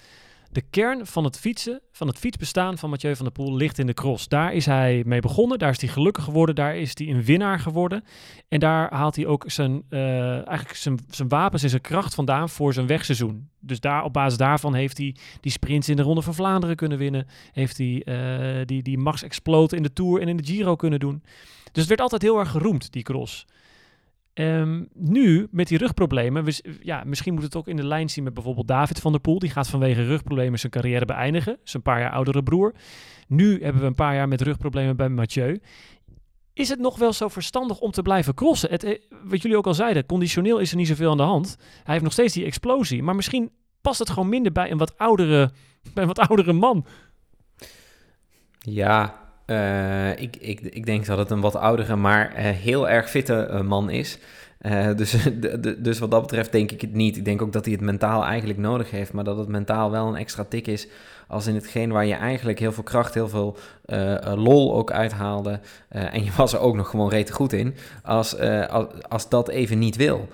de 0.52 0.62
kern 0.70 1.06
van 1.06 1.24
het 1.24 1.40
fietsen, 1.40 1.82
van 1.92 2.08
het 2.08 2.18
fietsbestaan 2.18 2.78
van 2.78 2.90
Mathieu 2.90 3.16
van 3.16 3.26
der 3.26 3.34
Poel 3.34 3.56
ligt 3.56 3.78
in 3.78 3.86
de 3.86 3.94
cross. 3.94 4.28
Daar 4.28 4.54
is 4.54 4.66
hij 4.66 5.04
mee 5.06 5.20
begonnen, 5.20 5.60
daar 5.60 5.70
is 5.70 5.82
hij 5.82 5.90
gelukkig 5.90 6.24
geworden, 6.24 6.56
daar 6.56 6.78
is 6.78 6.92
hij 6.94 7.08
een 7.08 7.24
winnaar 7.24 7.60
geworden. 7.60 8.04
En 8.48 8.60
daar 8.60 8.94
haalt 8.94 9.16
hij 9.16 9.26
ook 9.26 9.44
zijn, 9.48 9.84
eh, 9.90 10.48
eigenlijk 10.48 10.76
zijn, 10.76 11.00
zijn 11.10 11.28
wapens 11.28 11.64
en 11.64 11.70
zijn 11.70 11.82
kracht 11.82 12.16
vandaan 12.16 12.50
voor 12.50 12.74
zijn 12.74 12.88
wegseizoen. 12.88 13.50
Dus 13.60 13.80
daar, 13.80 14.04
op 14.04 14.14
basis 14.14 14.38
daarvan 14.38 14.74
heeft 14.74 14.98
hij 14.98 15.16
die 15.42 15.52
sprints 15.52 15.90
in 15.90 15.96
de 15.96 16.02
Ronde 16.02 16.22
van 16.22 16.34
Vlaanderen 16.34 16.76
kunnen 16.76 16.98
winnen. 16.98 17.28
Heeft 17.52 17.78
hij 17.78 18.02
eh, 18.04 18.66
die, 18.66 18.84
die 18.84 18.98
Max 18.98 19.24
Explode 19.24 19.76
in 19.76 19.84
de 19.84 19.94
Tour 19.94 20.22
en 20.22 20.28
in 20.28 20.38
de 20.38 20.46
Giro 20.46 20.76
kunnen 20.76 21.00
doen. 21.00 21.24
Dus 21.72 21.82
het 21.82 21.88
werd 21.88 22.02
altijd 22.02 22.22
heel 22.22 22.40
erg 22.40 22.52
geroemd, 22.52 22.92
die 22.92 23.04
cross. 23.04 23.46
Ehm, 24.40 24.84
nu, 24.94 25.48
met 25.52 25.68
die 25.68 25.78
rugproblemen, 25.78 26.44
we, 26.44 26.78
ja, 26.82 27.04
misschien 27.06 27.34
moet 27.34 27.44
het 27.44 27.56
ook 27.56 27.68
in 27.68 27.76
de 27.76 27.88
lijn 27.88 28.10
zien 28.10 28.24
met 28.24 28.34
bijvoorbeeld 28.34 28.68
David 28.68 29.00
van 29.00 29.12
der 29.12 29.22
Poel. 29.22 29.40
Die 29.40 29.50
gaat 29.50 29.70
vanwege 29.70 30.04
rugproblemen 30.04 30.60
zijn 30.60 30.72
carrière 30.72 31.06
beëindigen. 31.06 31.58
Zijn 31.64 31.84
paar 31.84 32.00
jaar 32.00 32.12
oudere 32.12 32.44
broer. 32.44 32.74
Nu 33.28 33.64
hebben 33.64 33.82
we 33.82 33.88
een 33.88 33.96
paar 33.96 34.16
jaar 34.16 34.28
met 34.28 34.42
rugproblemen 34.42 34.96
bij 34.96 35.10
Mathieu. 35.10 35.62
Is 36.54 36.70
het 36.70 36.80
nog 36.80 36.98
wel 36.98 37.14
zo 37.14 37.28
verstandig 37.28 37.80
om 37.80 37.92
te 37.92 38.02
blijven 38.02 38.34
crossen? 38.34 38.70
Het, 38.70 38.84
eh, 38.84 39.00
wat 39.24 39.42
jullie 39.42 39.58
ook 39.58 39.68
al 39.68 39.74
zeiden, 39.74 40.06
conditioneel 40.06 40.60
is 40.60 40.72
er 40.72 40.78
niet 40.78 40.88
zoveel 40.88 41.12
aan 41.12 41.18
de 41.18 41.24
hand. 41.24 41.56
Hij 41.60 41.94
heeft 41.94 42.04
nog 42.04 42.14
steeds 42.14 42.34
die 42.34 42.46
explosie. 42.46 43.04
Maar 43.04 43.16
misschien 43.16 43.52
past 43.82 44.00
het 44.00 44.10
gewoon 44.10 44.30
minder 44.30 44.52
bij 44.52 44.72
een 44.72 44.78
wat 44.78 44.98
oudere, 44.98 45.52
bij 45.94 46.04
een 46.04 46.14
wat 46.14 46.28
oudere 46.30 46.54
man. 46.54 46.86
Ja, 48.60 49.19
eh, 49.50 50.12
ik, 50.12 50.36
ik, 50.36 50.60
ik 50.62 50.86
denk 50.86 51.06
dat 51.06 51.18
het 51.18 51.32
een 51.32 51.42
wat 51.42 51.56
oudere, 51.56 51.96
maar 51.96 52.34
eh, 52.34 52.44
heel 52.46 52.90
erg 52.90 53.10
fitte 53.10 53.34
eh, 53.46 53.62
man 53.62 53.90
is. 53.90 54.18
Dus, 54.96 55.12
de- 55.62 55.76
dus 55.82 56.00
wat 56.00 56.12
dat 56.12 56.22
betreft 56.22 56.52
denk 56.52 56.72
ik 56.72 56.82
het 56.82 56.94
niet. 56.94 57.18
Ik 57.18 57.26
denk 57.26 57.42
ook 57.42 57.54
dat 57.54 57.66
hij 57.66 57.74
het 57.74 57.84
mentaal 57.84 58.24
eigenlijk 58.26 58.60
nodig 58.60 58.92
heeft, 58.92 59.14
maar 59.14 59.24
dat 59.24 59.38
het 59.38 59.48
mentaal 59.48 59.92
wel 59.92 60.08
een 60.08 60.16
extra 60.16 60.46
tik 60.50 60.68
is. 60.68 60.88
Als 61.28 61.48
in 61.48 61.56
hetgeen 61.56 61.92
waar 61.92 62.06
je 62.06 62.14
eigenlijk 62.14 62.60
heel 62.60 62.72
veel 62.72 62.84
kracht, 62.84 63.14
heel 63.14 63.30
veel 63.30 63.58
lol 64.36 64.76
ook 64.76 64.92
uithaalde. 64.92 65.60
en 65.90 66.24
je 66.24 66.32
was 66.38 66.54
er 66.54 66.60
ook 66.60 66.76
nog 66.76 66.90
gewoon 66.90 67.10
rete 67.10 67.34
goed 67.34 67.54
in. 67.54 67.76
Als, 68.04 68.40
als, 68.70 68.86
als 69.10 69.30
dat 69.30 69.50
even 69.50 69.80
niet 69.80 69.96
wil. 69.96 70.28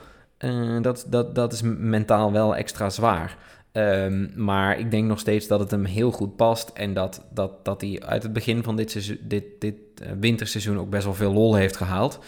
Dat, 0.81 1.05
dat, 1.09 1.35
dat 1.35 1.53
is 1.53 1.61
mentaal 1.77 2.31
wel 2.31 2.55
extra 2.55 2.89
zwaar. 2.89 3.37
Ehm, 3.75 4.27
maar 4.35 4.79
ik 4.79 4.91
denk 4.91 5.07
nog 5.07 5.19
steeds 5.19 5.47
dat 5.47 5.59
het 5.59 5.71
hem 5.71 5.85
heel 5.85 6.11
goed 6.11 6.35
past. 6.35 6.69
En 6.69 6.93
dat, 6.93 7.25
dat, 7.33 7.65
dat 7.65 7.81
hij 7.81 8.01
uit 8.05 8.23
het 8.23 8.33
begin 8.33 8.63
van 8.63 8.75
dit, 8.75 8.91
seizoen, 8.91 9.17
dit, 9.21 9.43
dit 9.59 9.75
eh, 10.01 10.11
winterseizoen 10.19 10.77
ook 10.77 10.89
best 10.89 11.03
wel 11.03 11.13
veel 11.13 11.33
lol 11.33 11.55
heeft 11.55 11.75
gehaald. 11.75 12.19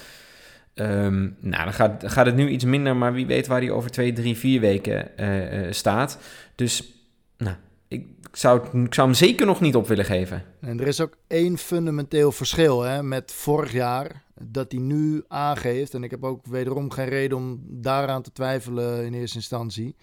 Ehm, 0.74 1.30
nou, 1.40 1.64
dan 1.64 1.74
gaat, 1.74 2.04
gaat 2.06 2.26
het 2.26 2.36
nu 2.36 2.50
iets 2.50 2.64
minder, 2.64 2.96
maar 2.96 3.14
wie 3.14 3.26
weet 3.26 3.48
waar 3.48 3.60
hij 3.62 3.72
over 3.72 3.92
twee, 3.92 4.14
drie, 4.14 4.38
vier 4.38 4.60
weken 4.60 5.18
eh, 5.18 5.66
eh, 5.66 5.72
staat. 5.72 6.18
Dus 6.56 6.94
nou, 7.38 7.56
ik, 7.88 8.06
zou, 8.32 8.84
ik 8.84 8.94
zou 8.94 9.08
hem 9.08 9.18
zeker 9.18 9.46
nog 9.46 9.62
niet 9.62 9.76
op 9.76 9.88
willen 9.88 10.06
geven. 10.06 10.44
En 10.62 10.80
er 10.80 10.88
is 10.88 11.02
ook 11.02 11.18
één 11.28 11.58
fundamenteel 11.58 12.32
verschil 12.32 12.82
hè, 12.82 13.04
met 13.04 13.34
vorig 13.34 13.72
jaar. 13.72 14.24
Dat 14.42 14.72
hij 14.72 14.82
nu 14.82 15.24
aangeeft, 15.28 15.94
en 15.94 16.04
ik 16.04 16.12
heb 16.12 16.24
ook 16.24 16.46
wederom 16.46 16.92
geen 16.92 17.10
reden 17.10 17.38
om 17.38 17.62
daaraan 17.68 18.22
te 18.22 18.32
twijfelen 18.32 19.06
in 19.06 19.14
eerste 19.14 19.38
instantie. 19.38 19.96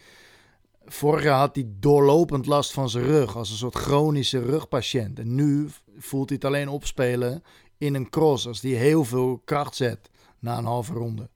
Vorig 0.86 1.22
jaar 1.22 1.38
had 1.38 1.54
hij 1.54 1.66
doorlopend 1.80 2.46
last 2.46 2.72
van 2.72 2.90
zijn 2.90 3.04
rug, 3.04 3.36
als 3.36 3.50
een 3.50 3.56
soort 3.56 3.74
chronische 3.74 4.38
rugpatiënt. 4.42 5.18
En 5.18 5.34
nu 5.34 5.68
voelt 5.98 6.28
hij 6.28 6.38
het 6.42 6.46
alleen 6.50 6.68
opspelen 6.68 7.42
in 7.78 7.94
een 7.94 8.10
cross, 8.10 8.46
als 8.46 8.60
hij 8.60 8.70
heel 8.70 9.04
veel 9.04 9.42
kracht 9.44 9.76
zet 9.76 10.10
na 10.38 10.58
een 10.58 10.64
halve 10.64 10.92
ronde. 10.92 11.28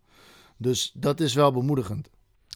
Dus 0.57 0.90
dat 0.94 1.20
is 1.20 1.34
wel 1.34 1.53
bemoedigend. 1.53 2.11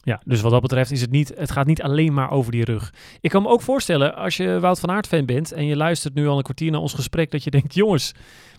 Ja, 0.05 0.21
dus 0.25 0.41
wat 0.41 0.51
dat 0.51 0.61
betreft 0.61 0.91
is 0.91 1.01
het 1.01 1.11
niet, 1.11 1.31
het 1.37 1.51
gaat 1.51 1.65
niet 1.65 1.81
alleen 1.81 2.13
maar 2.13 2.31
over 2.31 2.51
die 2.51 2.63
rug. 2.65 2.93
Ik 3.21 3.29
kan 3.29 3.41
me 3.41 3.49
ook 3.49 3.61
voorstellen, 3.61 4.15
als 4.15 4.37
je 4.37 4.59
Wout 4.59 4.79
van 4.79 4.91
Aert 4.91 5.07
fan 5.07 5.25
bent 5.25 5.51
en 5.51 5.65
je 5.65 5.75
luistert 5.75 6.13
nu 6.13 6.27
al 6.27 6.37
een 6.37 6.43
kwartier 6.43 6.71
naar 6.71 6.81
ons 6.81 6.93
gesprek, 6.93 7.31
dat 7.31 7.43
je 7.43 7.51
denkt, 7.51 7.73
jongens, 7.73 8.11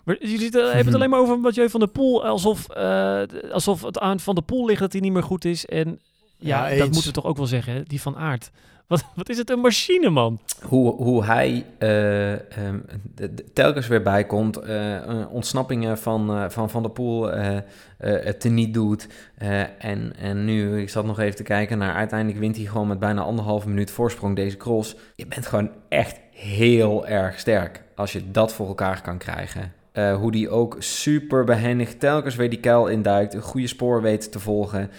jullie 0.05 0.39
zitten- 0.39 0.65
hebben 0.65 0.85
het 0.85 0.95
alleen 1.01 1.09
maar 1.09 1.19
over 1.19 1.39
Mathieu 1.39 1.69
van 1.69 1.79
der 1.79 1.89
Poel, 1.89 2.25
alsof, 2.25 2.69
eh, 2.69 3.21
alsof 3.51 3.81
het 3.81 3.99
aan 3.99 4.19
Van 4.19 4.35
der 4.35 4.43
Poel 4.43 4.65
ligt 4.65 4.79
dat 4.79 4.91
hij 4.91 5.01
niet 5.01 5.11
meer 5.11 5.23
goed 5.23 5.45
is. 5.45 5.65
En 5.65 5.99
ja, 6.45 6.67
Ja, 6.67 6.77
dat 6.77 6.87
moeten 6.87 7.07
we 7.07 7.11
toch 7.11 7.25
ook 7.25 7.37
wel 7.37 7.45
zeggen, 7.45 7.73
hè? 7.73 7.83
die 7.83 8.01
van 8.01 8.15
Aert. 8.17 8.51
Wat, 8.87 9.05
wat 9.15 9.29
is 9.29 9.37
het 9.37 9.49
een 9.49 9.59
machine, 9.59 10.09
man? 10.09 10.39
Hoe, 10.61 10.95
hoe 10.95 11.23
hij 11.23 11.65
eh, 11.77 12.31
ehm, 12.33 12.79
de- 13.15 13.33
de- 13.33 13.51
telkens 13.53 13.87
weer 13.87 14.01
bijkomt, 14.01 14.57
eh, 14.57 14.95
eh, 14.95 15.31
ontsnappingen 15.33 15.97
van 15.97 16.29
eh, 16.37 16.49
Van, 16.49 16.69
van 16.69 16.81
der 16.81 16.91
Poel 16.91 17.31
eh, 17.31 17.57
eh, 17.57 17.63
het 17.97 18.39
teniet 18.39 18.73
doet. 18.73 19.07
Eh, 19.37 19.59
en, 19.85 20.13
en 20.19 20.45
nu, 20.45 20.81
ik 20.81 20.89
zat 20.89 21.05
nog 21.05 21.19
even 21.19 21.35
te 21.35 21.43
kijken 21.43 21.77
naar, 21.77 21.93
uiteindelijk 21.95 22.39
wint 22.39 22.55
hij 22.55 22.65
gewoon 22.65 22.87
met 22.87 22.99
bijna 22.99 23.21
anderhalve 23.21 23.69
minuut 23.69 23.91
voorsprong 23.91 24.35
deze 24.35 24.57
cross. 24.57 24.95
Je 25.15 25.27
bent 25.27 25.45
gewoon 25.45 25.69
echt 25.89 26.19
heel 26.31 27.07
erg 27.07 27.39
sterk 27.39 27.81
als 27.95 28.11
je 28.11 28.31
dat 28.31 28.53
voor 28.53 28.67
elkaar 28.67 29.01
kan 29.01 29.17
krijgen. 29.17 29.73
Eh, 29.91 30.15
hoe 30.15 30.31
die 30.31 30.49
ook 30.49 30.75
super 30.79 31.43
behendig 31.43 31.95
telkens 31.97 32.35
weer 32.35 32.49
die 32.49 32.59
kuil 32.59 32.87
induikt, 32.87 33.33
een 33.33 33.41
goede 33.41 33.67
spoor 33.67 34.01
weet 34.01 34.31
te 34.31 34.39
volgen. 34.39 34.89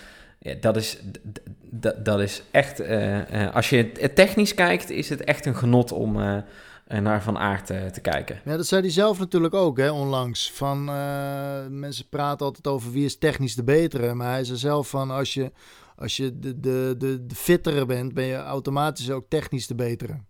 Ja, 0.47 0.55
dat, 0.61 0.76
is, 0.76 0.99
dat 2.03 2.20
is 2.20 2.42
echt, 2.51 2.80
eh, 2.80 3.44
eh, 3.44 3.55
als 3.55 3.70
je 3.70 4.11
technisch 4.14 4.55
kijkt, 4.55 4.90
is 4.90 5.09
het 5.09 5.24
echt 5.24 5.47
een 5.47 5.57
genot 5.57 5.92
om 5.92 6.20
eh, 6.20 6.42
naar 7.01 7.22
Van 7.22 7.38
Aert 7.38 7.66
te 7.66 8.01
kijken. 8.03 8.40
Ja, 8.44 8.57
dat 8.57 8.66
zei 8.66 8.80
hij 8.80 8.90
zelf 8.90 9.18
natuurlijk 9.18 9.55
ook, 9.55 9.78
hè, 9.78 9.90
onlangs. 9.90 10.53
Van, 10.53 10.84
mensen 11.78 12.09
praten 12.09 12.47
altijd 12.47 12.66
over 12.66 12.92
wie 12.92 13.05
is 13.05 13.18
technisch 13.18 13.55
de 13.55 13.64
betere. 13.64 14.14
Maar 14.14 14.30
hij 14.30 14.44
zei 14.44 14.59
zelf 14.59 14.88
van, 14.88 15.11
als 15.11 15.34
je, 15.34 15.53
als 15.97 16.16
je 16.16 16.38
de, 16.38 16.61
de, 16.61 16.94
de, 16.99 17.26
de 17.26 17.34
fittere 17.34 17.86
bent, 17.86 18.14
ben 18.14 18.24
je 18.24 18.36
automatisch 18.36 19.11
ook 19.11 19.28
technisch 19.28 19.66
de 19.66 19.74
betere. 19.74 20.20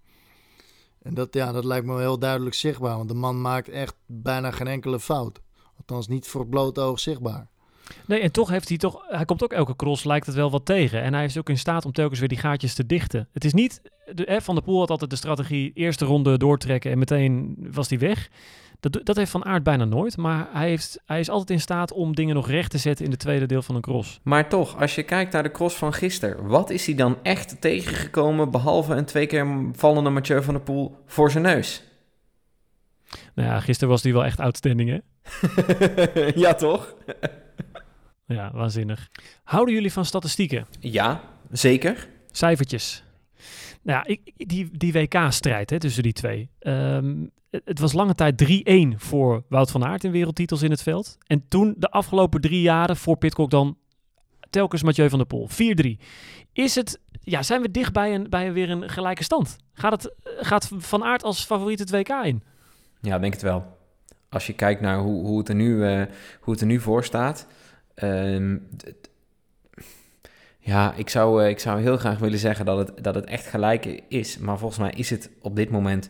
En 1.02 1.14
dat, 1.14 1.34
ja, 1.34 1.52
dat 1.52 1.64
lijkt 1.64 1.86
me 1.86 1.98
heel 1.98 2.18
duidelijk 2.18 2.54
zichtbaar. 2.54 2.96
Want 2.96 3.08
de 3.08 3.14
man 3.14 3.40
maakt 3.40 3.68
echt 3.68 3.94
bijna 4.06 4.50
geen 4.50 4.66
enkele 4.66 5.00
fout. 5.00 5.40
Althans 5.76 6.08
niet 6.08 6.26
voor 6.26 6.40
het 6.40 6.50
blote 6.50 6.80
oog 6.80 7.00
zichtbaar. 7.00 7.48
Nee, 8.06 8.20
en 8.20 8.32
toch 8.32 8.48
heeft 8.48 8.68
hij 8.68 8.78
toch, 8.78 9.02
hij 9.08 9.24
komt 9.24 9.42
ook 9.42 9.52
elke 9.52 9.76
cross, 9.76 10.04
lijkt 10.04 10.26
het 10.26 10.34
wel 10.34 10.50
wat 10.50 10.64
tegen. 10.64 11.02
En 11.02 11.14
hij 11.14 11.24
is 11.24 11.38
ook 11.38 11.48
in 11.48 11.58
staat 11.58 11.84
om 11.84 11.92
telkens 11.92 12.18
weer 12.18 12.28
die 12.28 12.38
gaatjes 12.38 12.74
te 12.74 12.86
dichten. 12.86 13.28
Het 13.32 13.44
is 13.44 13.52
niet, 13.52 13.80
de, 14.14 14.22
hè, 14.26 14.40
Van 14.40 14.54
der 14.54 14.64
Poel 14.64 14.78
had 14.78 14.90
altijd 14.90 15.10
de 15.10 15.16
strategie, 15.16 15.72
eerste 15.74 16.04
ronde 16.04 16.38
doortrekken 16.38 16.90
en 16.90 16.98
meteen 16.98 17.56
was 17.72 17.88
hij 17.88 17.98
weg. 17.98 18.28
Dat, 18.80 19.00
dat 19.06 19.16
heeft 19.16 19.30
Van 19.30 19.44
Aert 19.44 19.62
bijna 19.62 19.84
nooit, 19.84 20.16
maar 20.16 20.48
hij, 20.52 20.68
heeft, 20.68 21.02
hij 21.06 21.20
is 21.20 21.30
altijd 21.30 21.50
in 21.50 21.60
staat 21.60 21.92
om 21.92 22.14
dingen 22.14 22.34
nog 22.34 22.50
recht 22.50 22.70
te 22.70 22.78
zetten 22.78 23.04
in 23.04 23.10
het 23.10 23.20
tweede 23.20 23.46
deel 23.46 23.62
van 23.62 23.74
een 23.74 23.80
cross. 23.80 24.20
Maar 24.22 24.48
toch, 24.48 24.80
als 24.80 24.94
je 24.94 25.02
kijkt 25.02 25.32
naar 25.32 25.42
de 25.42 25.50
cross 25.50 25.76
van 25.76 25.92
gisteren, 25.92 26.46
wat 26.46 26.70
is 26.70 26.86
hij 26.86 26.94
dan 26.94 27.16
echt 27.22 27.60
tegengekomen, 27.60 28.50
behalve 28.50 28.94
een 28.94 29.04
twee 29.04 29.26
keer 29.26 29.46
vallende 29.72 30.10
Mathieu 30.10 30.42
van 30.42 30.54
der 30.54 30.62
Poel 30.62 30.96
voor 31.06 31.30
zijn 31.30 31.42
neus? 31.42 31.82
Nou 33.34 33.48
ja, 33.48 33.60
gisteren 33.60 33.88
was 33.88 34.02
hij 34.02 34.12
wel 34.12 34.24
echt 34.24 34.40
outstanding, 34.40 34.90
hè? 34.90 34.98
ja, 36.40 36.54
toch? 36.54 36.94
Ja, 38.26 38.50
waanzinnig. 38.52 39.10
Houden 39.44 39.74
jullie 39.74 39.92
van 39.92 40.04
statistieken? 40.04 40.66
Ja, 40.80 41.20
zeker. 41.50 42.08
Cijfertjes. 42.30 43.04
Nou 43.82 43.98
ja, 43.98 44.06
ik, 44.06 44.32
die, 44.48 44.68
die 44.72 44.92
WK-strijd 44.92 45.70
hè, 45.70 45.78
tussen 45.78 46.02
die 46.02 46.12
twee. 46.12 46.50
Ehm, 46.58 47.26
het, 47.50 47.78
was 47.78 47.92
lange 47.92 48.14
tijd 48.14 48.64
3-1 48.94 48.96
voor 48.96 49.44
Wout 49.48 49.70
van 49.70 49.84
Aert 49.84 50.04
in 50.04 50.10
wereldtitels 50.10 50.62
in 50.62 50.70
het 50.70 50.82
veld. 50.82 51.18
En 51.26 51.44
toen 51.48 51.74
de 51.78 51.90
afgelopen 51.90 52.40
drie 52.40 52.60
jaren 52.60 52.96
voor 52.96 53.16
Pitcock 53.16 53.50
dan 53.50 53.76
telkens 54.50 54.82
Mathieu 54.82 55.08
van 55.08 55.18
der 55.18 55.26
Poel. 55.26 55.48
4-3. 55.50 56.02
Is 56.52 56.74
het, 56.74 57.00
ja, 57.20 57.42
zijn 57.42 57.62
we 57.62 57.70
dicht 57.70 57.92
bij, 57.92 58.14
een, 58.14 58.30
bij 58.30 58.52
weer 58.52 58.70
een 58.70 58.88
gelijke 58.88 59.24
stand? 59.24 59.56
Gaat, 59.72 60.02
het, 60.02 60.14
gaat 60.40 60.70
Van 60.78 61.04
Aert 61.04 61.22
als 61.22 61.44
favoriet 61.44 61.78
het 61.78 61.90
WK 61.90 62.08
in? 62.08 62.42
Ja, 63.00 63.18
denk 63.18 63.32
het 63.32 63.42
wel. 63.42 63.76
Als 64.28 64.46
je 64.46 64.52
kijkt 64.52 64.80
naar 64.80 64.98
hoe, 64.98 65.26
hoe, 65.26 65.38
het, 65.38 65.48
er 65.48 65.54
nu, 65.54 65.84
eh, 65.84 66.02
hoe 66.40 66.52
het 66.52 66.60
er 66.60 66.66
nu 66.66 66.80
voor 66.80 67.04
staat. 67.04 67.46
D- 68.76 69.08
ja, 70.66 70.94
ik 70.94 71.08
zou, 71.08 71.42
eh, 71.42 71.48
ik 71.48 71.58
zou 71.58 71.80
heel 71.80 71.96
graag 71.96 72.18
willen 72.18 72.38
zeggen 72.38 72.64
dat 72.64 72.78
het, 72.78 73.04
dat 73.04 73.14
het 73.14 73.24
echt 73.24 73.46
gelijk 73.46 74.02
is. 74.08 74.38
Maar 74.38 74.58
volgens 74.58 74.80
mij 74.80 74.92
is 74.96 75.10
het 75.10 75.30
op 75.40 75.56
dit 75.56 75.70
moment 75.70 76.08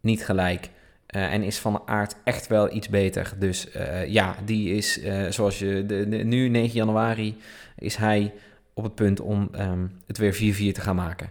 niet 0.00 0.24
gelijk. 0.24 0.70
Eh, 1.06 1.32
en 1.32 1.42
is 1.42 1.58
Van 1.58 1.72
de 1.72 1.86
Aert 1.86 2.16
echt 2.24 2.46
wel 2.46 2.74
iets 2.74 2.88
beter. 2.88 3.32
Dus 3.38 3.70
eh, 3.70 4.06
ja, 4.06 4.36
die 4.44 4.74
is, 4.74 5.00
zoals 5.28 5.58
je 5.58 5.86
de, 5.86 5.94
nu 6.24 6.48
9 6.48 6.74
januari, 6.74 7.36
is 7.78 7.96
hij 7.96 8.34
op 8.74 8.84
het 8.84 8.94
punt 8.94 9.20
om 9.20 9.48
ehm, 9.52 9.86
het 10.06 10.18
weer 10.18 10.34
4-4 10.34 10.72
te 10.74 10.80
gaan 10.80 10.96
maken. 10.96 11.30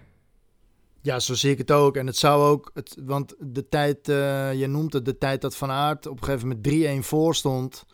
Ja, 1.02 1.20
zo 1.20 1.34
zie 1.34 1.52
ik 1.52 1.58
het 1.58 1.72
ook. 1.72 1.96
En 1.96 2.08
het 2.08 2.18
zou 2.18 2.44
ook, 2.44 2.72
het, 2.74 2.98
want 3.06 3.36
de 3.40 3.70
tijd, 3.70 4.00
je 4.58 4.66
noemt 4.68 4.94
het, 4.94 5.06
de 5.06 5.18
tijd 5.18 5.42
dat 5.42 5.58
Van 5.58 5.72
Aert 5.72 6.08
op 6.08 6.18
een 6.18 6.24
gegeven 6.24 6.48
moment 6.48 7.04
3-1 7.06 7.08
voor 7.08 7.36
stond 7.36 7.86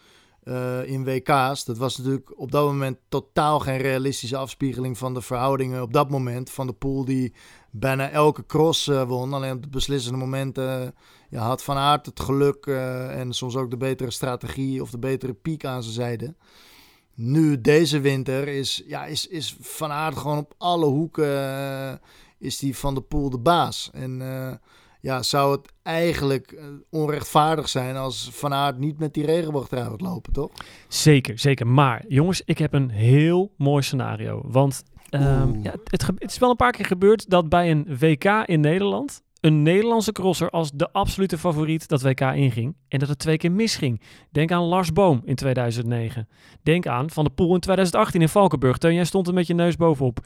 eh, 0.44 0.86
in 0.86 1.04
WK's. 1.04 1.64
Dat 1.64 1.78
was 1.78 1.98
natuurlijk 1.98 2.39
op 2.39 2.52
dat 2.52 2.66
moment 2.66 2.98
totaal 3.10 3.60
geen 3.60 3.78
realistische 3.78 4.38
afspiegeling 4.38 4.98
van 4.98 5.14
de 5.14 5.22
verhoudingen 5.22 5.82
op 5.82 5.94
dat 5.94 6.10
moment. 6.10 6.50
Van 6.50 6.68
de 6.68 6.74
pool 6.74 7.06
die 7.06 7.34
bijna 7.72 8.10
elke 8.10 8.46
cross 8.46 8.88
eh, 8.88 9.04
won. 9.04 9.34
Alleen 9.34 9.56
op 9.56 9.64
de 9.64 9.70
beslissende 9.70 10.18
momenten 10.18 10.96
ja, 11.30 11.41
had 11.41 11.64
Van 11.64 11.78
Aert 11.78 12.06
het 12.06 12.20
geluk 12.20 12.66
en 12.66 13.34
soms 13.34 13.56
ook 13.56 13.70
de 13.70 13.78
betere 13.78 14.12
strategie 14.12 14.82
of 14.82 14.89
de 14.89 15.00
betere 15.00 15.34
piek 15.34 15.66
aan 15.66 15.84
zijn 15.84 15.96
zijde. 15.96 16.36
Nu, 17.16 17.62
deze 17.62 18.00
winter, 18.00 18.48
is, 18.48 18.84
ja, 18.88 19.06
is, 19.06 19.28
is 19.28 19.58
Van 19.60 19.91
Aert 19.91 20.18
gewoon 20.18 20.38
op 20.38 20.54
alle 20.58 20.86
hoeken 20.86 22.02
is 22.38 22.58
die 22.58 22.78
van 22.78 22.94
de 22.94 23.02
pool 23.02 23.30
de 23.30 23.38
baas. 23.38 23.89
En 23.94 24.22
ja, 25.04 25.24
zou 25.24 25.51
het 25.51 25.74
eigenlijk 25.82 26.51
eh, 26.51 26.66
onrechtvaardig 26.89 27.70
zijn 27.70 27.95
als 27.95 28.30
Van 28.32 28.54
Aert 28.54 28.78
niet 28.78 28.99
met 28.99 29.14
die 29.14 29.26
regenboog 29.26 29.72
eruit 29.72 29.89
gaat 29.89 30.01
lopen, 30.01 30.34
toch? 30.34 30.51
Zeker, 30.88 31.39
zeker. 31.39 31.68
Maar 31.68 32.04
jongens, 32.08 32.41
ik 32.45 32.58
heb 32.58 32.74
een 32.74 32.89
heel 32.89 33.54
mooi 33.58 33.84
scenario. 33.84 34.41
Want 34.45 34.84
um, 35.10 35.60
ja, 35.64 35.72
het, 35.84 36.08
het, 36.08 36.32
is 36.32 36.38
wel 36.38 36.49
een 36.49 36.56
paar 36.56 36.72
keer 36.72 36.86
gebeurd 36.86 37.30
dat 37.30 37.49
bij 37.49 37.72
een 37.72 37.97
WK 37.99 38.24
in 38.45 38.60
Nederland 38.60 39.22
een 39.39 39.62
Nederlandse 39.62 40.12
crosser 40.12 40.49
als 40.49 40.72
de 40.72 40.91
absolute 40.91 41.38
favoriet 41.38 41.88
dat 41.88 42.01
WK 42.01 42.22
inging 42.22 42.76
en 42.88 42.99
dat 42.99 43.10
het 43.10 43.20
twee 43.20 43.38
keer 43.38 43.51
misging. 43.51 44.01
Denk 44.32 44.51
aan 44.51 44.64
Lars 44.64 44.93
Boom 44.93 45.22
in 45.26 45.36
2009. 45.36 46.28
Denk 46.62 46.88
aan 46.88 47.10
Van 47.10 47.24
de 47.24 47.30
Poel 47.30 47.54
in 47.54 47.60
2018 47.60 48.22
in 48.22 48.30
Valkenburg. 48.30 48.78
Teun, 48.78 48.93
jij 48.93 49.06
stond 49.06 49.28
er 49.28 49.34
met 49.34 49.47
je 49.47 49.54
neus 49.54 49.76
bovenop. 49.76 50.20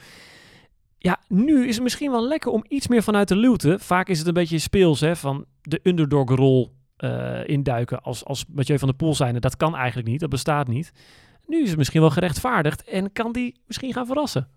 Ja, 1.08 1.20
nu 1.28 1.68
is 1.68 1.74
het 1.74 1.84
misschien 1.84 2.12
wel 2.12 2.28
lekker 2.28 2.51
om 2.51 2.64
iets 2.68 2.88
meer 2.88 3.03
vanuit 3.03 3.28
de 3.28 3.36
luwte. 3.36 3.80
Vaak 3.80 4.10
is 4.10 4.18
het 4.18 4.28
een 4.28 4.34
beetje 4.34 4.60
speels, 4.60 4.99
hè, 4.99 5.16
van 5.16 5.45
de 5.62 5.80
underdog-rol 5.84 6.74
uh, 6.97 7.47
induiken 7.47 8.01
als, 8.01 8.26
als 8.26 8.45
Mathieu 8.47 8.80
van 8.80 8.88
der 8.88 8.97
Poel 8.97 9.16
zijn. 9.16 9.39
Dat 9.39 9.58
kan 9.58 9.76
eigenlijk 9.76 10.08
niet, 10.08 10.20
dat 10.20 10.30
bestaat 10.30 10.68
niet. 10.68 10.91
Nu 11.45 11.62
is 11.62 11.70
het 11.70 11.78
misschien 11.78 12.01
wel 12.01 12.10
gerechtvaardigd 12.10 12.84
en 12.84 13.12
kan 13.12 13.32
die 13.32 13.62
misschien 13.68 13.93
gaan 13.93 14.05
verrassen. 14.05 14.47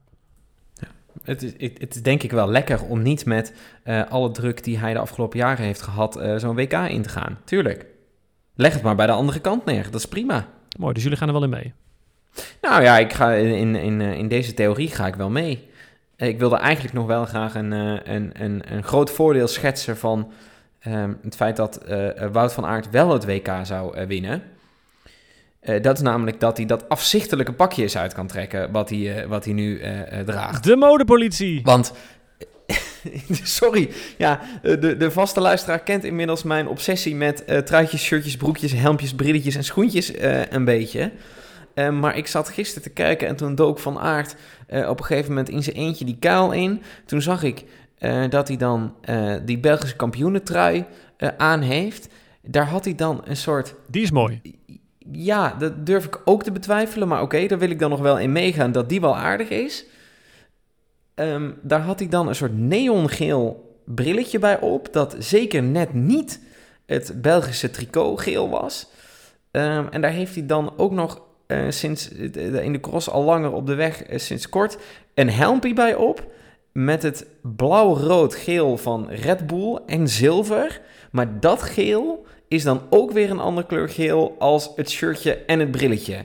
Ja, 0.74 0.86
het, 1.22 1.42
is, 1.42 1.52
het, 1.78 1.94
is 1.94 2.02
denk 2.02 2.22
ik 2.22 2.30
wel 2.30 2.48
lekker 2.48 2.84
om 2.84 3.02
niet 3.02 3.24
met 3.24 3.54
uh, 3.84 4.02
alle 4.08 4.30
druk 4.30 4.64
die 4.64 4.78
hij 4.78 4.92
de 4.92 4.98
afgelopen 4.98 5.38
jaren 5.38 5.64
heeft 5.64 5.82
gehad 5.82 6.16
uh, 6.16 6.36
zo'n 6.36 6.54
WK 6.54 6.72
in 6.72 7.02
te 7.02 7.08
gaan. 7.08 7.38
Tuurlijk. 7.44 7.86
Leg 8.54 8.72
het 8.72 8.82
maar 8.82 8.96
bij 8.96 9.06
de 9.06 9.12
andere 9.12 9.40
kant 9.40 9.64
neer, 9.64 9.84
dat 9.84 10.00
is 10.00 10.08
prima. 10.08 10.48
Mooi, 10.78 10.94
dus 10.94 11.02
jullie 11.02 11.18
gaan 11.18 11.28
er 11.28 11.34
wel 11.34 11.44
in 11.44 11.50
mee? 11.50 11.72
Nou 12.60 12.82
ja, 12.82 12.98
ik 12.98 13.12
ga 13.12 13.32
in, 13.32 13.74
in, 13.74 14.00
in 14.00 14.28
deze 14.28 14.54
theorie 14.54 14.88
ga 14.88 15.06
ik 15.06 15.14
wel 15.14 15.30
mee. 15.30 15.68
Ik 16.20 16.38
wilde 16.38 16.56
eigenlijk 16.56 16.94
nog 16.94 17.06
wel 17.06 17.24
graag 17.24 17.54
een, 17.54 17.72
uh, 17.72 17.98
een, 18.04 18.30
een, 18.32 18.62
een 18.64 18.82
groot 18.82 19.10
voordeel 19.10 19.48
schetsen 19.48 19.96
van 19.96 20.32
um, 20.86 21.18
het 21.22 21.36
feit 21.36 21.56
dat 21.56 21.80
uh, 21.88 22.08
Wout 22.32 22.52
van 22.52 22.66
Aert 22.66 22.90
wel 22.90 23.12
het 23.12 23.24
WK 23.24 23.50
zou 23.62 23.98
uh, 23.98 24.06
winnen. 24.06 24.42
dat 25.82 25.96
is 25.96 26.02
namelijk 26.02 26.40
dat 26.40 26.56
hij 26.56 26.66
dat 26.66 26.88
afzichtelijke 26.88 27.52
pakje 27.52 27.82
eens 27.82 27.96
uit 27.96 28.12
kan 28.12 28.26
trekken 28.26 28.70
wat 28.70 28.90
hij, 28.90 29.26
wat 29.28 29.44
hij 29.44 29.54
nu 29.54 29.82
draagt. 30.24 30.64
De 30.64 30.76
modepolitie! 30.76 31.60
Want, 31.62 31.92
sorry, 33.42 33.90
ja, 34.18 34.40
de, 34.62 34.96
de 34.96 35.10
vaste 35.10 35.40
luisteraar 35.40 35.80
kent 35.80 36.04
inmiddels 36.04 36.42
mijn 36.42 36.68
obsessie 36.68 37.14
met 37.14 37.66
truitjes, 37.66 38.02
shirtjes, 38.02 38.36
broekjes, 38.36 38.72
helmpjes, 38.72 39.14
brilletjes 39.14 39.54
en 39.54 39.64
schoentjes 39.64 40.12
een 40.50 40.64
beetje. 40.64 41.10
Uh, 41.80 41.90
maar 41.90 42.16
ik 42.16 42.26
zat 42.26 42.48
gisteren 42.48 42.82
te 42.82 42.90
kijken 42.90 43.28
en 43.28 43.36
toen 43.36 43.54
dook 43.54 43.78
Van 43.78 43.98
Aert 43.98 44.36
uh, 44.68 44.88
op 44.88 44.98
een 44.98 45.04
gegeven 45.04 45.28
moment 45.28 45.48
in 45.48 45.62
zijn 45.62 45.76
eentje 45.76 46.04
die 46.04 46.16
kuil 46.18 46.52
in. 46.52 46.82
Toen 47.06 47.22
zag 47.22 47.42
ik 47.42 47.64
uh, 47.98 48.28
dat 48.28 48.48
hij 48.48 48.56
dan 48.56 48.94
die 49.44 49.58
Belgische 49.58 49.96
kampioenentrui 49.96 50.84
aan 51.36 51.60
heeft. 51.60 52.08
Daar 52.42 52.66
had 52.66 52.84
hij 52.84 52.94
dan 52.94 53.20
een 53.24 53.36
soort... 53.36 53.74
Die 53.86 54.02
is 54.02 54.10
mooi. 54.10 54.40
Ja, 55.12 55.54
dat 55.58 55.86
durf 55.86 56.04
ik 56.04 56.20
ook 56.24 56.42
te 56.42 56.52
betwijfelen. 56.52 57.08
Maar 57.08 57.22
oké, 57.22 57.34
okay, 57.34 57.48
daar 57.48 57.58
wil 57.58 57.70
ik 57.70 57.78
dan 57.78 57.90
nog 57.90 58.00
wel 58.00 58.18
in 58.18 58.32
meegaan 58.32 58.72
dat 58.72 58.88
die 58.88 59.00
wel 59.00 59.16
aardig 59.16 59.48
is. 59.48 59.84
Um, 61.14 61.58
daar 61.62 61.80
had 61.80 61.98
hij 61.98 62.08
dan 62.08 62.28
een 62.28 62.34
soort 62.34 62.58
neongeel 62.58 63.74
brilletje 63.84 64.38
bij 64.38 64.60
op. 64.60 64.92
Dat 64.92 65.16
zeker 65.18 65.62
net 65.62 65.94
niet 65.94 66.40
het 66.86 67.12
Belgische 67.16 67.70
tricotgeel 67.70 68.48
was. 68.48 68.90
Um, 69.50 69.88
en 69.88 70.00
daar 70.00 70.10
heeft 70.10 70.34
hij 70.34 70.46
dan 70.46 70.72
ook 70.76 70.92
nog 70.92 71.22
uh, 71.50 71.70
sinds 71.70 72.08
in 72.08 72.72
de 72.72 72.80
cross 72.80 73.10
al 73.10 73.24
langer 73.24 73.52
op 73.52 73.66
de 73.66 73.74
weg, 73.74 74.10
uh, 74.10 74.18
sinds 74.18 74.48
kort, 74.48 74.78
een 75.14 75.30
helmpje 75.30 75.74
bij 75.74 75.94
op. 75.94 76.32
Met 76.72 77.02
het 77.02 77.26
blauw-rood-geel 77.42 78.76
van 78.76 79.08
Red 79.08 79.46
Bull 79.46 79.78
en 79.86 80.08
zilver. 80.08 80.80
Maar 81.10 81.40
dat 81.40 81.62
geel 81.62 82.26
is 82.48 82.62
dan 82.62 82.82
ook 82.90 83.12
weer 83.12 83.30
een 83.30 83.40
andere 83.40 83.66
kleur 83.66 83.88
geel 83.88 84.36
als 84.38 84.72
het 84.76 84.90
shirtje 84.90 85.34
en 85.34 85.60
het 85.60 85.70
brilletje. 85.70 86.24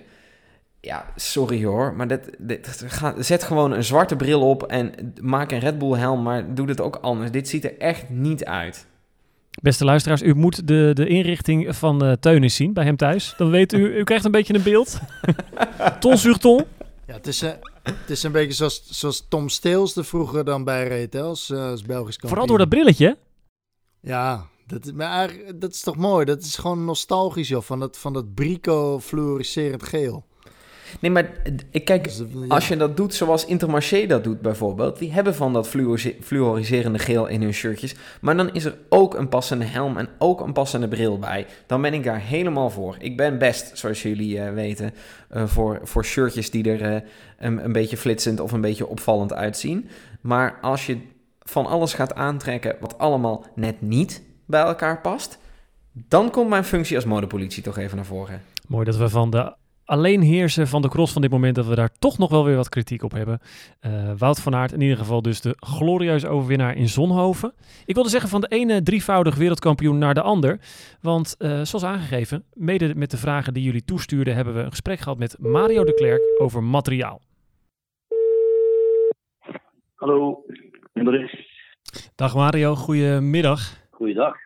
Ja, 0.81 1.05
sorry 1.15 1.65
hoor, 1.65 1.93
maar 1.93 2.07
dit, 2.07 2.29
dit, 2.37 2.85
zet 3.17 3.43
gewoon 3.43 3.71
een 3.71 3.83
zwarte 3.83 4.15
bril 4.15 4.49
op 4.49 4.63
en 4.63 5.13
maak 5.21 5.51
een 5.51 5.59
Red 5.59 5.77
Bull 5.77 5.97
helm, 5.97 6.23
maar 6.23 6.53
doe 6.53 6.67
het 6.67 6.81
ook 6.81 6.95
anders. 6.95 7.31
Dit 7.31 7.49
ziet 7.49 7.63
er 7.63 7.77
echt 7.77 8.09
niet 8.09 8.45
uit. 8.45 8.87
Beste 9.61 9.85
luisteraars, 9.85 10.21
u 10.21 10.33
moet 10.33 10.67
de, 10.67 10.91
de 10.93 11.07
inrichting 11.07 11.75
van 11.75 12.05
uh, 12.05 12.11
Teun 12.11 12.51
zien 12.51 12.73
bij 12.73 12.83
hem 12.83 12.95
thuis. 12.95 13.33
Dan 13.37 13.49
weet 13.49 13.73
u, 13.73 13.97
u 13.97 14.03
krijgt 14.03 14.25
een 14.25 14.31
beetje 14.31 14.53
een 14.53 14.63
beeld. 14.63 14.99
ton 15.99 16.17
sur 16.17 16.37
ton. 16.37 16.63
Ja, 17.07 17.13
het 17.13 17.27
is, 17.27 17.43
uh, 17.43 17.51
het 17.83 18.09
is 18.09 18.23
een 18.23 18.31
beetje 18.31 18.53
zoals, 18.53 18.87
zoals 18.89 19.25
Tom 19.29 19.49
Steels 19.49 19.95
er 19.95 20.05
vroeger 20.05 20.45
dan 20.45 20.63
bij 20.63 20.87
reed, 20.87 21.13
hè, 21.13 21.21
als, 21.21 21.49
uh, 21.49 21.69
als 21.69 21.81
Belgisch 21.81 22.17
kampioen. 22.17 22.29
Vooral 22.29 22.47
door 22.47 22.57
dat 22.57 22.69
brilletje. 22.69 23.17
Ja, 23.99 24.45
dat, 24.67 24.93
maar 24.93 25.33
dat 25.55 25.71
is 25.71 25.81
toch 25.81 25.95
mooi. 25.95 26.25
Dat 26.25 26.41
is 26.41 26.55
gewoon 26.55 26.85
nostalgisch, 26.85 27.47
joh, 27.47 27.61
van 27.61 27.79
dat, 27.79 27.97
van 27.97 28.13
dat 28.13 28.33
brico 28.33 28.99
fluoriserend 28.99 29.83
geel. 29.83 30.25
Nee, 30.99 31.11
maar 31.11 31.31
kijk, 31.83 32.11
als 32.47 32.67
je 32.67 32.77
dat 32.77 32.97
doet 32.97 33.13
zoals 33.13 33.45
Intermarché 33.45 34.05
dat 34.05 34.23
doet 34.23 34.41
bijvoorbeeld, 34.41 34.99
die 34.99 35.11
hebben 35.11 35.35
van 35.35 35.53
dat 35.53 35.67
fluoriserende 36.21 36.99
geel 36.99 37.27
in 37.27 37.41
hun 37.41 37.53
shirtjes, 37.53 37.95
maar 38.21 38.37
dan 38.37 38.53
is 38.53 38.65
er 38.65 38.77
ook 38.89 39.13
een 39.13 39.29
passende 39.29 39.65
helm 39.65 39.97
en 39.97 40.09
ook 40.19 40.41
een 40.41 40.53
passende 40.53 40.87
bril 40.87 41.19
bij. 41.19 41.45
Dan 41.65 41.81
ben 41.81 41.93
ik 41.93 42.03
daar 42.03 42.19
helemaal 42.19 42.69
voor. 42.69 42.95
Ik 42.99 43.17
ben 43.17 43.37
best, 43.37 43.77
zoals 43.77 44.01
jullie 44.01 44.37
uh, 44.37 44.53
weten, 44.53 44.93
uh, 45.31 45.47
voor, 45.47 45.79
voor 45.83 46.05
shirtjes 46.05 46.51
die 46.51 46.71
er 46.71 46.93
uh, 46.93 47.01
een, 47.37 47.63
een 47.63 47.71
beetje 47.71 47.97
flitsend 47.97 48.39
of 48.39 48.51
een 48.51 48.61
beetje 48.61 48.87
opvallend 48.87 49.33
uitzien. 49.33 49.89
Maar 50.21 50.57
als 50.61 50.85
je 50.85 50.97
van 51.39 51.65
alles 51.65 51.93
gaat 51.93 52.15
aantrekken 52.15 52.75
wat 52.79 52.97
allemaal 52.97 53.45
net 53.55 53.81
niet 53.81 54.23
bij 54.45 54.61
elkaar 54.61 55.01
past, 55.01 55.37
dan 55.91 56.31
komt 56.31 56.49
mijn 56.49 56.63
functie 56.63 56.95
als 56.95 57.05
modepolitie 57.05 57.63
toch 57.63 57.77
even 57.77 57.95
naar 57.95 58.05
voren. 58.05 58.41
Mooi 58.67 58.85
dat 58.85 58.95
we 58.95 59.09
van 59.09 59.29
de 59.29 59.55
alleen 59.85 60.21
heersen 60.21 60.67
van 60.67 60.81
de 60.81 60.89
cross 60.89 61.13
van 61.13 61.21
dit 61.21 61.31
moment 61.31 61.55
dat 61.55 61.65
we 61.65 61.75
daar 61.75 61.91
toch 61.99 62.17
nog 62.17 62.29
wel 62.29 62.45
weer 62.45 62.55
wat 62.55 62.69
kritiek 62.69 63.03
op 63.03 63.11
hebben. 63.11 63.39
Uh, 63.81 64.11
Wout 64.17 64.41
van 64.41 64.55
Aert 64.55 64.71
in 64.71 64.81
ieder 64.81 64.97
geval 64.97 65.21
dus 65.21 65.41
de 65.41 65.55
glorieuze 65.59 66.27
overwinnaar 66.27 66.75
in 66.75 66.89
Zonhoven. 66.89 67.53
Ik 67.85 67.93
wilde 67.93 68.09
zeggen 68.09 68.29
van 68.29 68.41
de 68.41 68.47
ene 68.47 68.83
drievoudig 68.83 69.35
wereldkampioen 69.35 69.97
naar 69.97 70.13
de 70.13 70.21
ander. 70.21 70.59
Want 71.01 71.35
uh, 71.39 71.49
zoals 71.49 71.83
aangegeven, 71.83 72.43
mede 72.53 72.95
met 72.95 73.11
de 73.11 73.17
vragen 73.17 73.53
die 73.53 73.63
jullie 73.63 73.85
toestuurden, 73.85 74.35
hebben 74.35 74.53
we 74.53 74.61
een 74.61 74.69
gesprek 74.69 74.99
gehad 74.99 75.17
met 75.17 75.35
Mario 75.39 75.83
de 75.83 75.93
Klerk 75.93 76.21
over 76.37 76.63
materiaal. 76.63 77.21
Hallo, 79.95 80.43
Dag 82.15 82.35
Mario, 82.35 82.75
goedemiddag. 82.75 83.87
Goeiedag. 83.89 84.44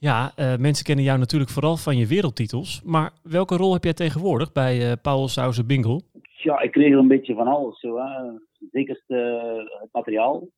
Ja, 0.00 0.32
uh, 0.36 0.56
mensen 0.56 0.84
kennen 0.84 1.04
jou 1.04 1.18
natuurlijk 1.18 1.50
vooral 1.50 1.76
van 1.76 1.96
je 1.96 2.06
wereldtitels. 2.06 2.82
Maar 2.82 3.12
welke 3.22 3.56
rol 3.56 3.72
heb 3.72 3.84
jij 3.84 3.94
tegenwoordig 3.94 4.52
bij 4.52 4.90
uh, 4.90 4.92
Paul 5.02 5.28
Sauze 5.28 5.64
Bingle? 5.64 6.00
Ja, 6.22 6.60
ik 6.60 6.74
regel 6.74 6.98
een 6.98 7.08
beetje 7.08 7.34
van 7.34 7.46
alles. 7.46 7.80
Zo. 7.80 7.98
Zeker 8.70 9.02
uh, 9.08 9.56
het 9.80 9.92
materiaal. 9.92 10.48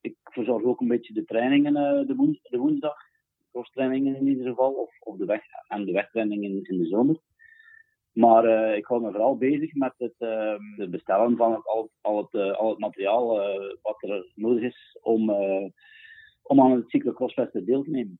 Ik 0.00 0.16
verzorg 0.22 0.64
ook 0.64 0.80
een 0.80 0.88
beetje 0.88 1.14
de 1.14 1.24
trainingen 1.24 1.72
de, 2.06 2.14
woens 2.16 2.38
de 2.42 2.58
woensdag. 2.58 2.96
Crosstrainingen 3.50 4.16
in 4.16 4.26
ieder 4.26 4.46
geval. 4.46 4.72
Of, 5.00 5.16
de 5.16 5.24
weg 5.24 5.42
en 5.68 5.84
de 5.84 5.92
wegtrainingen 5.92 6.64
in, 6.68 6.78
de 6.78 6.86
zomer. 6.86 7.16
Maar 8.12 8.76
ik 8.76 8.84
hou 8.84 9.02
me 9.02 9.10
vooral 9.10 9.36
bezig 9.36 9.74
met 9.74 9.94
het, 9.96 10.14
het 10.76 10.90
bestellen 10.90 11.36
van 11.36 11.62
al, 11.64 11.90
al, 12.00 12.16
het, 12.16 12.56
al 12.56 12.68
het 12.68 12.78
materiaal 12.78 13.26
wat 13.82 14.02
er 14.02 14.32
nodig 14.34 14.62
is 14.62 14.98
om, 15.02 15.30
om 16.42 16.60
aan 16.60 16.70
het 16.70 16.90
cyclocrossfesten 16.90 17.64
deel 17.64 17.82
te 17.82 17.90
nemen. 17.90 18.18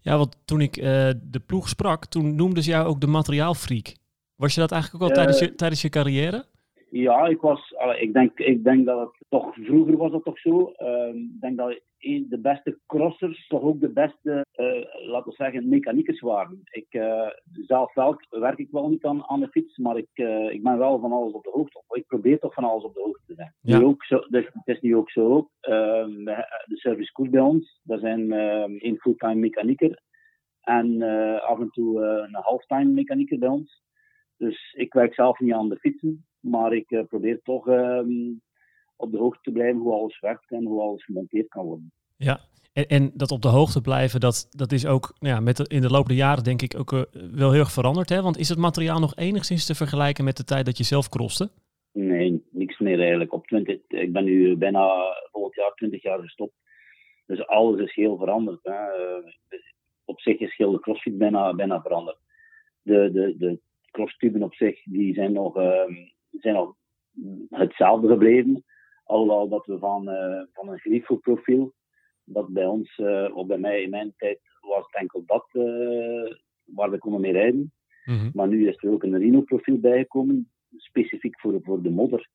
Ja, 0.00 0.16
want 0.16 0.36
toen 0.44 0.60
ik 0.60 0.76
uh, 0.76 0.84
de 1.22 1.40
ploeg 1.46 1.68
sprak, 1.68 2.06
toen 2.06 2.34
noemden 2.34 2.62
ze 2.62 2.70
jou 2.70 2.86
ook 2.86 3.00
de 3.00 3.06
materiaalfreak. 3.06 3.94
Was 4.36 4.54
je 4.54 4.60
dat 4.60 4.72
eigenlijk 4.72 5.02
ook 5.02 5.08
al 5.08 5.16
tijdens, 5.16 5.38
je, 5.38 5.54
tijdens 5.54 5.82
je 5.82 5.88
carrière? 5.88 6.46
Ja, 6.90 7.26
ik 7.26 7.40
was, 7.40 7.76
allee, 7.76 8.00
ik, 8.00 8.12
denk, 8.12 8.38
ik 8.38 8.64
denk 8.64 8.86
dat 8.86 9.00
het 9.00 9.24
toch 9.28 9.54
vroeger 9.54 9.96
was 9.96 10.10
dat 10.12 10.24
toch 10.24 10.38
zo. 10.38 10.70
Ehm, 10.70 11.16
ik 11.16 11.40
denk 11.40 11.56
dat 11.56 11.80
een- 11.98 12.26
de 12.28 12.38
beste 12.40 12.78
crossers 12.86 13.46
toch 13.46 13.62
ook 13.62 13.80
de 13.80 13.92
beste, 13.92 14.44
eh, 14.52 15.06
laten 15.08 15.30
we 15.30 15.36
zeggen, 15.36 15.68
mechaniekers 15.68 16.20
waren. 16.20 16.60
Ik, 16.64 16.86
eh, 16.90 17.28
zelf 17.52 17.94
wel, 17.94 18.16
werk 18.30 18.58
ik 18.58 18.70
wel 18.70 18.88
niet 18.88 19.04
aan, 19.04 19.24
aan 19.26 19.40
de 19.40 19.48
fiets, 19.48 19.76
maar 19.78 19.96
ik, 19.96 20.08
eh, 20.12 20.50
ik 20.50 20.62
ben 20.62 20.78
wel 20.78 20.98
van 21.00 21.12
alles 21.12 21.32
op 21.32 21.42
de 21.44 21.50
hoogte. 21.50 21.82
Ik 21.88 22.06
probeer 22.06 22.38
toch 22.38 22.54
van 22.54 22.64
alles 22.64 22.84
op 22.84 22.94
de 22.94 23.00
hoogte 23.00 23.22
te 23.26 23.34
zijn. 23.34 23.54
Ja. 23.60 23.78
Nu 23.78 23.84
ook 23.84 24.04
zo, 24.04 24.18
dus 24.28 24.44
het 24.52 24.66
is 24.76 24.80
nu 24.80 24.96
ook 24.96 25.10
zo. 25.10 25.48
Ehm, 25.60 26.24
de 26.64 26.76
service 26.76 27.12
koers 27.12 27.30
bij 27.30 27.40
ons, 27.40 27.80
daar 27.82 27.98
zijn 27.98 28.32
ehm 28.32 28.76
één 28.76 28.96
fulltime 28.98 29.34
mechanieker 29.34 30.02
en 30.60 31.02
af 31.42 31.60
en 31.60 31.70
toe 31.70 32.02
een 32.02 32.34
halftime 32.34 32.90
mechanieker 32.92 33.38
bij 33.38 33.48
ons. 33.48 33.82
Dus 34.36 34.72
ik 34.76 34.92
werk 34.92 35.14
zelf 35.14 35.38
niet 35.38 35.52
aan 35.52 35.68
de 35.68 35.78
fietsen, 35.78 36.26
maar 36.40 36.72
ik 36.72 36.90
eh, 36.90 37.04
probeer 37.04 37.40
toch 37.42 37.68
ehm, 37.68 38.32
op 38.96 39.10
de 39.10 39.18
hoogte 39.18 39.42
te 39.42 39.52
blijven 39.52 39.80
hoe 39.80 39.92
alles 39.92 40.20
werkt 40.20 40.50
en 40.50 40.64
hoe 40.64 40.82
alles 40.82 41.04
gemonteerd 41.04 41.48
kan 41.48 41.64
worden. 41.64 41.92
Ja, 42.16 42.40
en, 42.72 42.86
en 42.86 43.10
dat 43.14 43.30
op 43.30 43.42
de 43.42 43.48
hoogte 43.48 43.80
blijven, 43.80 44.20
dat, 44.20 44.48
dat 44.50 44.72
is 44.72 44.86
ook 44.86 45.14
nou 45.18 45.34
ja, 45.34 45.40
met 45.40 45.56
de, 45.56 45.64
in 45.68 45.80
de 45.80 45.90
loop 45.90 46.06
der 46.06 46.16
jaren 46.16 46.44
denk 46.44 46.62
ik 46.62 46.78
ook 46.78 46.92
eh, 46.92 47.02
wel 47.32 47.50
heel 47.50 47.60
erg 47.60 47.72
veranderd. 47.72 48.08
Hè? 48.08 48.22
Want 48.22 48.38
is 48.38 48.48
het 48.48 48.58
materiaal 48.58 49.00
nog 49.00 49.16
enigszins 49.16 49.66
te 49.66 49.74
vergelijken 49.74 50.24
met 50.24 50.36
de 50.36 50.44
tijd 50.44 50.64
dat 50.64 50.78
je 50.78 50.84
zelf 50.84 51.08
crosste? 51.08 51.50
Nee, 51.92 52.44
niks 52.50 52.78
meer 52.78 53.00
eigenlijk. 53.00 53.32
Op 53.32 53.46
20, 53.46 53.78
ik 53.88 54.12
ben 54.12 54.24
nu 54.24 54.56
bijna 54.56 54.88
volgend 55.32 55.54
jaar 55.54 55.72
20 55.74 56.02
jaar 56.02 56.18
gestopt. 56.18 56.54
Dus 57.26 57.46
alles 57.46 57.80
is 57.80 57.94
heel 57.94 58.16
veranderd. 58.16 58.58
Hè. 58.62 58.72
Eh, 58.72 59.58
Op 60.04 60.20
zich 60.20 60.38
is 60.38 60.56
heel 60.56 60.72
de 60.72 60.80
crossfit 60.80 61.18
bijna, 61.18 61.54
bijna 61.54 61.80
veranderd. 61.80 62.18
De, 62.82 63.10
de, 63.12 63.34
de 63.38 63.60
crosstuben 63.90 64.42
op 64.42 64.54
zich 64.54 64.82
die 64.84 65.14
zijn, 65.14 65.32
nog, 65.32 65.56
ehm, 65.56 65.94
zijn 66.30 66.54
nog 66.54 66.74
hetzelfde 67.50 68.08
gebleven. 68.08 68.64
Alhoewel 69.04 69.48
dat 69.48 69.66
we 69.66 69.78
van, 69.78 70.08
eh, 70.08 70.42
van 70.52 70.68
een 70.68 70.78
Grifo-profiel, 70.78 71.72
dat 72.24 72.48
bij 72.48 72.66
ons, 72.66 72.98
eh, 72.98 73.36
of 73.36 73.46
bij 73.46 73.58
mij 73.58 73.82
in 73.82 73.90
mijn 73.90 74.14
tijd, 74.16 74.40
was 74.60 74.84
het 74.86 75.00
enkel 75.00 75.22
dat 75.26 75.46
eh, 75.52 76.36
waar 76.64 76.90
we 76.90 76.98
konden 76.98 77.20
mee 77.20 77.32
rijden. 77.32 77.72
Maar 78.32 78.48
nu 78.48 78.68
is 78.68 78.82
er 78.82 78.90
ook 78.90 79.02
een 79.02 79.18
Rhino-profiel 79.18 79.78
bijgekomen, 79.78 80.50
specifiek 80.76 81.40
voor, 81.40 81.60
voor 81.62 81.82
de 81.82 81.90
modder. 81.90 82.28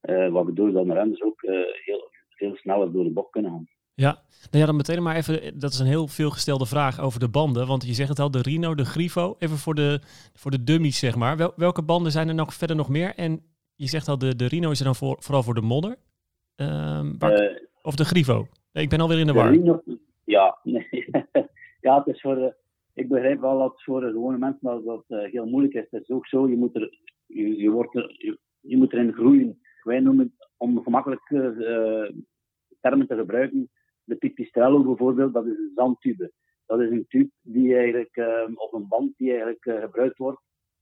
Waardoor 0.00 0.72
dan 0.72 0.86
de 0.86 0.94
renners 0.94 1.22
ook 1.22 1.40
heel, 1.84 2.10
veel 2.28 2.56
sneller 2.56 2.92
door 2.92 3.04
de 3.04 3.10
bocht 3.10 3.30
kunnen 3.30 3.50
gaan. 3.50 3.68
Ja, 3.94 4.22
nou 4.50 4.58
ja, 4.58 4.66
dan 4.66 4.76
meteen 4.76 5.02
maar 5.02 5.16
even, 5.16 5.58
dat 5.58 5.72
is 5.72 5.78
een 5.78 5.86
heel 5.86 6.06
veelgestelde 6.08 6.66
vraag 6.66 7.00
over 7.00 7.20
de 7.20 7.28
banden. 7.28 7.66
Want 7.66 7.86
je 7.86 7.92
zegt 7.94 8.08
het 8.08 8.18
al, 8.18 8.30
de 8.30 8.42
Rino, 8.42 8.74
de 8.74 8.84
Grifo, 8.84 9.36
even 9.38 9.56
voor 9.56 9.74
de, 9.74 10.00
voor 10.34 10.50
de 10.50 10.64
dummies 10.64 10.98
zeg 10.98 11.16
maar. 11.16 11.36
Wel, 11.36 11.52
welke 11.56 11.82
banden 11.82 12.12
zijn 12.12 12.28
er 12.28 12.34
nog 12.34 12.54
verder 12.54 12.76
nog 12.76 12.88
meer? 12.88 13.14
En 13.14 13.42
je 13.74 13.86
zegt 13.86 14.08
al, 14.08 14.18
de, 14.18 14.36
de 14.36 14.46
Rino 14.46 14.70
is 14.70 14.78
er 14.78 14.84
dan 14.84 14.94
voor, 14.94 15.16
vooral 15.20 15.42
voor 15.42 15.54
de 15.54 15.60
modder. 15.60 15.96
Ehm, 16.56 17.12
waar- 17.18 17.32
Eh, 17.32 17.56
of 17.82 17.94
de 17.94 18.04
Grifo? 18.04 18.46
Nee, 18.72 18.84
ik 18.84 18.90
ben 18.90 19.00
alweer 19.00 19.18
in 19.18 19.26
de 19.26 19.32
de 19.32 19.38
war. 19.38 19.80
Ja, 20.24 20.58
nee. 20.62 20.86
ja, 21.80 21.98
het 21.98 22.06
is 22.14 22.20
voor 22.20 22.34
de, 22.34 22.54
ik 22.94 23.08
begrijp 23.08 23.40
wel 23.40 23.58
dat 23.58 23.82
voor 23.82 24.00
de 24.00 24.10
gewone 24.10 24.38
mensen 24.38 24.58
dat, 24.66 24.84
dat 24.84 25.04
eh, 25.08 25.30
heel 25.32 25.46
moeilijk 25.46 25.74
is. 25.74 25.86
Het 25.90 26.02
is 26.02 26.10
ook 26.10 26.26
zo, 26.26 26.48
je 26.48 26.56
moet, 26.56 26.74
er, 26.76 26.98
je, 27.26 27.56
je, 27.56 27.70
wordt 27.70 27.94
er, 27.96 28.14
je, 28.18 28.38
je 28.60 28.76
moet 28.76 28.92
erin 28.92 29.12
groeien. 29.12 29.58
Wij 29.82 30.00
noemen 30.00 30.24
het, 30.36 30.48
om 30.56 30.82
gemakkelijk 30.82 31.30
eh, 31.30 32.10
termen 32.80 33.06
te 33.06 33.16
gebruiken, 33.16 33.70
de 34.04 34.16
pipistrello 34.16 34.82
bijvoorbeeld, 34.82 35.32
dat 35.32 35.46
is 35.46 35.58
een 35.58 35.72
zandtube. 35.74 36.32
Dat 36.66 36.80
is 36.80 36.90
een 36.90 37.06
tube 37.08 37.30
die 37.42 37.76
eigenlijk, 37.76 38.16
eh, 38.16 38.44
of 38.54 38.72
een 38.72 38.88
band 38.88 39.16
die 39.16 39.28
eigenlijk 39.30 39.66
eh, 39.66 39.80
gebruikt 39.80 40.18
wordt 40.18 40.40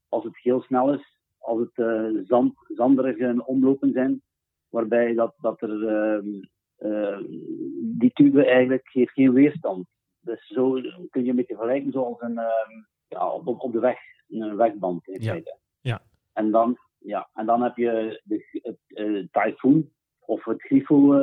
als 0.08 0.24
het 0.24 0.38
heel 0.38 0.60
snel 0.62 0.92
is, 0.94 1.18
als 1.38 1.60
het 1.60 1.86
eh, 1.86 2.08
zand, 2.24 2.54
zanderige 2.74 3.42
omlopen 3.46 3.92
zijn, 3.92 4.22
waarbij 4.68 5.14
dat, 5.14 5.34
dat 5.40 5.62
er 5.62 5.88
ehm, 5.88 6.42
eh, 6.76 7.18
die 7.82 8.10
tube 8.12 8.44
eigenlijk 8.44 8.88
heeft 8.92 9.12
geen 9.12 9.32
weerstand. 9.32 9.86
Dus 10.20 10.46
zo 10.46 10.72
kun 11.10 11.24
je 11.24 11.30
een 11.30 11.36
beetje 11.36 11.54
vergelijken 11.54 11.92
zoals 11.92 12.20
een, 12.20 12.38
ehm, 12.38 12.70
ja, 13.08 13.32
op, 13.32 13.46
op 13.46 13.72
de 13.72 13.80
weg, 13.80 13.98
een 14.28 14.56
wegband 14.56 15.08
in 15.08 15.22
Ja. 15.22 15.30
feite. 15.30 15.58
Ja. 15.80 16.02
En 16.32 16.50
dan, 16.50 16.78
ja, 16.98 17.28
en 17.34 17.46
dan 17.46 17.62
heb 17.62 17.76
je 17.76 18.20
de, 18.24 18.62
het 18.88 19.32
Typhoon 19.32 19.90
of 20.20 20.44
het 20.44 20.62
Grifo 20.62 21.14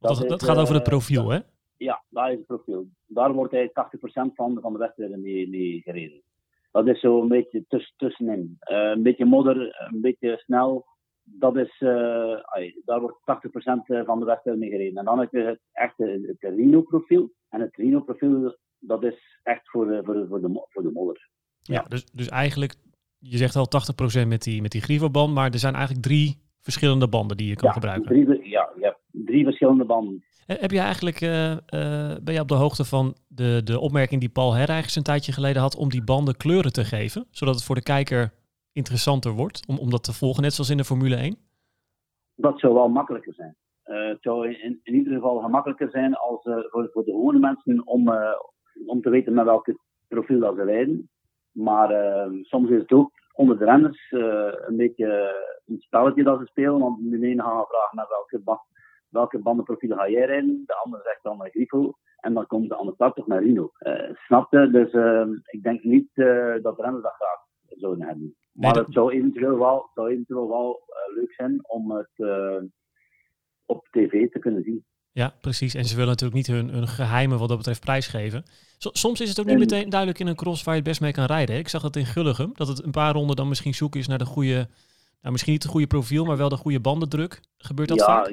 Dat, 0.00 0.10
is, 0.10 0.28
dat 0.28 0.42
gaat 0.42 0.58
over 0.58 0.74
het 0.74 0.82
eh, 0.82 0.88
profiel, 0.88 1.28
hè? 1.28 1.38
ja, 1.84 2.02
dat 2.08 2.28
is 2.28 2.36
het 2.36 2.46
profiel. 2.46 2.86
Daar 3.06 3.32
wordt 3.32 3.54
eigenlijk 3.54 3.96
80% 3.96 4.34
van, 4.34 4.58
van 4.60 4.72
de 4.72 4.78
wedstrijden 4.78 5.20
mee, 5.20 5.48
mee 5.48 5.80
gereden. 5.80 6.22
Dat 6.70 6.86
is 6.86 7.00
zo 7.00 7.22
een 7.22 7.28
beetje 7.28 7.64
tuss, 7.68 7.94
tussenin. 7.96 8.56
Eh, 8.58 8.76
een 8.76 9.02
beetje 9.02 9.24
modder, 9.24 9.88
een 9.92 10.00
beetje 10.00 10.36
snel. 10.44 10.86
Dat 11.22 11.56
is, 11.56 11.76
eh, 11.78 12.34
ai, 12.34 12.80
daar 12.84 13.00
wordt 13.00 13.18
80% 13.24 14.04
van 14.04 14.18
de 14.18 14.24
wedstrijden 14.24 14.62
mee 14.62 14.70
gereden. 14.70 14.98
En 14.98 15.04
dan 15.04 15.18
heb 15.18 15.32
je 15.32 15.40
het 15.40 15.60
echte 15.72 16.20
het 16.26 16.54
Rhino-profiel. 16.54 17.32
En 17.48 17.60
het 17.60 17.76
Rhino-profiel, 17.76 18.56
dat 18.78 19.04
is 19.04 19.40
echt 19.42 19.70
voor, 19.70 20.00
voor, 20.04 20.26
voor, 20.28 20.40
de, 20.40 20.66
voor 20.68 20.82
de 20.82 20.90
modder. 20.92 21.28
Ja, 21.62 21.84
dus, 21.88 22.04
dus 22.04 22.28
eigenlijk, 22.28 22.74
je 23.18 23.36
zegt 23.36 23.56
al 23.56 23.68
80% 24.24 24.28
met 24.28 24.42
die, 24.42 24.62
met 24.62 24.70
die 24.70 25.10
maar 25.10 25.50
er 25.50 25.58
zijn 25.58 25.74
eigenlijk 25.74 26.04
drie 26.04 26.38
verschillende 26.62 27.08
banden 27.08 27.36
die 27.36 27.48
je 27.48 27.56
kan 27.56 27.68
Ja, 27.68 27.74
gebruiken. 27.74 28.08
drie, 28.24 28.48
ja, 28.48 28.70
je 28.76 28.84
hebt 28.84 28.98
drie 29.10 29.44
verschillende 29.44 29.84
banden. 29.84 30.24
Eh, 30.46 30.56
Heb 30.60 30.70
jij 30.70 30.84
eigenlijk, 30.84 31.20
eh, 31.20 31.52
eh, 31.52 32.16
ben 32.22 32.34
je 32.34 32.40
op 32.40 32.48
de 32.48 32.54
hoogte 32.54 32.84
van 32.84 33.14
de, 33.28 33.60
de 33.64 33.80
opmerking 33.80 34.20
die 34.20 34.30
Paul 34.30 34.54
Herrijgens 34.54 34.96
een 34.96 35.02
tijdje 35.02 35.32
geleden 35.32 35.62
had 35.62 35.76
om 35.76 35.88
die 35.88 36.04
banden 36.04 36.36
kleuren 36.36 36.72
te 36.72 36.84
geven, 36.84 37.26
zodat 37.30 37.54
het 37.54 37.64
voor 37.64 37.74
de 37.74 37.82
kijker 37.82 38.32
interessanter 38.72 39.32
wordt 39.32 39.66
om, 39.68 39.78
om 39.78 39.90
dat 39.90 40.04
te 40.04 40.12
volgen, 40.12 40.42
net 40.42 40.52
zoals 40.52 40.70
in 40.70 40.76
de 40.76 40.84
Formule 40.84 41.16
1? 41.16 41.36
dat 42.34 42.60
zou 42.60 42.74
wel 42.74 42.88
makkelijker 42.88 43.34
zijn. 43.34 43.56
Het 43.82 44.18
zou 44.20 44.48
in, 44.48 44.80
in 44.82 44.94
ieder 44.94 45.12
geval 45.12 45.38
gemakkelijker 45.40 45.90
zijn 45.90 46.14
als, 46.14 46.42
voor, 46.42 46.88
voor 46.92 47.04
de 47.04 47.10
gewone 47.10 47.38
mensen 47.38 47.86
om, 47.86 48.12
om 48.86 49.00
te 49.00 49.10
weten 49.10 49.34
met 49.34 49.44
welk 49.44 49.74
profiel 50.08 50.38
dat 50.40 50.56
ze 50.56 50.64
rijden. 50.64 51.10
Maar 51.52 51.90
soms 52.42 52.70
is 52.70 52.80
het 52.80 52.92
ook 52.92 53.12
onder 53.40 53.58
de 53.58 53.64
renners 53.64 54.10
eh, 54.10 54.52
een 54.68 54.76
beetje 54.76 55.34
een 55.66 55.78
spelletje 55.78 56.22
dat 56.22 56.38
ze 56.38 56.46
spelen. 56.46 56.78
Want 56.78 57.10
de 57.10 57.26
ene 57.26 57.42
gaat 57.42 57.68
vragen 57.68 57.96
naar 57.96 58.08
welke, 58.08 58.38
ba 58.38 58.62
welke 59.08 59.38
bandenprofiel 59.38 59.96
ga 59.96 60.08
jij 60.08 60.24
rijden. 60.24 60.62
De 60.66 60.74
ander 60.74 61.00
zegt 61.02 61.22
dan 61.22 61.36
naar 61.36 61.50
Grifo. 61.50 61.92
En 62.16 62.34
dan 62.34 62.46
komt 62.46 62.68
de 62.68 62.74
andere 62.74 62.94
start 62.94 63.14
toch 63.14 63.26
naar 63.26 63.42
Rino. 63.42 63.70
Eh 63.78 64.14
snap 64.14 64.52
je? 64.52 64.70
Dus 64.70 64.92
eh, 64.92 65.26
ik 65.46 65.62
denk 65.62 65.82
niet 65.82 66.10
eh, 66.14 66.54
dat 66.62 66.76
de 66.76 66.82
renners 66.82 67.02
dat 67.02 67.14
graag 67.14 67.40
zouden 67.66 68.06
hebben. 68.06 68.36
Maar 68.52 68.74
het 68.74 68.92
zou 68.92 69.12
eventueel 69.12 69.58
wel, 69.58 69.90
zou 69.94 70.08
eventueel 70.08 70.48
wel 70.48 70.82
leuk 71.14 71.32
zijn 71.32 71.68
om 71.68 71.90
het 71.90 72.14
op 73.66 73.88
tv 73.90 74.30
te 74.30 74.38
kunnen 74.38 74.62
zien. 74.62 74.84
Ja, 75.12 75.34
precies. 75.40 75.74
En 75.74 75.84
ze 75.84 75.94
willen 75.94 76.10
natuurlijk 76.10 76.36
niet 76.36 76.56
hun, 76.56 76.68
hun 76.68 76.88
geheimen 76.88 77.38
wat 77.38 77.48
dat 77.48 77.56
betreft 77.56 77.80
prijsgeven. 77.80 78.42
So- 78.78 78.90
soms 78.92 79.20
is 79.20 79.28
het 79.28 79.40
ook 79.40 79.44
niet 79.46 79.54
En- 79.54 79.60
meteen 79.60 79.88
duidelijk 79.90 80.20
in 80.20 80.26
een 80.26 80.34
cross 80.36 80.62
waar 80.64 80.74
je 80.74 80.80
het 80.80 80.88
best 80.88 81.00
mee 81.00 81.12
kan 81.12 81.24
rijden. 81.24 81.54
hè. 81.54 81.60
Ik 81.60 81.68
zag 81.68 81.82
dat 81.82 81.96
in 81.96 82.06
Gulligem, 82.06 82.50
dat 82.54 82.68
het 82.68 82.84
een 82.84 82.90
paar 82.90 83.12
ronden 83.14 83.36
dan 83.36 83.48
misschien 83.48 83.74
zoeken 83.74 84.00
is 84.00 84.06
naar 84.08 84.18
de 84.18 84.24
goede, 84.24 84.68
nou 85.20 85.32
misschien 85.32 85.52
niet 85.52 85.62
het 85.62 85.72
goede 85.72 85.86
profiel, 85.86 86.24
maar 86.24 86.36
wel 86.36 86.48
de 86.48 86.56
goede 86.56 86.80
bandendruk. 86.80 87.40
Gebeurt 87.58 87.88
dat 87.88 87.98
ja, 87.98 88.04
vaak? 88.04 88.32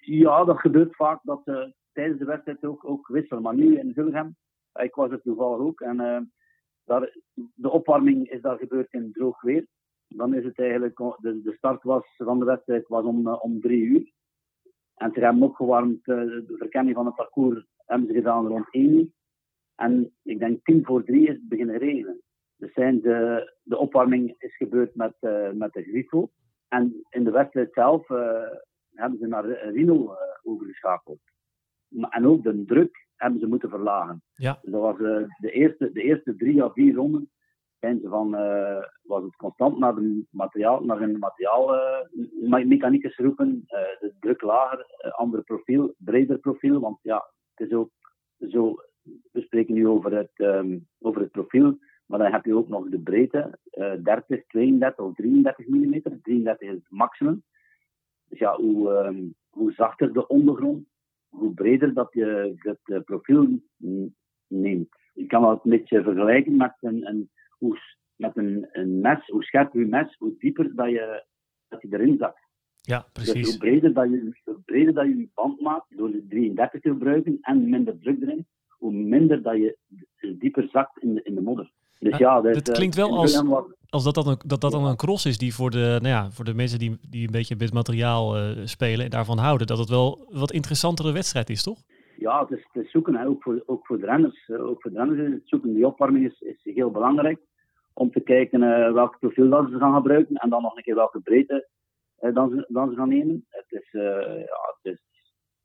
ja, 0.00 0.44
dat 0.44 0.60
gebeurt 0.60 0.96
vaak 0.96 1.20
dat 1.22 1.40
ze 1.44 1.74
tijdens 1.92 2.18
de 2.18 2.24
wedstrijd 2.24 2.64
ook, 2.64 2.84
ook 2.88 3.08
wisselen. 3.08 3.42
Maar 3.42 3.54
nu 3.54 3.78
in 3.78 3.92
Zulgem, 3.94 4.36
ik 4.72 4.94
was 4.94 5.10
er 5.10 5.22
toevallig 5.22 5.58
ook. 5.58 5.80
En 5.80 6.00
eh, 6.00 6.20
daar, 6.84 7.16
de 7.54 7.70
opwarming 7.70 8.30
is 8.30 8.40
daar 8.40 8.58
gebeurd 8.58 8.92
in 8.92 9.12
droog 9.12 9.40
weer. 9.40 9.66
Dan 10.08 10.34
is 10.34 10.44
het 10.44 10.58
eigenlijk, 10.58 10.96
de, 10.96 11.40
de 11.44 11.54
start 11.56 11.82
was, 11.82 12.04
van 12.16 12.38
de 12.38 12.44
wedstrijd 12.44 12.88
was 12.88 13.04
om, 13.04 13.26
eh, 13.26 13.44
om 13.44 13.60
drie 13.60 13.82
uur. 13.82 14.12
En 15.02 15.12
ze 15.12 15.20
hebben 15.20 15.42
opgewarmd, 15.42 16.08
eh, 16.08 16.16
de 16.16 16.54
verkenning 16.58 16.96
van 16.96 17.06
het 17.06 17.14
parcours 17.14 17.66
hebben 17.86 18.08
ze 18.08 18.14
gedaan 18.14 18.46
rond 18.46 18.66
één 18.70 18.90
uur. 18.98 19.06
En 19.74 20.12
ik 20.22 20.38
denk 20.38 20.64
tien 20.64 20.84
voor 20.84 21.04
drie 21.04 21.22
is 21.22 21.34
het 21.34 21.48
beginnen 21.48 21.78
regenen. 21.78 22.20
Dus 22.56 22.72
zijn 22.72 23.00
de, 23.00 23.52
de 23.62 23.78
opwarming 23.78 24.34
is 24.38 24.56
gebeurd 24.56 24.94
met, 24.94 25.14
eh, 25.20 25.50
met 25.50 25.72
de 25.72 25.82
Grifo. 25.82 26.30
En 26.68 27.04
in 27.08 27.24
de 27.24 27.30
wedstrijd 27.30 27.72
zelf 27.72 28.10
eh, 28.10 28.42
hebben 28.90 29.18
ze 29.18 29.26
naar 29.26 29.46
Rino 29.72 30.16
overgeschakeld. 30.42 31.20
En 32.08 32.26
ook 32.26 32.42
de 32.42 32.64
druk 32.64 33.06
hebben 33.16 33.40
ze 33.40 33.46
moeten 33.46 33.68
verlagen. 33.68 34.22
Ja. 34.34 34.58
Dus 34.62 34.72
dat 34.72 34.80
was 34.80 34.98
de, 34.98 35.50
eerste, 35.50 35.92
de 35.92 36.02
eerste 36.02 36.36
drie 36.36 36.62
à 36.62 36.70
vier 36.70 36.94
ronden 36.94 37.30
van, 37.82 38.34
eh, 38.34 38.84
was 39.02 39.22
het 39.22 39.36
constant 39.36 39.78
naar, 39.78 39.94
de 39.94 40.24
materiaal, 40.30 40.84
naar 40.84 41.00
een 41.00 41.18
materiaal 41.18 41.74
eh, 41.74 42.64
mechaniekers 42.64 43.16
roepen. 43.16 43.64
eh, 43.66 43.80
de 44.00 44.12
druk 44.20 44.42
lager, 44.42 44.86
ander 45.16 45.42
profiel, 45.42 45.94
breder 45.98 46.38
profiel. 46.38 46.80
Want 46.80 46.98
ja, 47.02 47.30
het 47.54 47.68
is 47.68 47.74
ook 47.74 47.90
zo, 48.50 48.76
we 49.32 49.40
spreken 49.40 49.74
nu 49.74 49.88
over 49.88 50.16
het, 50.16 50.30
ehm, 50.34 50.78
over 50.98 51.20
het 51.20 51.30
profiel. 51.30 51.78
Maar 52.06 52.18
dan 52.18 52.32
heb 52.32 52.44
je 52.44 52.56
ook 52.56 52.68
nog 52.68 52.88
de 52.88 53.00
breedte, 53.00 53.58
eh 53.70 53.94
30, 54.02 54.46
32 54.46 55.04
of 55.04 55.14
33 55.14 55.66
mm. 55.66 56.02
33 56.22 56.68
is 56.68 56.74
het 56.74 56.90
maximum. 56.90 57.42
Dus 58.28 58.38
ja, 58.38 58.56
hoe, 58.56 58.92
ehm, 58.92 59.24
hoe 59.50 59.72
zachter 59.72 60.12
de 60.12 60.26
ondergrond, 60.26 60.86
hoe 61.28 61.54
breder 61.54 61.94
dat 61.94 62.12
je 62.12 62.54
het 62.56 63.04
profiel 63.04 63.60
neemt. 64.46 64.88
Je 65.14 65.26
kan 65.26 65.42
dat 65.42 65.64
een 65.64 65.70
beetje 65.70 66.02
vergelijken 66.02 66.56
met 66.56 66.74
een, 66.80 67.06
een, 67.06 67.30
hoe, 67.62 67.78
met 68.16 68.36
een, 68.36 68.68
een 68.72 69.00
mes. 69.00 69.26
Hoe 69.26 69.42
scherper 69.44 69.80
je 69.80 69.86
mes, 69.86 70.16
hoe 70.18 70.34
dieper 70.38 70.74
dat 70.74 70.88
je 70.90 71.24
dat 71.68 71.82
je 71.82 71.88
erin 71.90 72.16
zakt. 72.18 72.40
Ja, 72.80 73.06
Dus 73.12 73.24
precies. 73.32 73.48
hoe 73.50 73.58
breder 73.58 73.92
dat 73.92 74.10
je, 74.10 74.32
hoe 74.44 74.60
breder 74.64 74.94
dat 74.94 75.04
je 75.04 75.16
je 75.16 75.28
band 75.34 75.60
maakt 75.60 75.96
door 75.96 76.10
de 76.10 76.26
33 76.28 76.80
te 76.80 76.88
gebruiken 76.88 77.38
en 77.40 77.68
minder 77.70 77.98
druk 77.98 78.22
erin, 78.22 78.46
hoe 78.68 78.92
minder 78.92 79.42
dat 79.42 79.56
je 79.56 79.76
dieper 80.38 80.68
zakt 80.72 80.98
in 81.02 81.14
de, 81.14 81.20
in 81.22 81.34
de 81.34 81.40
modder. 81.40 81.70
Dus 81.98 82.16
ja, 82.18 82.40
dat, 82.40 82.54
dit 82.54 82.68
eh, 82.68 82.74
klinkt 82.74 82.94
wel 82.96 83.08
in 83.08 83.14
als- 83.14 83.42
Als 83.88 84.04
dat 84.04 84.14
dan, 84.14 84.28
een, 84.28 84.36
dat, 84.46 84.60
dat 84.60 84.70
dan 84.72 84.84
een 84.84 84.96
cross 84.96 85.26
is 85.26 85.38
die 85.38 85.54
voor 85.54 85.70
de, 85.70 85.78
nou 86.02 86.06
ja, 86.08 86.30
voor 86.30 86.44
de 86.44 86.54
mensen 86.54 86.78
die, 86.78 86.98
die 87.10 87.26
een 87.26 87.32
beetje 87.32 87.54
met 87.54 87.64
het 87.64 87.74
materiaal 87.74 88.36
eh, 88.36 88.56
spelen 88.64 89.04
en 89.04 89.10
daarvan 89.10 89.38
houden, 89.38 89.66
dat 89.66 89.78
het 89.78 89.88
wel 89.88 90.26
een 90.30 90.38
wat 90.38 90.52
interessantere 90.52 91.12
wedstrijd 91.12 91.50
is, 91.50 91.62
toch? 91.62 91.78
ja, 92.18 92.40
het 92.40 92.50
is, 92.58 92.66
het 92.72 92.84
is 92.84 92.90
zoeken, 92.90 93.14
hè. 93.16 93.26
Ook, 93.26 93.42
voor, 93.42 93.62
ook 93.66 93.86
voor 93.86 93.98
de 93.98 94.06
renners. 94.06 94.48
eh, 94.48 94.64
Ook 94.66 94.82
voor 94.82 94.90
de 94.90 94.96
renners 94.96 95.20
is 95.20 95.32
het 95.32 95.48
zoeken. 95.48 95.74
Die 95.74 95.86
opwarming 95.86 96.24
is, 96.26 96.40
is 96.40 96.74
heel 96.74 96.90
belangrijk 96.90 97.38
om 97.94 98.10
te 98.10 98.20
kijken 98.20 98.62
eh, 98.62 98.92
welk 98.92 99.18
profiel 99.18 99.48
dat 99.48 99.70
ze 99.70 99.78
gaan 99.78 99.94
gebruiken 99.94 100.36
en 100.36 100.50
dan 100.50 100.62
nog 100.62 100.76
een 100.76 100.82
keer 100.82 100.94
welke 100.94 101.20
breedte 101.20 101.68
eh, 102.16 102.34
dan, 102.34 102.50
ze, 102.50 102.64
dan 102.68 102.90
ze 102.90 102.96
gaan 102.96 103.08
nemen. 103.08 103.46
Het 103.48 103.66
is, 103.68 103.88
eh, 103.92 104.38
ja, 104.38 104.76
het 104.80 104.92
is, 104.92 105.02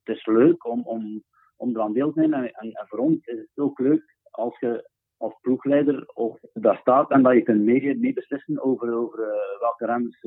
het 0.04 0.16
is 0.16 0.26
leuk 0.26 0.66
om, 0.66 0.82
om, 0.84 1.24
om 1.56 1.70
eraan 1.70 1.94
deel 1.94 2.14
te 2.14 2.20
nemen. 2.20 2.54
En, 2.54 2.72
en, 2.72 2.88
voor 2.88 3.00
ons 3.00 3.26
is 3.26 3.40
het 3.40 3.50
ook 3.56 3.80
leuk 3.80 4.16
als 4.32 4.60
je 4.60 4.90
als 5.18 5.38
ploegleider 5.42 6.12
of 6.14 6.40
daar 6.54 6.78
staat 6.78 7.12
en 7.12 7.24
dat 7.24 7.34
je 7.34 7.42
kunt 7.42 7.62
mee, 7.62 7.98
mee 7.98 8.14
beslissen 8.14 8.64
over, 8.64 8.94
over 8.94 9.18
welke 9.60 9.86
renners, 9.86 10.20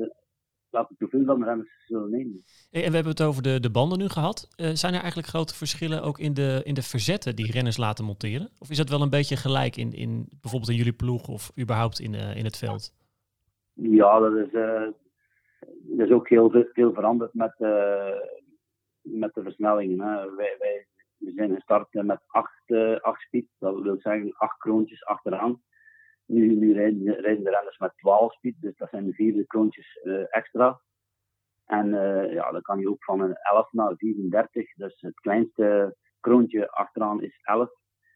eh, 0.71 0.79
welke 0.79 0.93
profiel 0.93 1.25
van 1.25 1.39
de 1.39 1.45
renners 1.45 1.69
zullen 1.85 2.09
nemen. 2.09 2.43
En 2.71 2.89
we 2.89 2.95
hebben 2.95 3.11
het 3.11 3.21
over 3.21 3.43
de, 3.43 3.59
de 3.59 3.71
banden 3.71 3.97
nu 3.97 4.07
gehad. 4.07 4.47
Eh, 4.55 4.69
zijn 4.73 4.93
er 4.93 4.99
eigenlijk 4.99 5.27
grote 5.27 5.55
verschillen 5.55 6.03
ook 6.03 6.19
in 6.19 6.33
de, 6.33 6.61
in 6.63 6.73
de 6.73 6.81
verzetten 6.81 7.35
die 7.35 7.51
renners 7.51 7.77
laten 7.77 8.05
monteren? 8.05 8.49
Of 8.59 8.69
is 8.69 8.77
dat 8.77 8.89
wel 8.89 9.01
een 9.01 9.09
beetje 9.09 9.35
gelijk 9.35 9.75
in, 9.75 9.91
in 9.93 10.27
bijvoorbeeld 10.41 10.71
in 10.71 10.77
jullie 10.77 10.93
ploeg 10.93 11.27
of 11.27 11.51
überhaupt 11.59 11.99
in, 11.99 12.13
eh, 12.13 12.35
in 12.35 12.45
het 12.45 12.57
veld? 12.57 12.93
Ja, 13.73 14.19
dat 14.19 14.35
is, 14.35 14.53
eh, 14.53 14.87
dat 15.81 16.07
is 16.07 16.11
ook 16.13 16.29
heel 16.29 16.49
veel, 16.49 16.65
veel 16.73 16.93
veranderd 16.93 17.33
met, 17.33 17.53
met 19.01 19.33
de 19.33 19.43
versnellingen. 19.43 19.99
Hè. 19.99 20.35
Wij, 20.35 20.55
wij 20.59 20.85
we 21.17 21.31
zijn 21.31 21.53
gestart 21.55 21.93
met 21.93 22.21
acht, 22.27 22.71
acht 23.01 23.21
speed, 23.21 23.45
dat 23.59 23.81
wil 23.81 23.97
zeggen 23.99 24.33
acht 24.37 24.57
kroontjes 24.57 25.05
achteraan. 25.05 25.61
Nu, 26.31 26.55
nu 26.55 26.73
rijden, 26.73 27.13
rijden 27.13 27.43
de 27.43 27.49
renners 27.49 27.77
met 27.77 27.97
12 27.97 28.33
speed, 28.33 28.55
dus 28.61 28.77
dat 28.77 28.89
zijn 28.89 29.05
de 29.05 29.13
vierde 29.13 29.45
kroontjes 29.45 29.99
eh, 30.03 30.35
extra. 30.35 30.81
En 31.65 31.93
eh, 31.93 32.33
ja, 32.33 32.51
dan 32.51 32.61
kan 32.61 32.79
je 32.79 32.89
ook 32.89 33.03
van 33.03 33.21
een 33.21 33.35
11 33.35 33.71
naar 33.71 33.95
34. 33.95 34.73
Dus 34.73 35.01
het 35.01 35.19
kleinste 35.19 35.95
kroontje 36.19 36.69
achteraan 36.69 37.23
is 37.23 37.39
11. 37.41 37.69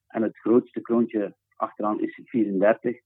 En 0.07 0.21
het 0.21 0.37
grootste 0.37 0.81
kroontje 0.81 1.35
achteraan 1.55 2.01
is 2.01 2.19
34. 2.23 2.99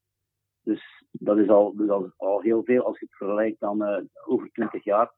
Dus 0.61 1.03
dat 1.11 1.37
is 1.37 1.49
al, 1.49 1.75
dus 1.75 1.89
al, 2.17 2.41
heel 2.41 2.63
veel. 2.63 2.83
Als 2.83 2.99
je 2.99 3.05
het 3.05 3.17
vergelijkt 3.17 3.59
dan 3.59 3.83
eh, 3.83 4.03
over 4.25 4.49
20 4.51 4.83
jaar, 4.83 5.13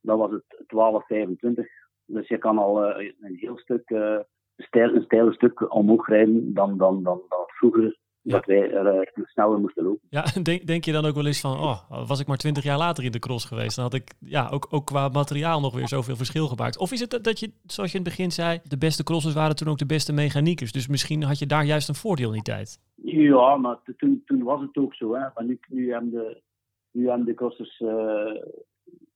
dan 0.00 0.18
was 0.18 0.30
het 0.30 0.64
12, 0.66 1.06
25. 1.06 1.66
Dus 2.04 2.28
je 2.28 2.38
kan 2.38 2.58
al 2.58 2.94
een 2.96 3.36
heel 3.36 3.58
stuk, 3.58 3.90
eh 3.90 4.20
stijl, 4.56 4.94
een 4.94 5.02
stijler 5.02 5.34
stuk 5.34 5.74
omhoog 5.74 6.08
rijden 6.08 6.54
dan, 6.54 6.76
dan, 6.76 7.02
dan, 7.02 7.22
dan 7.28 7.44
vroeger. 7.46 7.98
Dat 8.28 8.44
wij 8.44 8.70
er 8.70 8.86
eh, 8.86 9.24
sneller 9.24 9.60
moesten 9.60 9.84
lopen. 9.84 10.08
Ja, 10.10 10.24
denk, 10.42 10.66
denk 10.66 10.84
je 10.84 10.92
dan 10.92 11.04
ook 11.04 11.14
wel 11.14 11.26
eens 11.26 11.40
van, 11.40 11.58
oh, 11.58 12.08
was 12.08 12.20
ik 12.20 12.26
maar 12.26 12.36
twintig 12.36 12.64
jaar 12.64 12.78
later 12.78 13.04
in 13.04 13.10
de 13.10 13.18
cross 13.18 13.44
geweest, 13.44 13.76
dan 13.76 13.84
had 13.84 13.94
ik 13.94 14.14
ja, 14.18 14.48
ook, 14.48 14.66
ook 14.70 14.86
qua 14.86 15.08
materiaal 15.08 15.60
nog 15.60 15.74
weer 15.74 15.88
zoveel 15.88 16.16
verschil 16.16 16.46
gemaakt. 16.46 16.78
Of 16.78 16.92
is 16.92 17.00
het 17.00 17.18
dat 17.24 17.40
je, 17.40 17.52
zoals 17.66 17.92
je 17.92 17.98
in 17.98 18.04
het 18.04 18.14
begin 18.16 18.30
zei, 18.30 18.60
de 18.64 18.78
beste 18.78 19.02
crossers 19.02 19.34
waren 19.34 19.56
toen 19.56 19.68
ook 19.68 19.78
de 19.78 19.86
beste 19.86 20.12
mechaniekers. 20.12 20.72
Dus 20.72 20.88
misschien 20.88 21.22
had 21.22 21.38
je 21.38 21.46
daar 21.46 21.64
juist 21.64 21.88
een 21.88 21.94
voordeel 21.94 22.28
in 22.28 22.32
die 22.32 22.42
tijd. 22.42 22.80
Ja, 22.94 23.56
maar 23.56 23.78
toen, 23.96 24.22
toen 24.24 24.42
was 24.42 24.60
het 24.60 24.76
ook 24.76 24.94
zo. 24.94 25.14
Hè. 25.14 25.20
Maar 25.34 25.44
nu, 25.44 25.58
nu 25.68 25.92
hebben 25.92 26.10
de, 26.10 26.42
nu 26.90 27.08
hebben 27.08 27.26
de 27.26 27.34
crossers 27.34 27.80
eh, 27.80 28.42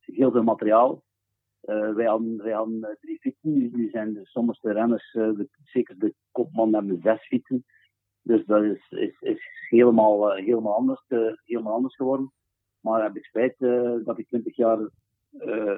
heel 0.01 0.31
veel 0.31 0.43
materiaal. 0.43 1.03
Eh, 1.61 1.95
wij 1.95 2.07
hadden, 2.07 2.43
wij 2.43 2.53
hadden 2.53 2.99
drie 3.01 3.19
fietsen. 3.21 3.53
Nu, 3.53 3.89
zijn 3.93 4.13
de 4.13 4.21
sommige 4.25 4.73
renners, 4.73 5.11
de, 5.13 5.49
zeker 5.65 5.99
de 5.99 6.15
kopman, 6.31 6.75
hebben 6.75 7.01
zes 7.03 7.27
fietsen. 7.27 7.65
Dus 8.23 8.45
dat 8.47 8.63
is, 8.63 8.87
is, 8.89 9.17
is 9.21 9.41
helemaal, 9.69 10.33
eh, 10.33 10.45
helemaal, 10.45 10.75
anders, 10.75 11.05
eh, 11.09 11.19
helemaal 11.45 11.73
anders 11.73 11.97
geworden. 11.97 12.33
Maar 12.81 13.03
heb 13.03 13.17
ik 13.17 13.25
spijt 13.25 13.55
eh, 13.59 13.93
dat 14.05 14.19
ik 14.19 14.27
20 14.29 14.57
jaar 14.57 14.79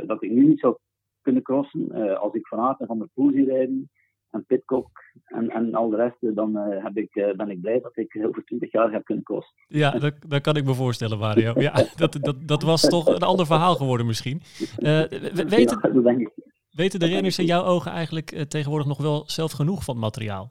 dat 0.07 0.23
ik 0.23 0.31
nu 0.31 0.47
niet 0.47 0.61
zou 0.61 0.77
kunnen 1.21 1.43
crossen. 1.43 2.19
Als 2.19 2.35
ik 2.35 2.47
van 2.47 2.59
Aert 2.59 2.81
en 2.81 2.87
van 2.87 2.99
der 2.99 3.09
Poel 3.15 3.31
zie 3.31 3.45
rijden 3.45 3.91
en 4.31 4.45
Pitcock 4.47 4.89
en, 5.25 5.51
en 5.51 5.75
al 5.75 5.89
de 5.89 5.97
rest, 5.97 6.37
dan 6.37 6.57
heb 6.57 6.97
ik, 6.97 7.33
ben 7.37 7.51
ik 7.51 7.61
blij 7.61 7.81
dat 7.81 7.97
ik 7.97 8.19
over 8.27 8.45
20 8.45 8.73
jaar 8.73 8.93
heb 8.93 9.05
kunnen 9.05 9.25
crossen. 9.25 9.55
Ja, 9.67 9.91
dat, 9.91 10.15
dat 10.29 10.41
kan 10.41 10.57
ik 10.57 10.65
me 10.65 10.75
voorstellen, 10.75 11.19
Mario. 11.19 11.53
Ja, 11.61 11.73
dat, 11.97 12.19
dat, 12.21 12.37
dat 12.47 12.63
was 12.63 12.81
toch 12.89 13.07
een 13.07 13.23
ander 13.23 13.47
verhaal 13.47 13.75
geworden 13.75 14.07
misschien. 14.07 14.41
We- 14.77 15.45
weten, 15.49 15.79
Ja, 15.83 15.89
dat 15.93 16.05
denk 16.05 16.21
ik. 16.21 16.31
weten 16.71 17.01
de 17.01 17.07
renners 17.07 17.39
in 17.39 17.45
jouw 17.47 17.65
ogen 17.65 17.91
eigenlijk 17.93 18.45
tegenwoordig 18.49 18.87
nog 18.89 19.03
wel 19.03 19.23
zelf 19.27 19.53
genoeg 19.53 19.85
van 19.85 19.99
materiaal? 19.99 20.51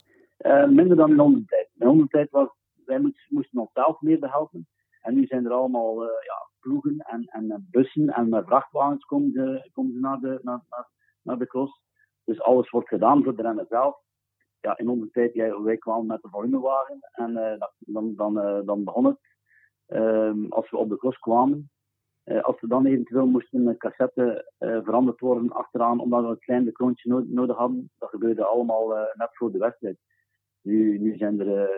Minder 0.70 0.96
dan 0.98 1.12
in 1.12 1.20
onze 1.20 1.44
tijd. 1.46 1.61
Onze 1.92 2.08
tijd 2.08 2.30
was, 2.30 2.50
wij 2.86 3.00
moest- 3.00 3.30
moesten 3.30 3.60
onszelf 3.62 4.02
meer 4.02 4.20
behelpen. 4.20 4.68
En 5.02 5.14
nu 5.14 5.26
zijn 5.26 5.46
er 5.46 5.52
allemaal 5.52 6.04
eh, 6.04 6.26
ja, 6.26 6.50
ploegen 6.60 6.98
en, 6.98 7.24
en 7.26 7.52
eh, 7.52 7.58
bussen 7.62 8.08
en 8.10 8.30
met 8.30 8.46
vrachtwagens 8.46 9.06
komen 9.06 9.32
ze, 9.32 9.70
komen 9.74 9.94
ze 9.94 10.00
naar, 10.00 10.20
de, 10.20 10.40
naar, 10.42 10.62
naar, 10.70 10.90
naar 11.22 11.38
de 11.38 11.48
cross. 11.48 11.82
Dus 12.24 12.42
alles 12.42 12.70
wordt 12.70 12.88
gedaan 12.88 13.24
voor 13.24 13.36
de 13.36 13.42
renner 13.42 13.66
zelf. 13.70 14.00
Ja, 14.60 14.78
in 14.78 14.90
onze 14.90 15.10
tijd, 15.12 15.34
ja, 15.34 15.62
wij 15.62 15.78
kwamen 15.78 16.06
met 16.06 16.22
de 16.22 16.30
volumewagen 16.30 16.98
en 17.12 17.38
eh, 17.38 17.60
dan, 17.78 18.16
dan, 18.16 18.40
eh, 18.40 18.60
dan 18.66 18.84
begon 18.84 19.06
het. 19.06 19.20
Ehm, 19.86 20.46
als 20.50 20.70
we 20.70 20.78
op 20.78 20.90
de 20.90 20.98
cross 20.98 21.18
kwamen, 21.20 21.70
eh, 22.24 22.42
als 22.44 22.62
we 22.62 22.68
dan 22.68 22.86
eventueel 22.86 23.26
moesten 23.26 23.66
een 23.68 23.78
cassette 23.78 24.52
eh, 24.58 24.80
veranderd 24.84 25.20
worden 25.20 25.52
achteraan, 25.52 26.00
omdat 26.00 26.24
we 26.24 26.28
een 26.30 26.40
klein 26.40 26.72
kroontje 26.72 27.10
no- 27.10 27.26
nodig 27.28 27.58
hadden, 27.58 27.92
dat 27.98 28.10
gebeurde 28.10 28.46
allemaal 28.46 28.96
eh, 28.98 29.16
net 29.18 29.30
voor 29.32 29.52
de 29.52 29.58
wedstrijd. 29.58 29.98
Nu, 30.62 30.98
nu 31.00 31.18
zijn 31.18 31.40
er, 31.40 31.58
eh, 31.64 31.76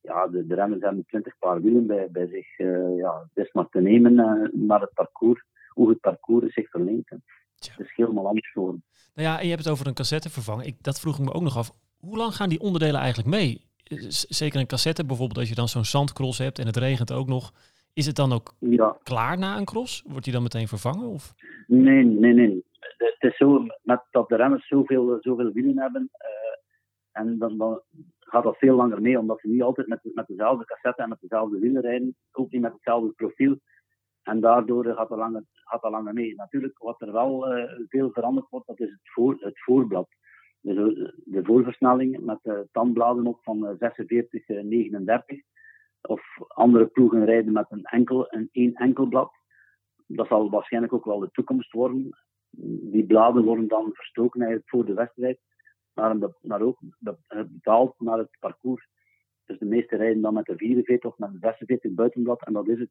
ja, 0.00 0.26
de, 0.28 0.46
de 0.46 0.54
renners 0.54 0.82
hebben 0.82 1.04
20 1.06 1.38
paar 1.38 1.60
wielen 1.62 1.86
bij, 1.86 2.08
bij 2.10 2.26
zich. 2.26 2.58
eh, 2.58 2.96
ja, 2.96 3.28
het 3.34 3.46
is 3.46 3.52
maar 3.52 3.68
te 3.68 3.80
nemen 3.80 4.18
eh, 4.18 4.48
naar 4.52 4.80
het 4.80 4.92
parcours, 4.94 5.44
hoe 5.68 5.88
het 5.88 6.00
parcours 6.00 6.52
zich 6.52 6.70
verlengt. 6.70 7.10
Het 7.10 7.72
is 7.78 7.92
helemaal 7.94 8.26
anders 8.26 8.52
geworden. 8.52 8.82
Nou 9.14 9.28
ja, 9.28 9.38
en 9.38 9.44
je 9.44 9.50
hebt 9.50 9.64
het 9.64 9.72
over 9.72 9.86
een 9.86 9.94
cassette 9.94 10.30
vervangen. 10.30 10.66
Ik, 10.66 10.76
dat 10.82 11.00
vroeg 11.00 11.18
ik 11.18 11.24
me 11.24 11.32
ook 11.32 11.42
nog 11.42 11.56
af. 11.56 11.70
Hoe 12.00 12.16
lang 12.16 12.34
gaan 12.34 12.48
die 12.48 12.60
onderdelen 12.60 13.00
eigenlijk 13.00 13.28
mee? 13.28 13.66
Eh, 13.84 13.98
Zeker 14.08 14.60
een 14.60 14.66
cassette, 14.66 15.04
bijvoorbeeld 15.04 15.38
als 15.38 15.48
je 15.48 15.54
dan 15.54 15.68
zo'n 15.68 15.84
zandcross 15.84 16.38
hebt 16.38 16.58
en 16.58 16.66
het 16.66 16.76
regent 16.76 17.12
ook 17.12 17.26
nog. 17.28 17.52
Is 17.92 18.06
het 18.06 18.16
dan 18.16 18.32
ook 18.32 18.54
Ja. 18.58 18.96
klaar 19.02 19.38
na 19.38 19.56
een 19.56 19.64
cross? 19.64 20.02
Wordt 20.06 20.24
die 20.24 20.32
dan 20.32 20.42
meteen 20.42 20.68
vervangen? 20.68 21.08
Of? 21.08 21.34
Nee, 21.66 22.04
nee, 22.04 22.32
nee. 22.32 22.64
Het 22.98 23.16
is 23.32 23.36
zo, 23.36 23.66
met 23.82 24.02
dat 24.10 24.28
de 24.28 24.36
renners 24.36 24.68
zoveel, 24.68 25.18
zoveel 25.20 25.52
wielen 25.52 25.78
hebben, 25.78 26.08
eh, 26.12 26.28
en 27.18 27.38
dan, 27.38 27.56
dan 27.58 27.82
gaat 28.18 28.42
dat 28.42 28.56
veel 28.56 28.76
langer 28.76 29.00
mee, 29.00 29.18
omdat 29.18 29.40
ze 29.40 29.48
niet 29.48 29.62
altijd 29.62 29.86
met, 29.86 30.00
met 30.14 30.26
dezelfde 30.26 30.64
cassette 30.64 31.02
en 31.02 31.08
met 31.08 31.20
dezelfde 31.20 31.58
wielen 31.58 31.82
rijden, 31.82 32.16
ook 32.32 32.50
niet 32.50 32.60
met 32.60 32.72
hetzelfde 32.72 33.12
profiel. 33.12 33.58
En 34.22 34.40
daardoor 34.40 34.84
gaat 34.84 35.08
dat 35.08 35.18
langer, 35.18 35.44
gaat 35.52 36.12
mee. 36.12 36.34
Natuurlijk, 36.34 36.78
wat 36.78 37.00
er 37.00 37.12
wel 37.12 37.46
eh, 37.46 37.78
veel 37.88 38.10
veranderd 38.10 38.48
wordt, 38.48 38.66
dat 38.66 38.80
is 38.80 38.90
het, 38.90 39.00
voor, 39.02 39.36
het 39.38 39.60
voorblad. 39.60 40.08
Dus 40.60 40.76
eh, 40.76 41.12
de 41.24 41.44
voorversnelling 41.44 42.20
met 42.20 42.38
de 42.42 42.68
tandbladen 42.72 43.26
op 43.26 43.38
van 43.42 43.66
eh, 43.66 43.74
46, 43.78 44.48
eh, 44.48 44.62
39. 44.62 45.40
Of 46.00 46.22
andere 46.48 46.86
ploegen 46.86 47.24
rijden 47.24 47.52
met 47.52 47.66
een 47.68 47.84
enkel, 47.84 48.26
een 48.28 48.48
één 48.52 48.74
enkel 48.74 49.06
blad 49.06 49.30
dat 50.08 50.26
zal 50.26 50.50
waarschijnlijk 50.50 50.92
ook 50.92 51.04
wel 51.04 51.18
de 51.18 51.30
toekomst 51.30 51.72
worden. 51.72 52.18
Die 52.90 53.06
bladen 53.06 53.44
worden 53.44 53.68
dan 53.68 53.90
verstoken 53.92 54.62
voor 54.64 54.84
de 54.84 54.94
wedstrijd, 54.94 55.38
maar, 55.98 56.30
maar 56.40 56.62
ook 56.62 56.78
be- 56.98 57.16
eh, 57.26 57.42
betaald 57.48 57.94
naar 57.98 58.18
het 58.18 58.36
parcours. 58.40 58.88
Dus 59.44 59.58
de 59.58 59.64
meeste 59.64 59.96
rijden 59.96 60.22
dan 60.22 60.34
met 60.34 60.44
de 60.44 60.56
44 60.56 61.10
of 61.10 61.18
met 61.18 61.32
de 61.32 61.38
46 61.40 61.92
buitenblad 61.92 62.44
en 62.46 62.52
dat 62.52 62.68
is 62.68 62.78
het. 62.78 62.90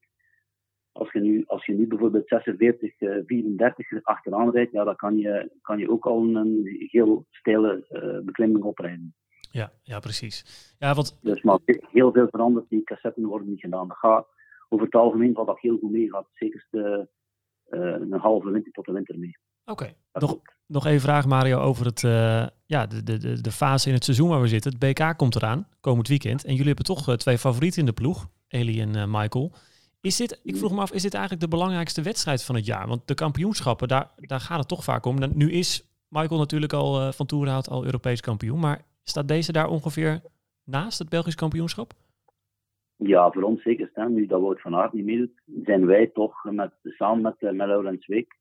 Als 0.91 1.12
je 1.12 1.20
nu, 1.20 1.43
als 1.47 1.66
je 1.66 1.74
nu 1.74 1.88
bijvoorbeeld 1.88 2.28
46, 2.28 2.99
eh, 2.99 3.18
34 3.26 4.03
achteraan 4.03 4.51
rijdt, 4.51 4.72
ja, 4.72 4.84
dan 4.84 4.95
kan 4.95 5.18
je, 5.18 5.51
kan 5.62 5.78
je 5.78 5.89
ook 5.89 6.05
al 6.05 6.36
een, 6.36 6.88
heel 6.91 7.26
steile 7.30 7.86
eh, 7.89 8.26
beklimming 8.26 8.64
oprijden. 8.64 9.16
Ja, 9.51 9.72
ja, 9.84 9.99
precies. 9.99 10.76
Ja, 10.80 10.93
want 10.93 11.20
Dus 11.22 11.41
maar 11.41 11.60
heel 11.91 12.12
veel 12.12 12.28
veranderd, 12.30 12.70
die 12.70 12.84
cassetten 12.84 13.26
worden 13.26 13.49
niet 13.49 13.60
gedaan. 13.60 13.88
Dat 13.88 13.97
gaat, 13.97 14.28
over 14.70 14.86
het 14.86 14.95
algemeen 14.95 15.34
valt 15.34 15.47
dat 15.47 15.60
heel 15.60 15.78
goed 15.78 15.91
mee, 15.91 16.10
gaat 16.10 16.28
zeker 16.32 16.68
de, 16.70 17.08
eh, 17.66 17.80
een 17.80 18.12
halve 18.12 18.51
winter 18.51 18.72
tot 18.72 18.86
de 18.86 18.91
winter 18.91 19.20
mee. 19.20 19.38
Oké, 19.66 19.93
nog, 20.20 20.39
nog 20.65 20.86
even 20.86 21.01
vraag 21.01 21.26
Mario 21.26 21.59
over 21.59 21.86
het, 21.86 22.03
eh, 22.03 22.45
ja, 22.65 22.86
de, 22.86 23.03
de, 23.03 23.41
de, 23.41 23.51
fase 23.51 23.88
in 23.88 23.93
het 23.93 24.03
seizoen 24.03 24.30
waar 24.30 24.41
we 24.41 24.47
zitten. 24.47 24.72
Het 24.72 24.80
BK 24.80 25.18
komt 25.18 25.36
eraan, 25.36 25.68
komend 25.80 26.07
weekend. 26.07 26.43
En 26.43 26.51
jullie 26.51 26.68
hebben 26.68 26.86
toch 26.86 27.07
eh, 27.07 27.15
twee 27.15 27.38
favorieten 27.38 27.80
in 27.80 27.86
de 27.86 27.93
ploeg, 27.93 28.28
Eli 28.47 28.82
en 28.82 28.95
eh, 28.95 29.03
Michael. 29.07 29.51
Is 30.01 30.15
dit, 30.15 30.39
ik 30.43 30.55
vroeg 30.55 30.72
me 30.72 30.82
af, 30.82 30.91
is 30.91 31.01
dit 31.01 31.13
eigenlijk 31.13 31.43
de 31.43 31.49
belangrijkste 31.49 32.01
wedstrijd 32.01 32.43
van 32.43 32.55
het 32.55 32.65
jaar? 32.65 32.88
Want 32.88 33.07
de 33.07 33.13
kampioenschappen, 33.13 33.88
daar, 33.88 34.11
daar 34.15 34.39
gaat 34.39 34.59
het 34.59 34.68
toch 34.68 34.84
vaak 34.84 35.05
om. 35.05 35.18
Nu 35.34 35.51
is 35.51 35.97
Michael 36.09 36.39
natuurlijk 36.39 36.74
al 36.74 37.11
van 37.11 37.26
Toerhout 37.26 37.70
al 37.70 37.86
Europees 37.86 38.22
kampioen. 38.22 38.59
Maar 38.59 38.82
staat 39.03 39.28
deze 39.28 39.51
daar 39.51 39.68
ongeveer 39.68 40.22
naast 40.63 40.99
het 40.99 41.09
Belgisch 41.09 41.36
kampioenschap? 41.36 41.93
Ja, 42.97 43.32
voor 43.32 43.43
ons 43.43 43.61
zeker. 43.61 43.89
Hè. 43.93 44.09
Nu 44.09 44.26
dat 44.26 44.41
Wout 44.41 44.61
van 44.61 44.76
Aert 44.76 44.93
niet 44.93 45.05
meedoet, 45.05 45.41
zijn 45.63 45.86
wij 45.86 46.07
toch 46.07 46.43
met, 46.43 46.72
samen 46.84 47.22
met, 47.22 47.41
met 47.41 47.68
Laurens 47.68 48.07
Week, 48.07 48.37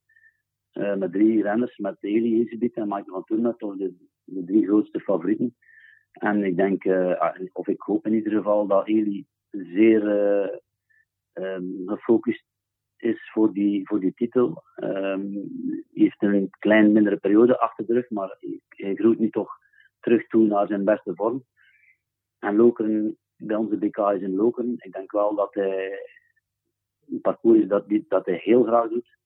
uh, 0.77 0.95
met 0.95 1.13
drie 1.13 1.43
renners, 1.43 1.77
met 1.77 1.97
Eli 2.01 2.41
Ezebiet 2.41 2.75
en 2.75 2.89
Michael 2.89 3.05
van 3.05 3.25
Toornet, 3.25 3.59
toch 3.59 3.77
de, 3.77 3.95
de 4.25 4.45
drie 4.45 4.67
grootste 4.67 5.01
favorieten. 5.01 5.57
En 6.13 6.45
ik 6.45 6.57
denk, 6.57 6.85
uh, 6.85 7.31
of 7.53 7.69
ik 7.69 7.81
hoop 7.81 8.07
in 8.07 8.15
ieder 8.15 8.33
geval, 8.33 8.67
dat 8.67 8.89
Eli 8.89 9.27
zeer 9.51 10.03
um, 11.33 11.83
gefocust 11.87 12.45
is 12.97 13.31
voor 13.33 13.53
die, 13.53 13.87
voor 13.87 14.01
die 14.01 14.15
titel. 14.15 14.63
Um, 14.77 15.51
heeft 15.93 16.23
een 16.23 16.51
klein 16.59 16.93
mindere 16.93 17.17
periode 17.17 17.59
achter 17.59 17.87
de 17.87 17.93
rug, 17.93 18.11
maar 18.11 18.37
hij 18.69 18.95
groeit 18.95 19.19
nu 19.19 19.31
toch 19.31 19.59
terug 20.01 20.27
toe 20.27 20.47
naar 20.47 20.67
zijn 20.67 20.85
beste 20.85 21.15
vorm. 21.15 21.45
En 22.39 22.57
Lokeren, 22.57 23.17
bij 23.37 23.57
onze 23.57 23.77
BK 23.77 23.99
is 23.99 24.21
in 24.21 24.35
Lokeren. 24.35 24.75
Ik 24.79 24.93
denk 24.93 25.13
wel 25.13 25.35
dat 25.35 25.55
hij 25.55 25.99
een 27.09 27.21
parcours 27.21 27.59
is 27.59 27.69
dat, 27.69 27.85
dat 28.09 28.27
hij 28.27 28.41
heel 28.43 28.63
graag 28.63 28.89
doet. 28.89 29.17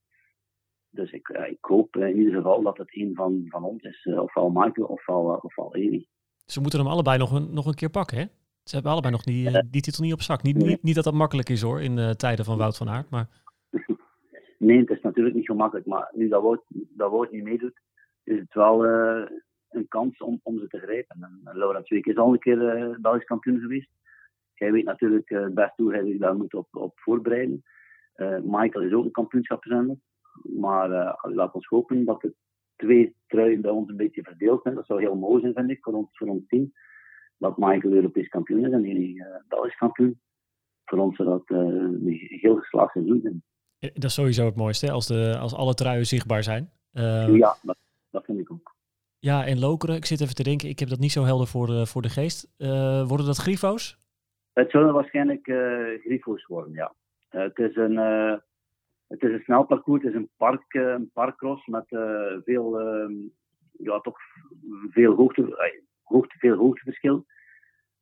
Dus 0.90 1.10
ik, 1.10 1.28
ik 1.28 1.58
hoop 1.60 1.96
in 1.96 2.16
ieder 2.16 2.34
geval 2.34 2.62
dat 2.62 2.78
het 2.78 2.96
een 2.96 3.14
van, 3.14 3.44
van 3.48 3.64
ons 3.64 3.82
is. 3.82 4.06
Ofwel 4.06 4.50
Michael 4.50 4.86
ofwel, 4.86 5.40
ofwel 5.42 5.74
Eli. 5.74 6.06
Ze 6.46 6.60
moeten 6.60 6.78
hem 6.78 6.88
allebei 6.88 7.18
nog 7.18 7.32
een, 7.32 7.54
nog 7.54 7.66
een 7.66 7.74
keer 7.74 7.90
pakken, 7.90 8.18
hè? 8.18 8.24
Ze 8.64 8.74
hebben 8.74 8.92
allebei 8.92 9.14
nog 9.14 9.22
die, 9.22 9.68
die 9.70 9.82
titel 9.82 10.04
niet 10.04 10.12
op 10.12 10.20
zak. 10.20 10.42
Niet, 10.42 10.56
niet, 10.56 10.82
niet 10.82 10.94
dat 10.94 11.04
dat 11.04 11.14
makkelijk 11.14 11.48
is 11.48 11.62
hoor, 11.62 11.82
in 11.82 11.96
de 11.96 12.16
tijden 12.16 12.44
van 12.44 12.58
Wout 12.58 12.76
van 12.76 12.88
Aert. 12.88 13.10
Maar... 13.10 13.28
Nee, 14.58 14.78
het 14.78 14.90
is 14.90 15.00
natuurlijk 15.00 15.36
niet 15.36 15.46
gemakkelijk. 15.46 15.86
Maar 15.86 16.10
nu 16.14 16.28
dat 16.28 16.42
Wout, 16.42 16.62
dat 16.68 17.10
Wout 17.10 17.30
niet 17.30 17.42
meedoet, 17.42 17.80
is 18.24 18.38
het 18.38 18.54
wel 18.54 18.86
uh, 18.86 19.26
een 19.68 19.88
kans 19.88 20.18
om, 20.18 20.40
om 20.42 20.58
ze 20.58 20.68
te 20.68 20.78
grijpen. 20.78 21.40
En 21.44 21.84
Week 21.88 22.06
is 22.06 22.16
al 22.16 22.32
een 22.32 22.38
keer 22.38 22.78
uh, 22.78 22.96
Belgisch 23.00 23.24
kampioen 23.24 23.60
geweest. 23.60 23.90
Hij 24.54 24.72
weet 24.72 24.84
natuurlijk 24.84 25.30
uh, 25.30 25.46
best 25.46 25.76
hoe 25.76 25.92
hij 25.92 26.04
zich 26.04 26.18
daar 26.18 26.36
moet 26.36 26.54
op, 26.54 26.66
op 26.70 26.92
voorbereiden. 26.94 27.62
Michael 28.42 28.84
is 28.84 28.92
ook 28.92 29.04
een 29.04 29.10
kampioenschapszender. 29.10 29.96
Maar 30.42 31.18
laat 31.22 31.54
ons 31.54 31.66
hopen 31.66 32.04
dat 32.04 32.20
de 32.20 32.34
twee 32.76 33.14
truien 33.26 33.60
bij 33.60 33.70
ons 33.70 33.88
een 33.88 33.96
beetje 33.96 34.22
verdeeld 34.22 34.62
zijn. 34.62 34.74
Dat 34.74 34.86
zou 34.86 35.00
heel 35.00 35.16
mooi 35.16 35.40
zijn, 35.40 35.54
vind 35.54 35.70
ik, 35.70 35.78
voor 35.82 35.92
ons, 35.92 36.08
voor 36.12 36.28
ons 36.28 36.46
team 36.46 36.72
dat 37.40 37.56
Michael 37.56 37.92
Europees 37.92 38.28
kampioen 38.28 38.66
is 38.66 38.72
en 38.72 38.82
jullie 38.82 39.14
uh, 39.14 39.26
Belgisch 39.48 39.76
kampioen. 39.76 40.20
Voor 40.84 40.98
ons 40.98 41.16
zou 41.16 41.28
dat 41.28 41.42
uh, 41.46 41.58
een 41.58 42.28
heel 42.40 42.56
geslaagd 42.56 42.92
seizoen 42.92 43.20
zijn. 43.20 43.42
Dat 43.78 44.04
is 44.04 44.14
sowieso 44.14 44.44
het 44.44 44.56
mooiste, 44.56 44.90
als, 44.90 45.06
de, 45.06 45.36
als 45.38 45.54
alle 45.54 45.74
truien 45.74 46.06
zichtbaar 46.06 46.42
zijn. 46.42 46.70
Uh, 46.92 47.36
ja, 47.36 47.56
dat, 47.62 47.76
dat, 48.10 48.24
vind 48.24 48.38
ik 48.38 48.52
ook. 48.52 48.74
Ja, 49.18 49.46
en 49.46 49.58
Lokeren, 49.58 49.96
ik 49.96 50.04
zit 50.04 50.20
even 50.20 50.34
te 50.34 50.42
denken, 50.42 50.68
ik 50.68 50.78
heb 50.78 50.88
dat 50.88 50.98
niet 50.98 51.12
zo 51.12 51.24
helder 51.24 51.46
voor 51.46 51.66
de, 51.66 51.86
voor 51.86 52.02
de 52.02 52.08
geest. 52.08 52.54
worden 53.06 53.26
dat 53.26 53.36
grifo's? 53.36 53.98
Het 54.52 54.70
zullen 54.70 54.94
waarschijnlijk 54.94 55.44
grifo's 56.04 56.46
worden, 56.46 56.72
ja. 56.72 56.94
het, 57.28 57.58
is 57.58 57.76
een, 57.76 57.96
het 59.10 59.22
is 59.22 59.32
een 59.32 59.42
snel 59.42 59.64
parcours, 59.64 60.02
het 60.02 60.12
is 60.12 60.18
een, 60.18 60.30
park, 60.36 60.74
een 60.74 61.10
parkcross 61.12 61.66
met 61.66 61.84
veel, 62.44 62.80
ja, 63.72 64.00
toch 64.00 64.18
veel 64.90 65.14
hoogte, 65.14 65.72
hoogte, 66.02 66.38
veel 66.38 66.56
hoogteverschil. 66.56 67.24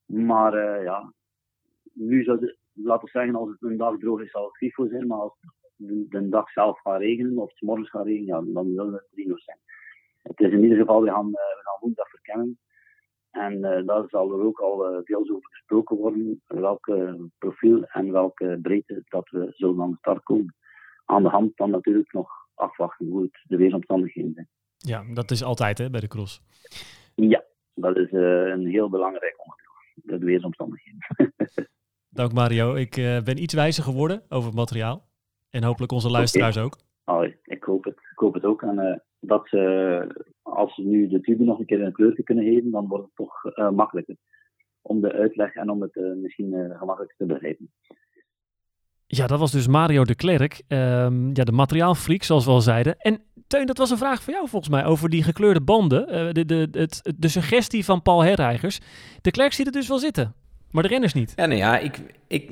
Maar 0.06 0.82
ja, 0.82 1.12
nu 1.92 2.22
zou 2.22 2.40
het, 2.40 2.58
laten 2.72 3.04
we 3.04 3.10
zeggen, 3.10 3.34
als 3.34 3.50
het 3.50 3.62
een 3.62 3.76
dag 3.76 3.98
droog 3.98 4.20
is, 4.20 4.30
zal 4.30 4.44
het 4.44 4.56
grifo 4.56 4.88
zijn. 4.88 5.06
Maar 5.06 5.18
als 5.18 5.38
de, 5.76 6.06
de 6.08 6.28
dag 6.28 6.50
zelf 6.50 6.80
gaat 6.80 7.00
regenen, 7.00 7.38
of 7.38 7.50
het 7.50 7.60
morgens 7.60 7.90
gaat 7.90 8.06
regenen, 8.06 8.52
dan 8.52 8.72
zullen 8.74 8.92
het 8.92 9.08
rino's 9.12 9.44
zijn. 9.44 9.58
Het 10.22 10.40
is 10.40 10.52
in 10.52 10.62
ieder 10.62 10.78
geval, 10.78 11.02
we 11.02 11.10
gaan, 11.10 11.30
we 11.30 11.60
gaan 11.62 11.80
woensdag 11.80 12.08
verkennen. 12.08 12.58
En 13.30 13.60
daar 13.60 14.08
zal 14.08 14.32
er 14.32 14.44
ook 14.44 14.60
al 14.60 15.02
veel 15.04 15.20
over 15.20 15.48
gesproken 15.50 15.96
worden, 15.96 16.42
welke 16.46 17.28
profiel 17.38 17.84
en 17.84 18.12
welke 18.12 18.58
breedte 18.62 19.02
dat 19.08 19.28
we 19.28 19.46
zullen 19.50 19.82
aan 19.82 19.90
de 19.90 19.96
start 19.96 20.22
komen. 20.22 20.56
Aan 21.08 21.22
de 21.22 21.28
hand 21.28 21.56
dan 21.56 21.70
natuurlijk 21.70 22.12
nog 22.12 22.30
afwachten 22.54 23.06
hoe 23.06 23.22
het 23.22 23.40
de 23.42 23.56
weersomstandigheden 23.56 24.32
zijn. 24.34 24.48
Ja, 24.76 25.14
dat 25.14 25.30
is 25.30 25.42
altijd 25.42 25.78
hè, 25.78 25.90
bij 25.90 26.00
de 26.00 26.08
cross. 26.08 26.42
Ja, 27.14 27.44
dat 27.74 27.96
is 27.96 28.10
uh, 28.10 28.46
een 28.46 28.66
heel 28.66 28.88
belangrijk 28.88 29.34
onderdeel, 29.38 30.18
de 30.18 30.26
weersomstandigheden. 30.26 30.98
Dank 32.18 32.32
Mario. 32.32 32.74
Ik 32.74 32.96
uh, 32.96 33.22
ben 33.22 33.42
iets 33.42 33.54
wijzer 33.54 33.84
geworden 33.84 34.22
over 34.28 34.48
het 34.48 34.58
materiaal. 34.58 35.08
En 35.50 35.62
hopelijk 35.62 35.92
onze 35.92 36.10
luisteraars 36.10 36.56
okay. 36.56 36.66
ook. 36.68 36.76
Oh, 37.04 37.32
ik, 37.44 37.62
hoop 37.62 37.84
het. 37.84 37.96
ik 37.96 38.18
hoop 38.18 38.34
het 38.34 38.44
ook. 38.44 38.62
En 38.62 38.78
uh, 38.78 38.96
dat 39.20 39.48
ze, 39.48 40.24
als 40.42 40.74
ze 40.74 40.82
nu 40.82 41.08
de 41.08 41.20
tube 41.20 41.44
nog 41.44 41.58
een 41.58 41.66
keer 41.66 41.82
een 41.82 41.92
kleur 41.92 42.22
kunnen 42.22 42.44
geven, 42.44 42.70
dan 42.70 42.88
wordt 42.88 43.04
het 43.04 43.14
toch 43.14 43.42
makkelijker 43.70 44.16
om 44.82 45.00
de 45.00 45.12
uitleg 45.12 45.54
en 45.54 45.70
om 45.70 45.82
het 45.82 45.94
misschien 45.94 46.52
gemakkelijker 46.78 47.16
te 47.16 47.26
begrijpen. 47.26 47.72
Ja, 49.10 49.26
dat 49.26 49.38
was 49.38 49.50
dus 49.50 49.66
Mario 49.66 50.04
de 50.04 50.14
Klerk, 50.14 50.62
um, 50.68 51.30
ja, 51.32 51.44
de 51.44 51.52
materiaalfreak, 51.52 52.22
zoals 52.22 52.44
we 52.44 52.50
al 52.50 52.60
zeiden. 52.60 52.96
En 52.98 53.20
Teun, 53.46 53.66
dat 53.66 53.78
was 53.78 53.90
een 53.90 53.98
vraag 53.98 54.22
voor 54.22 54.32
jou 54.32 54.48
volgens 54.48 54.70
mij 54.70 54.84
over 54.84 55.08
die 55.08 55.22
gekleurde 55.22 55.60
banden. 55.60 56.14
Uh, 56.14 56.32
de, 56.32 56.46
de, 56.46 56.68
het, 56.72 57.12
de 57.16 57.28
suggestie 57.28 57.84
van 57.84 58.02
Paul 58.02 58.22
Herreigers. 58.22 58.80
De 59.20 59.30
Klerk 59.30 59.52
ziet 59.52 59.66
het 59.66 59.74
dus 59.74 59.88
wel 59.88 59.98
zitten, 59.98 60.34
maar 60.70 60.82
de 60.82 60.88
renners 60.88 61.12
niet. 61.12 61.32
Ja, 61.36 61.46
nee, 61.46 61.58
ja, 61.58 61.78
ik, 61.78 61.98
ik, 62.26 62.50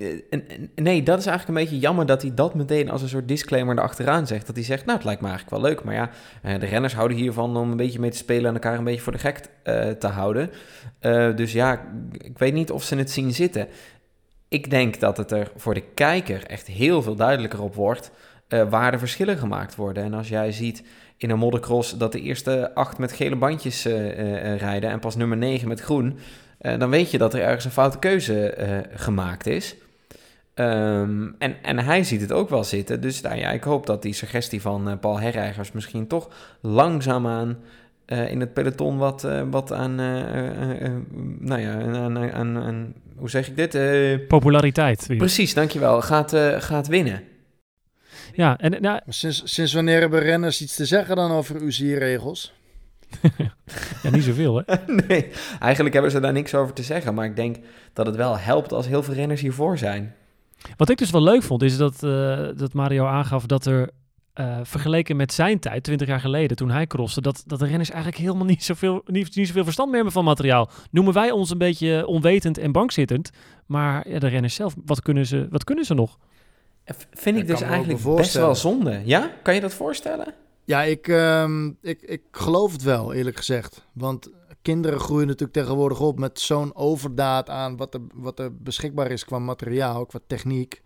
nee, 0.75 1.03
dat 1.03 1.19
is 1.19 1.27
eigenlijk 1.27 1.59
een 1.59 1.65
beetje 1.65 1.79
jammer 1.79 2.07
dat 2.07 2.23
hij 2.23 2.35
dat 2.35 2.55
meteen 2.55 2.91
als 2.91 3.03
een 3.03 3.09
soort 3.09 3.29
disclaimer 3.29 3.77
erachteraan 3.77 4.27
zegt. 4.27 4.47
Dat 4.47 4.57
hij 4.57 4.65
zegt, 4.65 4.85
nou, 4.85 4.97
het 4.97 5.07
lijkt 5.07 5.21
me 5.21 5.29
eigenlijk 5.29 5.57
wel 5.57 5.71
leuk. 5.71 5.85
Maar 5.85 5.95
ja, 5.95 6.11
de 6.59 6.67
renners 6.67 6.95
houden 6.95 7.17
hiervan 7.17 7.57
om 7.57 7.71
een 7.71 7.77
beetje 7.77 8.01
mee 8.01 8.11
te 8.11 8.17
spelen 8.17 8.47
en 8.47 8.55
elkaar 8.55 8.79
een 8.79 8.85
beetje 8.85 9.01
voor 9.01 9.13
de 9.13 9.19
gek 9.19 9.41
te 9.99 10.07
houden. 10.07 10.51
Dus 11.37 11.53
ja, 11.53 11.87
ik 12.19 12.39
weet 12.39 12.55
niet 12.55 12.71
of 12.71 12.83
ze 12.83 12.97
het 12.97 13.11
zien 13.11 13.33
zitten. 13.33 13.69
Ik 14.49 14.71
denk 14.71 15.01
dat 15.01 15.17
het 15.17 15.31
er 15.31 15.51
voor 15.57 15.75
de 15.75 15.85
kijker 15.95 16.47
echt 16.47 16.67
heel 16.67 17.03
veel 17.03 17.15
duidelijker 17.15 17.63
op 17.63 17.75
wordt 17.75 18.11
uh, 18.49 18.71
waar 18.71 18.91
de 18.91 18.99
verschillen 18.99 19.39
gemaakt 19.39 19.75
worden. 19.75 20.05
En 20.05 20.15
als 20.15 20.29
jij 20.29 20.53
ziet 20.53 20.83
in 21.17 21.31
een 21.31 21.39
moddercross 21.39 21.97
dat 21.97 22.13
de 22.13 22.21
eerste 22.21 22.75
acht 22.75 22.99
met 22.99 23.13
gele 23.13 23.37
bandjes 23.37 23.87
uh, 23.87 24.19
uh, 24.19 24.57
rijden 24.57 24.91
en 24.91 24.99
pas 24.99 25.17
nummer 25.17 25.37
negen 25.37 25.69
met 25.69 25.81
groen, 25.81 26.19
dan 26.59 26.91
weet 26.91 27.11
je 27.11 27.19
dat 27.19 27.35
er 27.35 27.41
ergens 27.41 27.65
een 27.65 27.71
foute 27.71 27.99
keuze 27.99 28.55
gemaakt 28.95 29.47
is. 29.47 29.77
Um, 30.55 31.35
en, 31.39 31.63
en 31.63 31.79
hij 31.79 32.05
ziet 32.05 32.21
het 32.21 32.33
ook 32.33 32.49
wel 32.49 32.65
zitten. 32.65 33.01
Dus 33.01 33.21
nou 33.21 33.37
ja, 33.37 33.51
ik 33.51 33.65
hoop 33.65 33.87
dat 33.87 34.03
die 34.03 34.13
suggestie 34.13 34.61
van 34.61 34.99
Paul 35.01 35.21
Herreigers 35.21 35.73
misschien 35.73 36.07
toch 36.07 36.29
langzaamaan 36.61 37.59
uh, 38.07 38.31
in 38.31 38.41
het 38.41 38.53
peloton 38.53 38.97
wat, 38.97 39.25
uh, 39.25 39.43
wat 39.51 39.73
aan, 39.73 40.01
uh, 40.01 40.93
nou 41.39 41.61
ja, 41.61 41.81
aan, 41.81 42.19
aan, 42.19 42.59
aan, 42.59 42.95
hoe 43.17 43.31
zeg 43.31 43.49
ik 43.49 43.57
dit? 43.57 44.29
Populariteit. 44.29 45.05
Precies, 45.17 45.55
dankjewel. 45.55 46.03
Gaat, 46.03 46.37
gaat 46.59 46.87
winnen. 46.87 47.23
Ja, 48.33 48.59
en 48.59 48.83
nou, 48.83 49.01
sinds, 49.09 49.43
sinds 49.45 49.73
wanneer 49.73 50.01
hebben 50.01 50.21
renners 50.21 50.63
iets 50.63 50.77
te 50.77 50.85
zeggen 50.85 51.17
dan 51.17 51.31
over 51.31 51.63
UCI-regels? 51.63 52.53
ja, 54.03 54.11
niet 54.11 54.25
zoveel, 54.25 54.63
hè? 54.67 54.75
nee, 55.09 55.31
eigenlijk 55.61 55.95
hebben 55.95 56.11
ze 56.11 56.21
daar 56.21 56.33
niks 56.33 56.55
over 56.55 56.75
te 56.75 56.83
zeggen. 56.83 57.15
Maar 57.15 57.25
ik 57.25 57.37
denk 57.37 57.57
dat 57.93 58.07
het 58.07 58.17
wel 58.17 58.39
helpt 58.39 58.73
als 58.73 58.87
heel 58.87 59.03
veel 59.03 59.15
renners 59.15 59.41
hiervoor 59.41 59.79
zijn. 59.79 60.15
Wat 60.77 60.89
ik 60.89 60.99
dus 60.99 61.11
wel 61.11 61.23
leuk 61.23 61.43
vond, 61.43 61.63
is 61.63 61.77
dat, 61.77 62.03
uh, 62.03 62.49
dat 62.57 62.73
Mario 62.73 63.07
aangaf 63.07 63.47
dat 63.47 63.67
er 63.67 63.91
uh, 64.41 64.59
vergeleken 64.63 65.17
met 65.17 65.33
zijn 65.33 65.59
tijd, 65.59 65.83
20 65.83 66.09
jaar 66.09 66.21
geleden, 66.21 66.57
toen 66.57 66.71
hij 66.71 66.87
crosste, 66.87 67.21
dat, 67.21 67.43
dat 67.47 67.59
de 67.59 67.67
renners 67.67 67.91
eigenlijk 67.91 68.23
helemaal 68.23 68.45
niet 68.45 68.65
zoveel, 68.65 69.03
niet, 69.07 69.37
niet 69.37 69.47
zoveel 69.47 69.65
verstand 69.65 69.89
meer 69.89 69.97
hebben 69.97 70.15
van 70.15 70.25
materiaal. 70.25 70.71
Noemen 70.91 71.15
wij 71.15 71.31
ons 71.31 71.51
een 71.51 71.59
beetje 71.59 72.07
onwetend 72.07 72.59
en 72.59 72.73
bankzittend. 72.73 73.31
Maar 73.67 74.09
ja, 74.09 74.19
de 74.19 74.29
renners 74.29 74.55
zelf, 74.55 74.75
wat 74.85 75.03
kunnen 75.03 75.27
ze, 75.27 75.47
wat 75.51 75.65
kunnen 75.65 75.85
ze 75.85 75.95
nog? 75.95 76.19
Vind 77.13 77.37
ik 77.37 77.47
dus 77.47 77.61
eigenlijk 77.61 78.03
best 78.03 78.35
wel 78.35 78.55
zonde. 78.55 79.01
Ja? 79.05 79.31
Kan 79.43 79.55
je 79.55 79.61
dat 79.61 79.75
voorstellen? 79.75 80.35
Ja, 80.65 80.83
ik, 80.83 81.09
uh, 81.09 81.67
ik, 81.83 82.03
ik 82.03 82.23
geloof 82.31 82.73
het 82.73 82.83
wel, 82.83 83.13
eerlijk 83.13 83.37
gezegd. 83.37 83.87
Want 83.93 84.31
kinderen 84.63 85.01
groeien 85.01 85.27
natuurlijk 85.27 85.53
tegenwoordig 85.53 86.01
op 86.01 86.19
met 86.19 86.41
zo'n 86.41 86.75
overdaad 86.75 87.49
aan 87.51 87.77
wat 87.77 87.95
er, 87.95 88.01
wat 88.15 88.39
er 88.39 88.57
beschikbaar 88.57 89.11
is 89.11 89.25
qua 89.25 89.39
materiaal, 89.39 90.07
qua 90.07 90.19
techniek. 90.27 90.83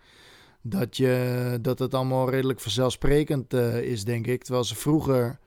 Dat, 0.63 0.97
je, 0.97 1.59
dat 1.63 1.79
het 1.79 1.95
allemaal 1.95 2.31
redelijk 2.31 2.61
vanzelfsprekend 2.61 3.55
uh, 3.55 3.83
is, 3.83 4.05
denk 4.05 4.27
ik. 4.27 4.43
Terwijl 4.43 4.65
ze 4.65 4.75
vroeger 4.75 5.39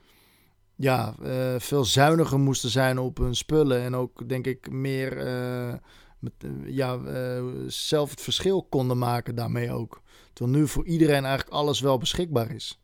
ja, 0.76 1.16
uh, 1.22 1.55
veel 1.57 1.86
zuiniger 1.86 2.39
moesten 2.39 2.70
zijn 2.70 2.99
op 2.99 3.18
hun 3.18 3.36
spullen. 3.36 3.82
En 3.82 3.95
ook, 3.95 4.30
denk 4.30 4.47
ik, 4.47 4.72
meer 4.72 5.16
met, 6.20 6.34
ja, 6.66 6.99
zelf 7.68 8.09
het 8.09 8.22
verschil 8.22 8.64
konden 8.64 8.97
maken 8.97 9.36
daarmee 9.36 9.72
ook. 9.72 10.01
Terwijl 10.34 10.57
nu 10.57 10.68
voor 10.68 10.86
iedereen 10.86 11.26
eigenlijk 11.26 11.55
alles 11.55 11.80
wel 11.80 11.97
beschikbaar 11.97 12.51
is. 12.51 12.82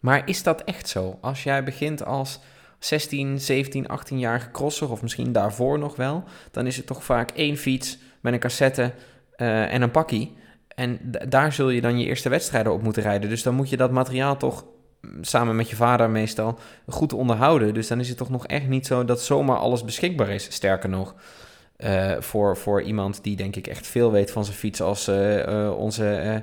Maar 0.00 0.28
is 0.28 0.42
dat 0.42 0.64
echt 0.64 0.88
zo? 0.88 1.18
Als 1.20 1.42
jij 1.42 1.64
begint 1.64 2.04
als 2.04 2.40
16, 2.78 3.40
17, 3.40 3.86
18-jarige 3.90 4.50
crosser, 4.50 4.90
of 4.90 5.02
misschien 5.02 5.32
daarvoor 5.32 5.78
nog 5.78 5.96
wel, 5.96 6.24
dan 6.50 6.66
is 6.66 6.76
het 6.76 6.86
toch 6.86 7.04
vaak 7.04 7.30
één 7.30 7.56
fiets 7.56 7.98
met 8.20 8.32
een 8.32 8.38
cassette 8.38 8.94
en 9.36 9.82
een 9.82 9.90
pakkie. 9.90 10.40
En 10.74 10.98
daar 11.28 11.52
zul 11.52 11.70
je 11.70 11.80
dan 11.80 11.98
je 11.98 12.06
eerste 12.06 12.28
wedstrijden 12.28 12.72
op 12.72 12.82
moeten 12.82 13.02
rijden. 13.02 13.28
Dus 13.28 13.42
dan 13.42 13.54
moet 13.54 13.70
je 13.70 13.76
dat 13.76 13.90
materiaal 13.90 14.36
toch 14.36 14.64
mm, 15.00 15.24
samen 15.24 15.56
met 15.56 15.70
je 15.70 15.76
vader 15.76 16.10
meestal 16.10 16.58
goed 16.88 17.12
onderhouden. 17.12 17.74
Dus 17.74 17.88
dan 17.88 18.00
is 18.00 18.08
het 18.08 18.18
toch 18.18 18.30
nog 18.30 18.46
echt 18.46 18.68
niet 18.68 18.86
zo 18.86 19.04
dat 19.04 19.22
zomaar 19.22 19.56
alles 19.56 19.84
beschikbaar 19.84 20.28
is. 20.28 20.52
Sterker 20.52 20.88
nog, 20.88 21.14
eh, 21.76 22.12
voor, 22.18 22.56
voor 22.56 22.82
iemand 22.82 23.22
die 23.22 23.36
denk 23.36 23.56
ik 23.56 23.66
echt 23.66 23.86
veel 23.86 24.12
weet 24.12 24.30
van 24.30 24.44
zijn 24.44 24.56
fiets 24.56 24.80
als 24.80 25.08
eh, 25.08 25.66
eh, 25.66 25.78
onze 25.78 26.14
eh, 26.14 26.36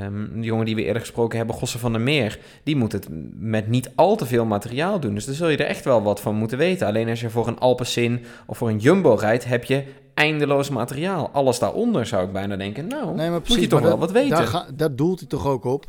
ehm, 0.00 0.42
jongen 0.42 0.66
die 0.66 0.74
we 0.74 0.84
eerder 0.84 1.00
gesproken 1.00 1.38
hebben, 1.38 1.56
Gosse 1.56 1.78
van 1.78 1.92
der 1.92 2.00
Meer. 2.00 2.38
Die 2.62 2.76
moet 2.76 2.92
het 2.92 3.08
met 3.34 3.68
niet 3.68 3.90
al 3.94 4.16
te 4.16 4.26
veel 4.26 4.44
materiaal 4.44 5.00
doen. 5.00 5.14
Dus 5.14 5.24
daar 5.24 5.34
zul 5.34 5.48
je 5.48 5.56
er 5.56 5.66
echt 5.66 5.84
wel 5.84 6.02
wat 6.02 6.20
van 6.20 6.34
moeten 6.34 6.58
weten. 6.58 6.86
Alleen 6.86 7.08
als 7.08 7.20
je 7.20 7.30
voor 7.30 7.46
een 7.46 7.58
Alpecin 7.58 8.24
of 8.46 8.58
voor 8.58 8.68
een 8.68 8.78
Jumbo 8.78 9.14
rijdt, 9.14 9.44
heb 9.44 9.64
je 9.64 9.84
eindeloos 10.18 10.70
materiaal. 10.70 11.30
Alles 11.32 11.58
daaronder 11.58 12.06
zou 12.06 12.26
ik 12.26 12.32
bijna 12.32 12.56
denken, 12.56 12.86
nou, 12.86 13.14
Nee, 13.14 13.30
maar 13.30 13.40
moet 13.48 13.60
je 13.60 13.66
toch 13.66 13.80
wel 13.80 13.90
dat- 13.90 13.98
wat 13.98 14.10
weten. 14.12 14.30
Daar, 14.30 14.46
ga- 14.46 14.66
daar 14.74 14.96
doelt 14.96 15.18
hij 15.18 15.28
toch 15.28 15.46
ook 15.46 15.64
op? 15.64 15.86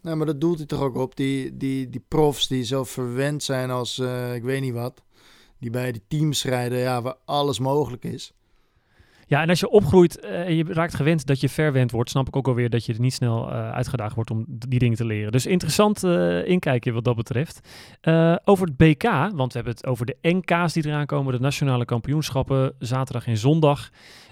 Nee, 0.00 0.14
maar 0.14 0.26
dat 0.26 0.40
doelt 0.40 0.56
hij 0.58 0.66
toch 0.66 0.80
ook 0.80 0.96
op. 0.96 1.16
Die, 1.16 1.56
die, 1.56 1.90
die 1.90 2.04
profs 2.08 2.46
die 2.48 2.64
zo 2.64 2.84
verwend 2.84 3.42
zijn 3.42 3.70
als 3.70 3.98
eh, 3.98 4.34
ik 4.34 4.42
weet 4.42 4.60
niet 4.60 4.72
wat. 4.74 5.02
Die 5.58 5.70
bij 5.70 5.92
die 5.92 6.02
teams 6.08 6.44
rijden, 6.44 6.78
ja, 6.78 7.02
waar 7.02 7.14
alles 7.24 7.58
mogelijk 7.58 8.04
is. 8.04 8.32
Ja, 9.28 9.42
en 9.42 9.48
als 9.48 9.60
je 9.60 9.70
opgroeit 9.70 10.20
eh, 10.20 10.46
en 10.46 10.54
je 10.54 10.64
raakt 10.68 10.94
gewend 10.94 11.26
dat 11.26 11.40
je 11.40 11.48
verwend 11.48 11.90
wordt, 11.90 12.10
snap 12.10 12.28
ik 12.28 12.36
ook 12.36 12.48
alweer 12.48 12.70
dat 12.70 12.84
je 12.84 12.92
er 12.92 13.00
niet 13.00 13.14
snel 13.14 13.50
eh, 13.50 13.70
uitgedaagd 13.70 14.14
wordt 14.14 14.30
om 14.30 14.44
die 14.48 14.78
dingen 14.78 14.96
te 14.96 15.04
leren. 15.04 15.32
Dus 15.32 15.46
interessant 15.46 16.04
eh, 16.04 16.48
inkijkje 16.48 16.92
wat 16.92 17.04
dat 17.04 17.16
betreft. 17.16 17.68
Over 18.44 18.66
het 18.66 18.76
BK, 18.76 19.02
want 19.34 19.52
we 19.52 19.58
hebben 19.58 19.72
het 19.72 19.86
over 19.86 20.06
de 20.06 20.16
NK's 20.20 20.72
die 20.72 20.86
eraan 20.86 21.06
komen, 21.06 21.32
de 21.32 21.40
nationale 21.40 21.84
kampioenschappen, 21.84 22.74
zaterdag 22.78 23.26
en 23.26 23.36
zondag. 23.36 23.90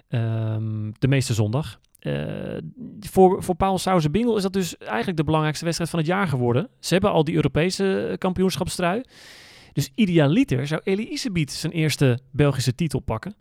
Ehm, 0.08 0.90
de 0.98 1.08
meeste 1.08 1.34
zondag. 1.34 1.80
Voor, 3.00 3.42
voor 3.42 3.54
Paul 3.54 3.78
Sauze-Bingel 3.78 4.36
is 4.36 4.42
dat 4.42 4.52
dus 4.52 4.76
eigenlijk 4.76 5.16
de 5.16 5.24
belangrijkste 5.24 5.64
wedstrijd 5.64 5.90
van 5.90 5.98
het 5.98 6.08
jaar 6.08 6.28
geworden. 6.28 6.68
Ze 6.80 6.92
hebben 6.92 7.10
al 7.10 7.24
die 7.24 7.34
Europese 7.34 8.16
kampioenschapstrui. 8.18 9.02
Dus 9.72 9.90
idealiter 9.94 10.66
zou 10.66 10.80
Elie 10.84 11.10
Isebiet 11.10 11.52
zijn 11.52 11.72
eerste 11.72 12.18
Belgische 12.32 12.74
titel 12.74 13.00
pakken. 13.00 13.34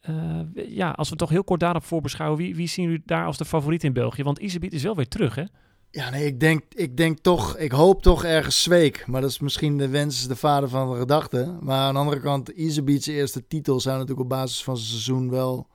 Eh, 0.00 0.40
ja, 0.54 0.90
als 0.90 1.08
we 1.08 1.16
toch 1.16 1.30
heel 1.30 1.44
kort 1.44 1.60
daarop 1.60 1.84
voorbeschouwen, 1.84 2.38
wie, 2.38 2.54
wie 2.54 2.68
zien 2.68 2.84
jullie 2.84 3.02
daar 3.04 3.26
als 3.26 3.36
de 3.36 3.44
favoriet 3.44 3.84
in 3.84 3.92
België? 3.92 4.22
Want 4.22 4.38
Isebiet 4.38 4.72
is 4.72 4.82
wel 4.82 4.96
weer 4.96 5.08
terug, 5.08 5.34
hè? 5.34 5.44
Ja, 5.90 6.10
nee, 6.10 6.26
ik 6.26 6.40
denk, 6.40 6.62
ik 6.74 6.96
denk 6.96 7.18
toch, 7.18 7.56
ik 7.56 7.72
hoop 7.72 8.02
toch 8.02 8.24
ergens 8.24 8.62
Zweek. 8.62 9.06
Maar 9.06 9.20
dat 9.20 9.30
is 9.30 9.38
misschien 9.38 9.78
de 9.78 9.88
wens 9.88 10.28
de 10.28 10.36
vader 10.36 10.68
van 10.68 10.92
de 10.92 10.98
gedachte. 10.98 11.56
Maar 11.60 11.78
aan 11.78 11.94
de 11.94 12.00
andere 12.00 12.20
kant, 12.20 12.48
Isebiet's 12.48 13.06
eerste 13.06 13.46
titel 13.46 13.80
zou 13.80 13.94
natuurlijk 13.94 14.20
op 14.20 14.28
basis 14.28 14.64
van 14.64 14.76
zijn 14.76 14.88
seizoen 14.88 15.30
wel 15.30 15.66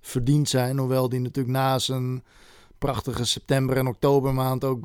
verdiend 0.00 0.48
zijn. 0.48 0.78
Hoewel 0.78 1.08
die 1.08 1.20
natuurlijk 1.20 1.56
na 1.56 1.78
zijn 1.78 2.22
prachtige 2.78 3.24
september- 3.24 3.76
en 3.76 3.86
oktobermaand 3.86 4.64
ook 4.64 4.80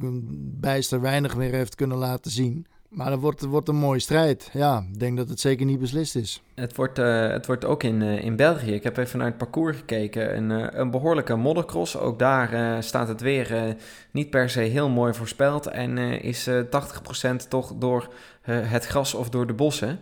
bijster 0.60 1.02
weinig 1.02 1.36
meer 1.36 1.54
heeft 1.54 1.76
kunnen 1.76 1.98
laten 1.98 2.32
zien. 2.32 2.66
Maar 2.90 3.10
dat 3.10 3.20
wordt, 3.20 3.42
wordt 3.42 3.68
een 3.68 3.76
mooie 3.76 4.00
strijd. 4.00 4.50
Ja, 4.54 4.86
ik 4.94 5.00
denk 5.00 5.18
dat 5.18 5.30
het 5.30 5.40
zeker 5.40 5.66
niet 5.66 5.80
beslist 5.80 6.16
is. 6.16 6.42
Het 6.56 6.76
wordt, 6.76 7.00
eh, 7.00 7.28
het 7.28 7.46
wordt 7.46 7.66
ook 7.66 7.84
in, 7.84 8.02
eh, 8.02 8.24
in 8.24 8.36
België. 8.36 8.74
Ik 8.74 8.84
heb 8.84 8.98
even 8.98 9.18
naar 9.18 9.28
het 9.28 9.38
parcours 9.38 9.78
gekeken. 9.78 10.38
Een, 10.38 10.52
eh, 10.52 10.80
een 10.80 10.92
behoorlijke 10.92 11.36
moddercross. 11.36 11.98
Ook 11.98 12.20
daar 12.20 12.84
staat 12.84 13.08
het 13.08 13.22
weer 13.22 13.76
niet 14.12 14.30
per 14.30 14.50
se 14.50 14.60
heel 14.60 14.90
mooi 14.90 15.14
voorspeld. 15.14 15.68
En 15.68 15.98
is 16.22 16.48
eh 16.48 16.60
80% 16.60 17.50
toch 17.50 17.74
door 17.76 18.14
het 18.44 18.86
gras 18.86 19.14
of 19.14 19.30
door 19.30 19.48
de 19.48 19.54
bossen. 19.54 20.00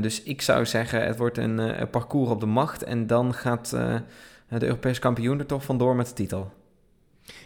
Dus 0.00 0.22
ik 0.22 0.42
zou 0.42 0.66
zeggen, 0.66 1.06
het 1.06 1.18
wordt 1.18 1.38
een, 1.38 1.88
parcours 1.90 2.30
op 2.30 2.40
de 2.40 2.46
macht. 2.46 2.82
En 2.82 3.06
dan 3.06 3.34
gaat 3.34 3.70
de 3.70 4.66
Europese 4.66 5.00
kampioen 5.00 5.38
er 5.38 5.46
toch 5.46 5.64
vandoor 5.64 5.96
met 5.96 6.06
de 6.06 6.12
titel. 6.12 6.50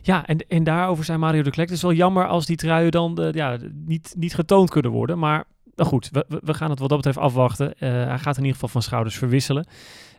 Ja, 0.03 0.27
en, 0.27 0.39
en 0.49 0.65
daarover 0.65 1.05
zei 1.05 1.19
Mario 1.19 1.43
de 1.43 1.51
Klek. 1.51 1.67
Het 1.69 1.77
is 1.77 1.83
wel 1.83 1.93
jammer 1.93 2.27
als 2.27 2.47
die 2.47 2.57
truien 2.57 2.91
dan 2.91 3.19
eh, 3.23 3.33
ja, 3.33 3.59
niet, 3.73 4.15
niet 4.19 4.35
getoond 4.35 4.71
kunnen 4.71 4.91
worden. 4.91 5.19
Maar 5.19 5.45
nou 5.75 5.89
goed, 5.89 6.09
we, 6.13 6.25
we- 6.45 6.55
gaan 6.55 6.71
het 6.71 6.79
wat 6.79 6.89
dat 6.89 6.97
betreft 6.99 7.19
afwachten. 7.19 7.75
Eh, 7.79 7.91
hij 7.91 8.19
gaat 8.19 8.35
in 8.37 8.41
ieder 8.43 8.53
geval 8.55 8.69
van 8.69 8.83
schouders 8.83 9.19
verwisselen. 9.19 9.67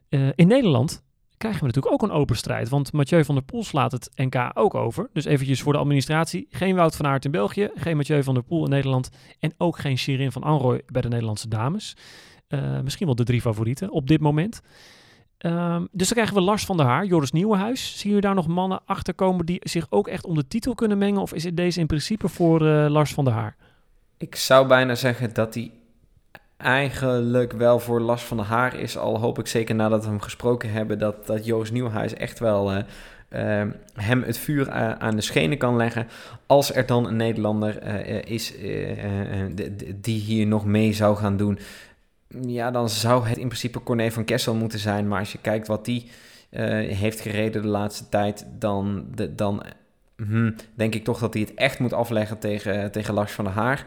Eh, 0.09 0.27
in 0.35 0.47
Nederland 0.47 1.03
krijgen 1.37 1.59
we 1.61 1.65
natuurlijk 1.67 1.93
ook 1.93 2.09
een 2.09 2.15
open 2.15 2.35
strijd. 2.35 2.69
Want 2.69 2.93
Mathieu 2.93 3.25
van 3.25 3.35
der 3.35 3.43
Poel 3.43 3.63
slaat 3.63 3.91
het 3.91 4.09
NK 4.15 4.51
ook 4.53 4.73
over. 4.75 5.09
Dus 5.13 5.25
eventjes 5.25 5.61
voor 5.61 5.73
de 5.73 5.79
administratie. 5.79 6.47
Geen 6.49 6.75
Wout 6.75 6.95
van 6.95 7.05
Aert 7.05 7.25
in 7.25 7.31
België. 7.31 7.69
Geen 7.75 7.97
Mathieu 7.97 8.23
van 8.23 8.33
der 8.33 8.43
Poel 8.43 8.63
in 8.63 8.69
Nederland. 8.69 9.09
En 9.39 9.53
ook 9.57 9.77
geen 9.79 9.97
Shirin 9.97 10.31
van 10.31 10.43
Anrooy 10.43 10.81
bij 10.87 11.01
de 11.01 11.07
Nederlandse 11.07 11.47
dames. 11.47 11.95
Misschien 12.83 13.05
wel 13.05 13.15
de 13.15 13.23
drie 13.23 13.41
favorieten 13.41 13.91
op 13.91 14.07
dit 14.07 14.21
moment. 14.21 14.61
Ehm, 15.37 15.85
dus 15.91 16.07
dan 16.07 16.17
krijgen 16.17 16.35
we 16.35 16.41
Lars 16.41 16.65
van 16.65 16.77
der 16.77 16.85
Haar, 16.85 17.05
Joris 17.05 17.31
Nieuwenhuis. 17.31 17.93
Zien 17.99 18.07
jullie 18.11 18.25
daar 18.25 18.35
nog 18.35 18.47
mannen 18.47 18.79
achter 18.85 19.13
komen 19.13 19.45
die 19.45 19.59
zich 19.63 19.87
ook 19.89 20.07
echt 20.07 20.25
om 20.25 20.35
de 20.35 20.47
titel 20.47 20.75
kunnen 20.75 20.97
mengen? 20.97 21.21
Of 21.21 21.33
is 21.33 21.43
deze 21.53 21.79
in 21.79 21.85
principe 21.87 22.27
voor 22.27 22.67
eh, 22.67 22.89
Lars 22.89 23.13
van 23.13 23.23
der 23.25 23.33
Haar? 23.33 23.55
Ik 24.17 24.35
zou 24.35 24.67
bijna 24.67 24.95
zeggen 24.95 25.33
dat 25.33 25.53
hij 25.53 25.71
eigenlijk 26.57 27.51
wel 27.51 27.79
voor 27.79 28.01
last 28.01 28.25
van 28.25 28.37
de 28.37 28.43
haar 28.43 28.79
is. 28.79 28.97
Al 28.97 29.19
hoop 29.19 29.39
ik 29.39 29.47
zeker 29.47 29.75
nadat 29.75 30.03
we 30.03 30.09
hem 30.09 30.21
gesproken 30.21 30.71
hebben 30.71 30.99
dat, 30.99 31.25
dat 31.25 31.45
Joost 31.45 31.71
Nieuwhuis 31.71 32.13
echt 32.13 32.39
wel 32.39 32.71
eh, 32.71 33.61
eh, 33.61 33.69
hem 33.93 34.23
het 34.23 34.37
vuur 34.37 34.71
a- 34.71 34.99
aan 34.99 35.15
de 35.15 35.21
schenen 35.21 35.57
kan 35.57 35.75
leggen. 35.75 36.07
Als 36.45 36.73
er 36.75 36.85
dan 36.85 37.07
een 37.07 37.15
Nederlander 37.15 37.77
eh, 37.77 38.15
eh, 38.17 38.21
is 38.25 38.57
eh, 38.57 38.91
eh, 39.03 39.31
eh, 39.41 39.47
die 39.95 40.19
hier 40.19 40.47
nog 40.47 40.65
mee 40.65 40.93
zou 40.93 41.15
gaan 41.17 41.37
doen. 41.37 41.59
Ja, 42.41 42.71
dan 42.71 42.89
zou 42.89 43.27
het 43.27 43.37
in 43.37 43.47
principe 43.47 43.83
Corné 43.83 44.11
van 44.11 44.25
Kessel 44.25 44.55
moeten 44.55 44.79
zijn. 44.79 45.07
Maar 45.07 45.19
als 45.19 45.31
je 45.31 45.37
kijkt 45.41 45.67
wat 45.67 45.85
die 45.85 46.09
eh, 46.49 46.67
heeft 46.97 47.19
gereden 47.19 47.61
de 47.61 47.67
laatste 47.67 48.09
tijd, 48.09 48.47
dan, 48.59 49.05
dan 49.35 49.63
hm, 50.15 50.51
denk 50.75 50.95
ik 50.95 51.03
toch 51.03 51.19
dat 51.19 51.33
hij 51.33 51.43
het 51.43 51.53
echt 51.53 51.79
moet 51.79 51.93
afleggen 51.93 52.39
tegen, 52.39 52.91
tegen 52.91 53.13
Lars 53.13 53.31
van 53.31 53.45
der 53.45 53.53
Haar. 53.53 53.85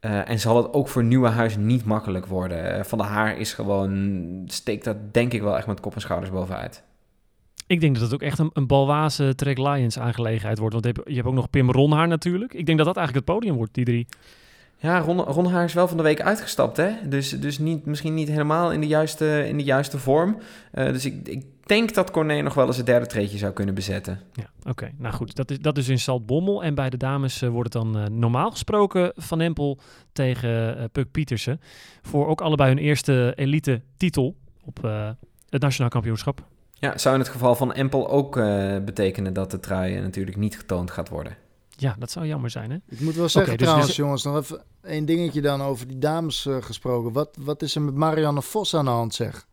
Eh, 0.00 0.28
en 0.28 0.40
zal 0.40 0.56
het 0.56 0.72
ook 0.72 0.88
voor 0.88 1.04
nieuwe 1.04 1.28
huis 1.28 1.56
niet 1.56 1.84
makkelijk 1.84 2.26
worden. 2.26 2.74
Eh, 2.74 2.84
van 2.84 2.98
der 2.98 3.06
Haar 3.06 3.38
is 3.38 3.52
gewoon, 3.52 4.42
steekt 4.46 4.84
dat 4.84 5.14
denk 5.14 5.32
ik 5.32 5.42
wel 5.42 5.56
echt 5.56 5.66
met 5.66 5.80
kop 5.80 5.94
en 5.94 6.00
schouders 6.00 6.32
bovenuit. 6.32 6.82
Ik 7.66 7.80
denk 7.80 7.94
dat 7.94 8.02
het 8.02 8.14
ook 8.14 8.22
echt 8.22 8.38
een, 8.38 8.50
een 8.52 8.66
balwaze 8.66 9.34
Trek 9.34 9.58
Lions 9.58 9.98
aangelegenheid 9.98 10.58
wordt. 10.58 10.74
Want 10.74 10.86
je 10.86 10.92
hebt, 10.92 11.08
je 11.08 11.14
hebt 11.14 11.26
ook 11.26 11.34
nog 11.34 11.50
Pim 11.50 11.70
Ronhaar 11.70 12.08
natuurlijk. 12.08 12.54
Ik 12.54 12.66
denk 12.66 12.78
dat 12.78 12.86
dat 12.86 12.96
eigenlijk 12.96 13.26
het 13.26 13.36
podium 13.36 13.56
wordt, 13.56 13.74
die 13.74 13.84
drie. 13.84 14.06
Ja, 14.80 14.98
Ron, 14.98 15.20
Ron 15.20 15.46
Haar 15.46 15.64
is 15.64 15.72
wel 15.72 15.88
van 15.88 15.96
de 15.96 16.02
week 16.02 16.20
uitgestapt, 16.20 16.76
hè? 16.76 16.90
Dus, 17.04 17.40
dus 17.40 17.58
niet, 17.58 17.86
misschien 17.86 18.14
niet 18.14 18.28
helemaal 18.28 18.72
in 18.72 18.80
de 18.80 18.86
juiste, 18.86 19.48
in 19.48 19.56
de 19.56 19.64
juiste 19.64 19.98
vorm. 19.98 20.38
Eh, 20.72 20.86
dus 20.86 21.04
ik, 21.04 21.28
ik 21.28 21.44
denk 21.66 21.94
dat 21.94 22.10
Corné 22.10 22.40
nog 22.40 22.54
wel 22.54 22.66
eens 22.66 22.76
het 22.76 22.86
derde 22.86 23.06
treedje 23.06 23.38
zou 23.38 23.52
kunnen 23.52 23.74
bezetten. 23.74 24.20
Ja, 24.32 24.50
oké. 24.70 24.90
Nou 24.96 25.14
goed, 25.14 25.34
dat 25.34 25.50
is, 25.50 25.58
dat 25.58 25.78
is 25.78 25.88
in 25.88 25.98
Saltbommel. 25.98 26.62
En 26.62 26.74
bij 26.74 26.90
de 26.90 26.96
dames 26.96 27.42
eh, 27.42 27.48
wordt 27.48 27.74
het 27.74 27.82
dan 27.82 27.98
eh, 27.98 28.06
normaal 28.10 28.50
gesproken 28.50 29.12
Van 29.14 29.40
Empel 29.40 29.78
tegen 30.12 30.76
Puk 30.92 31.10
Pietersen. 31.10 31.60
Voor 32.02 32.26
ook 32.26 32.40
allebei 32.40 32.68
hun 32.68 32.78
eerste 32.78 33.32
elite 33.36 33.82
titel 33.96 34.36
op 34.64 34.82
het 35.48 35.62
nationaal 35.62 35.90
kampioenschap. 35.90 36.46
Ja, 36.72 36.98
zou 36.98 37.14
in 37.14 37.20
het 37.20 37.30
geval 37.30 37.54
van 37.54 37.72
Empel 37.72 38.08
ook 38.10 38.34
betekenen 38.84 39.32
dat 39.32 39.50
de 39.50 39.60
trui 39.60 40.00
natuurlijk 40.00 40.36
niet 40.36 40.56
getoond 40.56 40.90
gaat 40.90 41.08
worden. 41.08 41.36
Ja, 41.80 41.96
dat 41.98 42.10
zou 42.10 42.26
jammer 42.26 42.50
zijn, 42.50 42.70
hè? 42.70 42.76
Ik 42.88 43.00
moet 43.00 43.14
wel 43.14 43.28
zeggen 43.28 43.52
dus- 43.52 43.60
trouwens, 43.62 43.86
dus- 43.88 43.96
jongens, 43.96 44.22
nog 44.24 44.36
even 44.36 44.62
één 44.82 45.04
dingetje 45.04 45.40
dan 45.40 45.62
over 45.62 45.86
die 45.88 45.98
dames 45.98 46.46
eh, 46.46 46.56
gesproken. 46.60 47.12
Wat, 47.12 47.36
wat 47.40 47.62
is 47.62 47.74
er 47.74 47.82
met 47.82 47.94
Marianne 47.94 48.42
Vos 48.42 48.74
aan 48.74 48.84
de 48.84 48.90
hand, 48.90 49.14
zeg? 49.14 49.46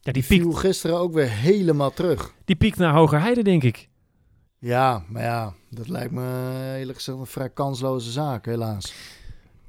Ja, 0.00 0.12
die 0.12 0.22
Die 0.22 0.22
piekt, 0.26 0.42
viel 0.42 0.52
gisteren 0.52 0.96
ook 0.98 1.12
weer 1.12 1.30
helemaal 1.30 1.92
terug. 1.92 2.34
die 2.44 2.56
piekt 2.56 2.78
naar 2.78 2.94
Hogerheide, 2.94 3.42
denk 3.42 3.62
ik. 3.62 3.88
Ja, 4.58 5.04
maar 5.08 5.22
ja, 5.22 5.52
dat 5.70 5.88
lijkt 5.88 6.12
me 6.12 6.22
eh, 6.22 6.78
eerlijk 6.78 6.98
gezegd 6.98 7.18
een 7.18 7.26
vrij 7.26 7.50
kansloze 7.50 8.10
zaak, 8.10 8.44
helaas. 8.46 8.94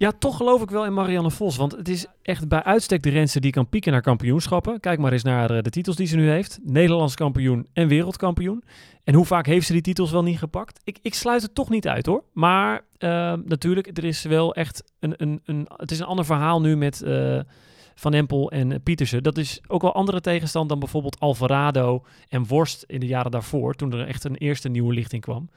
Ja, 0.03 0.11
toch 0.11 0.37
geloof 0.37 0.61
ik 0.61 0.69
wel 0.69 0.85
in 0.85 0.93
Marianne 0.93 1.31
Vos. 1.31 1.57
Want 1.57 1.71
het 1.71 1.89
is 1.89 2.05
echt 2.21 2.47
bij 2.47 2.63
uitstek 2.63 3.03
de 3.03 3.09
renster 3.09 3.41
die 3.41 3.51
kan 3.51 3.69
pieken 3.69 3.91
naar 3.91 4.01
kampioenschappen. 4.01 4.79
Kijk 4.79 4.99
maar 4.99 5.11
eens 5.11 5.23
naar 5.23 5.51
eh, 5.51 5.61
de 5.61 5.69
titels 5.69 5.95
die 5.95 6.07
ze 6.07 6.15
nu 6.15 6.29
heeft. 6.29 6.59
Nederlands 6.63 7.15
kampioen 7.15 7.67
en 7.73 7.87
wereldkampioen. 7.87 8.63
En 9.03 9.13
hoe 9.13 9.25
vaak 9.25 9.45
heeft 9.45 9.65
ze 9.65 9.73
die 9.73 9.81
titels 9.81 10.11
wel 10.11 10.23
niet 10.23 10.37
gepakt? 10.37 10.79
Ik, 10.83 10.99
ik 11.01 11.13
sluit 11.13 11.41
het 11.41 11.55
toch 11.55 11.69
niet 11.69 11.87
uit 11.87 12.05
hoor. 12.05 12.23
Maar 12.33 12.85
eh, 12.97 13.33
natuurlijk, 13.45 13.97
er 13.97 14.03
is 14.03 14.23
wel 14.23 14.55
echt 14.55 14.83
een, 14.99 15.13
een, 15.17 15.41
een... 15.45 15.67
Het 15.75 15.91
is 15.91 15.99
een 15.99 16.05
ander 16.05 16.25
verhaal 16.25 16.61
nu 16.61 16.77
met 16.77 17.01
eh, 17.01 17.39
Van 17.95 18.13
Empel 18.13 18.51
en 18.51 18.83
Pietersen. 18.83 19.23
Dat 19.23 19.37
is 19.37 19.61
ook 19.67 19.81
wel 19.81 19.93
andere 19.93 20.21
tegenstand 20.21 20.69
dan 20.69 20.79
bijvoorbeeld 20.79 21.19
Alvarado 21.19 22.05
en 22.29 22.47
Worst 22.47 22.83
in 22.87 22.99
de 22.99 23.07
jaren 23.07 23.31
daarvoor. 23.31 23.73
Toen 23.73 23.93
er 23.93 24.07
echt 24.07 24.23
een 24.23 24.35
eerste 24.35 24.69
nieuwe 24.69 24.93
lichting 24.93 25.21
kwam. 25.21 25.49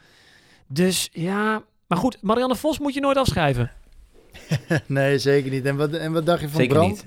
Dus 0.67 1.09
ja... 1.13 1.63
Maar 1.87 1.99
goed, 1.99 2.23
Marianne 2.23 2.57
Vos 2.57 2.79
moet 2.79 2.95
je 2.95 3.01
nooit 3.01 3.17
afschrijven. 3.17 3.71
nee, 4.87 5.19
zeker 5.19 5.51
niet. 5.51 5.65
En 5.65 5.77
wat, 5.77 5.93
en 5.93 6.13
wat 6.13 6.27
dacht 6.27 6.41
je 6.41 6.49
van 6.49 6.61
Zeker 6.61 6.77
Brand? 6.77 6.91
niet. 6.93 7.07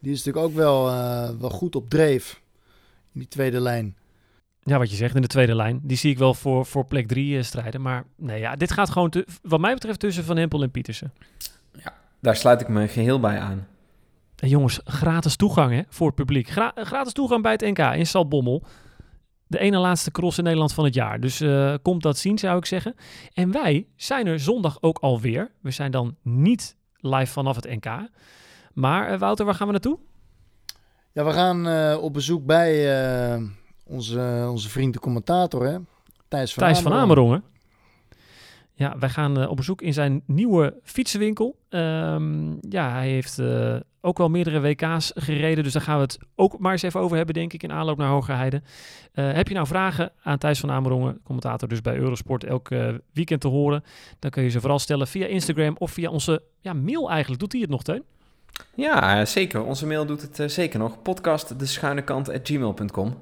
Die 0.00 0.12
is 0.12 0.24
natuurlijk 0.24 0.46
ook 0.46 0.54
wel, 0.54 0.88
eh, 0.88 1.30
wel 1.40 1.50
goed 1.50 1.76
op 1.76 1.90
dreef 1.90 2.40
in 3.14 3.20
die 3.20 3.28
tweede 3.28 3.60
lijn. 3.60 3.96
Ja, 4.62 4.78
wat 4.78 4.90
je 4.90 4.96
zegt 4.96 5.14
in 5.14 5.22
de 5.22 5.28
tweede 5.28 5.54
lijn. 5.54 5.80
Die 5.82 5.96
zie 5.96 6.10
ik 6.10 6.18
wel 6.18 6.34
voor, 6.34 6.66
voor 6.66 6.84
plek 6.86 7.06
3 7.08 7.42
strijden. 7.42 7.80
Maar 7.82 8.04
nee, 8.16 8.40
ja, 8.40 8.56
dit 8.56 8.72
gaat 8.72 8.90
gewoon, 8.90 9.10
te- 9.10 9.26
wat 9.42 9.60
mij 9.60 9.74
betreft, 9.74 10.00
tussen 10.00 10.24
Van 10.24 10.36
Empel 10.36 10.62
en 10.62 10.70
Pietersen. 10.70 11.12
Daar 12.20 12.36
sluit 12.36 12.60
ik 12.60 12.68
me 12.68 12.88
geheel 12.88 13.20
bij 13.20 13.38
aan. 13.38 13.66
En 14.36 14.48
jongens, 14.48 14.80
gratis 14.84 15.36
toegang 15.36 15.72
hè, 15.74 15.82
voor 15.88 16.06
het 16.06 16.16
publiek. 16.16 16.48
Gra- 16.48 16.72
gratis 16.74 17.12
toegang 17.12 17.42
bij 17.42 17.52
het 17.52 17.60
NK 17.60 17.78
in 17.78 18.06
Saltbommel. 18.06 18.62
De 19.48 19.58
ene 19.58 19.78
laatste 19.78 20.10
cross 20.10 20.38
in 20.38 20.44
Nederland 20.44 20.72
van 20.72 20.84
het 20.84 20.94
jaar. 20.94 21.20
Dus 21.20 21.40
eh, 21.40 21.74
komt 21.82 22.02
dat 22.02 22.18
zien, 22.18 22.38
zou 22.38 22.58
ik 22.58 22.66
zeggen. 22.66 22.94
En 23.32 23.52
wij 23.52 23.86
zijn 23.96 24.26
er 24.26 24.40
zondag 24.40 24.82
ook 24.82 24.98
alweer. 24.98 25.50
We 25.60 25.70
zijn 25.70 25.90
dan 25.90 26.16
niet 26.22 26.76
live 26.96 27.32
vanaf 27.32 27.56
het 27.56 27.64
NK. 27.64 28.08
Maar 28.72 29.08
eh, 29.08 29.18
Wouter, 29.18 29.44
waar 29.44 29.54
gaan 29.54 29.66
we 29.66 29.72
naartoe? 29.72 29.98
Ja, 31.12 31.24
we 31.24 31.32
gaan 31.32 31.68
eh, 31.68 32.02
op 32.02 32.12
bezoek 32.12 32.46
bij 32.46 32.70
onze, 33.84 34.46
onze 34.50 34.68
vriend 34.68 34.92
de 34.92 35.00
commentator, 35.00 35.66
hè? 35.66 35.78
Thijs 36.28 36.54
van 36.54 36.62
Thijs 36.62 36.80
van 36.80 36.92
Amerongen. 36.92 37.44
Ja, 38.78 38.98
wij 38.98 39.08
gaan 39.08 39.40
eh, 39.40 39.50
op 39.50 39.56
bezoek 39.56 39.82
in 39.82 39.92
zijn 39.92 40.22
nieuwe 40.26 40.74
fietsenwinkel. 40.82 41.56
Ehm, 41.68 42.50
ja, 42.68 42.90
hij 42.90 43.08
heeft 43.08 43.38
eh, 43.38 43.76
ook 44.00 44.18
wel 44.18 44.28
meerdere 44.28 44.60
WK's 44.60 45.12
gereden. 45.14 45.64
Dus 45.64 45.72
daar 45.72 45.82
gaan 45.82 45.96
we 45.96 46.02
het 46.02 46.18
ook 46.34 46.58
maar 46.58 46.72
eens 46.72 46.82
even 46.82 47.00
over 47.00 47.16
hebben, 47.16 47.34
denk 47.34 47.52
ik, 47.52 47.62
in 47.62 47.72
aanloop 47.72 47.98
naar 47.98 48.08
Hogerheide. 48.08 48.62
Eh 49.12 49.32
heb 49.32 49.48
je 49.48 49.54
nou 49.54 49.66
vragen 49.66 50.12
aan 50.22 50.38
Thijs 50.38 50.60
van 50.60 50.70
Amerongen, 50.70 51.20
commentator 51.24 51.68
dus 51.68 51.80
bij 51.80 51.96
Eurosport, 51.96 52.44
elk 52.44 52.68
weekend 53.12 53.40
te 53.40 53.48
horen? 53.48 53.84
Dan 54.18 54.30
kun 54.30 54.42
je 54.42 54.50
ze 54.50 54.60
vooral 54.60 54.78
stellen 54.78 55.06
via 55.06 55.26
Instagram 55.26 55.76
of 55.78 55.90
via 55.90 56.10
onze 56.10 56.42
ja, 56.60 56.72
mail 56.72 57.10
eigenlijk. 57.10 57.40
Doet 57.40 57.52
hij 57.52 57.60
het 57.60 57.70
nog, 57.70 57.82
Teun? 57.82 58.02
Ja, 58.74 59.24
zeker. 59.24 59.64
Onze 59.64 59.86
mail 59.86 60.06
doet 60.06 60.22
het 60.22 60.52
zeker 60.52 60.78
nog. 60.78 61.02
Podcast 61.02 61.58
de 61.58 61.66
schuine 61.66 62.02
kant 62.02 62.28
at 62.28 62.40
gmail.com. 62.48 63.16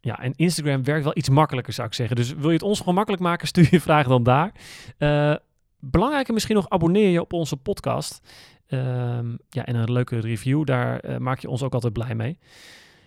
Ja, 0.00 0.18
en 0.18 0.32
Instagram 0.36 0.84
werkt 0.84 1.04
wel 1.04 1.16
iets 1.16 1.28
makkelijker, 1.28 1.72
zou 1.72 1.86
ik 1.88 1.94
zeggen. 1.94 2.16
Dus 2.16 2.32
wil 2.34 2.46
je 2.48 2.54
het 2.54 2.62
ons 2.62 2.78
gewoon 2.78 2.94
makkelijk 2.94 3.22
maken, 3.22 3.46
stuur 3.52 3.68
je 3.70 3.80
vraag 3.80 4.06
dan 4.06 4.22
daar. 4.22 4.52
Eh 4.98 5.34
belangrijker 5.82 6.34
misschien 6.34 6.54
nog, 6.56 6.68
abonneer 6.68 7.08
je 7.08 7.20
op 7.20 7.32
onze 7.32 7.56
podcast. 7.56 8.20
Ehm, 8.66 9.36
ja, 9.48 9.66
en 9.66 9.74
een 9.74 9.92
leuke 9.92 10.18
review, 10.20 10.64
daar 10.64 11.00
eh, 11.00 11.16
maak 11.16 11.38
je 11.38 11.48
ons 11.48 11.62
ook 11.62 11.74
altijd 11.74 11.92
blij 11.92 12.14
mee. 12.14 12.38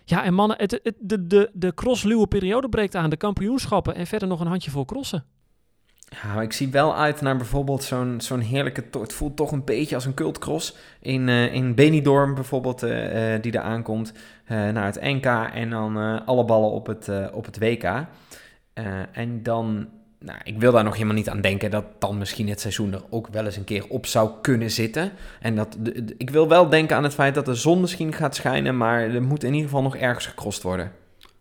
Ja, 0.04 0.24
en 0.24 0.34
mannen, 0.34 0.56
het, 0.58 0.70
het- 0.82 0.96
de, 1.00 1.26
de, 1.26 1.50
de 1.52 1.74
crossluwe 1.74 2.26
periode 2.26 2.68
breekt 2.68 2.94
aan, 2.94 3.10
de 3.10 3.16
kampioenschappen 3.16 3.94
en 3.94 4.06
verder 4.06 4.28
nog 4.28 4.40
een 4.40 4.46
handjevol 4.46 4.84
crossen. 4.84 5.24
Ja, 6.22 6.40
ik 6.40 6.52
zie 6.52 6.68
wel 6.68 6.96
uit 6.96 7.20
naar 7.20 7.36
bijvoorbeeld 7.36 7.82
zo'n 7.82 8.20
zo'n 8.20 8.40
heerlijke... 8.40 8.84
Het 9.00 9.12
voelt 9.12 9.36
toch 9.36 9.52
een 9.52 9.64
beetje 9.64 9.94
als 9.94 10.04
een 10.04 10.14
cultcross. 10.14 10.76
In, 11.00 11.28
eh 11.28 11.54
in 11.54 11.74
Benidorm 11.74 12.34
bijvoorbeeld, 12.34 12.82
eh, 12.82 13.34
eh, 13.34 13.42
die 13.42 13.52
er 13.52 13.60
aankomt. 13.60 14.12
naar 14.46 14.84
het 14.84 15.00
NK 15.00 15.26
en 15.54 15.70
dan 15.70 16.24
alle 16.26 16.44
ballen 16.44 16.70
op 16.70 16.86
het, 16.86 17.10
op 17.32 17.44
het 17.44 17.58
WK. 17.58 18.06
En 19.12 19.42
dan... 19.42 19.88
Nou, 20.18 20.38
ik 20.44 20.58
wil 20.58 20.72
daar 20.72 20.84
nog 20.84 20.92
helemaal 20.92 21.14
niet 21.14 21.28
aan 21.28 21.40
denken 21.40 21.70
dat 21.70 21.84
dan 21.98 22.18
misschien 22.18 22.48
het 22.48 22.60
seizoen 22.60 22.92
er 22.92 23.02
ook 23.10 23.28
wel 23.28 23.44
eens 23.44 23.56
een 23.56 23.64
keer 23.64 23.88
op 23.88 24.06
zou 24.06 24.30
kunnen 24.42 24.70
zitten. 24.70 25.12
En 25.40 25.56
dat, 25.56 25.76
ik 26.16 26.30
wil 26.30 26.48
wel 26.48 26.68
denken 26.68 26.96
aan 26.96 27.02
het 27.02 27.14
feit 27.14 27.34
dat 27.34 27.44
de 27.44 27.54
zon 27.54 27.80
misschien 27.80 28.12
gaat 28.12 28.34
schijnen, 28.34 28.76
maar 28.76 29.00
er 29.00 29.22
moet 29.22 29.44
in 29.44 29.52
ieder 29.52 29.68
geval 29.68 29.82
nog 29.82 29.96
ergens 29.96 30.26
gecrossed 30.26 30.62
worden. 30.62 30.92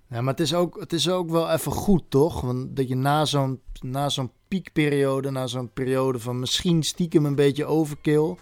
Ja, 0.09 0.21
maar 0.21 0.33
het 0.33 0.39
is, 0.39 0.53
ook, 0.53 0.79
het 0.79 0.93
is 0.93 1.09
ook 1.09 1.29
wel 1.29 1.49
even 1.49 1.71
goed, 1.71 2.03
toch? 2.09 2.41
Want 2.41 2.75
dat 2.75 2.87
je 2.87 2.95
na 2.95 3.25
zo'n, 3.25 3.59
na 3.81 4.09
zo'n 4.09 4.31
piekperiode, 4.47 5.31
na 5.31 5.47
zo'n 5.47 5.73
periode 5.73 6.19
van 6.19 6.39
misschien 6.39 6.83
stiekem 6.83 7.25
een 7.25 7.35
beetje 7.35 7.65
overkill, 7.65 8.35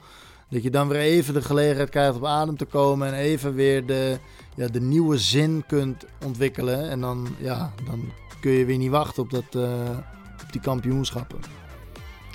dat 0.49 0.63
je 0.63 0.69
dan 0.69 0.87
weer 0.87 0.99
even 0.99 1.33
de 1.33 1.41
gelegenheid 1.41 1.89
krijgt 1.89 2.15
op 2.15 2.25
adem 2.25 2.57
te 2.57 2.65
komen 2.65 3.07
en 3.07 3.13
even 3.13 3.53
weer 3.53 3.85
de, 3.85 4.19
ja, 4.55 4.67
de 4.67 4.81
nieuwe 4.81 5.17
zin 5.17 5.63
kunt 5.67 6.05
ontwikkelen. 6.25 6.89
En 6.89 7.01
dan, 7.01 7.27
ja, 7.39 7.73
dan 7.85 8.11
kun 8.39 8.51
je 8.51 8.65
weer 8.65 8.77
niet 8.77 8.89
wachten 8.89 9.23
op, 9.23 9.29
dat, 9.29 9.55
eh, 9.55 9.97
op 10.43 10.51
die 10.51 10.61
kampioenschappen. 10.61 11.60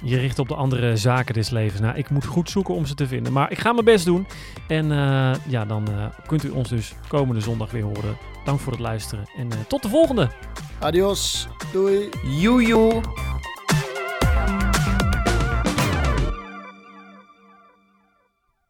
Je 0.06 0.18
richt 0.18 0.38
op 0.38 0.48
de 0.48 0.54
andere 0.54 0.96
zaken 0.96 1.34
des 1.34 1.50
levens. 1.50 1.80
Nou, 1.80 1.96
ik 1.96 2.10
moet 2.10 2.24
goed 2.24 2.50
zoeken 2.50 2.74
om 2.74 2.86
ze 2.86 2.94
te 2.94 3.06
vinden. 3.06 3.32
Maar 3.32 3.50
ik 3.50 3.58
ga 3.58 3.72
mijn 3.72 3.84
best 3.84 4.04
doen. 4.04 4.26
En 4.68 4.92
eh, 4.92 5.34
ja, 5.48 5.64
dan 5.64 5.88
eh, 5.88 6.06
kunt 6.26 6.44
u 6.44 6.48
ons 6.48 6.68
dus 6.68 6.94
komende 7.08 7.40
zondag 7.40 7.70
weer 7.70 7.82
horen. 7.82 8.16
Dank 8.44 8.60
voor 8.60 8.72
het 8.72 8.80
luisteren. 8.80 9.28
En 9.36 9.52
eh, 9.52 9.58
tot 9.68 9.82
de 9.82 9.88
volgende. 9.88 10.30
Adios, 10.78 11.48
doei! 11.72 12.08
Joejoe! 12.40 13.00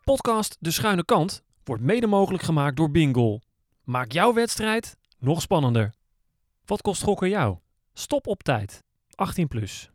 Podcast 0.05 0.57
De 0.61 0.71
Schuine 0.71 1.05
Kant 1.05 1.43
wordt 1.65 1.83
mede 1.83 2.07
mogelijk 2.07 2.43
gemaakt 2.43 2.77
door 2.77 2.91
Bingo. 2.91 3.39
Maak 3.85 4.13
jouw 4.13 4.33
wedstrijd 4.33 4.97
nog 5.19 5.41
spannender. 5.41 5.95
Wat 6.65 6.83
kost 6.83 7.03
gokken 7.03 7.29
jou? 7.29 7.57
Stop 7.93 8.27
op 8.27 8.43
tijd. 8.43 8.83
18 9.15 9.49
plus. 9.49 9.91